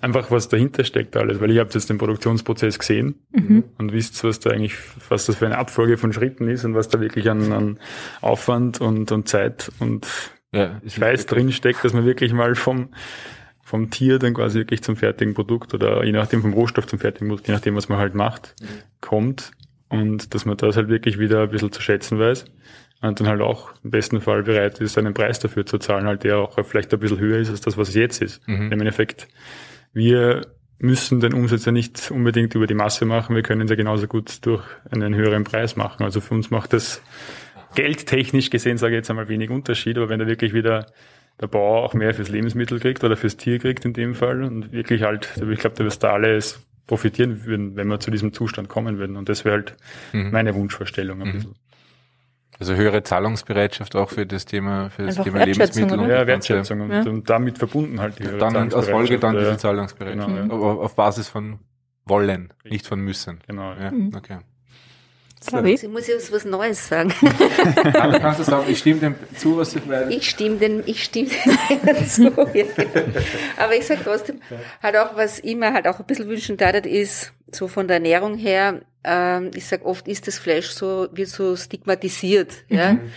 Einfach 0.00 0.30
was 0.30 0.48
dahinter 0.48 0.84
steckt 0.84 1.16
alles, 1.16 1.40
weil 1.40 1.50
ich 1.50 1.58
habe 1.58 1.68
jetzt 1.74 1.90
den 1.90 1.98
Produktionsprozess 1.98 2.78
gesehen 2.78 3.16
mhm. 3.32 3.64
und 3.76 3.92
wisst, 3.92 4.22
was 4.22 4.38
da 4.38 4.50
eigentlich, 4.50 4.76
was 5.08 5.26
das 5.26 5.34
für 5.34 5.46
eine 5.46 5.58
Abfolge 5.58 5.98
von 5.98 6.12
Schritten 6.12 6.46
ist 6.46 6.64
und 6.64 6.76
was 6.76 6.90
da 6.90 7.00
wirklich 7.00 7.28
an, 7.28 7.52
an 7.52 7.80
Aufwand 8.20 8.80
und, 8.80 9.10
und 9.10 9.28
Zeit 9.28 9.72
und 9.80 10.06
ja, 10.52 10.80
Fleiß 10.86 11.26
drin 11.26 11.50
steckt, 11.50 11.84
dass 11.84 11.92
man 11.92 12.06
wirklich 12.06 12.32
mal 12.32 12.54
vom 12.54 12.90
vom 13.64 13.90
Tier 13.90 14.18
dann 14.18 14.34
quasi 14.34 14.58
wirklich 14.58 14.82
zum 14.82 14.96
fertigen 14.96 15.34
Produkt 15.34 15.74
oder 15.74 16.04
je 16.04 16.10
nachdem 16.12 16.42
vom 16.42 16.52
Rohstoff 16.52 16.88
zum 16.88 16.98
fertigen 16.98 17.28
Produkt, 17.28 17.46
je 17.48 17.54
nachdem 17.54 17.74
was 17.74 17.88
man 17.88 17.98
halt 17.98 18.14
macht, 18.14 18.54
mhm. 18.60 18.66
kommt 19.00 19.50
und 19.88 20.34
dass 20.34 20.44
man 20.44 20.56
das 20.56 20.76
halt 20.76 20.88
wirklich 20.88 21.18
wieder 21.18 21.42
ein 21.42 21.50
bisschen 21.50 21.72
zu 21.72 21.82
schätzen 21.82 22.18
weiß 22.18 22.44
und 22.44 22.50
dann 23.00 23.26
halt 23.26 23.40
auch 23.40 23.70
im 23.82 23.90
besten 23.90 24.20
Fall 24.20 24.42
bereit 24.42 24.80
ist, 24.80 24.98
einen 24.98 25.14
Preis 25.14 25.38
dafür 25.38 25.64
zu 25.64 25.78
zahlen, 25.78 26.06
halt 26.06 26.24
der 26.24 26.38
auch 26.38 26.58
vielleicht 26.64 26.92
ein 26.92 27.00
bisschen 27.00 27.18
höher 27.18 27.38
ist 27.38 27.50
als 27.50 27.60
das, 27.60 27.78
was 27.78 27.88
es 27.88 27.94
jetzt 27.94 28.20
ist. 28.20 28.46
Mhm. 28.46 28.72
Im 28.72 28.80
Endeffekt, 28.80 29.28
wir 29.92 30.42
müssen 30.78 31.20
den 31.20 31.34
Umsatz 31.34 31.64
ja 31.64 31.72
nicht 31.72 32.10
unbedingt 32.10 32.54
über 32.54 32.66
die 32.66 32.74
Masse 32.74 33.04
machen, 33.04 33.34
wir 33.34 33.42
können 33.42 33.62
es 33.62 33.70
ja 33.70 33.76
genauso 33.76 34.06
gut 34.06 34.44
durch 34.46 34.64
einen 34.90 35.14
höheren 35.14 35.44
Preis 35.44 35.76
machen. 35.76 36.04
Also 36.04 36.20
für 36.20 36.34
uns 36.34 36.50
macht 36.50 36.72
das 36.72 37.02
geldtechnisch 37.74 38.50
gesehen, 38.50 38.78
sage 38.78 38.94
ich 38.94 38.98
jetzt 38.98 39.10
einmal, 39.10 39.28
wenig 39.28 39.50
Unterschied, 39.50 39.96
aber 39.96 40.08
wenn 40.08 40.18
da 40.18 40.26
wirklich 40.26 40.52
wieder 40.52 40.86
der 41.40 41.46
Bauer 41.46 41.84
auch 41.84 41.94
mehr 41.94 42.12
fürs 42.14 42.28
Lebensmittel 42.28 42.80
kriegt 42.80 43.02
oder 43.02 43.16
fürs 43.16 43.36
Tier 43.36 43.58
kriegt 43.58 43.84
in 43.84 43.92
dem 43.92 44.14
Fall 44.14 44.42
und 44.42 44.72
wirklich 44.72 45.02
halt, 45.02 45.30
ich 45.36 45.58
glaube, 45.58 45.76
da 45.76 45.84
wirst 45.84 46.02
du 46.02 46.08
alles 46.08 46.66
profitieren 46.86 47.44
würden, 47.44 47.76
wenn 47.76 47.88
wir 47.88 48.00
zu 48.00 48.10
diesem 48.10 48.32
Zustand 48.32 48.68
kommen 48.68 48.98
würden. 48.98 49.16
Und 49.16 49.28
das 49.28 49.44
wäre 49.44 49.56
halt 49.56 49.76
mhm. 50.12 50.32
meine 50.32 50.54
Wunschvorstellung 50.54 51.22
ein 51.22 51.28
mhm. 51.28 51.32
bisschen. 51.32 51.54
Also 52.60 52.74
höhere 52.74 53.02
Zahlungsbereitschaft 53.02 53.96
auch 53.96 54.10
für 54.10 54.26
das 54.26 54.44
Thema, 54.44 54.90
für 54.90 55.06
das 55.06 55.16
Einfach 55.16 55.24
Thema 55.24 55.44
Lebensmittel. 55.44 55.98
Und 55.98 56.08
ja, 56.10 56.26
Wertschätzung 56.26 56.82
und, 56.82 56.90
ja. 56.92 57.00
und, 57.00 57.28
damit 57.28 57.56
verbunden 57.56 58.00
halt 58.00 58.18
die 58.18 58.24
höhere 58.24 58.38
Dann 58.38 58.72
als 58.72 58.88
Folge 58.88 59.18
dann 59.18 59.36
diese 59.36 59.56
Zahlungsbereitschaft. 59.56 60.28
Genau, 60.28 60.74
ja. 60.74 60.80
Auf 60.80 60.94
Basis 60.94 61.28
von 61.28 61.58
wollen, 62.04 62.52
nicht 62.64 62.86
von 62.86 63.00
müssen. 63.00 63.40
Genau. 63.46 63.72
Ja, 63.72 63.90
mhm. 63.90 64.12
okay. 64.14 64.38
Sorry. 65.42 65.72
Ich 65.72 65.88
muss 65.88 66.06
jetzt 66.06 66.30
was 66.32 66.44
Neues 66.44 66.86
sagen. 66.86 67.14
Aber 67.94 68.20
kannst 68.20 68.40
du 68.40 68.44
sagen, 68.44 68.66
ich 68.68 68.78
stimme 68.78 69.00
dem 69.00 69.14
zu, 69.36 69.56
was 69.56 69.72
du 69.72 69.80
vielleicht... 69.80 70.10
Ich 70.10 70.28
stimme 70.28 70.56
dem, 70.56 70.82
ich 70.84 71.02
stimme 71.02 71.30
dem 71.70 72.06
zu. 72.06 72.24
Ja. 72.52 72.66
Aber 73.56 73.74
ich 73.74 73.86
sage 73.86 74.00
trotzdem, 74.04 74.40
halt 74.82 74.96
auch, 74.98 75.16
was 75.16 75.38
ich 75.38 75.56
mir 75.56 75.72
halt 75.72 75.88
auch 75.88 75.98
ein 75.98 76.04
bisschen 76.04 76.28
wünschen 76.28 76.58
darf, 76.58 76.84
ist, 76.84 77.32
so 77.52 77.68
von 77.68 77.88
der 77.88 77.96
Ernährung 77.96 78.36
her, 78.36 78.82
ähm, 79.04 79.50
ich 79.54 79.66
sag 79.66 79.84
oft 79.84 80.08
ist 80.08 80.26
das 80.26 80.38
Fleisch 80.38 80.70
so, 80.70 81.08
wird 81.12 81.28
so 81.28 81.56
stigmatisiert, 81.56 82.52
ja. 82.68 82.94
Mhm. 82.94 83.12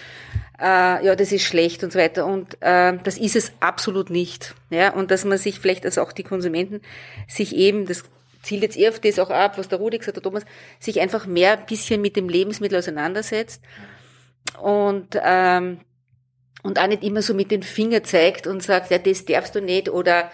Äh, 0.60 1.06
ja, 1.06 1.16
das 1.16 1.32
ist 1.32 1.44
schlecht 1.44 1.84
und 1.84 1.92
so 1.92 2.00
weiter. 2.00 2.26
Und 2.26 2.58
äh, 2.62 2.98
das 3.04 3.18
ist 3.18 3.36
es 3.36 3.52
absolut 3.60 4.10
nicht. 4.10 4.56
Ja, 4.70 4.94
und 4.94 5.12
dass 5.12 5.26
man 5.26 5.38
sich 5.38 5.60
vielleicht, 5.60 5.84
also 5.84 6.02
auch 6.02 6.14
die 6.14 6.24
Konsumenten, 6.24 6.82
sich 7.28 7.56
eben, 7.56 7.86
das 7.86 8.04
zielt 8.44 8.62
jetzt 8.62 8.78
eher 8.78 8.92
auf 8.92 9.00
das 9.00 9.20
auch 9.20 9.30
ab, 9.30 9.58
was 9.58 9.68
der 9.68 9.80
Rudi 9.80 9.98
gesagt 9.98 10.18
hat, 10.18 10.24
Thomas, 10.24 10.46
sich 10.80 11.02
einfach 11.02 11.26
mehr 11.26 11.58
ein 11.58 11.66
bisschen 11.66 12.02
mit 12.02 12.16
dem 12.16 12.30
Lebensmittel 12.30 12.78
auseinandersetzt 12.78 13.62
und 14.62 15.20
ähm, 15.22 15.80
und 16.62 16.80
auch 16.80 16.88
nicht 16.88 17.04
immer 17.04 17.22
so 17.22 17.34
mit 17.34 17.52
den 17.52 17.62
Finger 17.62 18.04
zeigt 18.04 18.48
und 18.48 18.64
sagt, 18.64 18.90
ja, 18.90 18.98
das 18.98 19.26
darfst 19.26 19.54
du 19.54 19.62
nicht 19.62 19.90
oder 19.90 20.32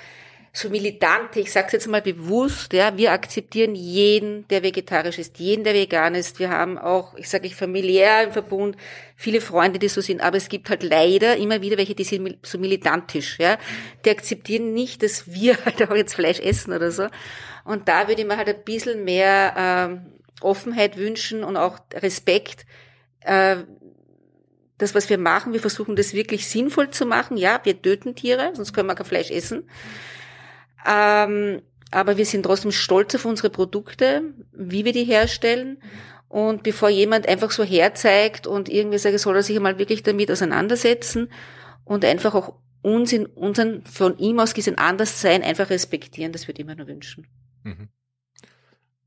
so 0.52 0.70
militant, 0.70 1.36
ich 1.36 1.52
sage 1.52 1.68
es 1.68 1.74
jetzt 1.74 1.88
mal 1.88 2.02
bewusst, 2.02 2.74
ja, 2.74 2.98
wir 2.98 3.12
akzeptieren 3.12 3.76
jeden, 3.76 4.48
der 4.48 4.64
vegetarisch 4.64 5.20
ist, 5.20 5.38
jeden, 5.40 5.64
der 5.64 5.74
vegan 5.74 6.16
ist. 6.16 6.40
Wir 6.40 6.50
haben 6.50 6.78
auch, 6.78 7.16
ich 7.16 7.30
sage 7.30 7.48
ich 7.48 7.56
familiär 7.56 8.24
im 8.24 8.32
Verbund 8.32 8.76
viele 9.16 9.42
Freunde, 9.42 9.80
die 9.80 9.90
so 9.90 10.02
sind, 10.02 10.22
aber 10.22 10.38
es 10.38 10.50
gibt 10.50 10.70
halt 10.70 10.82
leider 10.82 11.38
immer 11.38 11.62
wieder 11.62 11.78
welche, 11.78 11.94
die 11.94 12.04
sind 12.04 12.38
so 12.42 12.58
militantisch, 12.58 13.38
ja. 13.40 13.58
Die 14.06 14.10
akzeptieren 14.10 14.74
nicht, 14.74 15.04
dass 15.04 15.32
wir 15.32 15.58
halt 15.66 15.82
auch 15.84 15.96
jetzt 15.96 16.16
Fleisch 16.16 16.40
essen 16.40 16.74
oder 16.74 16.92
so. 16.92 17.08
Und 17.64 17.88
da 17.88 18.08
würde 18.08 18.22
ich 18.22 18.28
mir 18.28 18.38
halt 18.38 18.50
ein 18.50 18.64
bisschen 18.64 19.04
mehr 19.04 19.54
ähm, 19.58 20.14
Offenheit 20.42 20.98
wünschen 20.98 21.44
und 21.44 21.58
auch 21.58 21.80
Respekt. 21.94 22.66
Äh, 23.22 23.58
das, 24.80 24.96
was 24.96 25.10
wir 25.10 25.18
machen, 25.18 25.52
wir 25.52 25.60
versuchen 25.60 25.96
das 25.96 26.14
wirklich 26.14 26.48
sinnvoll 26.48 26.90
zu 26.90 27.06
machen. 27.06 27.38
Ja, 27.38 27.60
wir 27.64 27.80
töten 27.80 28.16
Tiere, 28.16 28.52
sonst 28.54 28.74
können 28.74 28.88
wir 28.88 28.96
kein 28.96 29.06
Fleisch 29.06 29.30
essen. 29.30 29.70
Ähm, 30.85 31.61
aber 31.91 32.18
wir 32.18 32.26
sind 32.26 32.43
trotzdem 32.43 32.72
stolz 32.72 33.15
auf 33.15 33.26
unsere 33.26 33.49
Produkte, 33.49 34.22
wie 34.51 34.85
wir 34.85 34.93
die 34.93 35.06
herstellen. 35.06 35.81
Und 36.27 36.61
bevor 36.61 36.89
jemand 36.89 37.27
einfach 37.27 37.49
so 37.49 37.64
herzeigt 37.64 38.45
und 38.45 38.69
irgendwie 38.69 38.99
sagt, 38.99 39.19
soll 39.19 39.35
er 39.35 39.43
sich 39.43 39.57
einmal 39.57 39.80
wirklich 39.80 40.03
damit 40.03 40.31
auseinandersetzen 40.31 41.30
und 41.85 42.06
einfach 42.06 42.35
auch 42.35 42.53
uns 42.84 43.11
in 43.11 43.26
unseren 43.26 43.84
von 43.85 44.18
ihm 44.19 44.39
aus 44.39 44.53
gesehen 44.53 44.77
Anderssein 44.77 45.41
einfach 45.41 45.72
respektieren, 45.72 46.31
das 46.31 46.47
würde 46.47 46.61
ich 46.61 46.68
mir 46.68 46.76
nur 46.76 46.88
wünschen. 46.88 47.27
Mhm. 47.64 47.89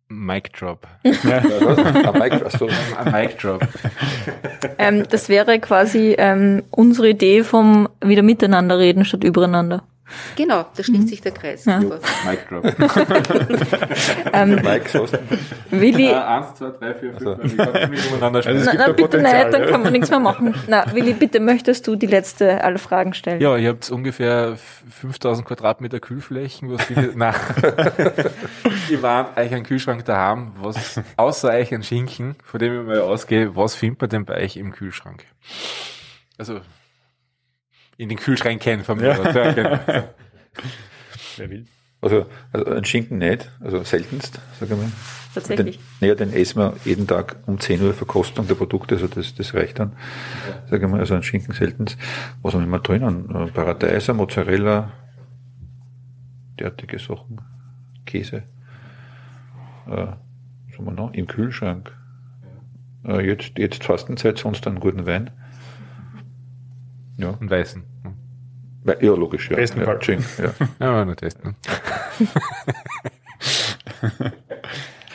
Mic 0.09 0.51
Drop. 0.53 0.87
Ja. 1.05 1.39
ein 2.99 3.13
Mic 3.13 3.39
Drop. 3.39 3.67
ähm, 4.79 5.09
das 5.09 5.29
wäre 5.29 5.59
quasi 5.61 6.15
ähm, 6.19 6.65
unsere 6.71 7.11
Idee 7.11 7.45
vom 7.45 7.89
wieder 8.05 8.23
miteinander 8.23 8.79
reden 8.79 9.05
statt 9.05 9.25
übereinander. 9.25 9.85
Genau, 10.37 10.67
da 10.77 10.83
schließt 10.83 11.03
mhm. 11.03 11.09
sich 11.09 11.21
der 11.21 11.33
Kreis. 11.33 11.65
Ja. 11.65 11.79
Mic 11.79 12.49
drop. 12.49 12.65
ähm, 14.33 14.61
Willi. 15.71 16.11
Ah, 16.11 16.39
eins, 16.39 16.55
zwei, 16.55 16.71
drei, 16.71 16.95
vier, 16.95 17.13
fünf. 17.15 17.27
Also. 17.27 17.33
Also 18.53 18.71
na, 18.71 18.75
na, 18.75 18.93
bitte 18.93 19.19
nicht, 19.19 19.53
dann 19.53 19.67
kann 19.67 19.83
man 19.83 19.93
nichts 19.93 20.11
mehr 20.11 20.21
machen. 20.21 20.55
Na, 20.67 20.85
Willi, 20.93 21.13
bitte 21.13 21.41
möchtest 21.41 21.87
du 21.87 21.97
die 21.97 22.07
letzte 22.07 22.63
alle 22.63 22.79
Fragen 22.79 23.15
stellen? 23.15 23.41
Ja, 23.41 23.57
ihr 23.57 23.71
habt 23.71 23.91
ungefähr 23.91 24.57
5000 24.91 25.47
Quadratmeter 25.47 26.01
Kühlflächen, 26.01 26.73
was 26.73 26.85
viele, 26.85 27.13
nein. 27.15 27.35
ihr 28.91 29.03
waren 29.03 29.27
euch 29.37 29.53
einen 29.53 29.65
Kühlschrank 29.65 30.05
da 30.05 30.17
haben, 30.17 30.53
was, 30.61 31.01
außer 31.17 31.51
euch 31.51 31.73
ein 31.73 31.83
Schinken, 31.83 32.37
von 32.45 32.61
dem 32.61 32.81
ich 32.81 32.87
mal 32.87 33.01
ausgehe, 33.01 33.55
was 33.57 33.75
findet 33.75 34.01
man 34.01 34.11
denn 34.11 34.25
bei 34.25 34.43
euch 34.43 34.57
im 34.57 34.73
Kühlschrank? 34.73 35.25
Also, 36.39 36.61
in 37.97 38.09
den 38.09 38.19
Kühlschrank 38.19 38.61
kennen 38.61 38.85
von 38.85 38.99
mir. 38.99 39.09
Ja. 39.09 39.33
Ja, 39.33 39.53
genau. 39.53 39.79
Wer 41.37 41.51
will. 41.51 41.67
Also, 42.01 42.27
also 42.53 42.71
ein 42.73 42.85
Schinken 42.85 43.19
nicht, 43.19 43.49
also 43.61 43.85
seltenst, 43.85 44.41
sage 44.59 44.75
ich 44.75 44.81
mal. 44.81 44.91
Tatsächlich. 45.35 45.77
Den, 45.79 45.85
naja, 46.01 46.15
den 46.17 46.33
essen 46.33 46.61
wir 46.61 46.75
jeden 46.85 47.07
Tag 47.07 47.37
um 47.47 47.61
10 47.61 47.81
Uhr 47.81 47.95
Verkostung 47.95 48.49
der 48.49 48.57
Produkte, 48.57 48.97
also 48.97 49.07
das, 49.07 49.35
das 49.35 49.55
reicht 49.55 49.79
dann. 49.79 49.93
Ja. 50.49 50.69
Sage 50.69 50.85
ich 50.85 50.91
mal, 50.91 50.99
also 50.99 51.15
ein 51.15 51.23
Schinken 51.23 51.55
seltenst. 51.55 51.97
Was 52.43 52.55
haben 52.55 52.63
wir 52.63 52.67
immer 52.67 52.81
drinnen? 52.81 53.51
Paradeiser, 53.55 54.15
Mozzarella, 54.15 54.93
derartige 56.59 56.99
Sachen, 56.99 57.41
Käse. 58.05 58.39
Äh, 59.87 59.91
was 59.91 60.79
haben 60.79 60.85
wir 60.85 60.93
noch? 60.93 61.13
Im 61.15 61.29
Kühlschrank. 61.29 61.97
Äh, 63.07 63.27
jetzt, 63.27 63.59
jetzt 63.59 63.85
Fastenzeit, 63.85 64.39
sonst 64.39 64.67
einen 64.67 64.81
guten 64.81 65.07
Wein. 65.07 65.31
Ja. 67.23 67.31
Und 67.41 67.51
weißen. 67.51 67.83
Ja, 68.85 69.15
logisch, 69.15 69.49
ja. 69.49 69.57
Besten 69.57 69.81
ja. 69.81 69.97
Gin, 69.99 70.25
ja. 70.39 70.53
ja, 70.81 71.05
nur 71.05 71.15
testen. 71.15 71.55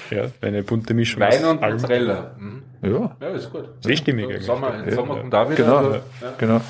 ja, 0.10 0.28
eine 0.40 0.64
bunte 0.64 0.94
Mischung. 0.94 1.22
Wein 1.22 1.44
und 1.44 1.60
Mozzarella. 1.60 2.34
Mhm. 2.40 2.64
Ja. 2.82 3.18
Ja, 3.20 3.28
ist 3.30 3.52
gut. 3.52 3.68
Sehstimmig 3.82 4.26
eigentlich. 4.26 4.46
Sommer, 4.46 4.86
ja. 4.86 4.96
Sommer 4.96 5.18
kommt 5.18 5.34
da 5.34 5.50
wieder. 5.50 5.64
Genau, 5.64 5.78
also, 5.78 5.96
ja. 5.96 6.02
genau. 6.38 6.62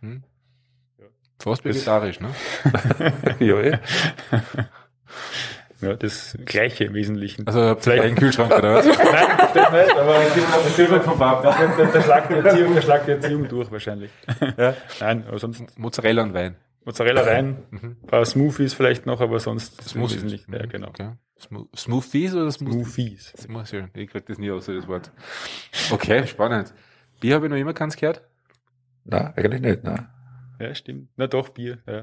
Hm. 0.00 0.24
Fast 1.38 1.64
vegetarisch, 1.64 2.18
ne? 2.20 2.30
ja, 3.38 3.60
eh. 3.60 3.78
Ja, 5.84 5.94
das 5.94 6.36
Gleiche 6.44 6.84
im 6.84 6.94
Wesentlichen. 6.94 7.46
Also 7.46 7.76
vielleicht 7.78 8.04
einen 8.04 8.16
Kühlschrank 8.16 8.52
oder 8.56 8.74
was? 8.74 8.86
Nein, 8.86 8.96
das 9.54 9.72
nicht, 9.72 9.96
aber 9.96 10.16
es 10.16 10.34
gibt 10.34 10.50
noch 10.50 10.76
Kühlschrank 10.76 11.04
vom 11.04 11.18
Papa. 11.18 11.56
Da, 11.76 11.84
da, 11.84 12.02
schlagt 12.02 12.30
die 12.30 12.34
Erziehung, 12.34 12.74
da 12.74 12.82
schlagt 12.82 13.06
die 13.06 13.12
Erziehung 13.12 13.48
durch 13.48 13.70
wahrscheinlich. 13.70 14.10
Ja. 14.56 14.74
Nein, 15.00 15.24
aber 15.28 15.38
sonst 15.38 15.78
Mozzarella 15.78 16.22
und 16.22 16.34
Wein. 16.34 16.56
Mozzarella 16.84 17.22
rein, 17.22 17.62
ein 17.72 17.96
paar 18.06 18.24
Smoothies 18.26 18.74
vielleicht 18.74 19.06
noch, 19.06 19.20
aber 19.20 19.40
sonst 19.40 19.82
Smoothies. 19.82 20.16
im 20.16 20.24
Wesentlichen. 20.24 20.52
Ja, 20.52 20.66
genau. 20.66 20.88
Okay. 20.88 21.12
Smo 21.38 21.68
Smoothies 21.74 22.34
oder 22.34 22.50
Smoothies? 22.50 23.28
Smoothies. 23.28 23.44
Immer 23.46 23.66
schön. 23.66 23.90
Ich 23.94 24.10
krieg 24.10 24.26
das 24.26 24.38
nie 24.38 24.50
aus, 24.50 24.66
das 24.66 24.86
Wort. 24.86 25.10
Okay, 25.90 26.26
spannend. 26.26 26.74
Bier 27.20 27.36
habe 27.36 27.46
ich 27.46 27.50
noch 27.50 27.58
immer 27.58 27.72
keins 27.72 27.96
gehört. 27.96 28.22
Nein, 29.04 29.32
eigentlich 29.36 29.60
nicht, 29.60 29.84
nein. 29.84 30.08
Ja, 30.60 30.74
stimmt. 30.74 31.08
Na 31.16 31.26
doch, 31.26 31.48
Bier. 31.48 31.78
Ja. 31.86 32.02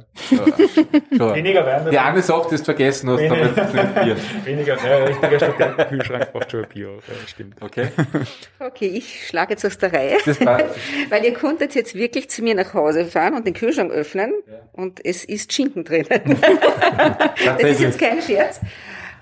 Schon. 1.17 1.35
Weniger 1.35 1.65
Wein. 1.65 1.89
Die 1.89 1.97
eine 1.97 2.21
Sache, 2.21 2.49
die 2.51 2.57
du 2.57 2.63
vergessen 2.63 3.09
hast, 3.09 3.23
aber 3.23 3.37
jetzt 3.37 3.73
nicht 3.73 3.95
Bier. 3.95 4.17
Weniger, 4.45 4.75
ja, 4.75 4.97
ein 4.97 5.03
richtiger 5.03 5.39
Studentenkühlschrank 5.39 6.31
braucht 6.33 6.51
schon 6.51 6.63
ein 6.63 6.69
Bier. 6.69 6.89
Ja, 6.89 7.27
stimmt. 7.27 7.61
Okay. 7.61 7.87
Okay, 8.59 8.87
ich 8.87 9.27
schlage 9.27 9.51
jetzt 9.51 9.65
aus 9.65 9.77
der 9.77 9.93
Reihe, 9.93 10.17
Das 10.25 10.37
passt. 10.39 10.75
weil 11.09 11.23
ihr 11.23 11.33
konntet 11.33 11.75
jetzt 11.75 11.95
wirklich 11.95 12.29
zu 12.29 12.43
mir 12.43 12.55
nach 12.55 12.73
Hause 12.73 13.05
fahren 13.05 13.35
und 13.35 13.47
den 13.47 13.53
Kühlschrank 13.53 13.91
öffnen 13.91 14.33
und 14.73 15.03
es 15.05 15.23
ist 15.23 15.53
Schinken 15.53 15.83
drinnen. 15.83 16.37
das 17.45 17.63
ist 17.63 17.79
jetzt 17.81 17.99
kein 17.99 18.21
Scherz. 18.21 18.59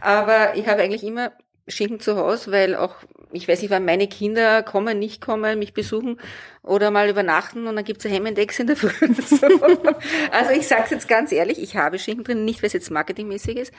Aber 0.01 0.56
ich 0.56 0.68
habe 0.68 0.81
eigentlich 0.81 1.03
immer 1.03 1.31
Schinken 1.70 2.00
zu 2.00 2.18
Hause, 2.18 2.52
weil 2.52 2.76
auch, 2.76 2.96
ich 3.32 3.48
weiß 3.48 3.62
nicht, 3.62 3.72
wann 3.72 3.86
meine 3.86 4.08
Kinder 4.08 4.64
kommen, 4.64 5.00
nicht 5.00 5.22
kommen, 5.22 5.60
mich 5.60 5.74
besuchen 5.74 6.20
oder 6.64 6.91
mal 6.91 7.10
übernachten 7.10 7.68
und 7.68 7.76
dann 7.76 7.86
gibt's 7.86 8.06
ein 8.06 8.12
Hemmendex 8.12 8.60
in 8.60 8.68
der 8.68 8.76
Früh. 8.76 8.90
So. 9.26 9.48
Also 10.32 10.52
ich 10.52 10.68
sag's 10.68 10.91
jetzt 10.91 11.08
ganz 11.08 11.32
ehrlich, 11.32 11.62
ich 11.62 11.76
habe 11.76 12.00
Schinken 12.00 12.24
drin, 12.24 12.46
nicht 12.46 12.62
weil 12.62 12.68
es 12.68 12.74
jetzt 12.74 12.91
marketingmäßig 12.91 13.58
ist. 13.58 13.74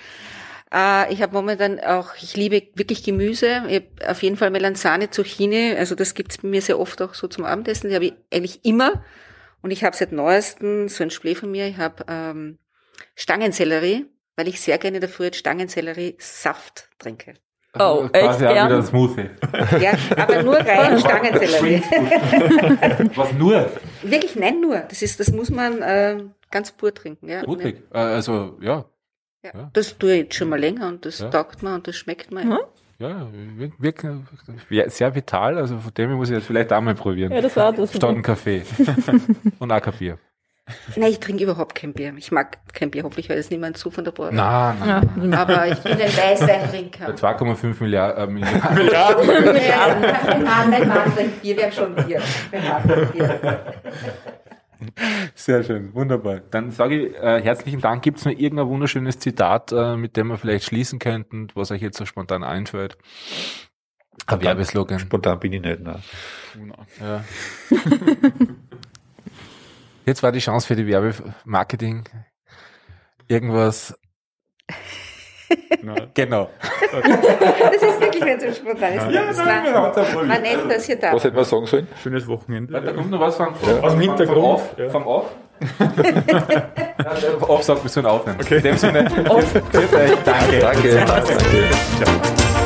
Äh, 0.73 1.13
ich 1.13 1.23
habe 1.23 1.33
momentan 1.33 1.81
auch, 1.81 2.15
ich 2.21 2.37
liebe 2.37 2.63
wirklich 2.75 3.03
Gemüse. 3.03 3.63
Ich 3.69 3.77
hab 3.77 4.11
auf 4.11 4.23
jeden 4.23 4.37
Fall 4.37 4.51
Melanzane, 4.51 5.11
Zucchini. 5.11 5.75
Also 5.77 5.95
das 5.95 6.15
gibt's 6.15 6.39
bei 6.39 6.49
mir 6.49 6.63
sehr 6.63 6.79
oft 6.79 7.01
auch 7.03 7.15
so 7.15 7.29
zum 7.29 7.45
Abendessen. 7.45 7.89
Die 7.89 7.95
habe 7.95 8.07
ich 8.07 8.15
eigentlich 8.33 8.65
immer. 8.65 9.05
Und 9.63 9.71
ich 9.71 9.85
habe 9.85 9.97
seit 9.97 10.13
neuestem 10.13 10.89
so 10.89 11.03
ein 11.03 11.11
Splee 11.11 11.35
von 11.35 11.51
mir. 11.51 11.67
Ich 11.67 11.77
habe 11.77 12.05
ähm, 12.09 12.59
Stangensellerie, 13.15 14.07
weil 14.37 14.49
ich 14.49 14.61
sehr 14.61 14.79
gerne 14.79 14.99
in 14.99 15.01
der 15.01 15.11
Früh 15.11 15.25
jetzt 15.25 15.39
Stangensellerie-Saft 15.39 16.89
trinke. 16.99 17.35
Oh, 17.79 18.09
Quasi 18.09 18.13
echt 18.15 18.25
auch 18.25 18.41
wieder 18.41 18.63
ein 18.63 18.69
gern? 18.69 18.83
Smoothie. 18.85 19.31
Ja, 19.81 19.93
aber 20.17 20.43
nur 20.43 20.57
rein 20.59 20.99
Stangensellerie. 20.99 21.83
Was 23.15 23.33
nur? 23.35 23.71
Wirklich, 24.03 24.35
nein, 24.37 24.61
nur. 24.61 24.79
Das 24.81 25.03
ist, 25.03 25.21
das 25.21 25.31
muss 25.33 25.51
man 25.51 25.81
äh, 25.83 26.19
ganz 26.51 26.73
pur 26.73 26.93
trinken. 26.93 27.29
Ja. 27.29 27.43
Ludwig. 27.43 27.83
Äh, 27.93 27.99
Also, 27.99 28.57
ja. 28.61 28.85
Ja. 29.45 29.51
Ja. 29.55 29.71
Das 29.73 29.97
tue 29.97 30.13
ich 30.15 30.19
jetzt 30.25 30.35
schon 30.35 30.49
mal 30.49 30.59
länger 30.59 30.89
und 30.89 31.07
das 31.07 31.21
Ja. 31.21 31.31
taugt 31.31 31.63
mir 31.63 31.75
und 31.75 31.87
das 31.87 31.97
schmeckt 31.97 32.33
mir. 32.33 32.45
Mhm. 32.45 32.59
Ja, 32.99 33.27
wirklich 33.79 34.13
ja, 34.69 34.91
sehr 34.91 35.15
vital. 35.15 35.57
Also 35.57 35.79
von 35.79 35.95
dem 35.95 36.09
her 36.11 36.17
muss 36.19 36.29
ich 36.29 36.37
jetzt 36.37 36.47
vielleicht 36.47 36.71
auch 36.71 36.83
mal 36.83 36.95
probieren. 36.95 37.33
Ja, 37.33 37.41
das 37.41 37.57
war 37.57 37.73
das. 37.73 37.95
Statt 37.95 38.11
einen 38.11 38.23
Kaffee. 38.23 38.63
Und 39.59 39.73
auch 39.73 39.81
Bier. 39.99 40.19
Nein, 40.97 41.11
ich 41.11 41.21
trinke 41.21 41.45
überhaupt 41.45 41.75
kein 41.75 41.93
Bier. 41.93 42.13
Ich 42.17 42.33
mag 42.33 42.59
kein 42.73 42.91
Bier. 42.91 43.03
Hoffentlich 43.03 43.29
hört 43.29 43.39
es 43.39 43.51
niemand 43.51 43.77
zu 43.77 43.91
von 43.91 44.05
der 44.05 44.13
Bar. 44.13 44.33
Nein, 44.33 44.77
nein. 44.81 45.33
Ja. 45.33 45.39
Aber 45.43 45.69
ich 45.69 45.79
bin 45.81 45.93
ein 45.93 46.01
Weißweintrinker. 46.01 47.15
2,5 47.15 47.83
Milliarden. 47.83 48.23
Äh, 48.23 48.33
Milliarden. 48.33 49.27
Mein 50.27 50.43
Mann, 50.43 50.71
mein 50.71 50.89
Mann 50.89 51.15
trinkt 51.15 51.43
Bier. 51.43 51.57
Wir 51.57 51.65
haben 51.65 51.73
schon 51.73 51.95
Bier. 51.95 52.21
Mann 52.53 52.89
trinkt 52.89 53.13
Bier. 53.13 53.65
Sehr 55.35 55.63
schön, 55.63 55.95
wunderbar. 55.95 56.41
Dann 56.51 56.71
sage 56.71 57.07
ich 57.07 57.15
äh, 57.17 57.43
herzlichen 57.43 57.81
Dank. 57.81 58.03
Gibt 58.03 58.19
es 58.19 58.25
noch 58.25 58.33
irgendein 58.33 58.69
wunderschönes 58.69 59.19
Zitat, 59.19 59.73
äh, 59.73 59.97
mit 59.97 60.17
dem 60.17 60.29
wir 60.29 60.39
vielleicht 60.39 60.65
schließen 60.65 60.99
könnten, 60.99 61.49
was 61.55 61.71
euch 61.71 61.83
jetzt 61.83 61.99
so 61.99 62.07
spontan 62.07 62.43
einfällt? 62.43 62.97
Ein 64.27 64.43
Werbeslogan. 64.43 64.99
Spontan 64.99 65.39
bin 65.41 65.53
ich 65.53 65.61
nicht, 65.61 65.81
nein. 65.81 66.03
Ja. 67.01 67.25
Jetzt 70.11 70.25
war 70.25 70.33
die 70.33 70.41
Chance 70.41 70.67
für 70.67 70.75
die 70.75 70.89
Werbemarketing. 70.89 72.03
Irgendwas. 73.29 73.97
Nein. 75.83 76.11
Genau. 76.15 76.51
Das 76.91 77.81
ist 77.81 78.01
wirklich, 78.01 78.25
wenn 78.25 78.39
es 78.39 78.57
so 78.57 78.61
spontan 78.61 78.95
ist. 78.95 79.07
Das 79.07 79.39
man, 79.39 80.27
man 80.27 80.43
nennt 80.43 80.69
das 80.69 80.87
hier 80.87 80.97
da. 80.97 81.13
Was 81.13 81.23
hätten 81.23 81.37
wir 81.37 81.45
sagen 81.45 81.67
sollen? 81.67 81.87
Schönes 82.03 82.27
Wochenende. 82.27 82.73
Da 82.73 82.93
kommt 82.93 83.09
noch 83.09 83.21
was 83.21 83.37
von, 83.37 83.55
Aus 83.55 83.93
dem 83.93 84.01
Hintergrund. 84.01 84.37
Vom 84.37 84.45
Off. 84.45 84.75
Ja. 84.77 84.91
Vom 84.91 85.07
Off. 85.07 85.31
ja, 85.79 87.43
Off 87.43 87.63
sagt, 87.63 87.85
wir 87.85 87.89
sollen 87.89 88.07
aufnehmen. 88.07 88.41
In 88.41 88.63
dem 88.65 88.77
Sinne, 88.77 89.29
Off. 89.29 89.53
Danke. 89.71 90.19
Danke. 90.25 90.59
Danke. 90.61 91.05
Ciao. 92.03 92.60